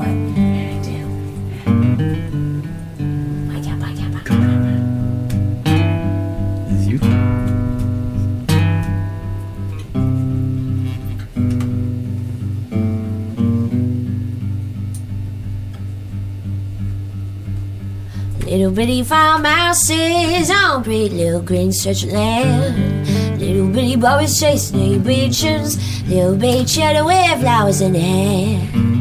Little 18.69 18.85
bitty 18.85 19.03
farmhouses 19.03 20.51
on 20.51 20.83
pretty 20.83 21.09
little 21.09 21.41
green 21.41 21.71
stretch 21.71 22.03
of 22.03 22.11
land. 22.11 23.39
Little 23.39 23.67
bitty 23.67 23.95
boys 23.95 24.39
chasing 24.39 24.77
little 24.77 25.03
bitches. 25.03 26.07
Little 26.07 26.35
bitty 26.35 26.65
cheddar 26.65 27.03
with 27.03 27.39
flowers 27.41 27.81
in 27.81 27.93
their 27.93 28.98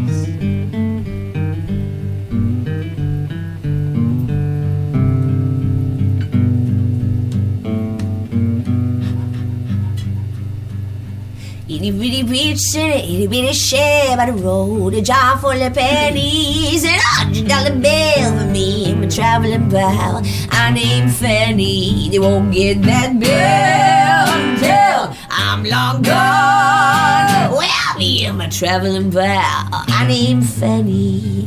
Itty 11.78 11.92
bitty 11.92 12.22
beach 12.24 12.74
in 12.74 12.90
a 12.90 12.96
itty 12.96 13.28
bitty 13.28 14.16
by 14.16 14.26
the 14.26 14.32
road, 14.32 14.94
a 14.94 15.00
jar 15.00 15.38
full 15.38 15.52
of 15.52 15.74
pennies, 15.74 16.82
a 16.82 16.88
hundred 16.88 17.46
dollar 17.46 17.70
bill 17.70 18.36
for 18.36 18.46
me 18.50 18.90
and 18.90 19.00
my 19.00 19.06
traveling 19.06 19.70
pal. 19.70 20.20
I 20.50 20.72
named 20.72 21.14
Fanny. 21.14 22.08
They 22.10 22.18
won't 22.18 22.52
get 22.52 22.82
that 22.82 23.20
bill 23.20 24.26
until 24.42 25.16
I'm 25.30 25.62
long 25.62 26.02
gone. 26.02 27.52
Well, 27.56 27.96
me 27.96 28.24
and 28.26 28.38
my 28.38 28.48
traveling 28.48 29.12
pal. 29.12 29.68
I 29.70 30.04
named 30.08 30.48
Fanny. 30.48 31.46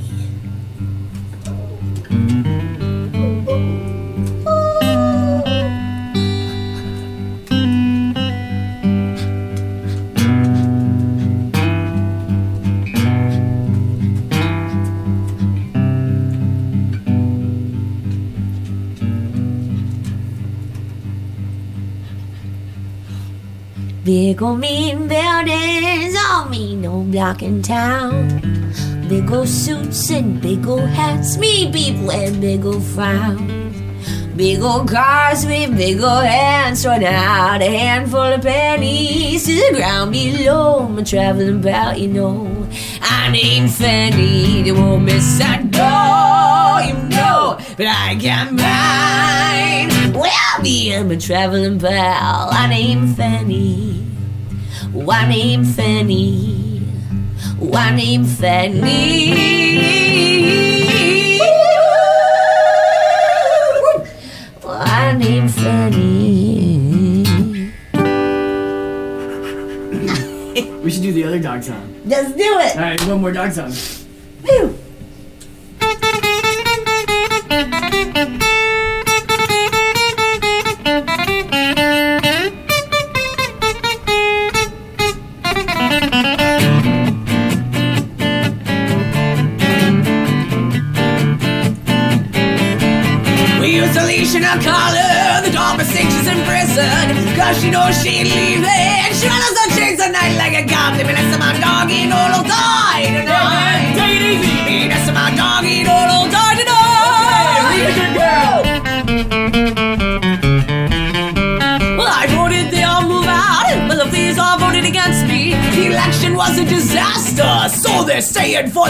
Big 24.41 24.47
old 24.47 24.59
mean 24.59 25.07
buildings 25.07 26.15
all 26.17 26.49
mean 26.49 26.83
old 26.83 27.11
block 27.11 27.43
in 27.43 27.61
town. 27.61 28.41
Big 29.07 29.29
old 29.31 29.47
suits 29.47 30.09
and 30.09 30.41
big 30.41 30.65
old 30.65 30.89
hats, 30.89 31.37
me 31.37 31.71
people 31.71 32.11
and 32.11 32.41
big 32.41 32.65
old 32.65 32.81
frowns. 32.81 33.77
Big 34.35 34.59
old 34.63 34.89
cars 34.89 35.45
with 35.45 35.77
big 35.77 36.01
old 36.01 36.23
hands 36.23 36.81
throwing 36.81 37.05
out 37.05 37.61
a 37.61 37.69
handful 37.69 38.19
of 38.19 38.41
pennies 38.41 39.45
to 39.45 39.53
the 39.53 39.77
ground 39.77 40.11
below. 40.11 40.87
I'm 40.87 41.05
traveling 41.05 41.59
about, 41.59 41.99
you 41.99 42.07
know. 42.07 42.67
I 42.99 43.29
named 43.29 43.71
Fanny, 43.71 44.63
they 44.63 44.71
won't 44.71 45.03
miss 45.03 45.37
that 45.37 45.69
door, 45.69 46.81
you 46.87 47.09
know. 47.09 47.59
But 47.77 47.85
I 47.85 48.15
got 48.15 48.51
mine. 48.53 50.13
Well, 50.19 50.61
me 50.63 50.93
and 50.93 51.09
my 51.09 51.17
traveling 51.17 51.77
pal, 51.77 52.49
I 52.51 52.65
named 52.67 53.15
Fanny. 53.15 54.10
I 54.93 55.25
named 55.27 55.67
Fanny. 55.73 56.83
I 57.73 57.95
named 57.95 58.27
Fanny. 58.27 59.31
I 64.67 65.15
named 65.17 65.53
Fanny. 65.53 67.23
We 70.83 70.91
should 70.91 71.03
do 71.03 71.13
the 71.13 71.23
other 71.23 71.39
dog 71.39 71.63
song. 71.63 71.95
Let's 72.05 72.33
do 72.33 72.59
it. 72.59 72.75
All 72.75 72.81
right, 72.81 73.01
one 73.07 73.21
more 73.21 73.31
dog 73.31 73.51
song. 73.53 73.71
Woo. 74.43 74.77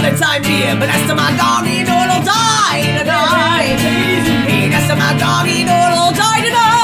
The 0.02 0.18
time 0.18 0.41
being. 0.41 0.80
But 0.80 0.90
as 0.90 1.07
to 1.07 1.15
my 1.15 1.32
doggy 1.38 1.84
doodle 1.84 2.23
die 2.26 2.82
tonight. 2.98 3.80
Hey, 4.48 4.73
as 4.73 4.88
to 4.90 4.95
my 4.95 5.14
doggy 5.18 5.64
doodle 5.69 6.11
die 6.22 6.41
tonight. 6.45 6.82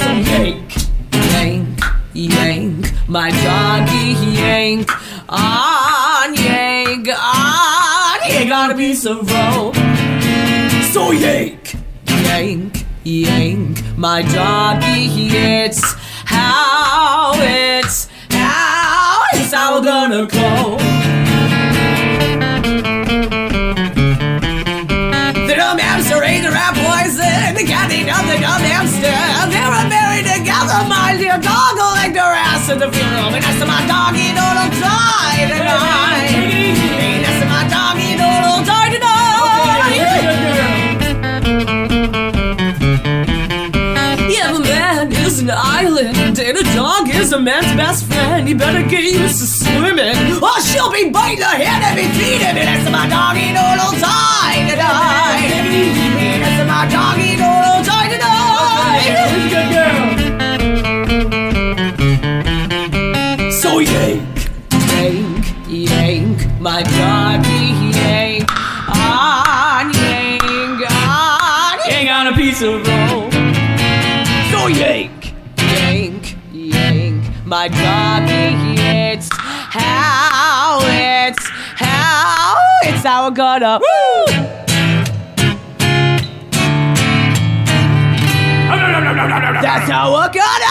So 0.00 0.10
yank, 0.30 0.68
yank, 1.32 1.80
yank, 2.12 2.92
my 3.08 3.30
doggy 3.30 4.14
yank, 4.36 4.88
on 5.28 6.34
yank, 6.34 7.08
on 7.08 8.20
yank 8.28 8.52
on 8.52 8.70
a 8.70 8.74
piece 8.76 9.06
of 9.06 9.18
rope. 9.30 9.76
So 10.92 11.12
yank, 11.12 11.74
yank, 12.06 12.84
yank, 13.04 13.82
my 13.96 14.22
doggy 14.22 15.02
it's 15.32 15.81
funeral. 32.92 33.34
And 33.34 33.42
that's 33.44 33.60
my 33.64 33.80
doggy 33.88 34.28
doodle 34.38 34.70
die 34.80 35.48
tonight. 35.50 36.32
And 37.02 37.20
that's 37.24 37.42
my 37.48 37.62
doggy 37.72 38.10
doodle 38.20 38.60
die 38.68 38.90
tonight. 38.94 39.32
Yeah, 44.30 44.58
man 44.58 45.12
is 45.12 45.40
an 45.40 45.50
island, 45.50 46.38
and 46.38 46.56
a 46.58 46.64
dog 46.74 47.08
is 47.08 47.32
a 47.32 47.40
man's 47.40 47.72
best 47.76 48.04
friend. 48.06 48.48
You 48.48 48.56
better 48.56 48.82
get 48.82 49.04
used 49.04 49.38
to 49.40 49.46
swimming, 49.46 50.16
or 50.42 50.60
she'll 50.60 50.90
be 50.90 51.10
biting 51.10 51.42
her 51.42 51.56
head 51.64 51.82
and 51.82 51.96
be 51.96 52.06
feeding. 52.18 52.56
And 52.60 52.68
that's 52.68 52.88
my 52.90 53.06
doggy 53.08 53.52
doodle 53.56 53.92
die 54.00 54.68
tonight. 54.70 55.60
My 56.72 56.86
doggy 56.88 57.36
doodle 57.36 57.71
my 77.62 77.68
doggy 77.68 78.74
it's 78.82 79.28
how 79.30 80.80
it's 80.82 81.48
how 81.76 82.56
it's 82.82 83.04
how 83.04 83.28
we're 83.28 83.36
gonna. 83.36 83.78
That's 89.62 89.88
how 89.88 90.12
we're 90.12 90.32
gonna 90.32 90.61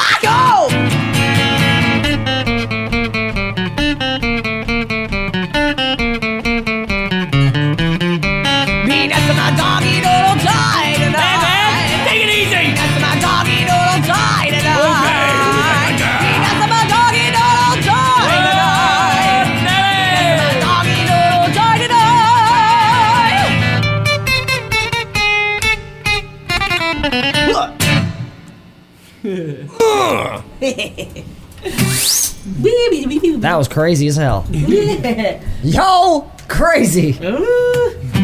That 33.41 33.55
was 33.57 33.67
crazy 33.67 34.07
as 34.07 34.15
hell. 34.17 34.45
Yeah. 34.51 35.41
Yo, 35.63 36.31
crazy. 36.47 37.11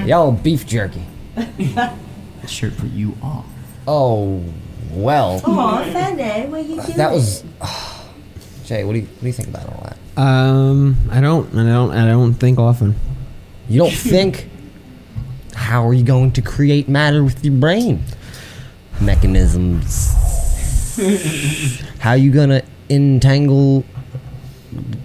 Yo, 0.06 0.32
beef 0.32 0.66
jerky. 0.66 1.04
shirt 2.48 2.74
for 2.74 2.86
you 2.88 3.16
all. 3.22 3.46
Oh, 3.88 4.44
well. 4.92 5.42
Oh, 5.46 5.84
Fanny, 5.92 6.48
what 6.50 6.66
you 6.66 6.82
doing? 6.82 6.98
That 6.98 7.12
was. 7.12 7.44
Jay, 8.66 8.84
what 8.84 8.94
do 8.94 9.00
you 9.00 9.06
what 9.06 9.22
do 9.22 9.28
you 9.28 9.34
think 9.34 9.50
about 9.50 9.68
all 9.68 9.84
that? 9.84 9.98
Um, 10.22 10.98
I 11.12 11.22
don't, 11.22 11.48
I 11.56 11.64
don't, 11.64 11.92
I 11.92 12.06
don't 12.08 12.34
think 12.34 12.60
often. 12.60 12.96
You 13.70 13.80
don't 13.82 13.92
think? 13.94 14.50
How 15.56 15.88
are 15.88 15.94
you 15.94 16.04
going 16.04 16.32
to 16.34 16.42
create 16.42 16.88
matter 16.88 17.24
with 17.24 17.44
your 17.44 17.54
brain? 17.56 18.04
Mechanisms. 19.02 20.14
How 22.00 22.12
are 22.12 22.18
you 22.18 22.32
gonna 22.32 22.62
entangle 22.90 23.84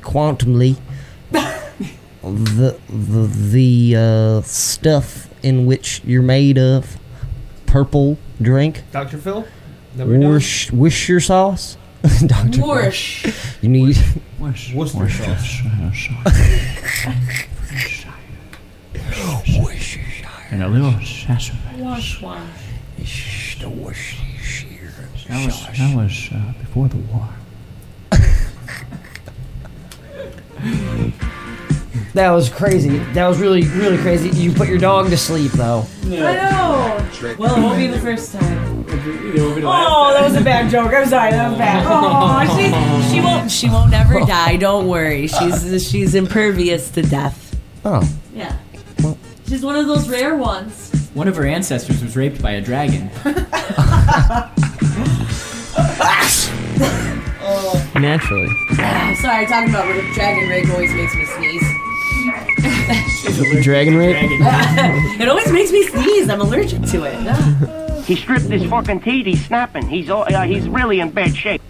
quantumly 0.02 0.76
the 2.22 2.78
the 2.88 3.26
the 3.26 3.96
uh, 3.96 4.40
stuff 4.42 5.28
in 5.42 5.66
which 5.66 6.02
you're 6.04 6.22
made 6.22 6.58
of? 6.58 6.98
Purple 7.66 8.18
drink. 8.40 8.82
Dr. 8.92 9.18
Phil? 9.18 9.46
That 9.96 10.06
we're 10.06 10.18
doing? 10.18 10.28
Worsh, 10.28 10.70
Worcestershire 10.72 11.20
sauce. 11.20 11.76
Dr. 12.26 12.52
Phil. 12.58 12.68
Worsh. 12.68 13.26
You 13.62 13.68
need 13.68 13.96
Worcester 14.38 15.08
sauce. 15.08 15.60
And 20.50 20.62
a 20.62 20.68
little 20.68 20.92
sashimi. 20.92 21.78
Wash, 21.78 22.20
wash. 22.20 22.42
That 25.28 25.46
was, 25.46 25.78
that 25.78 25.96
was 25.96 26.28
uh, 26.32 26.52
before 26.60 26.88
the 26.88 26.98
war. 26.98 27.28
That 32.14 32.30
was 32.30 32.48
crazy. 32.50 32.98
That 33.14 33.26
was 33.26 33.38
really, 33.40 33.62
really 33.68 33.96
crazy. 33.96 34.28
You 34.30 34.52
put 34.52 34.68
your 34.68 34.78
dog 34.78 35.08
to 35.10 35.16
sleep 35.16 35.52
though. 35.52 35.86
I 36.04 36.08
know. 36.08 37.08
Well, 37.38 37.56
it 37.56 37.62
won't 37.62 37.78
be 37.78 37.86
the 37.86 37.98
first 38.00 38.32
time. 38.32 38.84
Oh, 39.64 40.12
that 40.12 40.22
was 40.22 40.36
a 40.36 40.44
bad 40.44 40.70
joke. 40.70 40.92
I'm 40.92 41.06
sorry, 41.08 41.30
that 41.30 41.48
was 41.48 41.58
bad. 41.58 41.86
Oh, 41.88 42.56
she, 42.56 43.14
she 43.14 43.20
won't. 43.20 43.50
She 43.50 43.68
won't 43.68 43.92
ever 43.94 44.20
die. 44.26 44.56
Don't 44.56 44.88
worry. 44.88 45.26
She's 45.26 45.88
she's 45.90 46.14
impervious 46.14 46.90
to 46.90 47.02
death. 47.02 47.58
Oh. 47.84 48.02
Yeah. 48.34 48.56
She's 49.48 49.62
one 49.64 49.76
of 49.76 49.86
those 49.86 50.08
rare 50.08 50.36
ones. 50.36 50.90
One 51.14 51.28
of 51.28 51.36
her 51.36 51.44
ancestors 51.46 52.02
was 52.02 52.16
raped 52.16 52.40
by 52.42 52.52
a 52.52 52.60
dragon. 52.60 53.10
Naturally. 58.02 58.48
Sorry, 59.14 59.46
talking 59.46 59.70
about 59.70 59.86
what 59.86 59.96
a 59.96 60.12
dragon 60.12 60.48
rape 60.48 60.68
always 60.70 60.92
makes 60.92 61.14
me 61.14 61.24
sneeze. 61.24 61.62
Dragon 63.62 63.96
rape? 63.96 64.16
it 65.20 65.28
always 65.28 65.50
makes 65.52 65.70
me 65.70 65.86
sneeze. 65.86 66.28
I'm 66.28 66.40
allergic 66.40 66.82
to 66.82 67.04
it. 67.04 67.20
No. 67.22 67.78
He 68.02 68.16
stripped 68.16 68.46
his 68.46 68.64
fucking 68.68 69.02
teeth. 69.02 69.26
He's 69.26 69.46
snapping. 69.46 69.86
He's 69.86 70.10
all, 70.10 70.24
uh, 70.24 70.42
he's 70.42 70.68
really 70.68 70.98
in 70.98 71.12
bad 71.12 71.36
shape. 71.36 71.62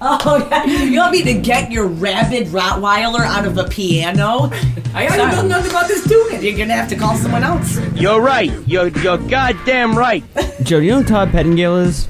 Oh, 0.00 0.46
yeah. 0.48 0.64
You 0.66 1.00
want 1.00 1.10
me 1.10 1.24
to 1.24 1.34
get 1.34 1.72
your 1.72 1.88
rabid 1.88 2.46
Rottweiler 2.48 3.18
out 3.18 3.44
of 3.44 3.58
a 3.58 3.64
piano? 3.64 4.50
I 4.94 5.02
haven't 5.02 5.18
done 5.18 5.48
nothing 5.48 5.70
about 5.72 5.88
this 5.88 6.06
tuning. 6.08 6.40
You're 6.42 6.56
gonna 6.56 6.74
have 6.74 6.88
to 6.90 6.96
call 6.96 7.16
someone 7.16 7.42
else. 7.42 7.76
You're 7.96 8.20
right. 8.20 8.52
You're 8.68 8.88
you're 9.00 9.18
goddamn 9.18 9.98
right. 9.98 10.22
Joe, 10.62 10.78
do 10.78 10.86
you 10.86 10.92
know 10.92 11.02
who 11.02 11.08
Todd 11.08 11.30
Pettengill 11.32 11.76
is? 11.78 12.06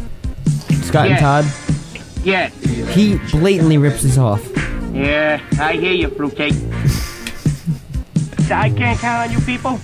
Scott 0.82 1.08
Yeah. 1.08 1.14
and 1.14 1.20
Todd? 1.20 1.69
Yeah. 2.22 2.48
He 2.48 3.18
blatantly 3.30 3.78
rips 3.78 4.02
this 4.02 4.18
off. 4.18 4.46
Yeah, 4.92 5.40
I 5.60 5.74
hear 5.74 5.92
you, 5.92 6.08
fruitcake. 6.10 6.54
I 8.50 8.70
can't 8.70 8.98
count 8.98 9.30
on 9.30 9.32
you 9.32 9.40
people. 9.44 9.78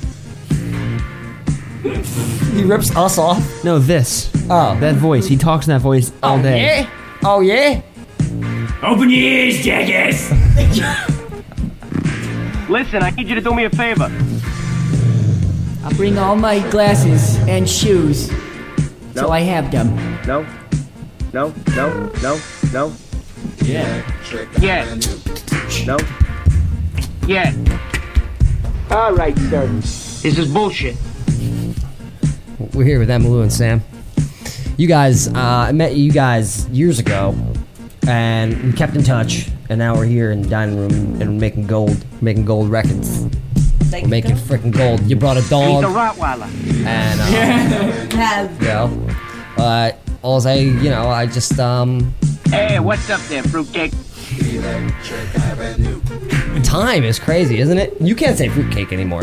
He 2.52 2.64
rips 2.64 2.94
us 2.96 3.16
off. 3.16 3.64
No, 3.64 3.78
this. 3.78 4.30
Oh. 4.50 4.76
That 4.80 4.96
voice. 4.96 5.26
He 5.26 5.36
talks 5.36 5.66
in 5.66 5.72
that 5.72 5.80
voice 5.80 6.12
all 6.22 6.38
oh, 6.38 6.42
day. 6.42 6.62
Yeah. 6.62 6.90
Oh 7.24 7.40
yeah. 7.40 7.80
Open 8.82 9.08
your 9.08 9.20
ears, 9.20 9.62
jackass. 9.64 10.30
Listen, 12.68 13.02
I 13.02 13.10
need 13.10 13.28
you 13.28 13.36
to 13.36 13.40
do 13.40 13.54
me 13.54 13.64
a 13.64 13.70
favor. 13.70 14.10
I'll 15.84 15.94
bring 15.94 16.18
all 16.18 16.34
my 16.34 16.58
glasses 16.70 17.36
and 17.48 17.68
shoes. 17.68 18.30
So 19.14 19.30
I 19.30 19.40
have 19.40 19.70
them. 19.70 19.94
No. 20.26 20.44
No. 21.36 21.52
No. 21.76 22.10
No. 22.22 22.40
No. 22.72 22.92
Yeah. 23.62 24.10
Yeah. 24.58 24.98
No. 25.84 25.98
Yeah. 27.26 27.52
All 28.90 29.12
right, 29.12 29.36
sir. 29.36 29.66
This 29.66 30.24
is 30.24 30.50
bullshit. 30.50 30.96
We're 32.72 32.86
here 32.86 32.98
with 32.98 33.10
Emily 33.10 33.42
and 33.42 33.52
Sam. 33.52 33.82
You 34.78 34.88
guys, 34.88 35.28
uh, 35.28 35.32
I 35.34 35.72
met 35.72 35.94
you 35.94 36.10
guys 36.10 36.66
years 36.70 37.00
ago, 37.00 37.36
and 38.08 38.58
we 38.64 38.72
kept 38.72 38.96
in 38.96 39.02
touch. 39.02 39.50
And 39.68 39.78
now 39.78 39.94
we're 39.94 40.06
here 40.06 40.32
in 40.32 40.40
the 40.40 40.48
dining 40.48 40.78
room 40.78 41.20
and 41.20 41.34
we're 41.34 41.40
making 41.40 41.66
gold, 41.66 42.02
making 42.22 42.46
gold 42.46 42.70
records. 42.70 43.26
we're 43.92 44.08
making 44.08 44.36
freaking 44.36 44.74
gold. 44.74 45.02
You 45.02 45.16
brought 45.16 45.36
a 45.36 45.46
dog. 45.50 45.84
He's 45.84 45.92
a 45.92 45.94
Rottweiler. 45.94 46.86
and 46.86 47.20
uh, 47.20 48.48
you 48.58 48.66
know, 48.68 49.62
uh, 49.62 49.92
all 50.26 50.44
I, 50.44 50.54
you 50.54 50.90
know, 50.90 51.08
I 51.08 51.26
just 51.26 51.60
um, 51.60 52.12
Hey, 52.50 52.80
what's 52.80 53.08
up 53.10 53.20
there, 53.28 53.44
fruitcake? 53.44 53.92
time 56.64 57.04
is 57.04 57.20
crazy, 57.20 57.60
isn't 57.60 57.78
it? 57.78 58.00
You 58.00 58.16
can't 58.16 58.36
say 58.36 58.48
fruitcake 58.48 58.92
anymore. 58.92 59.22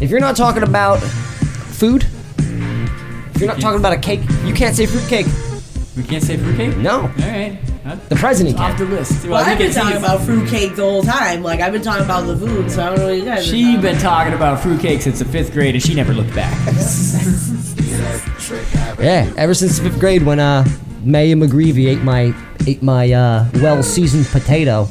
If 0.00 0.10
you're 0.10 0.20
not 0.20 0.36
talking 0.36 0.62
about 0.62 0.98
food, 1.00 2.06
if 2.38 3.40
you're 3.40 3.48
not 3.48 3.60
talking 3.60 3.80
about 3.80 3.94
a 3.94 3.98
cake, 3.98 4.20
you 4.44 4.54
can't 4.54 4.76
say 4.76 4.86
fruitcake. 4.86 5.26
We 5.96 6.04
can't 6.04 6.22
say 6.22 6.36
fruitcake? 6.36 6.76
No. 6.76 7.00
All 7.00 7.08
right. 7.18 7.58
The 8.08 8.16
president 8.16 8.54
It's 8.54 8.62
off 8.62 8.76
can. 8.78 8.88
the 8.90 8.96
list. 8.96 9.26
Well, 9.26 9.44
I've 9.44 9.58
been 9.58 9.70
talking 9.72 9.98
about 9.98 10.22
fruitcake 10.22 10.74
the 10.74 10.82
whole 10.82 11.02
time. 11.02 11.42
Like 11.42 11.60
I've 11.60 11.72
been 11.72 11.82
talking 11.82 12.04
about 12.04 12.22
the 12.26 12.34
food, 12.36 12.70
so 12.70 12.82
I 12.82 12.86
don't 12.88 12.98
know 12.98 13.04
what 13.08 13.16
you 13.18 13.24
guys. 13.26 13.40
are 13.40 13.42
She 13.42 13.64
talking 13.64 13.80
been 13.82 13.98
talking 13.98 14.32
about 14.32 14.60
fruitcake 14.60 15.02
since 15.02 15.18
the 15.18 15.26
fifth 15.26 15.52
grade, 15.52 15.74
and 15.74 15.82
she 15.84 15.94
never 15.94 16.14
looked 16.14 16.34
back. 16.34 16.56
Yeah, 19.00 19.32
ever 19.36 19.54
since 19.54 19.78
fifth 19.78 19.98
grade 19.98 20.22
when 20.24 20.38
uh 20.40 20.64
Maya 21.04 21.34
McGreevy 21.34 21.88
ate 21.88 22.02
my 22.02 22.34
ate 22.66 22.82
my 22.82 23.10
uh 23.12 23.48
well 23.54 23.82
seasoned 23.82 24.26
potato 24.26 24.88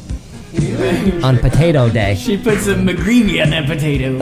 on 1.23 1.37
potato 1.39 1.89
day. 1.89 2.15
She 2.15 2.37
put 2.37 2.59
some 2.59 2.85
McGreevy 2.87 3.41
on 3.43 3.49
that 3.51 3.65
potato. 3.67 4.19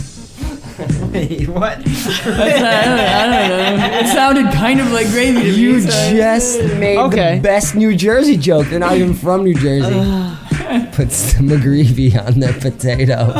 Wait, 1.12 1.48
what? 1.48 1.82
That's 1.84 2.16
not, 2.16 2.40
I, 2.40 2.84
don't, 2.84 3.00
I 3.00 3.48
don't 3.48 3.78
know. 3.78 3.98
It 3.98 4.06
sounded 4.08 4.52
kind 4.52 4.80
of 4.80 4.90
like 4.92 5.06
gravy 5.08 5.42
to 5.42 5.50
You 5.50 5.74
me. 5.74 5.80
so- 5.80 6.14
just 6.14 6.62
made 6.76 6.98
Okay. 6.98 7.36
the 7.36 7.42
best 7.42 7.74
New 7.74 7.96
Jersey 7.96 8.36
joke. 8.36 8.66
They're 8.68 8.78
not 8.78 8.96
even 8.96 9.14
from 9.14 9.44
New 9.44 9.54
Jersey. 9.54 9.94
Puts 10.92 11.34
the 11.34 11.40
McGreevy 11.42 12.16
on 12.26 12.40
their 12.40 12.52
potato. 12.52 13.32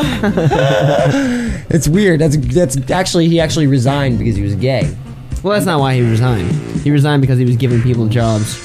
it's 1.69 1.87
weird. 1.87 2.19
That's 2.21 2.37
that's 2.37 2.89
actually 2.91 3.27
he 3.27 3.39
actually 3.39 3.67
resigned 3.67 4.17
because 4.17 4.35
he 4.35 4.43
was 4.43 4.55
gay. 4.55 4.95
Well, 5.43 5.53
that's 5.53 5.65
not 5.65 5.79
why 5.79 5.95
he 5.95 6.01
resigned. 6.01 6.49
He 6.81 6.91
resigned 6.91 7.21
because 7.21 7.37
he 7.37 7.45
was 7.45 7.57
giving 7.57 7.81
people 7.81 8.07
jobs 8.07 8.57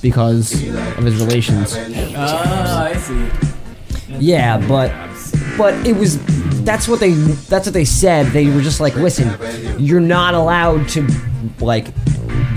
because 0.00 0.52
of 0.98 1.04
his 1.04 1.22
relations. 1.22 1.74
Oh, 1.76 1.78
I 2.16 2.94
see. 2.96 3.28
Yeah, 4.18 4.58
but 4.66 4.90
but 5.58 5.74
it 5.86 5.94
was 5.96 6.16
that's 6.66 6.86
what 6.88 7.00
they 7.00 7.12
that's 7.12 7.66
what 7.66 7.72
they 7.72 7.84
said. 7.86 8.26
They 8.26 8.50
were 8.54 8.60
just 8.60 8.80
like, 8.80 8.94
listen, 8.96 9.30
you're 9.78 10.00
not 10.00 10.34
allowed 10.34 10.88
to 10.90 11.06
like 11.60 11.86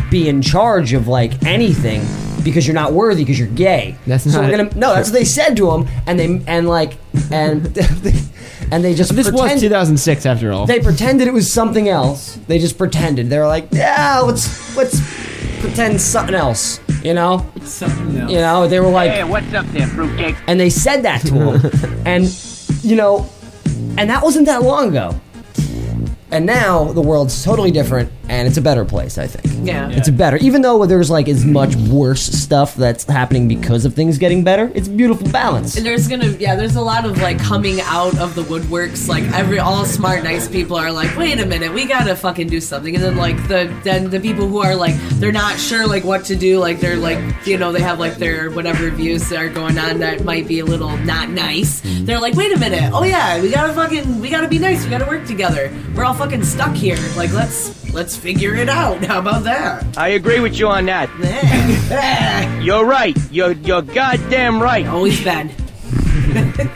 be 0.10 0.28
in 0.28 0.42
charge 0.42 0.92
of 0.94 1.08
like 1.08 1.42
anything 1.46 2.02
because 2.44 2.66
you're 2.68 2.74
not 2.76 2.92
worthy 2.94 3.24
because 3.24 3.38
you're 3.40 3.48
gay. 3.50 3.96
That's 4.08 4.24
so 4.24 4.42
not- 4.42 4.50
we're 4.52 4.58
gonna 4.58 4.76
no. 4.76 4.94
That's 4.94 5.10
what 5.10 5.14
they 5.20 5.26
said 5.26 5.56
to 5.58 5.72
him, 5.72 5.88
and 6.08 6.20
they 6.20 6.42
and 6.48 6.68
like 6.68 6.98
and 7.32 7.66
and 8.72 8.84
they 8.84 8.94
just 8.96 9.16
This 9.16 9.32
was 9.32 9.40
pretend- 9.42 9.62
2006, 9.62 10.26
after 10.26 10.52
all. 10.52 10.66
they 10.66 10.80
pretended 10.80 11.28
it 11.28 11.34
was 11.34 11.52
something 11.52 11.88
else. 11.90 12.36
They 12.48 12.60
just 12.60 12.78
pretended. 12.78 13.30
They 13.30 13.38
were 13.40 13.48
like, 13.48 13.68
yeah, 13.72 14.20
let's 14.20 14.76
let's 14.76 15.00
pretend 15.62 16.02
something 16.02 16.36
else. 16.36 16.80
You 17.04 17.14
know, 17.14 17.46
something 17.64 18.18
else. 18.18 18.32
You 18.32 18.40
know, 18.40 18.68
they 18.68 18.80
were 18.82 18.90
like, 18.90 19.12
Hey, 19.12 19.24
what's 19.24 19.54
up 19.54 19.66
there, 19.68 19.88
fruitcake? 19.88 20.36
and 20.48 20.60
they 20.60 20.70
said 20.70 21.04
that 21.04 21.22
to 21.22 21.34
him, 21.34 22.02
and 22.06 22.26
you 22.84 22.96
know, 22.98 23.30
and 24.00 24.10
that 24.10 24.24
wasn't 24.24 24.46
that 24.46 24.64
long 24.64 24.88
ago. 24.88 25.14
And 26.32 26.46
now 26.46 26.94
the 26.94 27.02
world's 27.02 27.44
totally 27.44 27.70
different, 27.70 28.10
and 28.30 28.48
it's 28.48 28.58
a 28.58 28.62
better 28.62 28.86
place. 28.86 29.18
I 29.18 29.28
think. 29.28 29.68
Yeah. 29.68 29.90
It's 29.90 30.10
better, 30.10 30.38
even 30.38 30.62
though 30.62 30.86
there's 30.86 31.10
like 31.10 31.28
as 31.28 31.44
much 31.44 31.76
worse 31.76 32.22
stuff 32.22 32.76
that's 32.76 33.04
happening 33.04 33.48
because 33.48 33.86
of 33.86 33.94
things 33.94 34.18
getting 34.18 34.44
better. 34.44 34.72
It's 34.76 34.88
a 34.88 34.92
beautiful 34.92 35.28
balance. 35.30 35.76
And 35.76 35.86
there's 35.86 36.08
gonna 36.08 36.28
yeah, 36.40 36.56
there's 36.56 36.76
a 36.76 36.82
lot 36.82 37.06
of 37.06 37.18
like 37.22 37.40
coming 37.40 37.82
out 37.82 38.18
of 38.20 38.36
the 38.36 38.44
woodworks. 38.44 39.08
Like 39.08 39.24
every 39.34 39.60
all 39.60 39.84
smart, 39.86 40.24
nice 40.24 40.48
people 40.48 40.78
are 40.78 40.92
like, 40.92 41.16
wait 41.18 41.40
a 41.40 41.46
minute, 41.46 41.74
we 41.74 41.86
gotta 41.86 42.16
fucking 42.16 42.48
do 42.48 42.62
something. 42.62 42.96
And 42.96 43.04
then 43.04 43.18
like 43.18 43.36
the 43.48 43.76
then 43.84 44.10
the 44.10 44.20
people 44.20 44.48
who 44.48 44.60
are 44.60 44.76
like 44.76 44.96
they're 45.20 45.32
not 45.32 45.60
sure 45.60 45.88
like 45.88 46.04
what 46.04 46.26
to 46.26 46.36
do, 46.36 46.60
like 46.60 46.80
they're 46.80 46.98
like 46.98 47.20
you 47.46 47.58
know 47.58 47.72
they 47.72 47.82
have 47.82 48.00
like 48.00 48.16
their 48.16 48.52
whatever 48.52 48.90
views 48.92 49.28
that 49.30 49.40
are 49.40 49.50
going 49.50 49.78
on 49.78 50.00
that 50.00 50.24
might 50.24 50.48
be 50.48 50.60
a 50.60 50.66
little 50.66 50.96
not 50.98 51.30
nice. 51.30 51.82
Mm-hmm. 51.82 52.06
They're 52.06 52.20
like, 52.20 52.36
wait 52.36 52.56
a 52.56 52.60
minute, 52.60 52.92
oh 52.94 53.04
yeah, 53.04 53.42
we 53.42 53.50
gotta 53.52 53.74
fucking 53.74 54.22
we 54.22 54.30
gotta 54.30 54.48
be 54.48 54.60
nice, 54.60 54.84
we 54.84 54.92
gotta 54.92 55.06
work 55.06 55.26
together. 55.26 55.74
We're 55.96 56.06
all 56.06 56.14
fucking 56.14 56.44
stuck 56.44 56.76
here. 56.76 56.98
Like 57.16 57.34
let's 57.34 57.80
let's 57.94 58.19
figure 58.20 58.54
it 58.56 58.70
out. 58.70 59.04
How 59.06 59.20
about 59.20 59.44
that? 59.44 59.98
I 59.98 60.10
agree 60.10 60.40
with 60.40 60.58
you 60.58 60.68
on 60.68 60.86
that. 60.86 61.10
You're 62.62 62.86
right. 62.86 63.18
You're 63.32 63.54
you're 63.54 63.82
goddamn 63.82 64.62
right. 64.62 64.86
Always 64.86 65.24
been. 65.24 65.50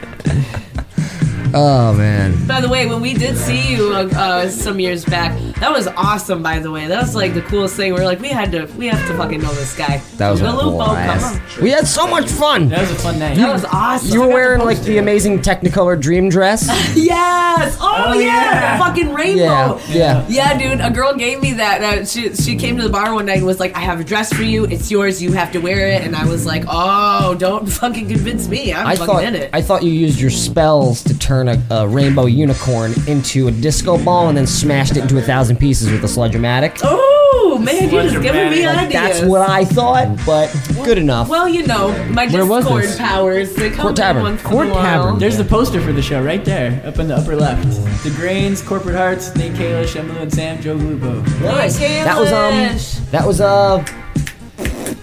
Oh 1.56 1.94
man. 1.94 2.48
By 2.48 2.62
the 2.62 2.70
way, 2.70 2.88
when 2.88 3.00
we 3.00 3.14
did 3.14 3.38
see 3.38 3.76
you 3.76 3.94
uh, 3.94 4.10
uh, 4.16 4.50
some 4.50 4.80
years 4.80 5.06
back, 5.06 5.38
that 5.60 5.72
was 5.72 5.86
awesome. 5.88 6.42
By 6.42 6.58
the 6.60 6.72
way, 6.72 6.88
that 6.88 7.00
was 7.02 7.14
like 7.16 7.34
the 7.36 7.42
coolest 7.44 7.76
thing. 7.76 7.94
We're 7.94 8.06
like, 8.06 8.20
we 8.20 8.30
had 8.30 8.52
to, 8.54 8.66
we 8.76 8.88
have 8.88 9.06
to 9.08 9.16
fucking 9.16 9.40
know 9.42 9.54
this 9.54 9.78
guy. 9.78 9.98
That 10.18 10.32
was 10.32 10.42
a 10.42 10.52
Lupo, 10.52 10.72
blast. 10.78 11.60
We 11.62 11.70
had 11.70 11.86
so 11.86 12.08
much 12.08 12.28
fun. 12.30 12.70
That 12.70 12.82
was 12.82 12.92
a 12.92 12.96
fun 12.96 13.20
night. 13.20 13.38
That 13.38 13.54
was 13.54 13.66
awesome. 13.66 14.10
You 14.12 14.22
were 14.22 14.30
wearing 14.30 14.62
like 14.62 14.82
the 14.82 14.98
amazing 14.98 15.40
Technicolor 15.40 16.00
dream 16.00 16.30
dress. 16.30 16.68
Yes! 17.04 17.78
Oh, 17.80 17.94
Oh, 18.08 18.14
yeah. 18.14 18.26
yeah. 18.26 18.78
Fucking 18.80 19.14
rainbow! 19.14 19.80
Yeah, 19.88 19.88
yeah. 19.90 20.26
Yeah, 20.30 20.58
dude, 20.58 20.82
a 20.82 20.90
girl 20.92 21.14
gave 21.16 21.42
me 21.42 21.54
that. 21.54 21.82
Uh, 21.82 22.06
she, 22.06 22.34
she 22.36 22.56
came 22.56 22.78
to 22.78 22.84
the 22.84 22.90
bar 22.90 23.14
one 23.14 23.26
night 23.28 23.38
and 23.38 23.46
was 23.46 23.60
like, 23.60 23.76
I 23.76 23.80
have 23.80 24.00
a 24.00 24.04
dress 24.04 24.32
for 24.34 24.44
you. 24.44 24.66
It's 24.66 24.90
yours. 24.92 25.22
You 25.22 25.32
have 25.34 25.52
to 25.54 25.60
wear 25.60 25.88
it. 25.90 26.02
And 26.02 26.16
I 26.16 26.26
was 26.26 26.46
like, 26.46 26.64
oh, 26.68 27.36
don't 27.36 27.68
fucking 27.68 28.08
convince 28.10 28.48
me. 28.48 28.74
I'm 28.74 28.88
I 28.88 28.96
fucking 28.96 29.06
thought 29.14 29.24
in 29.24 29.36
it. 29.36 29.50
I 29.54 29.62
thought 29.62 29.84
you 29.84 29.92
used 29.92 30.20
your 30.20 30.32
spells 30.32 31.04
to 31.04 31.18
turn 31.18 31.43
a, 31.50 31.62
a 31.72 31.88
rainbow 31.88 32.26
unicorn 32.26 32.94
into 33.08 33.48
a 33.48 33.52
disco 33.52 33.98
ball 34.04 34.28
and 34.30 34.38
then 34.38 34.48
smashed 34.48 34.92
it 34.98 35.02
into 35.02 35.18
a 35.18 35.22
thousand 35.22 35.58
pieces 35.58 35.92
with 35.92 36.04
a 36.04 36.08
sludge-o-matic. 36.08 36.80
oh, 36.84 37.60
man, 37.64 37.90
you're 37.90 38.04
just 38.04 38.22
giving 38.22 38.50
me 38.50 38.66
Like, 38.66 38.78
ideas. 38.88 38.94
that's 38.94 39.22
what 39.24 39.48
I 39.50 39.64
thought, 39.66 40.18
but 40.26 40.48
good 40.84 40.98
enough. 40.98 41.30
Well, 41.30 41.48
you 41.48 41.66
know, 41.68 41.90
my 42.10 42.28
Where 42.28 42.46
Discord 42.46 42.86
powers, 42.98 43.54
they 43.56 43.70
come 43.70 43.82
Court 43.84 43.96
Tavern. 43.96 44.24
once 44.24 44.42
in 44.42 44.48
a 44.48 44.50
Court 44.50 44.68
while. 44.70 44.76
Tavern. 44.84 45.20
There's 45.20 45.38
the 45.38 45.44
poster 45.46 45.82
for 45.82 45.92
the 45.94 46.02
show 46.02 46.24
right 46.24 46.44
there, 46.44 46.82
up 46.86 46.98
in 47.00 47.08
the 47.08 47.16
upper 47.16 47.36
left. 47.36 47.64
The 48.04 48.12
Grains, 48.16 48.62
Corporate 48.62 48.96
Hearts, 48.96 49.36
Nate 49.36 49.54
Kalish, 49.54 49.96
Emily 49.96 50.20
and 50.22 50.34
Sam, 50.34 50.62
Joe 50.62 50.74
Lupo. 50.74 51.22
Nice. 51.42 51.78
That 51.80 52.20
was 52.20 52.30
Kalish. 52.30 53.00
um 53.00 53.06
that 53.12 53.28
was 53.28 53.42
uh 53.42 53.84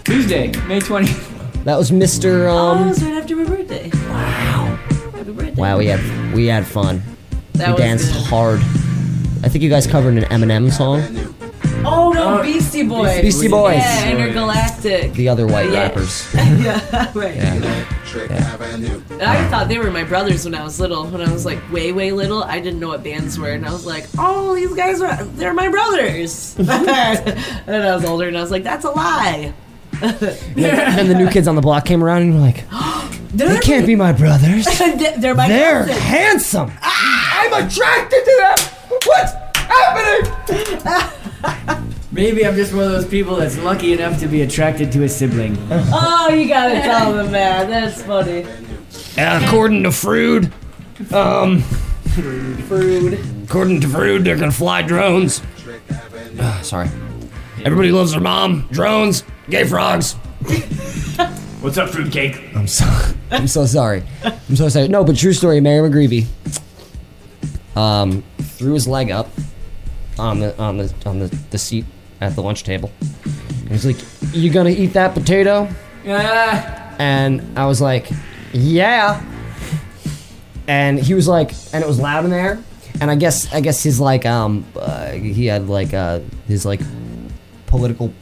Tuesday, 0.05 0.49
May 0.67 0.81
20th. 0.81 1.65
that 1.65 1.77
was 1.79 1.91
Mr. 1.91 2.51
Oh, 2.51 2.57
um 2.57 2.89
it's 2.89 3.03
right 3.03 3.15
after 3.15 3.37
my 3.37 3.45
birthday. 3.45 3.91
Wow. 4.09 4.50
Happy 5.61 5.85
birthday. 5.87 5.97
Wow, 5.97 6.03
we 6.03 6.03
had 6.27 6.35
we 6.35 6.47
had 6.47 6.67
fun. 6.67 7.03
That 7.55 7.67
we 7.69 7.73
was 7.75 7.81
danced 7.81 8.13
good. 8.13 8.25
hard. 8.27 8.61
I 9.43 9.49
think 9.49 9.63
you 9.65 9.71
guys 9.71 9.87
covered 9.87 10.17
an 10.17 10.25
Eminem 10.25 10.71
song. 10.71 11.03
Oh 11.83 12.13
no, 12.13 12.39
Oh, 12.39 12.43
Beastie 12.43 12.87
Boys. 12.87 13.23
Beastie 13.23 13.49
Boys. 13.49 13.77
Yeah, 13.79 14.11
Intergalactic. 14.11 15.13
The 15.15 15.29
other 15.31 15.47
white 15.47 15.71
Yeah. 15.71 15.83
rappers. 15.89 16.29
yeah, 16.35 17.11
right. 17.15 17.37
Yeah. 17.37 17.55
And 19.11 19.23
I 19.23 19.49
thought 19.49 19.69
they 19.69 19.79
were 19.79 19.91
my 19.91 20.05
brothers 20.05 20.45
when 20.45 20.55
I 20.55 20.63
was 20.63 20.79
little. 20.79 21.07
When 21.07 21.23
I 21.23 21.33
was 21.33 21.47
like 21.47 21.59
way, 21.73 21.93
way 21.93 22.13
little, 22.13 22.43
I 22.45 22.61
didn't 22.61 22.81
know 22.81 22.89
what 22.89 23.03
bands 23.03 23.39
were, 23.39 23.51
and 23.51 23.65
I 23.67 23.73
was 23.73 23.87
like, 23.87 24.07
"Oh, 24.19 24.55
these 24.55 24.75
guys 24.75 25.01
are—they're 25.01 25.55
my 25.55 25.69
brothers." 25.69 26.55
and 26.59 26.67
then 26.69 27.83
I 27.87 27.95
was 27.95 28.05
older, 28.05 28.29
and 28.29 28.37
I 28.37 28.41
was 28.43 28.51
like, 28.51 28.65
"That's 28.65 28.85
a 28.85 28.91
lie." 28.91 29.55
And 30.57 30.99
then 30.99 31.09
the 31.09 31.15
new 31.15 31.29
kids 31.29 31.47
on 31.49 31.55
the 31.57 31.61
block 31.61 31.85
came 31.85 32.03
around 32.03 32.23
and 32.23 32.33
were 32.35 32.41
like, 32.41 32.65
They're, 33.33 33.61
can't 33.61 33.87
be 33.87 33.95
my 33.97 34.13
brothers. 34.13 34.67
They- 34.79 35.15
they're 35.19 35.35
my 35.35 35.47
They're 35.49 35.81
cousins. 35.87 35.99
handsome. 35.99 36.73
I'm 36.83 37.53
attracted 37.67 38.25
to 38.25 38.37
them. 38.41 38.57
What's 39.07 39.33
happening?" 39.57 40.33
Maybe 42.13 42.45
I'm 42.45 42.57
just 42.57 42.75
one 42.75 42.83
of 42.85 42.91
those 42.91 43.07
people 43.07 43.37
that's 43.37 43.57
lucky 43.59 43.93
enough 43.93 44.19
to 44.19 44.27
be 44.27 44.43
attracted 44.43 44.91
to 44.93 45.05
a 45.05 45.09
sibling. 45.09 45.57
Oh, 45.71 46.29
you 46.35 46.49
gotta 46.49 46.75
tell 46.81 47.13
them, 47.13 47.31
man. 47.31 47.71
That's 47.71 48.03
funny. 48.03 48.45
according 49.17 49.85
to 49.85 49.91
Frood, 49.91 50.51
um, 51.13 51.61
Fruit. 52.67 53.17
according 53.45 53.81
to 53.83 53.87
Frood, 53.87 54.25
they're 54.25 54.37
gonna 54.37 54.51
fly 54.51 54.83
drones. 54.83 55.41
Ah, 56.41 56.59
sorry. 56.65 56.89
Everybody 57.65 57.93
loves 57.93 58.13
their 58.13 58.21
mom. 58.21 58.67
Drones, 58.71 59.23
gay 59.49 59.65
frogs. 59.65 60.13
What's 61.61 61.77
up, 61.77 61.91
fruitcake? 61.91 62.55
I'm 62.57 62.67
so 62.67 62.87
I'm 63.31 63.47
so 63.47 63.67
sorry. 63.67 64.03
I'm 64.25 64.57
so 64.57 64.69
sorry. 64.71 64.89
No, 64.89 65.05
but 65.05 65.17
true 65.17 65.35
story. 65.35 65.61
Mary 65.61 65.89
McGreevy 65.89 66.27
um, 67.77 68.23
threw 68.39 68.73
his 68.75 68.89
leg 68.89 69.11
up 69.11 69.29
on 70.19 70.41
the 70.41 70.59
on 70.59 70.79
the 70.79 70.93
on 71.05 71.19
the, 71.19 71.27
the 71.51 71.59
seat 71.59 71.85
at 72.23 72.35
the 72.35 72.43
lunch 72.43 72.65
table. 72.65 72.91
And 73.61 73.69
he's 73.73 73.85
like, 73.85 73.99
"You 74.35 74.51
gonna 74.51 74.71
eat 74.71 74.95
that 74.95 75.13
potato?" 75.13 75.69
Ah, 76.09 76.95
And 76.99 77.59
I 77.59 77.67
was 77.67 77.83
like, 77.83 78.09
"Yeah." 78.53 79.23
And 80.67 80.99
he 80.99 81.13
was 81.15 81.29
like, 81.29 81.53
and 81.75 81.83
it 81.85 81.87
was 81.87 81.99
loud 81.99 82.25
in 82.25 82.31
there. 82.31 82.63
and 83.03 83.11
I 83.11 83.17
guess 83.17 83.53
I 83.53 83.61
guess 83.61 83.83
his 83.83 84.01
like 84.01 84.25
um 84.25 84.65
uh, 84.77 85.11
he 85.11 85.45
had 85.47 85.69
like 85.69 85.93
uh 85.93 86.21
his 86.49 86.65
like 86.65 86.81
political 87.71 88.13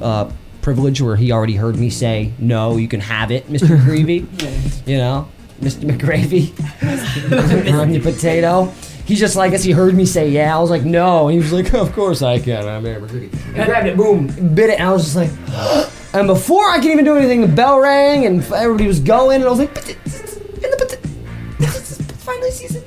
uh 0.00 0.30
privilege 0.62 1.00
where 1.00 1.16
he 1.16 1.32
already 1.32 1.54
heard 1.56 1.76
me 1.76 1.90
say 1.90 2.32
no, 2.38 2.76
you 2.76 2.88
can 2.88 3.00
have 3.00 3.30
it, 3.30 3.46
Mr. 3.48 3.82
Greavy. 3.84 4.26
you 4.86 4.98
know, 4.98 5.28
Mr. 5.60 5.90
McGravy, 5.90 6.52
on 7.80 7.92
your 7.92 8.02
potato. 8.02 8.72
He's 9.04 9.18
just 9.18 9.36
like, 9.36 9.48
I 9.48 9.52
guess 9.52 9.64
he 9.64 9.72
heard 9.72 9.94
me 9.94 10.04
say 10.04 10.28
yeah. 10.28 10.54
I 10.54 10.60
was 10.60 10.70
like, 10.70 10.84
no, 10.84 11.28
and 11.28 11.34
he 11.34 11.40
was 11.40 11.52
like, 11.52 11.72
of 11.74 11.92
course 11.94 12.22
I 12.22 12.38
can. 12.38 12.66
I'm 12.68 12.84
McGreevy. 12.84 13.32
And 13.56 13.64
grabbed 13.66 13.86
it, 13.86 13.96
boom, 13.96 14.26
bit 14.54 14.70
it, 14.70 14.78
and 14.78 14.88
I 14.88 14.92
was 14.92 15.04
just 15.04 15.16
like, 15.16 15.30
and 16.14 16.26
before 16.26 16.68
I 16.68 16.76
could 16.76 16.90
even 16.90 17.04
do 17.04 17.16
anything, 17.16 17.40
the 17.40 17.48
bell 17.48 17.80
rang 17.80 18.26
and 18.26 18.42
everybody 18.52 18.86
was 18.86 19.00
going, 19.00 19.36
and 19.36 19.46
I 19.46 19.50
was 19.50 19.58
like, 19.58 19.74
but 19.74 19.84
finally 22.18 22.50
season 22.50 22.82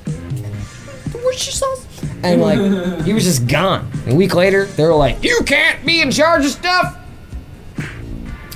the 1.10 1.18
Worcestershire 1.24 1.52
sauce. 1.52 1.91
And 2.22 2.40
like, 2.40 3.04
he 3.04 3.12
was 3.12 3.24
just 3.24 3.46
gone. 3.48 3.90
A 4.06 4.14
week 4.14 4.34
later, 4.34 4.66
they 4.66 4.84
were 4.84 4.94
like, 4.94 5.22
you 5.24 5.40
can't 5.44 5.84
be 5.84 6.00
in 6.00 6.10
charge 6.10 6.44
of 6.44 6.50
stuff. 6.52 6.98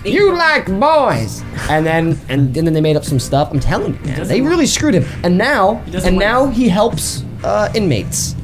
You 0.04 0.36
like 0.36 0.66
boys, 0.66 1.42
and 1.68 1.84
then 1.84 2.16
and, 2.28 2.56
and 2.56 2.66
then 2.66 2.72
they 2.74 2.80
made 2.80 2.94
up 2.96 3.04
some 3.04 3.18
stuff. 3.18 3.50
I'm 3.50 3.58
telling 3.58 3.94
you, 3.94 4.00
man, 4.04 4.28
they 4.28 4.40
really 4.40 4.66
screwed 4.66 4.94
him. 4.94 5.04
And 5.24 5.36
now, 5.36 5.82
doesn't 5.90 6.06
and 6.10 6.16
like- 6.16 6.24
now 6.26 6.46
he 6.46 6.68
helps 6.68 7.24
uh, 7.42 7.72
inmates. 7.74 8.36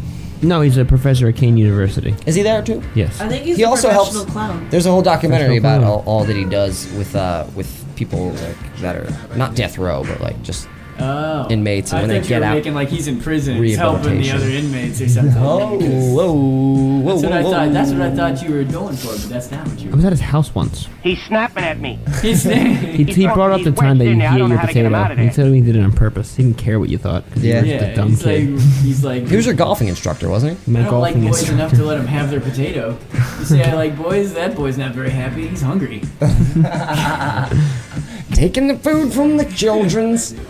No, 0.42 0.60
he's 0.60 0.76
a 0.76 0.84
professor 0.84 1.28
at 1.28 1.36
Kean 1.36 1.56
University. 1.56 2.16
Is 2.26 2.34
he 2.34 2.42
there 2.42 2.62
too? 2.62 2.82
Yes. 2.96 3.20
I 3.20 3.28
think 3.28 3.44
he's 3.44 3.58
he 3.58 3.62
a 3.62 3.68
also 3.68 3.90
helps. 3.90 4.10
professional 4.10 4.32
clown. 4.32 4.68
There's 4.70 4.86
a 4.86 4.90
whole 4.90 5.02
documentary 5.02 5.60
Professional 5.60 6.00
about 6.00 6.04
all, 6.04 6.18
all 6.20 6.24
that 6.24 6.34
he 6.34 6.44
does 6.44 6.92
with 6.94 7.14
uh 7.14 7.46
with 7.54 7.70
people 7.94 8.30
like 8.30 8.76
that 8.80 8.96
are 8.96 9.36
not 9.36 9.54
death 9.54 9.78
row, 9.78 10.02
but 10.02 10.20
like 10.20 10.42
just 10.42 10.66
Oh. 11.00 11.48
inmates, 11.50 11.90
and 11.90 11.98
I 11.98 12.02
when 12.02 12.10
thought 12.10 12.22
they 12.22 12.28
get 12.28 12.40
were 12.40 12.46
out, 12.46 12.54
making 12.54 12.74
like 12.74 12.88
he's 12.88 13.08
in 13.08 13.20
prison. 13.20 13.62
He's 13.62 13.76
helping 13.76 14.20
the 14.20 14.30
other 14.30 14.46
inmates 14.46 15.00
or 15.00 15.08
something. 15.08 15.34
Oh, 15.42 15.78
whoa, 15.78 16.32
whoa, 17.02 17.12
That's 17.12 17.22
what 17.24 17.32
I 17.32 17.42
whoa, 17.42 17.50
thought. 17.50 17.66
whoa. 17.68 17.72
That's 17.72 17.90
what 17.92 18.02
I 18.02 18.10
thought 18.14 18.42
you 18.42 18.54
were 18.54 18.64
going 18.64 18.96
for, 18.96 19.08
but 19.08 19.28
that's 19.28 19.50
not 19.50 19.66
what 19.66 19.80
you 19.80 19.86
were. 19.88 19.92
I 19.94 19.96
was 19.96 20.04
at 20.04 20.12
his 20.12 20.20
house 20.20 20.54
once. 20.54 20.88
He's 21.02 21.20
snapping 21.24 21.64
at 21.64 21.80
me. 21.80 21.98
He's 22.22 22.42
He, 22.42 23.04
he 23.04 23.26
brought 23.26 23.50
up 23.52 23.62
the 23.62 23.72
time 23.72 23.98
that 23.98 24.04
you 24.04 24.16
West 24.18 24.34
ate 24.34 24.38
your 24.38 24.56
how 24.56 24.66
to 24.66 24.72
get 24.74 24.84
him 24.86 24.94
out 24.94 25.08
potato. 25.08 25.20
He 25.22 25.26
there. 25.26 25.34
said 25.34 25.52
he 25.54 25.60
did 25.62 25.76
it 25.76 25.82
on 25.82 25.92
purpose. 25.92 26.36
He 26.36 26.42
didn't 26.44 26.58
care 26.58 26.78
what 26.78 26.88
you 26.90 26.98
thought. 26.98 27.24
Yeah. 27.36 27.62
he 27.62 27.72
was 27.72 27.80
just 27.80 27.90
a 27.90 27.94
dumb 27.96 28.08
he's 28.10 28.22
kid. 28.22 28.50
like, 28.50 28.60
he's 28.82 29.04
like, 29.04 29.26
He 29.28 29.36
was 29.36 29.46
your 29.46 29.54
golfing 29.54 29.88
instructor, 29.88 30.28
wasn't 30.28 30.58
he? 30.60 30.70
My 30.70 30.80
I 30.80 30.84
don't 30.84 31.00
like 31.00 31.14
boys 31.14 31.24
instructor. 31.26 31.54
enough 31.54 31.72
to 31.72 31.84
let 31.84 31.98
him 31.98 32.06
have 32.06 32.30
their 32.30 32.40
potato. 32.40 32.96
You 33.38 33.44
say 33.46 33.64
I 33.64 33.72
like 33.74 33.96
boys, 33.96 34.34
that 34.34 34.54
boy's 34.54 34.76
not 34.78 34.94
very 34.94 35.10
happy. 35.10 35.48
He's 35.48 35.62
hungry. 35.62 36.02
Taking 38.34 38.66
the 38.68 38.76
food 38.82 39.12
from 39.12 39.36
the 39.36 39.44
children's. 39.46 40.34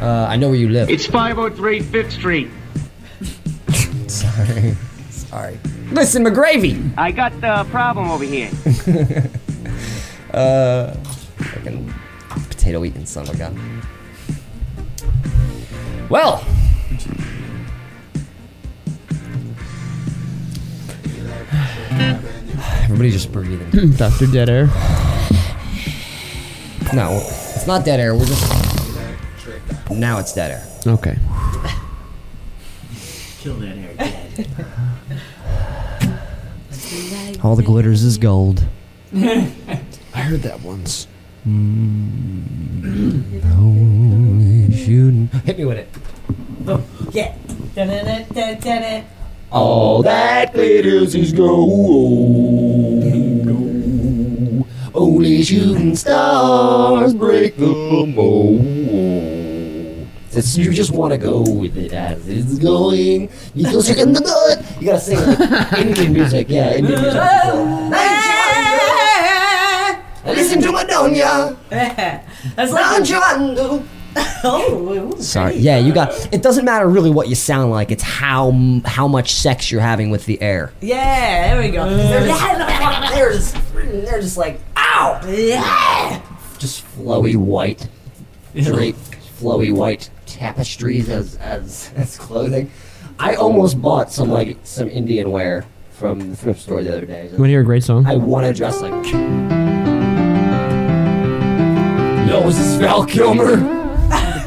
Uh, 0.00 0.26
I 0.28 0.36
know 0.36 0.48
where 0.48 0.58
you 0.58 0.68
live. 0.68 0.90
It's 0.90 1.06
503 1.06 1.80
Fifth 1.80 2.12
Street. 2.12 2.48
Sorry. 4.08 4.76
Sorry. 5.10 5.58
Listen, 5.90 6.24
McGravy. 6.24 6.92
I 6.96 7.10
got 7.10 7.32
the 7.40 7.64
problem 7.70 8.10
over 8.10 8.24
here. 8.24 8.50
Uh, 10.34 10.92
fucking 11.52 11.94
potato 12.50 12.84
eating 12.84 13.06
son 13.06 13.22
of 13.28 13.34
a 13.36 13.38
gun. 13.38 13.82
Well. 16.08 16.44
Everybody 22.84 23.12
just 23.12 23.30
breathing. 23.30 23.90
Dr. 23.96 24.26
Dead 24.26 24.48
Air. 24.48 24.66
No, 26.92 27.18
it's 27.54 27.66
not 27.66 27.84
dead 27.84 27.98
air. 28.00 28.14
We're 28.14 28.26
just. 28.26 28.63
Now 29.90 30.18
it's 30.18 30.32
dead 30.32 30.50
air. 30.50 30.66
Okay. 30.86 31.18
Kill 33.40 33.54
that 33.56 33.76
hair, 33.76 33.94
dead. 33.94 34.20
All 37.44 37.56
the 37.56 37.62
glitters 37.62 38.02
is 38.02 38.16
gold. 38.18 38.64
I 39.14 39.50
heard 40.14 40.42
that 40.42 40.60
once. 40.62 41.06
Mm. 41.46 42.42
shooting. 44.72 45.26
Hit 45.44 45.58
me 45.58 45.64
with 45.66 45.78
it. 45.78 45.88
Oh, 46.66 46.82
yeah. 47.12 47.34
Da-da-da-da-da-da. 47.74 49.04
All 49.52 50.02
that 50.02 50.54
glitters 50.54 51.14
is 51.14 51.32
gold. 51.32 53.04
Only 54.94 55.42
shooting 55.42 55.94
stars 55.96 57.14
break 57.14 57.56
the 57.56 57.66
mold. 57.66 59.33
It's, 60.36 60.56
you 60.56 60.72
just 60.72 60.90
want 60.90 61.12
to 61.12 61.18
go 61.18 61.42
with 61.42 61.76
it 61.76 61.92
as 61.92 62.26
it's 62.28 62.58
going. 62.58 63.30
You 63.54 63.70
feel 63.70 63.82
sick 63.82 63.98
in 63.98 64.12
the 64.12 64.20
gut. 64.20 64.64
You 64.80 64.88
gotta 64.88 65.00
sing 65.00 65.18
like 65.18 65.72
Indian 65.74 66.12
music. 66.12 66.48
Yeah, 66.48 66.74
Indian 66.74 67.00
music. 67.00 67.22
Listen 70.36 70.62
to 70.62 70.72
Madonna. 70.72 71.56
That's 71.68 72.72
like 72.72 73.08
oh, 74.44 75.16
Sorry. 75.18 75.56
Yeah, 75.56 75.78
you 75.78 75.92
got. 75.92 76.32
It 76.32 76.42
doesn't 76.42 76.64
matter 76.64 76.88
really 76.88 77.10
what 77.10 77.28
you 77.28 77.34
sound 77.34 77.70
like. 77.70 77.90
It's 77.90 78.02
how 78.02 78.52
how 78.84 79.08
much 79.08 79.34
sex 79.34 79.70
you're 79.72 79.80
having 79.80 80.10
with 80.10 80.26
the 80.26 80.40
air. 80.40 80.72
yeah. 80.80 81.54
There 81.54 81.62
we 81.62 81.70
go. 81.70 81.82
Uh. 81.82 83.10
They're 83.14 83.32
just, 83.32 83.56
they're 83.74 84.20
just 84.20 84.36
like 84.36 84.60
ow. 84.76 85.20
yeah. 85.28 86.22
Just 86.58 86.84
flowy 86.96 87.36
white 87.36 87.88
drape, 88.54 88.96
flowy 89.40 89.72
white 89.72 90.10
tapestries 90.34 91.08
as 91.08 91.36
as 91.36 91.90
as 91.94 92.18
clothing. 92.18 92.70
I 93.18 93.36
almost 93.36 93.80
bought 93.80 94.10
some 94.10 94.28
like 94.28 94.58
some 94.64 94.88
Indian 94.88 95.30
wear 95.30 95.64
from 95.92 96.18
the 96.30 96.36
thrift 96.36 96.60
store 96.60 96.82
the 96.82 96.90
other 96.90 97.06
day. 97.06 97.24
You 97.26 97.38
want 97.38 97.44
to 97.44 97.48
hear 97.50 97.60
a 97.60 97.64
great 97.64 97.84
song? 97.84 98.04
I 98.06 98.16
want 98.16 98.44
to 98.46 98.52
dress 98.52 98.80
like. 98.80 98.92
No, 102.26 102.48
is 102.48 102.58
this 102.58 102.74
Val 102.80 103.06
Kilmer? 103.06 103.62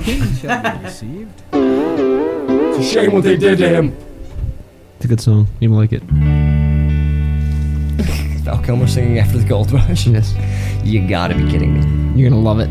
It's 0.10 0.44
a 2.80 2.84
shame 2.84 3.14
what 3.14 3.24
they 3.24 3.38
did 3.38 3.58
to 3.60 3.70
him. 3.70 3.96
It's 4.98 5.06
a 5.06 5.08
good 5.08 5.22
song. 5.22 5.48
You 5.62 5.70
like 5.70 5.94
it? 5.94 6.04
Val 8.44 8.62
Kilmer 8.62 8.88
singing 8.88 9.20
after 9.20 9.38
the 9.38 9.48
gold 9.48 9.72
rush. 9.72 10.06
Yes. 10.08 10.34
You 10.84 11.08
gotta 11.08 11.34
be 11.36 11.50
kidding 11.50 11.74
me. 11.76 12.20
You're 12.22 12.30
gonna 12.30 12.42
love 12.42 12.60
it. 12.60 12.70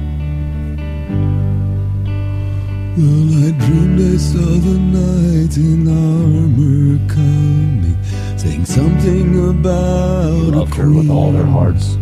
Well, 2.96 3.44
I 3.44 3.50
dreamed 3.50 4.00
I 4.00 4.16
saw 4.16 4.38
the 4.38 4.78
knight 4.94 5.56
in 5.58 5.86
armor 5.86 6.98
coming, 7.12 7.96
saying 8.38 8.64
something 8.64 9.50
about 9.50 10.32
Loved 10.56 10.72
a 10.72 10.76
her 10.76 10.90
with 10.90 11.10
all 11.10 11.30
their 11.32 11.44
hearts. 11.44 11.98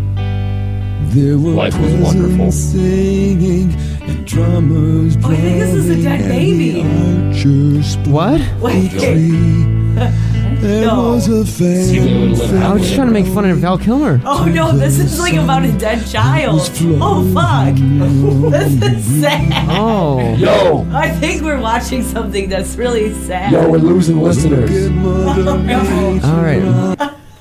There 1.14 1.36
were 1.38 1.50
Life 1.52 1.76
was 1.80 1.94
wonderful. 1.94 2.52
singing 2.52 3.74
and 4.02 4.24
drummers 4.26 5.16
Oh, 5.24 5.30
I 5.32 5.36
think 5.36 5.58
this 5.60 5.74
is 5.74 5.90
a 5.90 6.02
dead 6.02 6.28
baby. 6.28 6.80
and 6.80 7.34
the 7.34 7.38
archers 7.38 7.96
What? 8.08 8.40
Wait. 8.60 8.92
There 10.64 10.86
No. 10.86 11.12
was 11.12 11.28
a 11.28 11.44
See, 11.44 12.00
we 12.00 12.06
would 12.28 12.38
live 12.38 12.50
fan. 12.50 12.62
I 12.62 12.72
was 12.72 12.80
just 12.82 12.94
trying 12.94 13.08
to 13.08 13.12
make 13.12 13.26
fun 13.26 13.44
of 13.44 13.58
Val 13.58 13.76
Kilmer. 13.76 14.18
Oh 14.24 14.46
no, 14.46 14.72
this 14.72 14.98
is 14.98 15.18
like 15.18 15.34
about 15.34 15.62
a 15.62 15.70
dead 15.72 16.06
child. 16.06 16.60
Oh 17.02 17.22
fuck. 17.34 17.74
This 18.50 18.72
is 18.82 19.20
sad. 19.20 19.52
Oh. 19.68 20.34
Yo, 20.36 20.86
I 20.90 21.10
think 21.10 21.42
we're 21.42 21.60
watching 21.60 22.02
something 22.02 22.48
that's 22.48 22.76
really 22.76 23.12
sad. 23.12 23.52
yo, 23.52 23.68
we're 23.70 23.76
losing 23.78 24.22
listeners. 24.22 24.70
Oh, 25.06 26.20
All 26.30 26.40
right. 26.42 26.62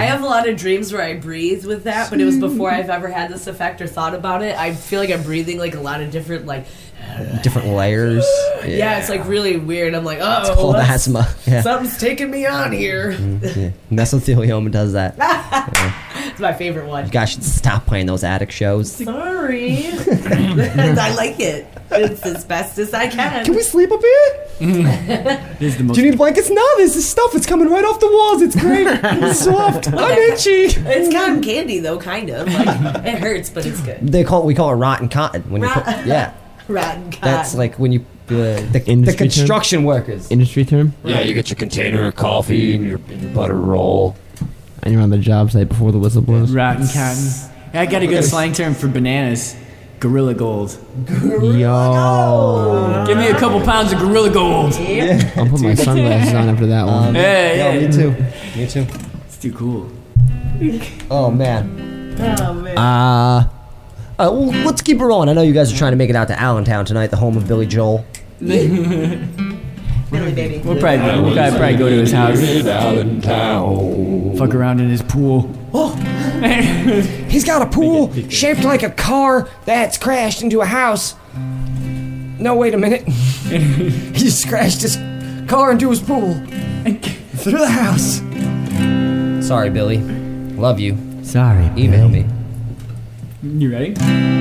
I 0.00 0.04
have 0.04 0.22
a 0.22 0.26
lot 0.26 0.48
of 0.48 0.56
dreams 0.56 0.92
where 0.92 1.02
I 1.02 1.14
breathe 1.14 1.64
with 1.64 1.84
that, 1.84 2.10
but 2.10 2.20
it 2.20 2.24
was 2.24 2.38
before 2.38 2.70
I've 2.70 2.90
ever 2.90 3.08
had 3.08 3.30
this 3.30 3.46
effect 3.46 3.80
or 3.80 3.86
thought 3.86 4.14
about 4.14 4.42
it. 4.42 4.56
I 4.58 4.74
feel 4.74 5.00
like 5.00 5.10
I'm 5.10 5.22
breathing 5.22 5.58
like 5.58 5.74
a 5.74 5.80
lot 5.80 6.00
of 6.02 6.10
different 6.10 6.46
like 6.46 6.66
Different 7.42 7.68
layers. 7.68 8.24
yeah, 8.66 8.98
it's 8.98 9.08
like 9.08 9.26
really 9.26 9.56
weird. 9.56 9.94
I'm 9.94 10.04
like, 10.04 10.18
oh, 10.20 10.40
It's 10.40 10.50
called 10.50 10.74
what's- 10.76 10.90
asthma. 10.90 11.34
Yeah. 11.46 11.62
something's 11.62 11.96
taking 11.98 12.30
me 12.30 12.44
on 12.46 12.72
here. 12.72 13.12
Mm, 13.12 13.56
yeah. 13.56 13.70
Mesothelioma 13.90 14.70
does 14.70 14.92
that. 14.92 15.14
It's 16.26 16.40
my 16.40 16.52
favorite 16.52 16.86
one. 16.86 17.06
You 17.06 17.10
guys 17.10 17.30
should 17.30 17.42
stop 17.42 17.86
playing 17.86 18.04
those 18.06 18.22
attic 18.22 18.50
shows. 18.50 18.92
Sorry, 18.92 19.86
I 19.86 21.14
like 21.16 21.40
it. 21.40 21.66
It's 21.92 22.24
as 22.24 22.44
best 22.44 22.78
as 22.78 22.94
I 22.94 23.08
can. 23.08 23.44
Can 23.44 23.54
we 23.54 23.62
sleep 23.62 23.90
up 23.90 24.00
here? 24.00 24.46
This 25.58 25.72
is 25.72 25.78
the 25.78 25.84
most. 25.84 25.96
Do 25.96 26.02
you 26.04 26.10
need 26.10 26.16
blankets? 26.18 26.50
No, 26.50 26.64
this 26.76 26.94
is 26.96 27.08
stuff. 27.08 27.34
It's 27.34 27.46
coming 27.46 27.68
right 27.68 27.84
off 27.84 27.98
the 28.00 28.06
walls. 28.10 28.42
It's 28.42 28.54
great. 28.56 28.86
It's 28.86 29.40
soft. 29.44 29.88
I'm 29.92 30.18
itchy. 30.32 30.64
It's 30.80 31.12
cotton 31.12 31.42
candy 31.42 31.78
though, 31.80 31.98
kind 31.98 32.30
of. 32.30 32.46
Like, 32.52 33.04
it 33.06 33.18
hurts, 33.18 33.50
but 33.50 33.66
it's 33.66 33.80
good. 33.80 33.98
They 34.06 34.24
call 34.24 34.44
we 34.44 34.54
call 34.54 34.70
it 34.72 34.76
rotten 34.76 35.08
cotton 35.08 35.42
when 35.50 35.62
you 35.62 35.68
Rot- 35.68 35.84
put 35.84 36.06
yeah. 36.06 36.32
Rotten 36.68 37.04
cotton. 37.10 37.18
That's 37.22 37.54
like 37.54 37.78
when 37.78 37.90
you 37.92 38.04
The, 38.28 38.64
the, 38.72 38.78
the 38.78 38.86
Industry 38.90 39.26
term? 39.28 39.30
construction 39.38 39.84
workers. 39.84 40.30
Industry 40.30 40.64
term. 40.64 40.94
Yeah, 41.04 41.20
you 41.20 41.34
get 41.34 41.48
your 41.50 41.56
container 41.56 42.06
of 42.06 42.14
coffee 42.14 42.74
and 42.76 42.84
your, 42.86 42.98
and 43.08 43.22
your 43.22 43.32
butter 43.32 43.56
roll. 43.56 44.14
And 44.82 44.92
you're 44.94 45.02
on 45.02 45.10
the 45.10 45.18
job 45.18 45.50
site 45.50 45.68
before 45.68 45.90
the 45.92 45.98
whistle 45.98 46.22
blows. 46.22 46.52
Rotten 46.52 46.86
cotton. 46.86 47.28
I 47.74 47.86
got 47.86 48.02
a 48.02 48.06
good 48.06 48.24
slang 48.24 48.52
term 48.52 48.74
for 48.74 48.88
bananas. 48.88 49.56
Gorilla 50.00 50.32
gold. 50.32 50.78
Yo. 51.08 53.04
Give 53.06 53.18
me 53.18 53.28
a 53.28 53.38
couple 53.38 53.60
pounds 53.60 53.92
of 53.92 53.98
gorilla 53.98 54.30
gold. 54.30 54.72
I'll 54.72 55.46
put 55.46 55.60
my 55.60 55.74
sunglasses 55.74 56.32
on 56.34 56.48
after 56.48 56.66
that 56.66 56.86
one. 56.86 57.08
Um, 57.08 57.14
Yeah, 57.14 57.52
yeah, 57.52 57.72
yeah. 57.74 57.86
me 57.86 57.92
too. 57.92 58.10
Me 58.58 58.66
too. 58.66 58.86
It's 59.26 59.36
too 59.36 59.52
cool. 59.52 59.90
Oh 61.10 61.30
man. 61.30 62.16
Oh 62.40 62.54
man. 62.54 62.78
Uh, 62.78 63.48
uh, 64.18 64.30
well, 64.32 64.46
let's 64.64 64.80
keep 64.80 64.98
it 65.00 65.04
rolling. 65.04 65.28
I 65.28 65.34
know 65.34 65.42
you 65.42 65.52
guys 65.52 65.70
are 65.72 65.76
trying 65.76 65.92
to 65.92 65.96
make 65.96 66.08
it 66.10 66.16
out 66.16 66.28
to 66.28 66.38
Allentown 66.40 66.84
tonight, 66.86 67.08
the 67.08 67.16
home 67.16 67.36
of 67.36 67.46
Billy 67.46 67.66
Joel. 67.66 68.04
Billy 68.40 70.32
baby. 70.32 70.58
We'll 70.64 70.78
probably, 70.80 71.20
we'll 71.22 71.34
probably, 71.34 71.58
probably 71.58 71.76
go 71.76 71.88
to 71.90 71.96
his 71.96 72.12
house. 72.12 72.40
Allentown. 72.66 74.34
Fuck 74.36 74.54
around 74.54 74.80
in 74.80 74.88
his 74.88 75.02
pool. 75.02 75.42
He's 76.40 77.44
got 77.44 77.62
a 77.62 77.66
pool 77.66 78.12
shaped 78.28 78.64
like 78.64 78.82
a 78.82 78.90
car 78.90 79.48
that's 79.64 79.98
crashed 79.98 80.42
into 80.42 80.60
a 80.60 80.66
house. 80.66 81.14
No, 81.34 82.54
wait 82.56 82.72
a 82.72 82.78
minute. 82.78 83.02
he 83.08 84.12
just 84.12 84.48
crashed 84.48 84.82
his 84.82 84.96
car 85.48 85.72
into 85.72 85.90
his 85.90 86.00
pool 86.00 86.34
through 87.36 87.58
the 87.58 87.68
house. 87.68 88.20
Sorry, 89.46 89.68
Billy. 89.70 89.98
Love 90.56 90.80
you. 90.80 90.96
Sorry. 91.22 91.70
Email 91.76 92.08
me. 92.08 92.26
You 93.42 93.72
ready? 93.72 93.90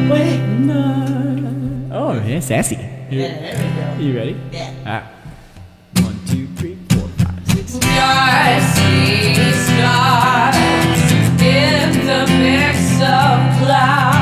Wait. 0.10 0.40
no. 0.60 1.90
Oh, 1.92 2.14
yeah, 2.26 2.40
sassy. 2.40 2.76
You, 3.10 3.28
go. 3.28 3.96
you 4.00 4.16
ready? 4.16 4.38
Yeah. 4.52 5.08
One, 5.96 6.20
two, 6.28 6.48
three, 6.56 6.78
four, 6.90 7.08
five, 7.18 7.48
six. 7.48 7.80
Dusty 7.80 9.34
stars 9.34 10.56
in 10.56 10.59
the 12.10 12.26
mix 12.40 12.96
of 12.96 13.38
clouds, 13.60 14.19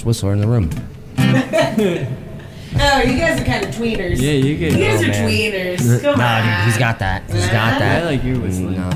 best 0.00 0.06
whistler 0.06 0.32
in 0.32 0.40
the 0.40 0.46
room. 0.48 0.70
Oh, 2.82 3.00
you 3.02 3.18
guys 3.18 3.38
are 3.40 3.44
kind 3.44 3.64
of 3.64 3.74
tweeners. 3.74 4.20
Yeah, 4.20 4.30
you 4.30 4.56
get- 4.56 4.72
You 4.72 4.78
guys 4.78 5.00
Oh, 5.02 5.04
are 5.04 5.08
man. 5.08 5.28
tweeners. 5.28 6.02
Come 6.02 6.18
Nah, 6.18 6.36
on. 6.38 6.44
dude, 6.44 6.64
he's 6.66 6.78
got 6.78 6.98
that. 7.00 7.22
He's 7.28 7.46
got 7.48 7.78
that. 7.80 8.02
I 8.02 8.06
like 8.06 8.22
your 8.24 8.38
whistling. 8.38 8.76
No. 8.76 8.90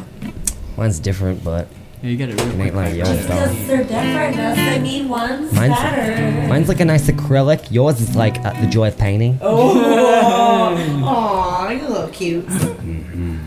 Mine's 0.76 1.00
different, 1.00 1.42
but 1.42 1.66
Yeah, 2.00 2.10
you 2.10 2.16
got 2.16 2.28
it 2.28 2.40
real 2.40 2.60
it 2.60 2.64
ain't 2.66 2.76
like 2.76 2.94
yours, 2.94 3.08
though. 3.26 3.34
Because 3.48 3.66
they're 3.66 3.82
different. 3.82 4.38
Us, 4.38 4.58
I 4.58 4.78
mean, 4.78 5.08
one's 5.08 5.52
Mine's, 5.52 5.74
better. 5.74 6.48
mine's 6.48 6.68
like 6.68 6.80
a 6.80 6.84
nice 6.84 7.08
acrylic. 7.10 7.70
Yours 7.72 8.00
is 8.00 8.14
like 8.14 8.38
uh, 8.44 8.58
the 8.60 8.68
joy 8.68 8.88
of 8.88 8.96
painting. 8.96 9.38
Oh, 9.42 9.76
aw, 11.04 11.68
you 11.70 11.86
little 11.88 12.08
cute. 12.08 12.46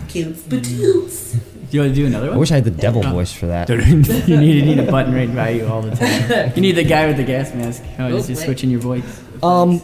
Cute 0.10 0.36
Cutes, 0.50 1.38
batoots. 1.68 1.74
You 1.74 1.80
want 1.82 1.92
to 1.94 1.96
do 1.96 2.06
another 2.08 2.28
one? 2.28 2.36
I 2.36 2.40
wish 2.40 2.52
I 2.52 2.56
had 2.56 2.64
the 2.66 2.72
devil 2.72 3.02
voice 3.04 3.32
for 3.34 3.48
that. 3.48 3.70
you 4.28 4.38
need, 4.38 4.56
you 4.56 4.62
need 4.66 4.80
a 4.80 4.90
button 4.92 5.14
right 5.14 5.34
by 5.34 5.50
you 5.50 5.68
all 5.68 5.82
the 5.82 5.96
time. 5.96 6.52
You 6.56 6.62
need 6.62 6.74
the 6.74 6.84
guy 6.84 7.08
with 7.08 7.18
the 7.18 7.24
gas 7.24 7.54
mask. 7.54 7.84
Oh, 8.00 8.10
just, 8.10 8.28
just 8.28 8.44
switching 8.46 8.70
your 8.70 8.80
voice. 8.80 9.22
Um, 9.44 9.82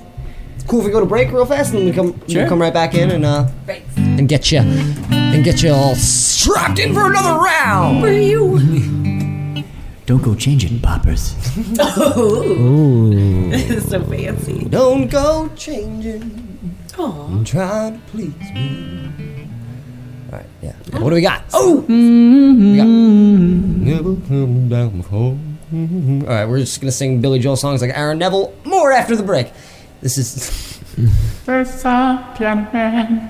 it's 0.55 0.63
cool 0.65 0.79
if 0.79 0.85
we 0.85 0.91
go 0.91 0.99
to 0.99 1.05
break 1.05 1.31
real 1.31 1.45
fast 1.45 1.73
and 1.73 1.79
then 1.79 1.85
we 1.87 1.91
come 1.93 2.27
Sure. 2.27 2.41
we'll 2.41 2.49
come 2.49 2.61
right 2.61 2.73
back 2.73 2.93
in 2.93 3.11
and 3.11 3.25
uh 3.25 3.47
and 3.97 4.29
get 4.29 4.51
you 4.51 4.59
and 4.59 5.43
get 5.43 5.61
you 5.61 5.71
all 5.71 5.95
strapped 5.95 6.79
in 6.79 6.93
for 6.93 7.05
another 7.09 7.37
round. 7.43 8.01
For 8.01 8.11
you. 8.11 9.63
Don't 10.05 10.21
go 10.21 10.35
changing 10.35 10.79
poppers. 10.81 11.33
Oh, 11.79 12.43
Ooh. 12.43 13.51
It's 13.53 13.89
so 13.89 14.03
fancy. 14.03 14.65
Don't 14.65 15.07
go 15.09 15.49
changing. 15.55 16.77
Aw. 16.97 17.25
I'm 17.27 17.45
trying 17.45 17.93
to 17.93 17.99
please 18.07 18.33
me. 18.53 19.47
All 20.33 20.39
right, 20.39 20.49
yeah. 20.63 20.73
What 20.99 21.09
do 21.09 21.15
we 21.15 21.21
got? 21.21 21.43
Oh, 21.53 21.85
we 21.87 22.77
got. 22.77 22.87
Never 22.87 24.15
come 24.27 24.67
down 24.67 24.97
before. 24.97 25.37
All 25.71 26.27
right, 26.27 26.45
we're 26.45 26.57
just 26.57 26.81
gonna 26.81 26.91
sing 26.91 27.21
Billy 27.21 27.37
Joel 27.37 27.55
songs 27.55 27.81
like 27.81 27.95
Aaron 27.95 28.17
Neville. 28.17 28.51
More 28.65 28.91
after 28.91 29.15
the 29.15 29.21
break. 29.21 29.51
This 30.01 30.17
is. 30.17 30.79
First 31.45 31.85
up, 31.85 32.35
piano 32.35 32.67
man. 32.73 33.29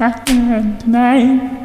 Rockin' 0.00 0.78
tonight. 0.78 1.62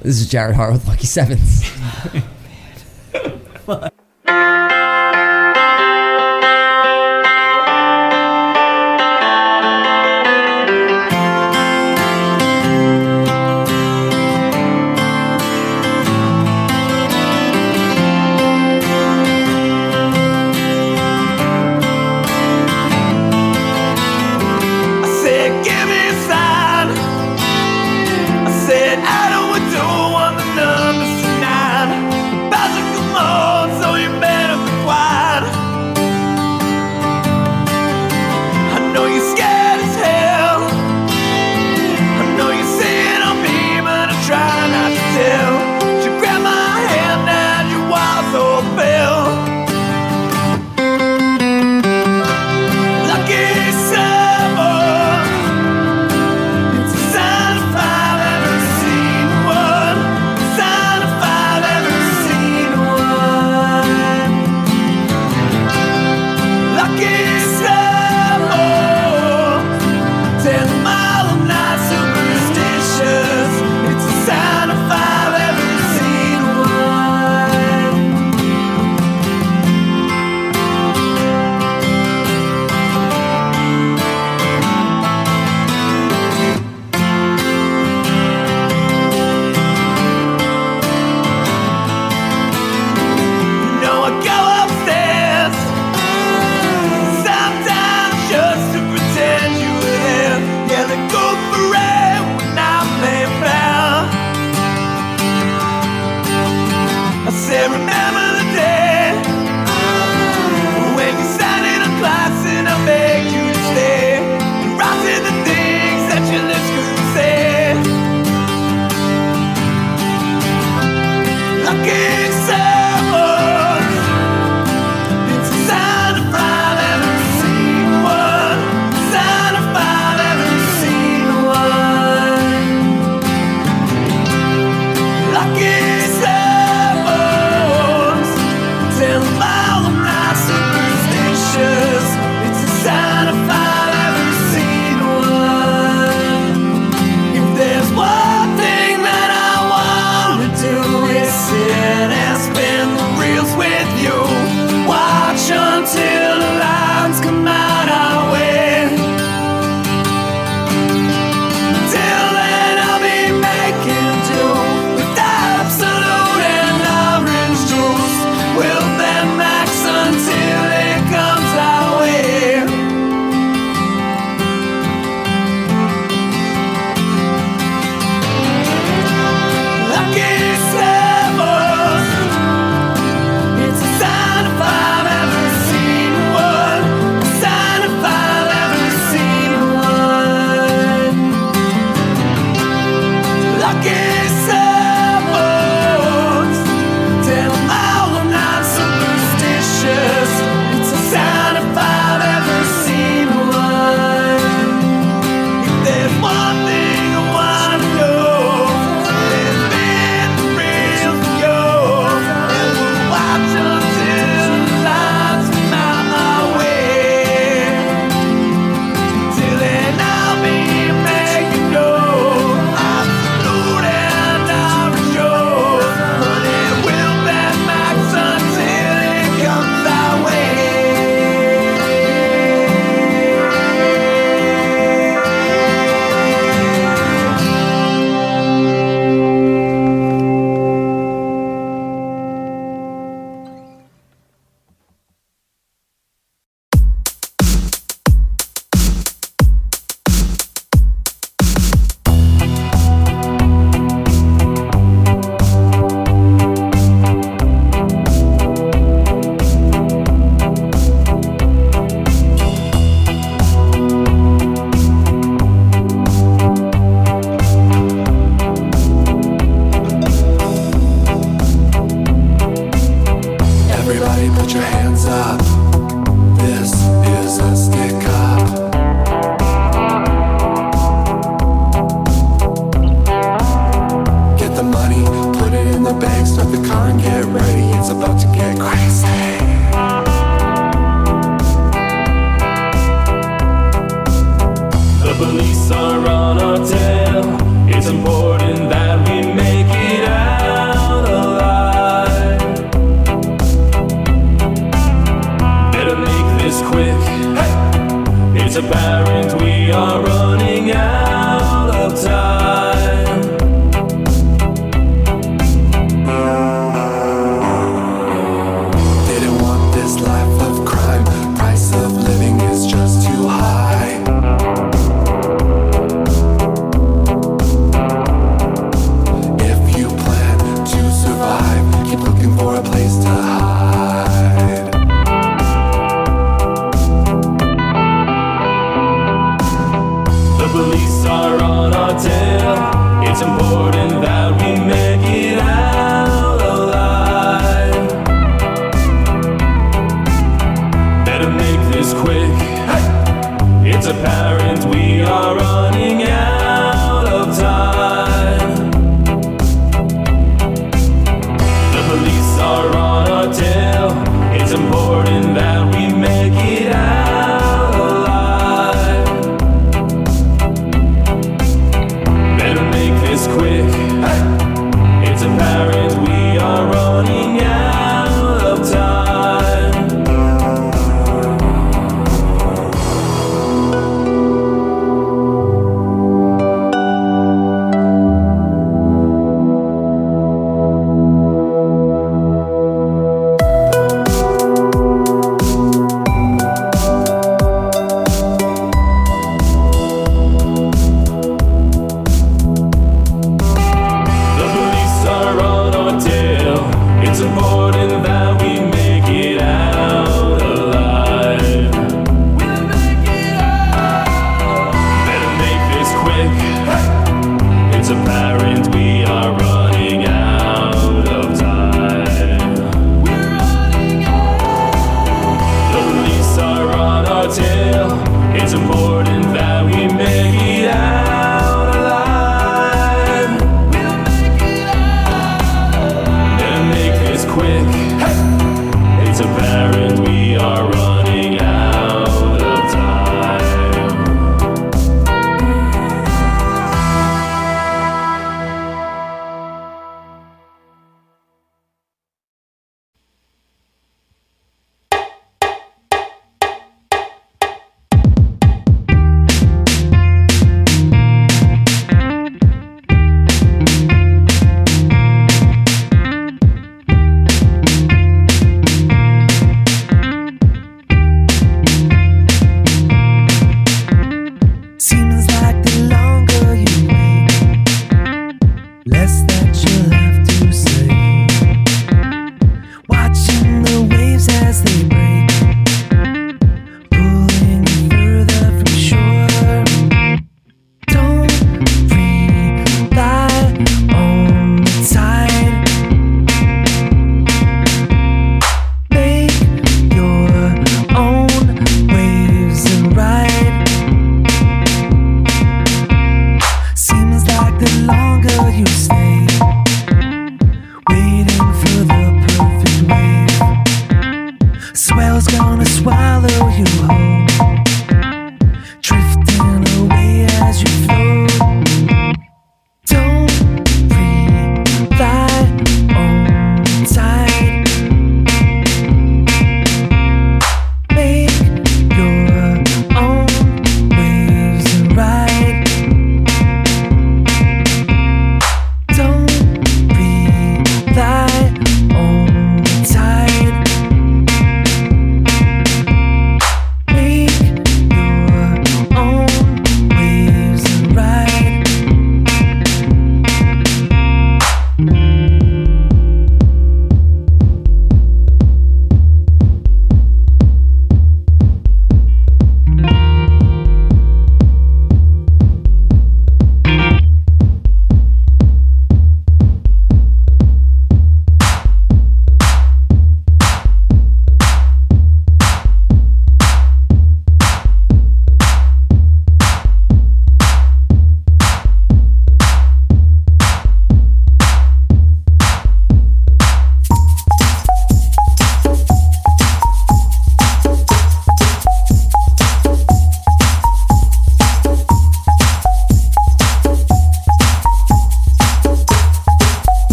This 0.00 0.20
is 0.20 0.28
Jared 0.28 0.54
Hart 0.54 0.72
with 0.72 0.86
Lucky 0.86 1.06
Sevens. 1.06 1.68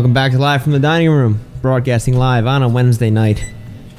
welcome 0.00 0.14
back 0.14 0.32
to 0.32 0.38
Live 0.38 0.62
from 0.62 0.72
the 0.72 0.78
Dining 0.78 1.10
Room, 1.10 1.38
broadcasting 1.60 2.16
live 2.16 2.46
on 2.46 2.62
a 2.62 2.68
Wednesday 2.70 3.10
night. 3.10 3.44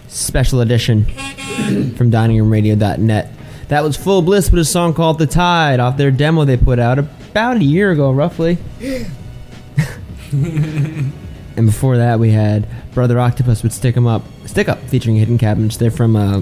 Special 0.08 0.60
edition 0.62 1.06
from 1.96 2.10
diningroomradio.net. 2.10 3.32
That 3.68 3.84
was 3.84 3.98
Full 3.98 4.24
Bliss 4.24 4.50
with 4.50 4.62
a 4.62 4.66
song 4.66 4.96
called 4.96 5.20
The 5.20 5.28
Tide 5.28 5.80
off 5.80 5.98
their 5.98 6.10
demo 6.10 6.44
they 6.44 6.58
put 6.58 6.80
out 6.80 6.98
about 6.98 7.58
a 7.58 7.64
year 7.64 7.92
ago, 7.92 8.12
roughly. 8.12 8.58
and 10.32 11.14
before 11.56 11.98
that, 11.98 12.20
we 12.20 12.32
had 12.32 12.68
Brother 12.96 13.20
Octopus 13.20 13.62
with 13.62 13.72
Stick 13.72 13.96
'em 13.96 14.08
Up, 14.08 14.24
Stick 14.48 14.70
Up, 14.70 14.80
featuring 14.86 15.18
Hidden 15.18 15.38
Cabins. 15.38 15.78
They're 15.78 15.92
from 15.92 16.16
uh, 16.16 16.42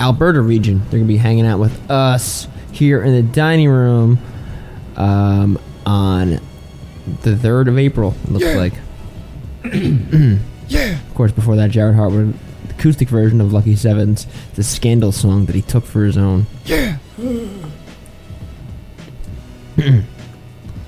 Alberta 0.00 0.42
region. 0.42 0.82
They're 0.90 1.00
gonna 1.00 1.04
be 1.04 1.16
hanging 1.16 1.46
out 1.46 1.60
with 1.60 1.90
us 1.90 2.46
here 2.72 3.02
in 3.02 3.14
the 3.14 3.22
dining 3.22 3.70
room 3.70 4.18
um, 4.96 5.58
on 5.86 6.40
the 7.22 7.36
third 7.36 7.68
of 7.68 7.78
April. 7.78 8.14
It 8.24 8.30
looks 8.32 8.44
Yeah. 8.44 8.56
like. 8.56 8.74
Yeah. 10.68 10.92
Of 10.98 11.14
course, 11.14 11.32
before 11.32 11.56
that, 11.56 11.70
Jared 11.70 11.96
Hartwood, 11.96 12.32
acoustic 12.70 13.08
version 13.10 13.42
of 13.42 13.52
Lucky 13.52 13.76
Sevens, 13.76 14.26
the 14.54 14.62
Scandal 14.62 15.12
song 15.12 15.44
that 15.46 15.54
he 15.54 15.60
took 15.60 15.84
for 15.84 16.04
his 16.04 16.16
own. 16.16 16.46
Yeah. 16.64 16.96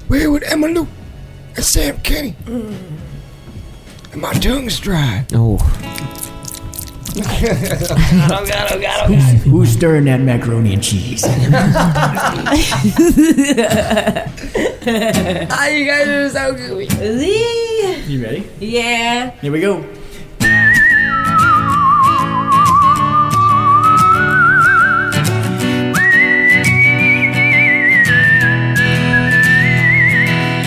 We're 0.08 0.30
with 0.30 0.42
Emmaloo 0.44 0.86
and 1.56 1.64
Sam 1.64 1.98
Kenny. 1.98 2.34
Mm. 2.44 2.76
And 4.12 4.22
my 4.22 4.32
tongue's 4.34 4.78
dry. 4.80 5.26
Oh. 5.34 5.58
Oh 7.16 8.44
God, 8.48 8.72
oh 8.72 8.80
God, 8.80 9.06
Who's, 9.08 9.42
who's 9.44 9.72
stirring 9.72 10.04
that 10.06 10.20
macaroni 10.20 10.74
and 10.74 10.82
cheese? 10.82 11.24
Ah, 14.86 15.66
you 15.68 15.86
guys 15.86 16.06
are 16.06 16.28
so 16.28 16.54
gooey. 16.54 16.86
you 18.06 18.22
ready? 18.22 18.46
Yeah. 18.60 19.30
Here 19.40 19.50
we 19.50 19.60
go. 19.60 19.82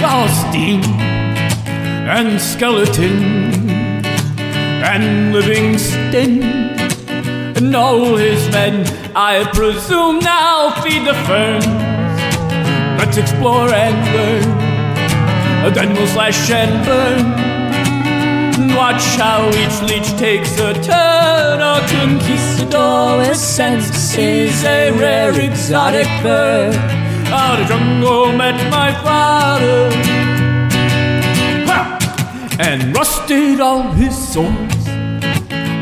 Austin 0.03 0.81
and 2.09 2.39
Skeleton 2.41 3.46
and 4.87 5.33
Livingston 5.33 6.41
and 7.57 7.75
all 7.75 8.15
his 8.15 8.49
men, 8.51 8.85
I 9.15 9.43
presume 9.53 10.19
now 10.19 10.81
feed 10.81 11.05
the 11.05 11.13
ferns. 11.27 11.65
Let's 12.99 13.17
explore 13.17 13.69
and 13.73 13.97
learn, 14.15 15.73
then 15.73 15.93
we'll 15.93 16.07
slash 16.07 16.49
and 16.51 16.85
burn. 16.85 17.47
Watch 18.75 19.03
how 19.17 19.49
each 19.61 19.77
leech 19.89 20.09
takes 20.17 20.57
a 20.59 20.73
turn. 20.73 21.59
A 21.59 21.81
conquistador 21.91 23.33
sense 23.33 24.15
is 24.17 24.63
a 24.63 24.91
rare 24.91 25.37
exotic 25.39 26.07
bird. 26.23 26.75
Out 27.27 27.59
of 27.59 27.67
jungle 27.67 28.31
met 28.31 28.57
my 28.71 28.93
father 29.03 29.91
and 32.59 32.95
rusted 32.95 33.59
all 33.59 33.91
his 33.91 34.15
swords. 34.33 34.76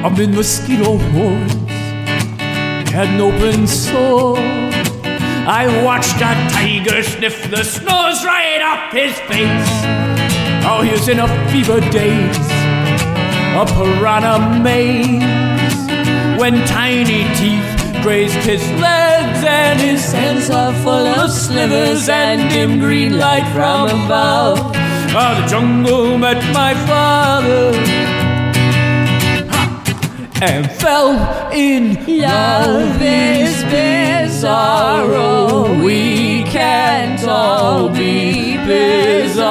I'm 0.05 0.21
in 0.21 0.35
mosquito 0.35 0.99
hordes. 0.99 1.53
He 1.65 2.93
had 2.93 3.09
an 3.09 3.21
open 3.21 3.65
sore. 3.65 4.37
I 4.37 5.65
watched 5.83 6.17
a 6.17 6.33
tiger 6.53 7.01
sniff 7.01 7.49
the 7.49 7.63
snows 7.63 8.23
right 8.23 8.61
off 8.61 8.93
his 8.93 9.17
face. 9.21 9.71
Oh, 10.63 10.83
he 10.83 10.91
was 10.91 11.07
in 11.09 11.17
a 11.17 11.27
fever 11.49 11.79
daze, 11.89 12.37
a 13.57 13.65
piranha 13.65 14.61
maze. 14.61 15.23
When 16.39 16.53
tiny 16.67 17.23
teeth 17.33 18.03
grazed 18.03 18.45
his 18.45 18.61
legs 18.79 19.43
and 19.43 19.81
his 19.81 20.13
hands 20.13 20.51
are 20.51 20.73
full 20.83 21.07
of 21.17 21.31
slivers 21.31 22.07
and 22.09 22.47
dim 22.51 22.77
green 22.79 23.17
light 23.17 23.51
from 23.55 23.89
above. 23.89 24.59
Oh, 25.17 25.41
the 25.41 25.47
jungle 25.47 26.15
met 26.19 26.43
my 26.53 26.75
father! 26.85 28.14
And 30.41 30.69
fell 30.71 31.51
in 31.51 31.95
Love 32.19 33.01
is 33.01 33.63
bizarro. 33.65 35.35
We 35.83 36.43
can't 36.43 37.23
all 37.27 37.89
be 37.89 38.57
bizarro. 38.57 39.45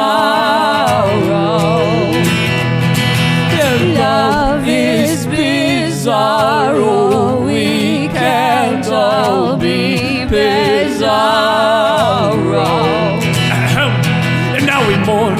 Love 3.94 4.66
is 4.68 5.26
bizarro. 5.26 6.84
We 7.46 8.08
can't 8.08 8.86
all 8.88 9.56
be 9.56 10.26
bizarro. 10.26 11.04
Ahem. 13.56 13.90
And 14.56 14.66
now 14.66 14.86
we 14.88 14.96
mourn 15.06 15.34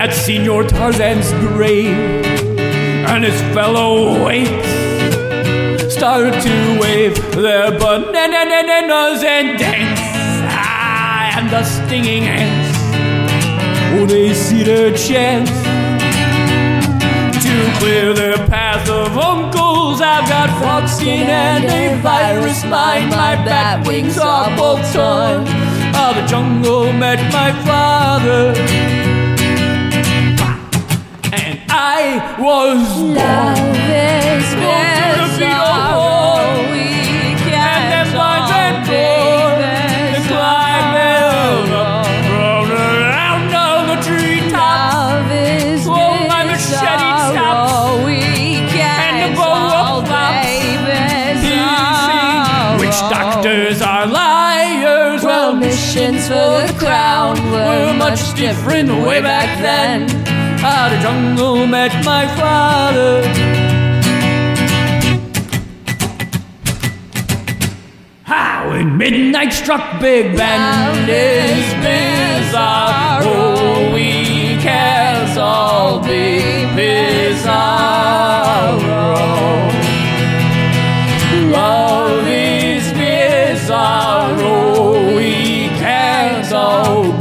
at 0.00 0.12
Senor 0.14 0.64
Tarzan's 0.64 1.32
grave, 1.46 2.24
and 3.10 3.24
his 3.24 3.40
fellow 3.52 4.28
apes 4.28 4.70
start 5.92 6.32
to 6.32 6.78
wave 6.80 7.16
their 7.32 7.76
bananas 7.76 9.24
and 9.24 9.58
dance. 9.58 10.00
Ah, 10.46 11.36
and 11.36 11.50
the 11.50 11.64
stinging 11.64 12.22
ants, 12.22 12.78
oh, 13.94 14.06
they 14.06 14.32
see 14.32 14.62
their 14.62 14.96
chance 14.96 15.50
to 17.44 17.78
clear 17.78 18.14
their 18.14 18.38
path 18.46 18.88
of 18.88 19.18
uncles. 19.18 20.00
I've 20.00 20.28
got 20.28 20.48
Foxine 20.62 21.26
and 21.26 21.64
a 21.64 22.00
virus 22.00 22.64
mind. 22.64 23.10
My 23.10 23.34
bat 23.44 23.86
wings 23.88 24.18
are 24.18 24.56
both 24.56 24.80
torn. 24.92 25.44
Oh, 25.98 26.12
the 26.14 26.24
jungle 26.28 26.92
met 26.92 27.20
my 27.32 27.50
father. 27.66 29.09
Was 32.40 32.80
born. 32.98 33.14
Love 33.14 33.76
is. 33.76 34.54
We 34.54 34.72
can't 37.44 38.14
all 38.16 38.40
be 38.86 39.10
Roll 42.40 42.70
around 42.72 43.54
all 43.54 43.82
the 43.86 43.98
treetops. 44.02 44.56
Love 44.56 45.30
is 45.30 45.86
Oh, 45.86 46.26
my 46.28 46.44
machete. 46.44 47.36
We 48.06 48.18
And 48.22 48.64
the 48.64 48.72
can't 48.72 49.36
bow 49.36 49.42
all 49.42 50.00
flops. 50.04 50.46
be 51.44 52.80
Witch 52.80 53.00
doctors 53.10 53.82
are 53.82 54.06
liars. 54.06 55.22
Well, 55.22 55.54
missions 55.54 56.26
for 56.28 56.62
the 56.66 56.74
crown 56.78 57.36
were 57.50 57.92
much 57.98 58.34
different 58.34 58.90
way 59.06 59.20
back 59.20 59.60
then. 59.60 60.19
How 60.80 60.88
the 60.88 60.96
jungle 61.02 61.66
met 61.66 61.92
my 62.06 62.26
father. 62.40 63.20
How 68.22 68.70
when 68.70 68.96
midnight 68.96 69.52
struck 69.52 70.00
Big 70.00 70.34
Ben 70.34 71.06
is 71.06 71.74
bizarre. 71.84 73.20
Oh, 73.24 73.92
we 73.92 74.56
can't 74.62 75.36
all 75.36 76.00
be 76.00 76.40
bizarro. 76.78 77.60
Love 81.52 82.26
is 82.26 82.90
bizarre. 82.94 84.34
Oh, 84.38 85.14
we 85.14 85.68
can't 85.84 86.50
all 86.54 87.19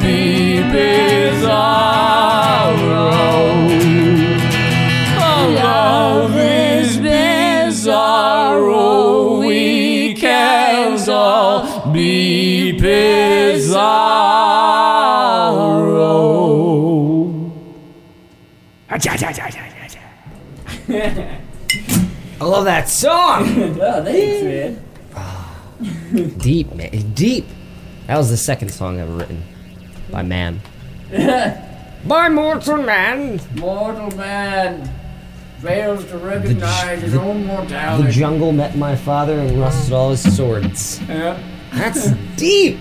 I 22.42 22.46
love 22.46 22.66
that 22.66 22.90
song. 22.90 23.44
oh, 23.82 24.04
thanks, 24.04 24.44
man. 24.44 24.84
Ah. 25.16 25.62
Deep, 26.38 26.74
man. 26.74 27.12
Deep. 27.14 27.46
That 28.08 28.18
was 28.18 28.30
the 28.30 28.38
second 28.38 28.70
song 28.70 29.00
ever 29.00 29.14
written 29.14 29.44
by 30.12 30.24
man. 30.24 30.62
by 32.08 32.30
mortal 32.30 32.78
man. 32.78 33.40
Mortal 33.56 34.10
man 34.18 34.90
fails 35.62 36.06
to 36.06 36.18
recognize 36.18 37.02
his 37.02 37.16
own 37.16 37.46
mortality. 37.46 38.06
The 38.06 38.12
jungle 38.12 38.52
met 38.52 38.78
my 38.78 38.96
father 38.96 39.38
and 39.40 39.60
rusted 39.60 39.94
all 39.94 40.12
his 40.12 40.36
swords. 40.36 41.02
Yeah. 41.02 41.42
That's 41.74 42.12
deep. 42.36 42.80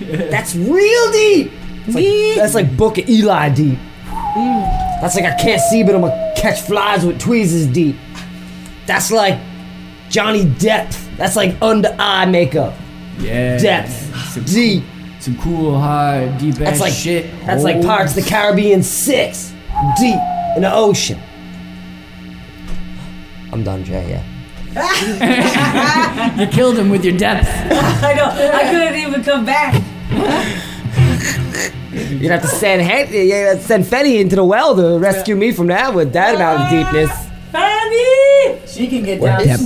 That's 0.00 0.54
real 0.54 1.12
deep. 1.12 1.52
Like, 1.88 2.36
that's 2.36 2.54
like 2.54 2.76
Book 2.76 2.98
of 2.98 3.08
Eli 3.08 3.50
deep. 3.50 3.78
That's 5.02 5.16
like 5.16 5.24
I 5.24 5.34
can't 5.34 5.60
see, 5.60 5.82
but 5.82 5.96
I'm 5.96 6.02
gonna 6.02 6.32
catch 6.36 6.60
flies 6.60 7.04
with 7.04 7.20
tweezers 7.20 7.66
deep. 7.66 7.96
That's 8.86 9.10
like 9.10 9.36
Johnny 10.08 10.44
Depth. 10.44 11.16
That's 11.16 11.34
like 11.34 11.60
under 11.60 11.92
eye 11.98 12.24
makeup. 12.26 12.72
Yeah. 13.18 13.58
Depth. 13.58 13.90
Some, 14.32 14.44
Deep. 14.44 14.84
Some 15.18 15.36
cool, 15.38 15.76
hard, 15.76 16.38
deep 16.38 16.54
ass 16.54 16.58
That's 16.60 16.80
like 16.80 16.92
shit. 16.92 17.32
That's 17.44 17.64
like 17.64 17.82
Pirates 17.82 18.16
of 18.16 18.22
the 18.22 18.30
Caribbean 18.30 18.84
6. 18.84 19.54
Deep 19.98 20.20
in 20.54 20.62
the 20.62 20.72
ocean. 20.72 21.20
I'm 23.52 23.64
done, 23.64 23.82
Jay, 23.82 24.08
yeah. 24.08 24.22
you 26.40 26.46
killed 26.46 26.78
him 26.78 26.90
with 26.90 27.04
your 27.04 27.18
depth. 27.18 27.48
I 28.04 28.14
know. 28.14 28.26
I 28.26 28.70
couldn't 28.70 29.00
even 29.00 29.24
come 29.24 29.44
back. 29.44 29.82
You're 31.92 32.20
gonna 32.20 32.40
have 32.40 32.42
to 32.42 32.48
send 32.48 32.82
Hen- 32.82 33.12
you 33.12 33.34
have 33.34 33.58
to 33.58 33.64
send 33.64 33.84
Fenny 33.84 34.20
into 34.20 34.36
the 34.36 34.44
well 34.44 34.74
to 34.76 34.98
rescue 34.98 35.36
me 35.36 35.52
from 35.52 35.68
that 35.68 35.94
with 35.94 36.12
that 36.14 36.34
amount 36.34 36.62
of 36.62 36.70
deepness. 36.70 37.10
Fanny! 37.52 38.60
She 38.66 38.86
can 38.88 39.04
get 39.04 39.20
Where- 39.20 39.38
down. 39.38 39.46
Yep. 39.46 39.60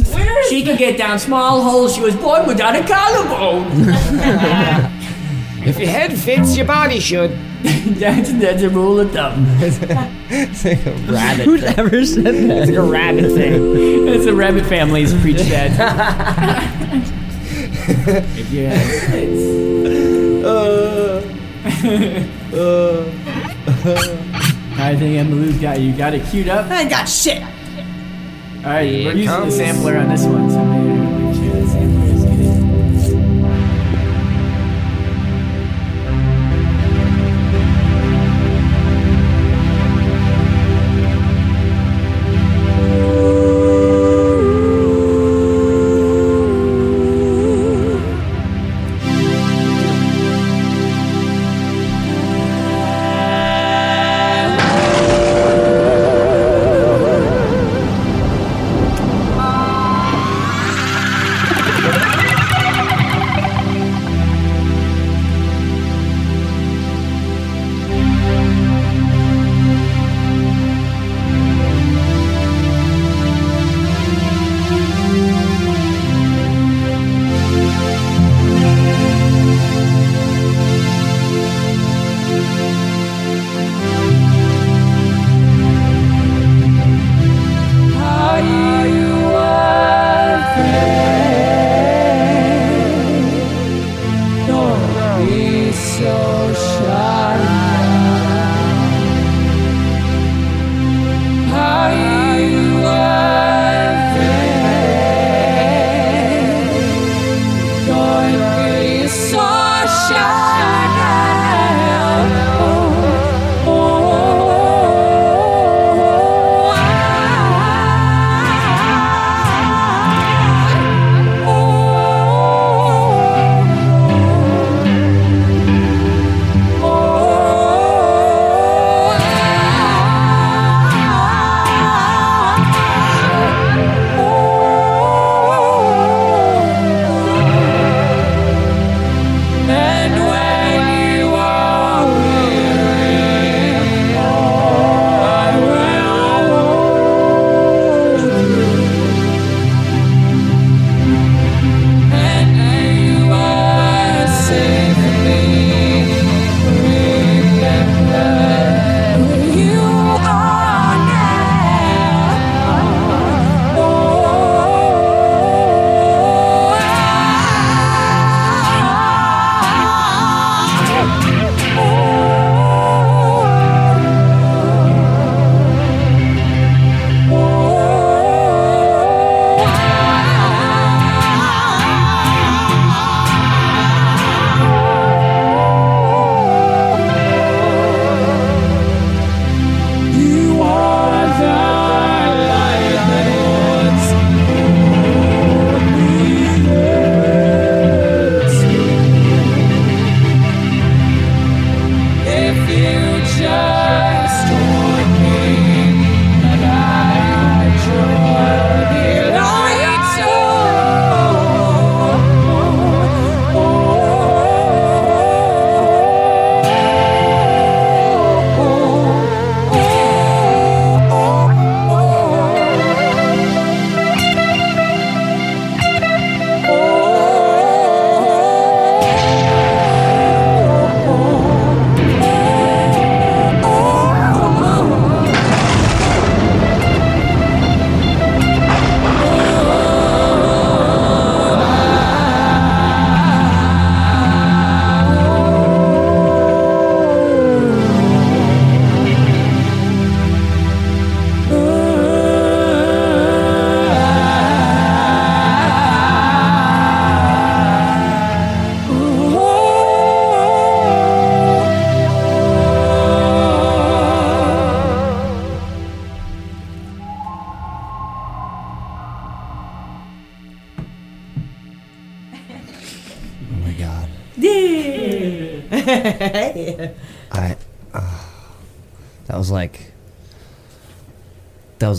She 0.48 0.62
can 0.62 0.76
get 0.76 0.98
down 0.98 1.18
small 1.18 1.62
holes. 1.62 1.94
She 1.94 2.00
was 2.00 2.16
born 2.16 2.46
without 2.46 2.74
a 2.76 2.84
collarbone. 2.86 3.66
If 5.66 5.78
your 5.80 5.88
head 5.88 6.16
fits, 6.16 6.56
your 6.56 6.66
body 6.66 7.00
should. 7.00 7.30
that's 7.62 8.32
that's 8.34 8.62
a 8.62 8.68
rule 8.70 9.00
of 9.00 9.10
thumb. 9.10 9.44
it's 9.58 10.64
like 10.64 10.86
a 10.86 10.92
rabbit. 11.10 11.44
Who 11.44 11.56
ever 11.58 12.04
said 12.04 12.24
that? 12.24 12.50
It's 12.50 12.70
like 12.70 12.78
a 12.78 12.82
rabbit 12.82 13.32
thing. 13.32 14.06
It's 14.06 14.24
the 14.26 14.34
rabbit 14.34 14.66
families 14.66 15.12
preach 15.20 15.42
that. 15.48 15.72
if 17.88 18.52
you 18.52 18.66
uh, 20.46 21.20
have 21.20 21.35
Uh. 21.86 23.04
I 24.78 24.94
think 24.94 25.16
Emily's 25.16 25.58
got 25.60 25.80
you 25.80 25.96
got 25.96 26.14
it 26.14 26.24
queued 26.26 26.48
up. 26.48 26.70
I 26.70 26.82
ain't 26.82 26.90
got 26.90 27.06
shit. 27.08 27.42
All 27.42 28.72
right, 28.72 28.82
Here 28.82 29.04
we're 29.06 29.16
using 29.16 29.40
the 29.44 29.50
sampler 29.50 29.96
on 29.96 30.08
this 30.08 30.24
one, 30.24 30.50
so 30.50 30.64
maybe 30.64 30.95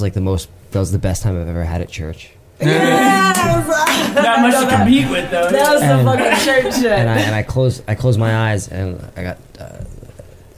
like 0.08 0.14
the 0.14 0.22
most. 0.22 0.48
That 0.72 0.80
was 0.80 0.94
the 0.94 1.00
best 1.00 1.22
time 1.22 1.40
I've 1.40 1.48
ever 1.50 1.66
had 1.66 1.82
at 1.82 1.90
church. 1.90 2.32
Not 2.62 4.40
much 4.42 4.54
to 4.64 4.76
compete 4.76 5.10
with, 5.10 5.30
though. 5.30 5.50
That 5.50 5.74
was 5.74 5.82
the 5.82 5.88
And- 5.88 6.08
fucking 6.08 6.46
church 6.46 6.76
shit. 6.82 6.92
and 6.92 7.10
I 7.10 7.18
and 7.20 7.36
I 7.36 7.44
closed 7.44 7.84
I 7.88 7.96
closed 7.96 8.18
my 8.20 8.52
eyes 8.52 8.68
and 8.70 9.06
I 9.18 9.24
got 9.24 9.38
uh, 9.60 9.84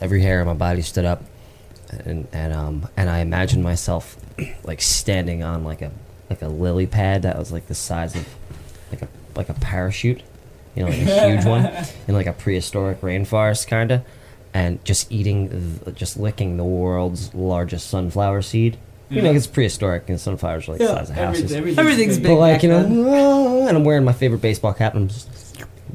every 0.02 0.22
hair 0.22 0.40
on 0.42 0.46
my 0.48 0.54
body 0.54 0.82
stood 0.82 1.06
up, 1.06 1.24
and 2.06 2.28
and 2.32 2.54
um 2.54 2.88
and 2.96 3.10
I 3.10 3.20
imagined 3.20 3.64
myself 3.64 4.16
like 4.64 4.82
standing 4.82 5.44
on 5.44 5.64
like 5.64 5.82
a 5.82 5.92
like 6.30 6.42
a 6.44 6.48
lily 6.48 6.86
pad 6.88 7.24
that 7.24 7.38
was 7.40 7.52
like 7.52 7.66
the 7.68 7.76
size 7.76 8.16
of 8.16 8.28
like 8.92 9.02
a 9.02 9.08
like 9.36 9.50
a 9.50 9.54
parachute, 9.56 10.22
you 10.76 10.84
know, 10.84 10.90
like 10.90 11.00
a 11.02 11.28
huge 11.32 11.46
one 11.46 11.66
in 12.08 12.14
like 12.14 12.28
a 12.28 12.34
prehistoric 12.34 13.02
rainforest 13.02 13.68
kind 13.68 13.92
of, 13.92 14.04
and 14.54 14.84
just 14.86 15.12
eating 15.12 15.82
th- 15.84 15.96
just 15.98 16.18
licking 16.18 16.58
the 16.58 16.64
world's 16.64 17.34
largest 17.34 17.90
sunflower 17.90 18.42
seed. 18.44 18.78
You 19.10 19.22
know, 19.24 19.32
it's 19.34 19.48
prehistoric 19.48 20.08
and 20.10 20.20
sunflowers 20.20 20.68
are 20.68 20.74
like 20.74 20.82
Yeah, 20.82 20.88
the 20.88 20.94
size 20.98 21.10
of 21.10 21.18
everything- 21.18 21.26
houses. 21.44 21.52
everything's 21.58 21.80
Everything's 21.80 22.18
big 22.20 22.28
But 22.28 22.36
like 22.36 22.54
back 22.56 22.64
you 22.64 22.70
know, 22.70 22.84
then. 22.84 23.68
And 23.70 23.78
I'm 23.78 23.84
wearing 23.84 24.04
my 24.06 24.14
favorite 24.14 24.42
baseball 24.42 24.74
cap 24.74 24.94
and 24.94 25.04
I'm 25.04 25.08
just 25.10 25.28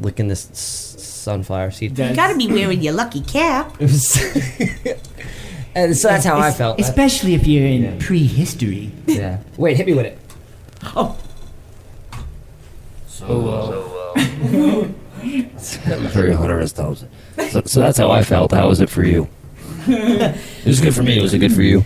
licking 0.01 0.27
this 0.29 0.49
s- 0.51 0.97
sunflower 1.01 1.71
seed. 1.71 1.97
You 1.99 2.15
gotta 2.15 2.37
be 2.37 2.49
wearing 2.49 2.83
your 2.83 2.95
lucky 2.95 3.21
cap. 3.21 3.75
It 3.81 3.83
was- 3.83 4.17
and 5.77 5.97
so 5.97 6.09
that's 6.09 6.25
how 6.25 6.39
I 6.39 6.51
felt. 6.51 6.81
Especially 6.81 7.35
if 7.35 7.47
you're 7.47 7.67
in 7.67 7.99
prehistory. 8.01 8.91
yeah. 9.07 9.39
Wait, 9.57 9.77
hit 9.77 9.87
me 9.87 9.95
with 9.95 10.07
it. 10.07 10.19
Oh. 10.97 11.17
So, 13.07 14.15
uh, 14.17 14.89
very 16.09 16.33
Hunter 16.35 16.61
S. 16.61 16.73
Thousand. 16.73 17.09
So, 17.51 17.63
so 17.65 17.81
that's 17.81 17.97
how 17.99 18.11
I 18.11 18.23
felt. 18.25 18.53
How 18.53 18.69
was 18.69 18.81
it 18.81 18.91
for 18.91 19.05
you? 19.05 19.29
It 19.87 20.67
was 20.67 20.81
good 20.81 20.95
for 20.95 21.03
me. 21.03 21.21
Was 21.21 21.35
it 21.35 21.39
good 21.41 21.53
for 21.53 21.61
you? 21.63 21.84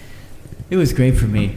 It 0.71 0.77
was 0.77 0.93
great 0.93 1.17
for 1.17 1.27
me. 1.27 1.55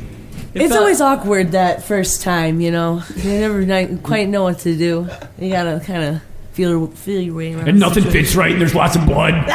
It 0.54 0.62
It's 0.64 0.70
felt- 0.72 0.80
always 0.82 1.02
awkward 1.02 1.52
that 1.52 1.84
first 1.84 2.22
time, 2.22 2.60
you 2.62 2.72
know. 2.72 3.04
You 3.16 3.32
never 3.40 3.62
ni- 3.66 3.98
quite 4.04 4.28
know 4.30 4.44
what 4.44 4.60
to 4.60 4.76
do. 4.78 5.08
You 5.40 5.50
gotta 5.50 5.82
kind 5.86 6.04
of 6.04 6.22
feel 6.54 6.88
feel 6.88 7.22
your 7.22 7.36
way 7.36 7.54
around. 7.54 7.68
And 7.70 7.80
nothing 7.80 8.04
the 8.04 8.12
fits 8.12 8.36
right, 8.36 8.52
and 8.52 8.60
there's 8.60 8.76
lots 8.76 8.96
of 8.96 9.06
blood. 9.06 9.34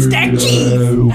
stack 0.00 0.38
cheese. 0.38 1.12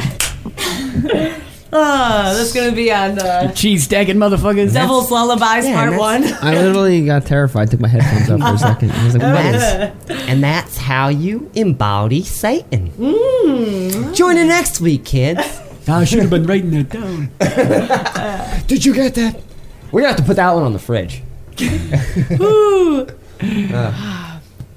Ah, 1.75 2.35
that's 2.37 2.53
gonna 2.53 2.71
be 2.71 2.91
on 2.93 3.17
uh, 3.17 3.51
Cheese 3.53 3.85
stacking 3.85 4.17
motherfuckers. 4.17 4.73
Devil's 4.73 5.09
Lullabies 5.09 5.65
Part 5.73 5.97
One. 5.97 6.23
I 6.41 6.53
literally 6.53 7.03
got 7.03 7.25
terrified. 7.25 7.71
Took 7.71 7.79
my 7.79 7.87
headphones 7.87 8.29
off 8.29 8.47
for 8.47 8.55
a 8.55 8.57
second. 8.59 8.91
I 8.91 9.05
was 9.05 9.17
like, 9.17 9.23
what 9.23 9.45
is? 9.55 10.21
and 10.29 10.43
that's 10.43 10.77
how 10.77 11.07
you 11.07 11.49
embody 11.55 12.21
Satan. 12.21 12.91
Mm. 12.91 14.13
Join 14.13 14.37
in 14.37 14.49
next 14.49 14.81
week, 14.81 15.03
kids. 15.03 15.41
I 15.87 16.05
should 16.05 16.19
have 16.19 16.29
been 16.29 16.45
writing 16.45 16.69
that 16.71 16.89
down. 16.89 17.31
Did 18.67 18.85
you 18.85 18.93
get 18.93 19.15
that? 19.15 19.41
We're 19.91 20.01
gonna 20.01 20.13
have 20.13 20.17
to 20.17 20.25
put 20.25 20.35
that 20.35 20.53
one 20.53 20.61
on 20.61 20.73
the 20.73 20.79
fridge. 20.79 21.23
Ooh. 22.39 23.07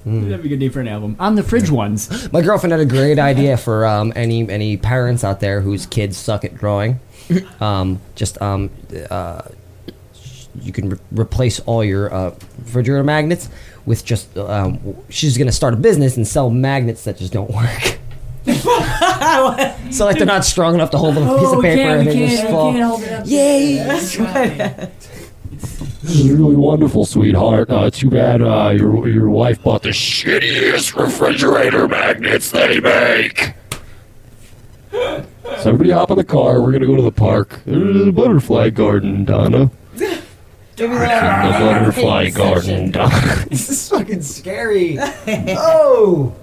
Uh, 0.07 0.21
That'd 0.29 0.41
be 0.43 0.47
a 0.47 0.49
good 0.49 0.59
name 0.59 0.71
for 0.71 0.79
an 0.79 0.87
album. 0.87 1.15
On 1.19 1.35
the 1.35 1.43
fridge 1.43 1.69
ones. 1.69 2.31
My 2.31 2.41
girlfriend 2.41 2.71
had 2.71 2.79
a 2.79 2.85
great 2.85 3.19
idea 3.19 3.57
for 3.57 3.85
um, 3.85 4.13
any 4.15 4.49
any 4.49 4.77
parents 4.77 5.23
out 5.23 5.39
there 5.41 5.59
whose 5.61 5.85
kids 5.85 6.15
suck 6.17 6.45
at 6.45 6.55
drawing. 6.55 6.99
Um, 7.59 7.99
just 8.15 8.41
um, 8.41 8.69
uh, 9.09 9.41
you 10.61 10.71
can 10.71 10.91
re- 10.91 10.97
replace 11.11 11.59
all 11.61 11.83
your 11.83 12.13
uh, 12.13 12.33
refrigerator 12.59 13.03
magnets 13.03 13.49
with 13.85 14.05
just. 14.05 14.37
Um, 14.37 14.79
she's 15.09 15.37
gonna 15.37 15.51
start 15.51 15.73
a 15.73 15.77
business 15.77 16.15
and 16.15 16.25
sell 16.25 16.49
magnets 16.49 17.03
that 17.03 17.17
just 17.17 17.33
don't 17.33 17.51
work. 17.51 17.99
so 19.91 20.05
like 20.05 20.15
they're 20.17 20.25
not 20.25 20.45
strong 20.45 20.73
enough 20.73 20.91
to 20.91 20.97
hold 20.97 21.17
a 21.17 21.19
piece 21.19 21.27
Oh, 21.29 21.51
of 21.53 21.57
we 21.57 21.63
paper 21.63 21.81
can't- 21.81 21.99
and 21.99 22.07
we 22.07 22.13
they 22.13 22.27
just 22.29 22.35
can't- 22.43 22.47
we 22.47 22.53
fall. 22.53 22.71
can't 22.71 22.83
hold 22.85 23.03
it 23.03 23.11
up. 23.11 23.23
Yay! 23.27 24.89
This 26.07 26.21
is 26.21 26.31
really 26.31 26.55
wonderful, 26.55 27.03
sweetheart. 27.05 27.69
Uh, 27.69 27.89
too 27.89 28.09
bad 28.09 28.41
uh, 28.41 28.69
your 28.69 29.09
your 29.09 29.29
wife 29.29 29.61
bought 29.61 29.83
the 29.83 29.89
shittiest 29.89 30.95
refrigerator 30.95 31.85
magnets 31.85 32.49
they 32.49 32.79
make. 32.79 33.53
So 34.91 35.25
everybody 35.65 35.89
hop 35.91 36.09
in 36.11 36.17
the 36.17 36.23
car. 36.23 36.61
We're 36.61 36.71
gonna 36.71 36.85
go 36.85 36.95
to 36.95 37.01
the 37.01 37.11
park. 37.11 37.59
There's 37.65 38.07
a 38.07 38.11
butterfly 38.13 38.69
garden, 38.69 39.25
Donna. 39.25 39.69
Give 39.97 40.91
me 40.91 40.97
The 40.97 41.57
butterfly 41.59 42.29
garden, 42.29 42.91
Donna. 42.91 43.45
this 43.49 43.69
is 43.69 43.89
fucking 43.89 44.21
scary. 44.21 44.97
oh. 45.27 46.33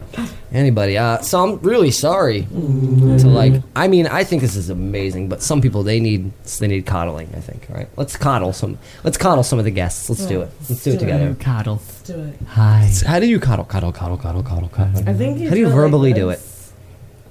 Anybody? 0.53 0.97
Uh, 0.97 1.19
so 1.19 1.43
I'm 1.43 1.59
really 1.61 1.91
sorry 1.91 2.43
to 2.43 3.27
like. 3.27 3.55
I 3.75 3.89
mean, 3.89 4.07
I 4.07 4.23
think 4.25 4.41
this 4.43 4.55
is 4.57 4.71
amazing, 4.71 5.29
but 5.29 5.43
some 5.43 5.61
people 5.61 5.83
they 5.83 5.99
need 6.01 6.33
they 6.59 6.69
need 6.69 6.87
coddling. 6.87 7.29
I 7.37 7.41
think. 7.41 7.67
All 7.71 7.77
right, 7.77 7.89
let's 7.97 8.17
coddle 8.17 8.53
some. 8.53 8.79
Let's 9.03 9.17
coddle 9.17 9.43
some 9.43 9.59
of 9.59 9.65
the 9.65 9.71
guests. 9.73 10.09
Let's 10.09 10.27
do 10.27 10.43
it. 10.43 10.51
Let's 10.69 10.85
do 10.85 10.93
it 10.93 10.99
together. 11.01 11.35
Coddle. 11.35 11.77
Let's 11.79 12.03
do 12.03 12.21
it. 12.23 12.37
Hi. 12.49 12.91
How 13.07 13.19
do 13.19 13.27
you 13.27 13.41
coddle, 13.41 13.65
coddle, 13.65 13.93
coddle, 13.93 14.17
coddle, 14.17 14.43
coddle, 14.43 14.69
coddle? 14.69 15.09
I 15.09 15.15
think 15.15 15.41
How 15.43 15.55
do 15.55 15.59
you 15.59 15.65
go 15.67 15.71
like 15.71 15.75
verbally 15.77 16.13
do 16.13 16.31
it? 16.31 16.41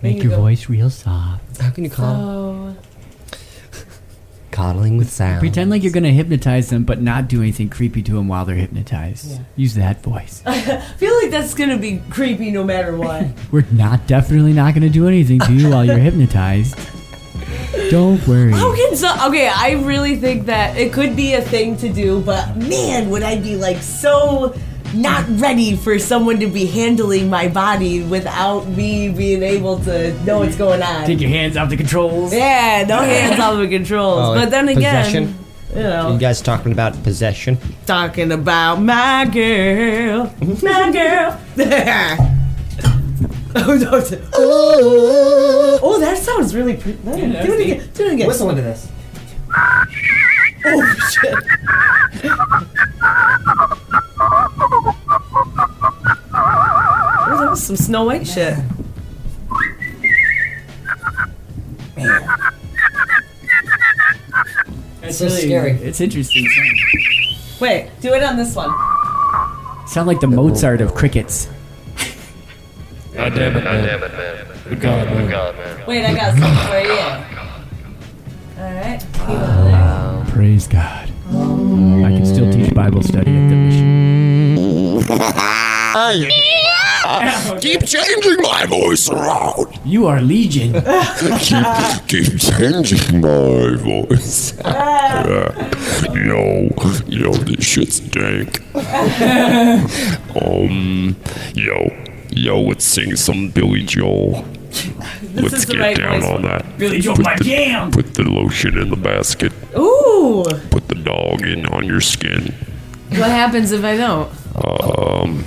Make 0.02 0.18
you 0.18 0.24
your 0.24 0.32
go- 0.32 0.42
voice 0.42 0.68
real 0.68 0.90
soft. 0.90 1.62
How 1.62 1.70
can 1.70 1.86
you 1.86 1.90
coddle? 1.90 2.76
So 4.54 4.62
Coddling 4.62 4.98
with 4.98 5.10
sound. 5.12 5.40
Pretend 5.40 5.72
like 5.72 5.84
you're 5.84 5.92
gonna 5.92 6.12
hypnotize 6.12 6.70
them, 6.70 6.84
but 6.84 7.02
not 7.02 7.28
do 7.28 7.42
anything 7.42 7.70
creepy 7.70 8.02
to 8.04 8.14
them 8.14 8.28
while 8.28 8.46
they're 8.46 8.56
hypnotized. 8.56 9.40
Use 9.56 9.76
that 9.76 10.02
voice. 10.04 10.44
I 10.46 10.80
feel 10.98 11.16
like 11.22 11.32
that's 11.32 11.54
gonna 11.54 11.78
be 11.78 12.02
creepy 12.10 12.52
no 12.52 12.64
matter 12.64 12.96
what. 12.98 13.28
We're 13.52 13.66
not 13.72 14.08
definitely 14.08 14.54
not 14.54 14.74
gonna 14.74 14.90
do 14.90 15.08
anything 15.08 15.40
to 15.42 15.54
you 15.54 15.70
while 15.70 15.86
you're 15.86 15.98
hypnotized. 16.10 16.78
Don't 17.90 18.26
worry. 18.28 18.52
How 18.52 18.76
can 18.76 18.96
so? 18.96 19.12
Okay, 19.28 19.48
I 19.48 19.72
really 19.84 20.16
think 20.18 20.46
that 20.46 20.78
it 20.78 20.94
could 20.94 21.16
be 21.16 21.34
a 21.34 21.42
thing 21.42 21.76
to 21.78 21.92
do, 21.92 22.22
but 22.22 22.56
man, 22.56 23.10
would 23.10 23.24
I 23.24 23.40
be 23.40 23.56
like 23.56 23.82
so 23.82 24.56
not 24.94 25.26
ready 25.40 25.76
for 25.76 26.00
someone 26.00 26.40
to 26.40 26.48
be 26.48 26.66
handling 26.66 27.30
my 27.30 27.48
body 27.48 28.02
without 28.04 28.68
me 28.68 29.10
being 29.10 29.44
able 29.44 29.78
to 29.80 30.14
know 30.24 30.40
what's 30.40 30.56
going 30.56 30.82
on. 30.82 31.06
Take 31.06 31.22
your 31.22 31.30
hands 31.30 31.58
off 31.58 31.70
the 31.70 31.78
controls. 31.78 32.34
Yeah, 32.34 32.86
no 32.88 32.98
hands 33.00 33.40
off 33.40 33.58
the 33.58 33.68
controls. 33.68 34.30
Oh, 34.30 34.36
but 34.36 34.50
then 34.52 34.70
again, 34.70 35.06
possession? 35.06 35.36
you 35.76 35.84
know, 35.84 36.14
You 36.14 36.20
guys 36.20 36.42
talking 36.42 36.72
about 36.72 37.02
possession? 37.04 37.58
talking 37.86 38.32
about 38.32 38.82
my 38.82 39.26
girl, 39.26 40.28
mm-hmm. 40.28 40.66
my 40.66 40.92
girl. 40.92 41.40
oh, 43.56 43.56
oh, 45.84 46.00
that 46.00 46.18
sounds 46.18 46.56
really. 46.56 46.78
Pre- 46.78 46.94
do 46.94 47.10
it 47.10 47.60
again. 47.62 47.90
Do 47.94 48.06
it 48.06 48.14
again. 48.14 48.28
Whistle 48.28 48.50
into 48.50 48.62
this. 48.62 48.88
Oh 50.66 50.96
shit. 51.12 51.36
that 57.44 57.50
was 57.52 57.62
some 57.62 57.76
Snow 57.76 58.06
White 58.06 58.26
shit. 58.26 58.58
Man. 61.98 62.30
That's 65.02 65.18
so 65.18 65.28
scary. 65.28 65.72
It's 65.72 66.00
interesting. 66.00 66.48
Wait, 67.60 67.90
do 68.00 68.14
it 68.14 68.24
on 68.24 68.38
this 68.38 68.56
one. 68.56 68.70
Sound 69.88 70.08
like 70.08 70.22
the 70.22 70.28
Mozart 70.28 70.80
of 70.80 70.96
crickets. 70.96 71.50
God 73.14 73.36
damn 73.36 73.58
it, 73.58 73.64
man. 73.64 74.00
Good 74.70 74.80
God, 74.80 75.08
man. 75.08 75.18
Good 75.18 75.32
God, 75.32 75.56
man. 75.58 75.86
Wait, 75.86 76.06
I 76.06 76.16
got 76.16 76.38
something 76.38 76.68
for 76.70 76.80
you. 76.80 77.00
Alright, 78.58 79.06
keep. 79.14 80.34
Praise 80.34 80.68
God. 80.68 81.10
I 81.28 82.10
can 82.10 82.26
still 82.26 82.52
teach 82.52 82.74
Bible 82.74 83.04
study 83.04 83.32
at 83.36 83.50
the 83.50 83.56
mission. 83.56 83.84
Keep 87.62 87.86
changing 87.86 88.42
my 88.42 88.66
voice 88.66 89.10
around. 89.10 89.80
You 89.86 90.08
are 90.08 90.22
Legion. 90.22 90.74
keep, 91.40 92.08
keep 92.08 92.40
changing 92.40 93.22
my 93.22 93.76
voice. 93.78 94.58
yo, 96.16 96.70
yo, 97.08 97.32
this 97.34 97.66
shit's 97.66 98.00
dank. 98.00 98.62
um, 100.42 101.16
yo, 101.54 101.90
yo, 102.32 102.62
let's 102.62 102.86
sing 102.86 103.16
some 103.16 103.50
Billy 103.50 103.84
Joel. 103.84 104.46
let's 105.36 105.66
get 105.66 105.80
right 105.80 105.98
down 105.98 106.22
voice. 106.22 106.30
on 106.30 106.42
that. 106.44 106.78
Billy 106.78 107.00
Joel, 107.00 107.16
Put 107.18 107.26
my 107.26 107.36
the- 107.38 107.44
jam. 107.44 107.92
Put 107.92 108.16
the 108.16 108.24
lotion 108.24 108.78
in 108.78 108.90
the 108.90 108.96
basket. 108.98 109.52
Ooh! 109.78 110.44
Put 110.72 110.88
the 110.88 110.96
dog 110.96 111.46
in 111.46 111.66
on 111.68 111.86
your 111.86 112.02
skin. 112.02 112.54
What 113.10 113.30
happens 113.30 113.72
if 113.72 113.84
I 113.84 113.96
don't? 113.98 114.32
Um, 114.66 115.44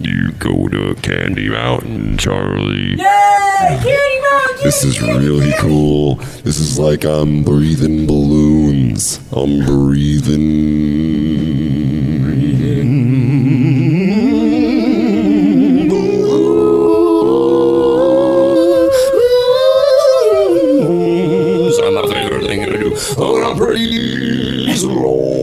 you 0.00 0.32
go 0.32 0.68
to 0.68 0.94
Candy 0.96 1.48
Mountain, 1.48 2.16
Charlie. 2.18 2.96
Yay! 2.96 2.96
Candy 2.96 4.20
Mountain! 4.20 4.62
This 4.62 4.84
is 4.84 5.00
really 5.02 5.52
cool. 5.58 6.16
This 6.44 6.58
is 6.58 6.78
like 6.78 7.04
I'm 7.04 7.42
breathing 7.44 8.06
balloons. 8.06 9.20
I'm 9.32 9.64
breathing. 9.64 10.40
breathing. 12.22 13.10
I'm 21.82 21.94
my 21.94 22.06
favorite 22.12 22.46
thing 22.46 22.66
to 22.66 22.78
do. 22.78 22.96
Oh, 23.18 23.42
I'm 23.42 23.56
praise 23.56 24.82
the 24.82 24.88
Lord 24.88 25.39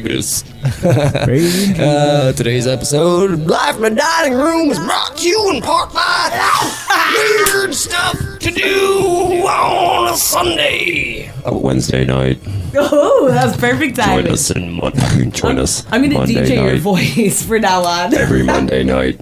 Jeebus. 0.00 0.44
uh, 1.80 2.32
today's 2.32 2.66
episode 2.66 3.32
of 3.32 3.46
Life 3.46 3.76
in 3.76 3.82
the 3.82 3.90
Dining 3.90 4.34
Room 4.34 4.70
is 4.70 4.78
brought 4.78 5.16
to 5.16 5.28
you 5.28 5.50
in 5.54 5.62
part 5.62 5.92
by 5.92 6.70
weird 7.14 7.74
stuff 7.74 8.18
to 8.38 8.50
do 8.50 9.46
on 9.46 10.12
a 10.12 10.16
Sunday. 10.16 11.30
A 11.44 11.56
Wednesday 11.56 12.04
night. 12.04 12.38
Oh, 12.74 13.28
that's 13.30 13.56
perfect 13.56 13.96
timing. 13.96 14.24
Join 14.24 14.32
us 14.32 14.50
in 14.50 14.72
Mon- 14.72 15.30
join 15.32 15.58
us. 15.58 15.84
I'm 15.90 16.02
gonna 16.02 16.14
Monday 16.14 16.34
DJ 16.34 16.56
your 16.56 16.76
voice 16.78 17.44
for 17.44 17.58
now 17.58 17.84
on. 17.84 18.14
Every 18.14 18.42
Monday 18.42 18.84
night. 18.84 19.20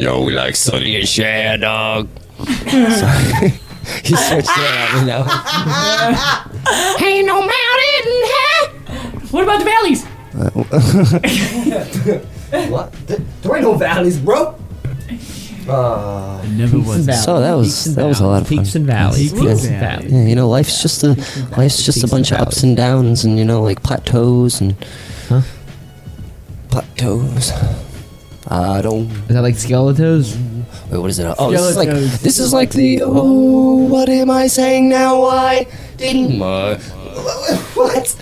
Yo, 0.00 0.24
we 0.24 0.32
like 0.32 0.56
Sunny 0.56 0.96
and 0.96 1.08
Shad, 1.08 1.60
dog. 1.60 2.08
He 4.04 4.14
switched 4.16 4.48
it 4.48 4.94
on 4.94 5.00
me 5.00 5.06
now. 5.06 5.22
Ain't 7.00 7.26
no 7.26 7.40
mountain, 7.40 8.71
What 9.32 9.42
about 9.44 9.58
the 9.58 9.64
valleys? 9.64 10.04
what? 12.70 12.92
Th- 13.06 13.20
There 13.42 13.54
ain't 13.56 13.64
no 13.64 13.74
valleys, 13.74 14.18
bro. 14.18 14.58
Uh, 15.68 16.42
never 16.50 16.78
was. 16.78 17.06
So 17.24 17.40
that 17.40 17.52
was 17.54 17.94
that 17.94 18.04
was 18.04 18.20
a 18.20 18.26
lot 18.26 18.42
of 18.42 18.48
fun. 18.48 18.58
Peaks 18.58 18.74
and 18.74 18.86
valleys. 18.86 19.32
Peaks 19.32 19.42
Peaks 19.44 19.64
and 19.64 19.72
and 19.74 19.80
valleys. 19.80 20.10
valleys. 20.10 20.12
Yeah, 20.12 20.28
you 20.28 20.34
know, 20.34 20.48
life's 20.48 20.82
just 20.82 21.02
a 21.04 21.08
life's 21.56 21.84
just 21.84 22.02
a 22.02 22.08
bunch 22.08 22.32
of 22.32 22.40
ups 22.40 22.62
and 22.62 22.76
downs, 22.76 23.24
and 23.24 23.38
you 23.38 23.44
know, 23.44 23.62
like 23.62 23.82
plateaus 23.82 24.60
and 24.60 24.74
Huh? 25.28 25.42
plateaus. 26.68 27.52
I 28.48 28.82
don't. 28.82 29.06
Is 29.10 29.28
that 29.28 29.42
like 29.42 29.54
Skeletos? 29.54 30.36
Wait, 30.90 30.98
what 30.98 31.10
is 31.10 31.18
it? 31.20 31.34
Oh, 31.38 31.50
this 31.52 31.60
is 31.62 31.76
like 31.76 31.88
this 31.88 32.38
is 32.40 32.52
like 32.52 32.70
the. 32.72 33.02
Oh, 33.04 33.76
what 33.86 34.08
am 34.08 34.30
I 34.30 34.48
saying 34.48 34.88
now? 34.88 35.20
Why 35.22 35.66
didn't 35.96 36.38
my 36.38 36.74
what? 37.74 38.16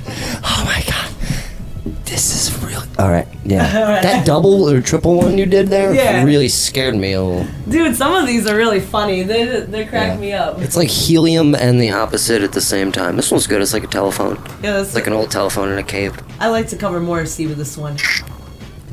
Is 3.01 3.07
really 3.07 3.07
all 3.07 3.11
right. 3.11 3.27
Yeah, 3.45 4.01
that 4.03 4.27
double 4.27 4.69
or 4.71 4.81
triple 4.81 5.17
one 5.17 5.39
you 5.39 5.47
did 5.47 5.69
there 5.69 5.93
Yeah. 5.95 6.25
really 6.25 6.49
scared 6.49 6.95
me 6.97 7.13
a 7.13 7.23
little. 7.23 7.47
Dude, 7.69 7.97
some 7.97 8.15
of 8.15 8.27
these 8.27 8.47
are 8.47 8.57
really 8.57 8.81
funny. 8.81 9.23
They 9.23 9.61
they 9.61 9.85
crack 9.87 10.19
me 10.19 10.33
up. 10.33 10.61
It's 10.61 10.77
like 10.77 10.89
helium 10.89 11.55
and 11.55 11.81
the 11.81 11.91
opposite 11.91 12.43
at 12.43 12.53
the 12.53 12.61
same 12.61 12.93
time. 12.93 13.17
This 13.17 13.31
one's 13.31 13.47
good. 13.47 13.63
It's 13.63 13.73
like 13.73 13.85
a 13.85 13.89
telephone. 13.89 14.37
Yeah, 14.63 14.73
that's, 14.73 14.89
It's 14.89 14.95
like 14.95 15.07
an 15.07 15.13
old 15.13 15.31
telephone 15.31 15.71
in 15.71 15.79
a 15.79 15.83
cave. 15.83 16.19
I 16.39 16.49
like 16.49 16.69
to 16.69 16.77
cover 16.77 17.01
Morrissey 17.01 17.47
with 17.47 17.59
this 17.59 17.77
one. 17.77 17.97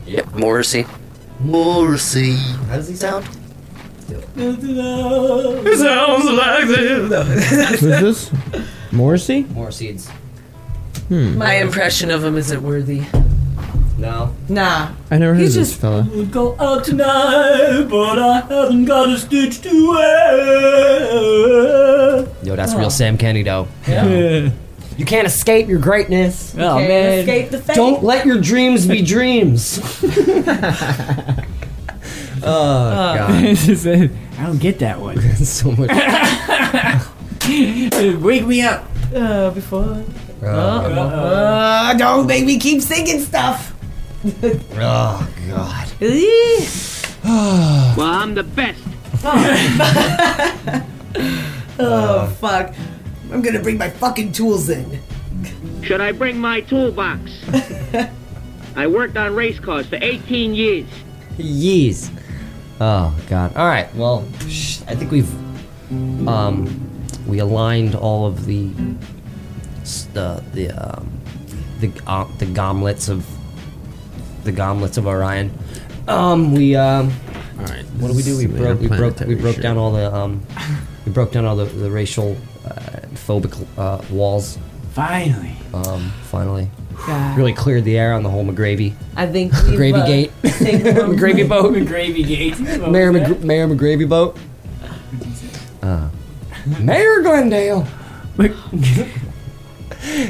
Yep, 0.06 0.34
Morrissey. 0.36 0.86
Morrissey. 1.40 2.36
How 2.36 2.78
does 2.78 2.88
he 2.88 2.96
sound? 2.96 3.28
It 4.40 5.78
sounds 5.78 6.26
like 6.26 6.68
this. 6.68 7.80
Who's 7.82 7.82
this? 7.82 8.32
Morrissey? 8.92 9.44
Morrissey's. 9.44 10.10
Hmm. 11.10 11.38
My 11.38 11.56
impression 11.56 12.10
of 12.12 12.24
him 12.24 12.38
isn't 12.38 12.62
worthy. 12.62 13.04
No. 13.98 14.36
Nah. 14.48 14.92
I 15.10 15.18
never 15.18 15.34
heard 15.34 15.42
He's 15.42 15.56
of 15.56 15.62
this 15.62 15.70
just- 15.70 15.82
fella. 15.82 16.04
Would 16.16 16.32
go 16.32 16.56
out 16.60 16.84
tonight, 16.86 17.88
but 17.90 18.20
I 18.20 18.42
haven't 18.42 18.86
got 18.86 19.10
a 19.10 19.18
stitch 19.18 19.60
to 19.62 19.90
wear. 19.90 21.08
Yo, 22.44 22.56
that's 22.56 22.76
real 22.76 22.90
Sam 22.92 23.18
Kenny 23.18 23.42
though. 23.44 23.68
Yeah. 23.88 24.50
you 24.98 25.06
can't 25.06 25.26
escape 25.28 25.68
your 25.68 25.80
greatness. 25.80 26.54
Oh 26.56 26.78
Can't 26.78 26.88
man. 26.88 27.20
escape 27.20 27.50
the 27.50 27.58
fate. 27.60 27.76
Don't 27.76 28.04
let 28.04 28.26
your 28.26 28.40
dreams 28.40 28.86
be 28.88 29.02
dreams. 29.02 29.80
Oh 32.44 33.16
god. 33.18 33.44
It's 33.46 33.66
just, 33.66 33.88
uh, 33.88 34.08
I 34.38 34.46
don't 34.46 34.60
get 34.60 34.78
that 34.80 35.00
one. 35.02 35.20
so 35.44 35.72
much. 35.72 35.90
Wake 38.22 38.46
me 38.46 38.62
up. 38.62 38.86
Uh, 39.14 39.50
before. 39.52 40.04
Oh, 40.44 40.46
Uh, 40.48 41.94
don't 41.96 42.28
make 42.28 42.46
me 42.46 42.60
keep 42.60 42.82
singing 42.84 43.20
stuff. 43.22 43.74
Oh 44.76 45.30
god. 45.48 45.88
Well, 47.98 48.08
I'm 48.10 48.36
the 48.36 48.44
best. 48.44 48.84
oh 51.80 52.36
fuck! 52.40 52.74
I'm 53.32 53.42
gonna 53.42 53.62
bring 53.62 53.78
my 53.78 53.90
fucking 53.90 54.32
tools 54.32 54.70
in. 54.70 55.00
Should 55.84 56.02
I 56.02 56.12
bring 56.12 56.40
my 56.40 56.62
toolbox? 56.62 57.22
I 58.76 58.88
worked 58.88 59.18
on 59.18 59.34
race 59.36 59.60
cars 59.60 59.88
for 59.88 59.98
18 60.02 60.54
years. 60.54 60.86
Yeez. 61.38 62.10
Oh 62.80 63.16
god. 63.30 63.56
All 63.56 63.68
right. 63.68 63.94
Well, 63.96 64.28
sh- 64.48 64.82
I 64.88 64.96
think 64.96 65.12
we've 65.12 65.32
um 66.28 66.68
we 67.26 67.40
aligned 67.40 67.96
all 67.96 68.26
of 68.26 68.46
the 68.46 68.70
the 70.14 70.44
the 70.54 70.70
um 70.72 71.10
the 71.80 71.92
uh, 72.08 72.26
the 72.38 72.46
gomlets 72.46 73.10
of 73.10 73.26
the 74.48 74.54
gomlets 74.54 74.98
of 74.98 75.06
Orion. 75.08 75.52
Um, 76.08 76.54
we 76.54 76.76
um. 76.76 77.12
All 77.60 77.66
right. 77.66 77.84
What 78.00 78.08
did 78.08 78.16
we 78.18 78.24
do? 78.24 78.38
We 78.38 78.48
broke 78.48 78.80
we 78.80 78.88
broke 78.88 79.20
we 79.22 79.36
broke 79.36 79.56
shit. 79.56 79.64
down 79.64 79.78
all 79.78 79.92
the 79.92 80.14
um 80.14 80.42
we 81.06 81.12
broke 81.12 81.32
down 81.32 81.46
all 81.46 81.56
the 81.56 81.66
the 81.66 81.92
racial 81.92 82.38
uh, 82.66 82.70
phobic 83.14 83.54
uh, 83.78 84.02
walls. 84.12 84.58
Finally. 84.94 85.56
Um, 85.74 86.12
finally, 86.24 86.70
Yeah. 87.08 87.36
really 87.36 87.54
cleared 87.54 87.84
the 87.84 87.98
air 88.00 88.14
on 88.14 88.24
the 88.24 88.30
whole 88.30 88.44
McGravy 88.44 88.94
I 89.16 89.28
think 89.28 89.54
we've, 89.68 89.94
uh, 89.94 90.06
Gate. 90.08 90.32
McGravy 90.44 91.48
boat. 91.48 91.74
McGravy 91.74 92.26
gate. 92.28 92.60
Mayor, 92.90 93.12
McG- 93.12 93.42
Mayor 93.44 93.68
McGravy 93.68 94.08
boat. 94.10 94.38
Uh, 95.84 96.10
Mayor 96.82 97.22
Glendale. 97.22 97.88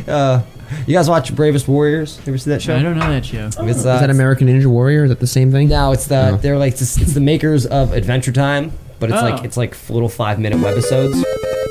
uh, 0.07 0.41
you 0.85 0.93
guys 0.93 1.09
watch 1.09 1.33
Bravest 1.35 1.67
Warriors? 1.67 2.19
Ever 2.27 2.37
see 2.37 2.49
that 2.51 2.61
show? 2.61 2.75
I 2.75 2.81
don't 2.83 2.97
know 2.97 3.09
that 3.09 3.25
show. 3.25 3.45
It's, 3.47 3.57
uh, 3.57 3.63
Is 3.65 3.83
that 3.83 4.09
American 4.09 4.47
Ninja 4.47 4.65
Warrior? 4.67 5.05
Is 5.05 5.09
that 5.09 5.19
the 5.19 5.27
same 5.27 5.51
thing? 5.51 5.69
No, 5.69 5.91
it's 5.91 6.07
the 6.07 6.31
No. 6.31 6.37
they're 6.37 6.57
like 6.57 6.73
it's, 6.73 6.97
it's 6.97 7.13
the 7.13 7.19
makers 7.21 7.65
of 7.65 7.93
Adventure 7.93 8.31
Time, 8.31 8.71
but 8.99 9.09
it's 9.09 9.19
Oh. 9.21 9.25
like 9.29 9.43
it's 9.43 9.57
like 9.57 9.75
little 9.89 10.09
five 10.09 10.39
minute 10.39 10.59
webisodes. 10.59 11.23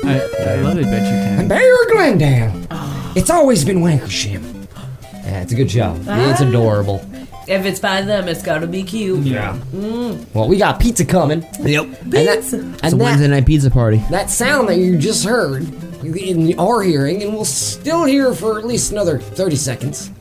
I, 0.03 0.19
I 0.51 0.55
love 0.61 0.77
Adventure 0.77 1.37
Time. 1.37 1.47
Mayor 1.47 1.75
Glendale. 1.91 2.53
It's 3.15 3.29
always 3.29 3.65
been 3.65 3.79
Wankershim. 3.79 4.67
Yeah, 5.13 5.41
it's 5.41 5.51
a 5.51 5.55
good 5.55 5.69
show. 5.71 5.97
It's 6.07 6.39
adorable. 6.41 7.03
If 7.47 7.65
it's 7.65 7.79
by 7.79 8.01
them, 8.01 8.27
it's 8.27 8.43
gotta 8.43 8.67
be 8.67 8.83
cute. 8.83 9.19
Yeah. 9.25 9.57
Mm. 9.73 10.25
Well, 10.33 10.47
we 10.49 10.57
got 10.57 10.79
pizza 10.79 11.05
coming. 11.05 11.45
Yep. 11.61 11.85
And 11.85 12.13
that, 12.13 12.41
Pizza. 12.41 12.57
and 12.59 12.73
It's 12.75 12.87
a 12.87 12.89
that, 12.89 12.95
Wednesday 12.97 13.27
night 13.27 13.45
pizza 13.45 13.71
party. 13.71 14.01
that 14.11 14.29
sound 14.29 14.67
that 14.69 14.77
you 14.77 14.97
just 14.97 15.23
heard 15.25 15.63
in 16.03 16.59
our 16.59 16.81
hearing, 16.81 17.23
and 17.23 17.33
we'll 17.33 17.45
still 17.45 18.03
hear 18.05 18.33
for 18.33 18.59
at 18.59 18.65
least 18.65 18.91
another 18.91 19.17
30 19.19 19.55
seconds, 19.55 20.11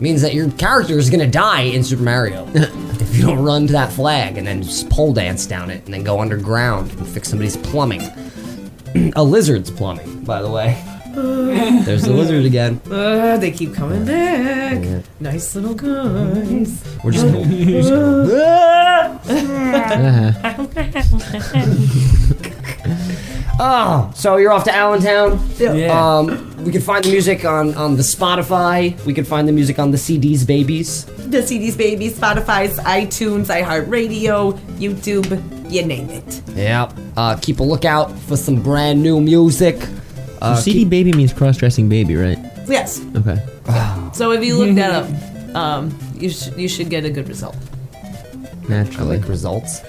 means 0.00 0.20
that 0.22 0.34
your 0.34 0.50
character 0.52 0.98
is 0.98 1.08
gonna 1.10 1.26
die 1.28 1.62
in 1.62 1.84
Super 1.84 2.02
Mario. 2.02 2.46
if 2.54 3.16
you 3.16 3.22
don't 3.22 3.42
run 3.44 3.66
to 3.68 3.72
that 3.72 3.92
flag 3.92 4.36
and 4.36 4.46
then 4.46 4.62
just 4.62 4.90
pole 4.90 5.12
dance 5.12 5.46
down 5.46 5.70
it 5.70 5.84
and 5.84 5.94
then 5.94 6.02
go 6.02 6.20
underground 6.20 6.90
and 6.90 7.06
fix 7.06 7.28
somebody's 7.28 7.56
plumbing. 7.56 8.02
A 9.16 9.22
lizard's 9.22 9.70
plumbing, 9.70 10.24
by 10.24 10.42
the 10.42 10.50
way. 10.50 10.82
There's 11.14 12.02
the 12.02 12.12
lizard 12.12 12.44
again. 12.44 12.80
Uh, 12.90 13.36
they 13.40 13.50
keep 13.50 13.74
coming 13.74 14.04
back. 14.04 15.04
Nice 15.20 15.54
little 15.54 15.74
guys. 15.74 16.82
We're 17.04 17.12
just 17.12 17.26
gonna. 17.26 17.40
we're 17.48 17.82
just 17.82 17.92
Oh, 23.58 24.10
so 24.14 24.36
you're 24.36 24.52
off 24.52 24.64
to 24.64 24.74
Allentown. 24.74 25.40
Yeah. 25.56 26.16
Um, 26.18 26.64
we 26.64 26.72
can 26.72 26.80
find 26.80 27.04
the 27.04 27.10
music 27.10 27.44
on 27.44 27.74
on 27.74 27.96
the 27.96 28.02
Spotify. 28.02 29.02
We 29.04 29.14
can 29.14 29.24
find 29.24 29.46
the 29.46 29.52
music 29.52 29.78
on 29.78 29.90
the 29.90 29.98
CDs, 29.98 30.46
babies. 30.46 31.04
The 31.04 31.38
CDs, 31.38 31.76
baby, 31.76 32.10
Spotify's, 32.10 32.78
iTunes, 32.80 33.46
iHeartRadio, 33.46 34.58
YouTube, 34.78 35.70
you 35.70 35.84
name 35.84 36.10
it. 36.10 36.42
Yep. 36.54 36.92
Uh, 37.16 37.36
keep 37.40 37.60
a 37.60 37.62
lookout 37.62 38.16
for 38.20 38.36
some 38.36 38.62
brand 38.62 39.02
new 39.02 39.20
music. 39.20 39.76
Uh, 40.44 40.54
so 40.56 40.62
CD 40.62 40.84
baby 40.84 41.12
means 41.12 41.32
cross-dressing 41.32 41.88
baby, 41.88 42.16
right? 42.16 42.38
Yes. 42.68 43.00
Okay. 43.16 43.38
So 44.12 44.32
if 44.32 44.44
you 44.44 44.56
look 44.58 44.74
that 44.76 44.90
up, 44.90 45.54
um, 45.56 45.96
you 46.18 46.28
should 46.30 46.56
you 46.58 46.68
should 46.68 46.90
get 46.90 47.04
a 47.04 47.10
good 47.10 47.28
result. 47.28 47.56
Naturally. 48.68 49.18
like 49.18 49.28
results. 49.28 49.80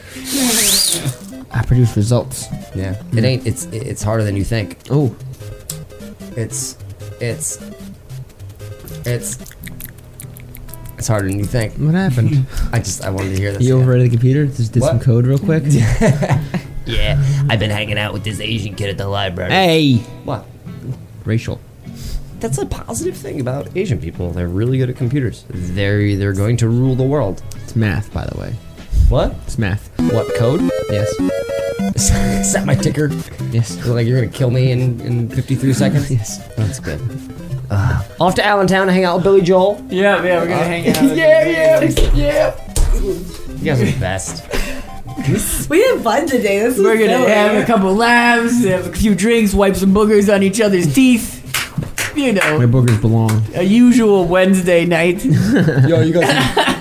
I 1.52 1.64
produce 1.66 1.96
results. 1.96 2.48
Yeah. 2.76 3.02
It 3.14 3.24
ain't. 3.24 3.46
It's 3.48 3.66
it's 3.66 4.04
harder 4.04 4.24
than 4.24 4.36
you 4.36 4.44
think. 4.44 4.78
Oh. 4.90 5.16
It's 6.36 6.78
it's 7.22 7.60
it's 9.06 9.38
it's 10.98 11.08
harder 11.08 11.28
than 11.30 11.40
you 11.40 11.46
think. 11.46 11.74
What 11.76 11.94
happened? 11.96 12.46
I 12.74 12.80
just 12.80 13.04
I 13.04 13.10
wanted 13.10 13.36
to 13.36 13.38
hear 13.42 13.52
this. 13.54 13.62
You 13.64 13.76
again. 13.76 13.84
overrated 13.84 14.08
the 14.12 14.16
computer? 14.18 14.46
Just 14.48 14.74
did 14.74 14.84
some 14.84 14.98
What? 14.98 15.06
code 15.06 15.26
real 15.28 15.40
quick. 15.40 15.64
Yeah, 16.86 17.22
I've 17.50 17.60
been 17.60 17.72
hanging 17.72 17.98
out 17.98 18.14
with 18.14 18.24
this 18.24 18.40
Asian 18.40 18.76
kid 18.76 18.90
at 18.90 18.98
the 18.98 19.08
library. 19.08 19.52
hey. 19.52 19.96
What? 20.24 20.46
Racial. 21.24 21.60
That's 22.40 22.58
a 22.60 22.66
positive 22.66 23.18
thing 23.18 23.40
about 23.40 23.76
Asian 23.76 24.00
people. 24.00 24.30
They're 24.32 24.48
really 24.48 24.78
good 24.78 24.90
at 24.90 24.96
computers. 24.98 25.46
They're 25.50 26.16
they're 26.16 26.34
going 26.34 26.58
to 26.58 26.68
rule 26.68 26.96
the 26.96 27.04
world. 27.04 27.42
It's 27.64 27.76
math, 27.76 28.14
by 28.14 28.26
the 28.26 28.38
way. 28.40 28.54
What? 29.10 29.34
It's 29.46 29.58
math. 29.58 29.90
What 30.12 30.34
code? 30.36 30.62
Yes. 30.92 31.10
Set 32.52 32.66
my 32.66 32.76
ticker. 32.76 33.10
Yes. 33.52 33.84
Like 33.86 34.06
you're 34.06 34.20
gonna 34.22 34.32
kill 34.32 34.52
me 34.52 34.72
in, 34.72 35.00
in 35.02 35.30
53 35.30 35.74
seconds. 35.84 36.12
yes. 36.12 36.46
That's 36.56 36.80
good. 36.80 37.02
Uh, 37.72 38.04
off 38.20 38.36
to 38.36 38.46
Allentown 38.46 38.86
to 38.88 38.94
hang 38.94 39.06
out 39.06 39.16
with 39.16 39.24
Billy 39.24 39.42
Joel. 39.42 39.84
Yeah, 39.90 40.24
yeah, 40.24 40.40
we're 40.40 40.48
gonna 40.48 40.64
hang 40.66 40.88
out. 40.90 41.04
yeah, 41.18 41.48
yeah, 41.48 41.82
yeah. 42.14 42.56
You 43.02 43.66
guys 43.66 43.82
are 43.82 43.86
the 43.86 43.98
best. 44.00 44.44
We 45.70 45.82
had 45.82 46.02
fun 46.02 46.28
today. 46.28 46.60
This 46.60 46.78
We're 46.78 46.98
gonna 46.98 47.18
silly. 47.20 47.32
have 47.32 47.64
a 47.64 47.66
couple 47.66 47.94
laughs, 47.96 48.64
have 48.66 48.88
a 48.88 48.92
few 48.94 49.16
drinks, 49.16 49.54
wipe 49.54 49.76
some 49.76 49.94
boogers 49.94 50.34
on 50.34 50.44
each 50.44 50.60
other's 50.62 50.94
teeth. 50.94 51.34
You 52.16 52.34
know, 52.34 52.58
My 52.60 52.66
boogers 52.66 53.00
belong. 53.02 53.44
a 53.56 53.64
usual 53.64 54.26
Wednesday 54.26 54.86
night. 54.86 55.24
Yo, 55.26 56.02
you 56.02 56.14
got 56.14 56.26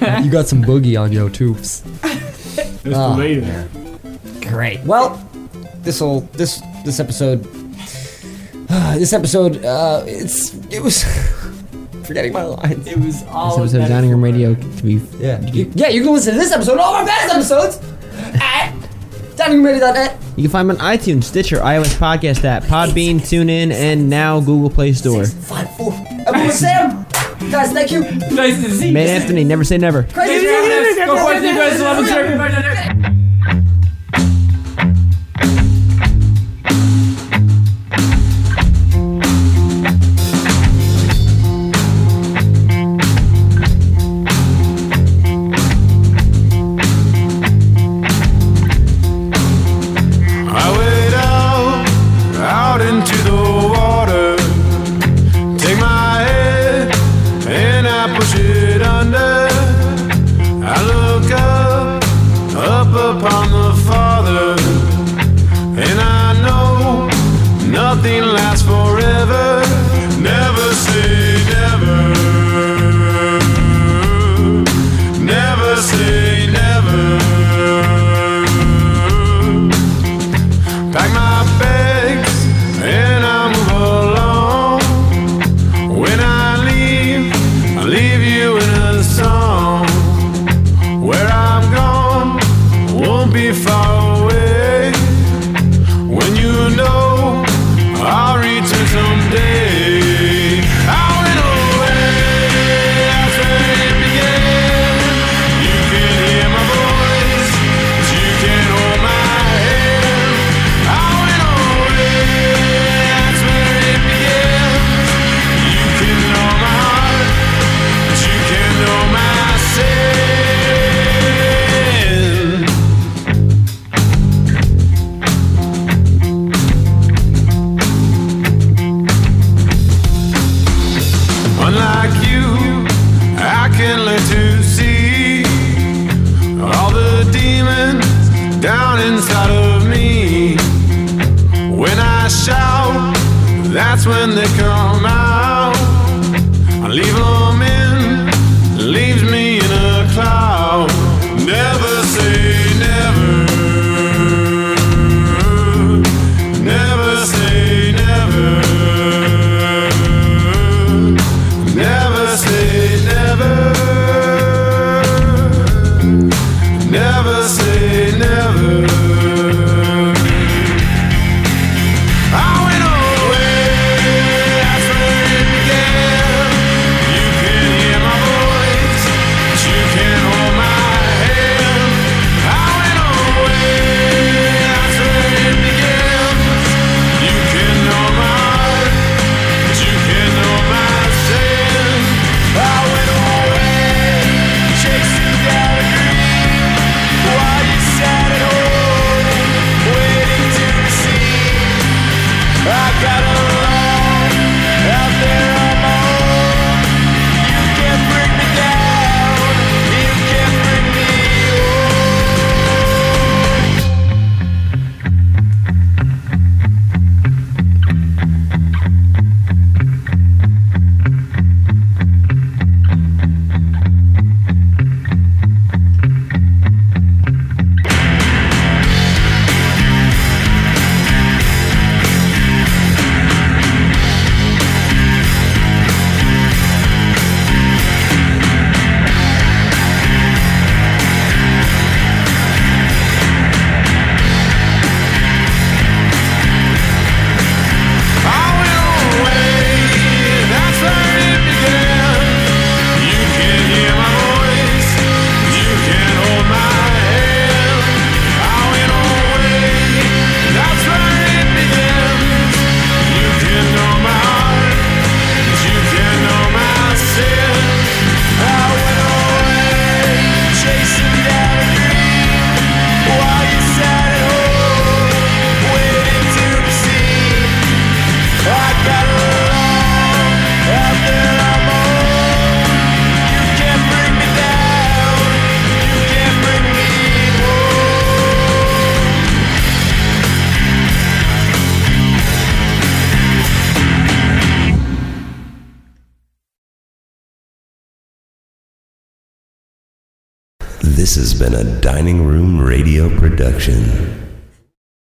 some, 0.00 0.24
you 0.24 0.30
got 0.30 0.46
some 0.46 0.62
boogie 0.62 1.00
on 1.00 1.10
yo 1.12 1.28
too. 1.28 1.56
Oh, 2.86 3.16
later. 3.18 3.68
Great. 4.48 4.80
Well, 4.82 5.16
this 5.78 6.00
will 6.00 6.20
this 6.32 6.60
this 6.84 7.00
episode 7.00 7.42
this 8.94 9.12
episode 9.12 9.64
uh 9.64 10.02
it's 10.06 10.54
it 10.72 10.80
was 10.82 11.02
forgetting 12.04 12.32
my 12.32 12.44
lines. 12.44 12.86
It 12.86 12.98
was 12.98 13.22
all 13.24 13.56
This 13.58 13.58
all 13.58 13.60
episode 13.60 13.82
of 13.82 13.88
Dining 13.88 14.10
Room 14.10 14.22
Radio 14.22 14.54
to 14.54 14.82
be. 14.82 14.94
Yeah. 15.18 15.40
You, 15.40 15.70
yeah, 15.74 15.88
you 15.88 16.02
can 16.02 16.12
listen 16.12 16.34
to 16.34 16.38
this 16.38 16.52
episode, 16.52 16.78
all 16.78 16.94
our 16.94 17.06
past 17.06 17.32
episodes 17.34 17.76
at 17.78 17.93
diningroomradio.net. 19.44 20.16
You 20.36 20.42
can 20.44 20.50
find 20.50 20.70
them 20.70 20.76
on 20.78 20.96
iTunes, 20.96 21.24
Stitcher, 21.24 21.58
iOS 21.58 21.96
Podcast 21.96 22.44
app, 22.44 22.64
Podbean, 22.64 23.16
TuneIn, 23.16 23.72
and 23.72 24.10
now 24.10 24.40
Google 24.40 24.70
Play 24.70 24.92
Store. 24.92 25.24
Five, 25.26 25.76
four. 25.76 25.92
Everyone, 26.26 26.50
Sam. 26.50 27.06
Guys, 27.50 27.72
thank 27.72 27.90
you. 27.90 28.00
Nice 28.00 28.62
to 28.62 28.70
see 28.70 28.88
you. 28.88 28.94
Man 28.94 29.08
Anthony, 29.08 29.44
never 29.44 29.64
say 29.64 29.78
never. 29.78 30.04
Crazy. 30.04 30.46
Go 31.04 31.16
forth, 31.18 31.42
you 31.42 31.54
guys 31.54 31.80
love 31.80 32.04
and 32.04 33.13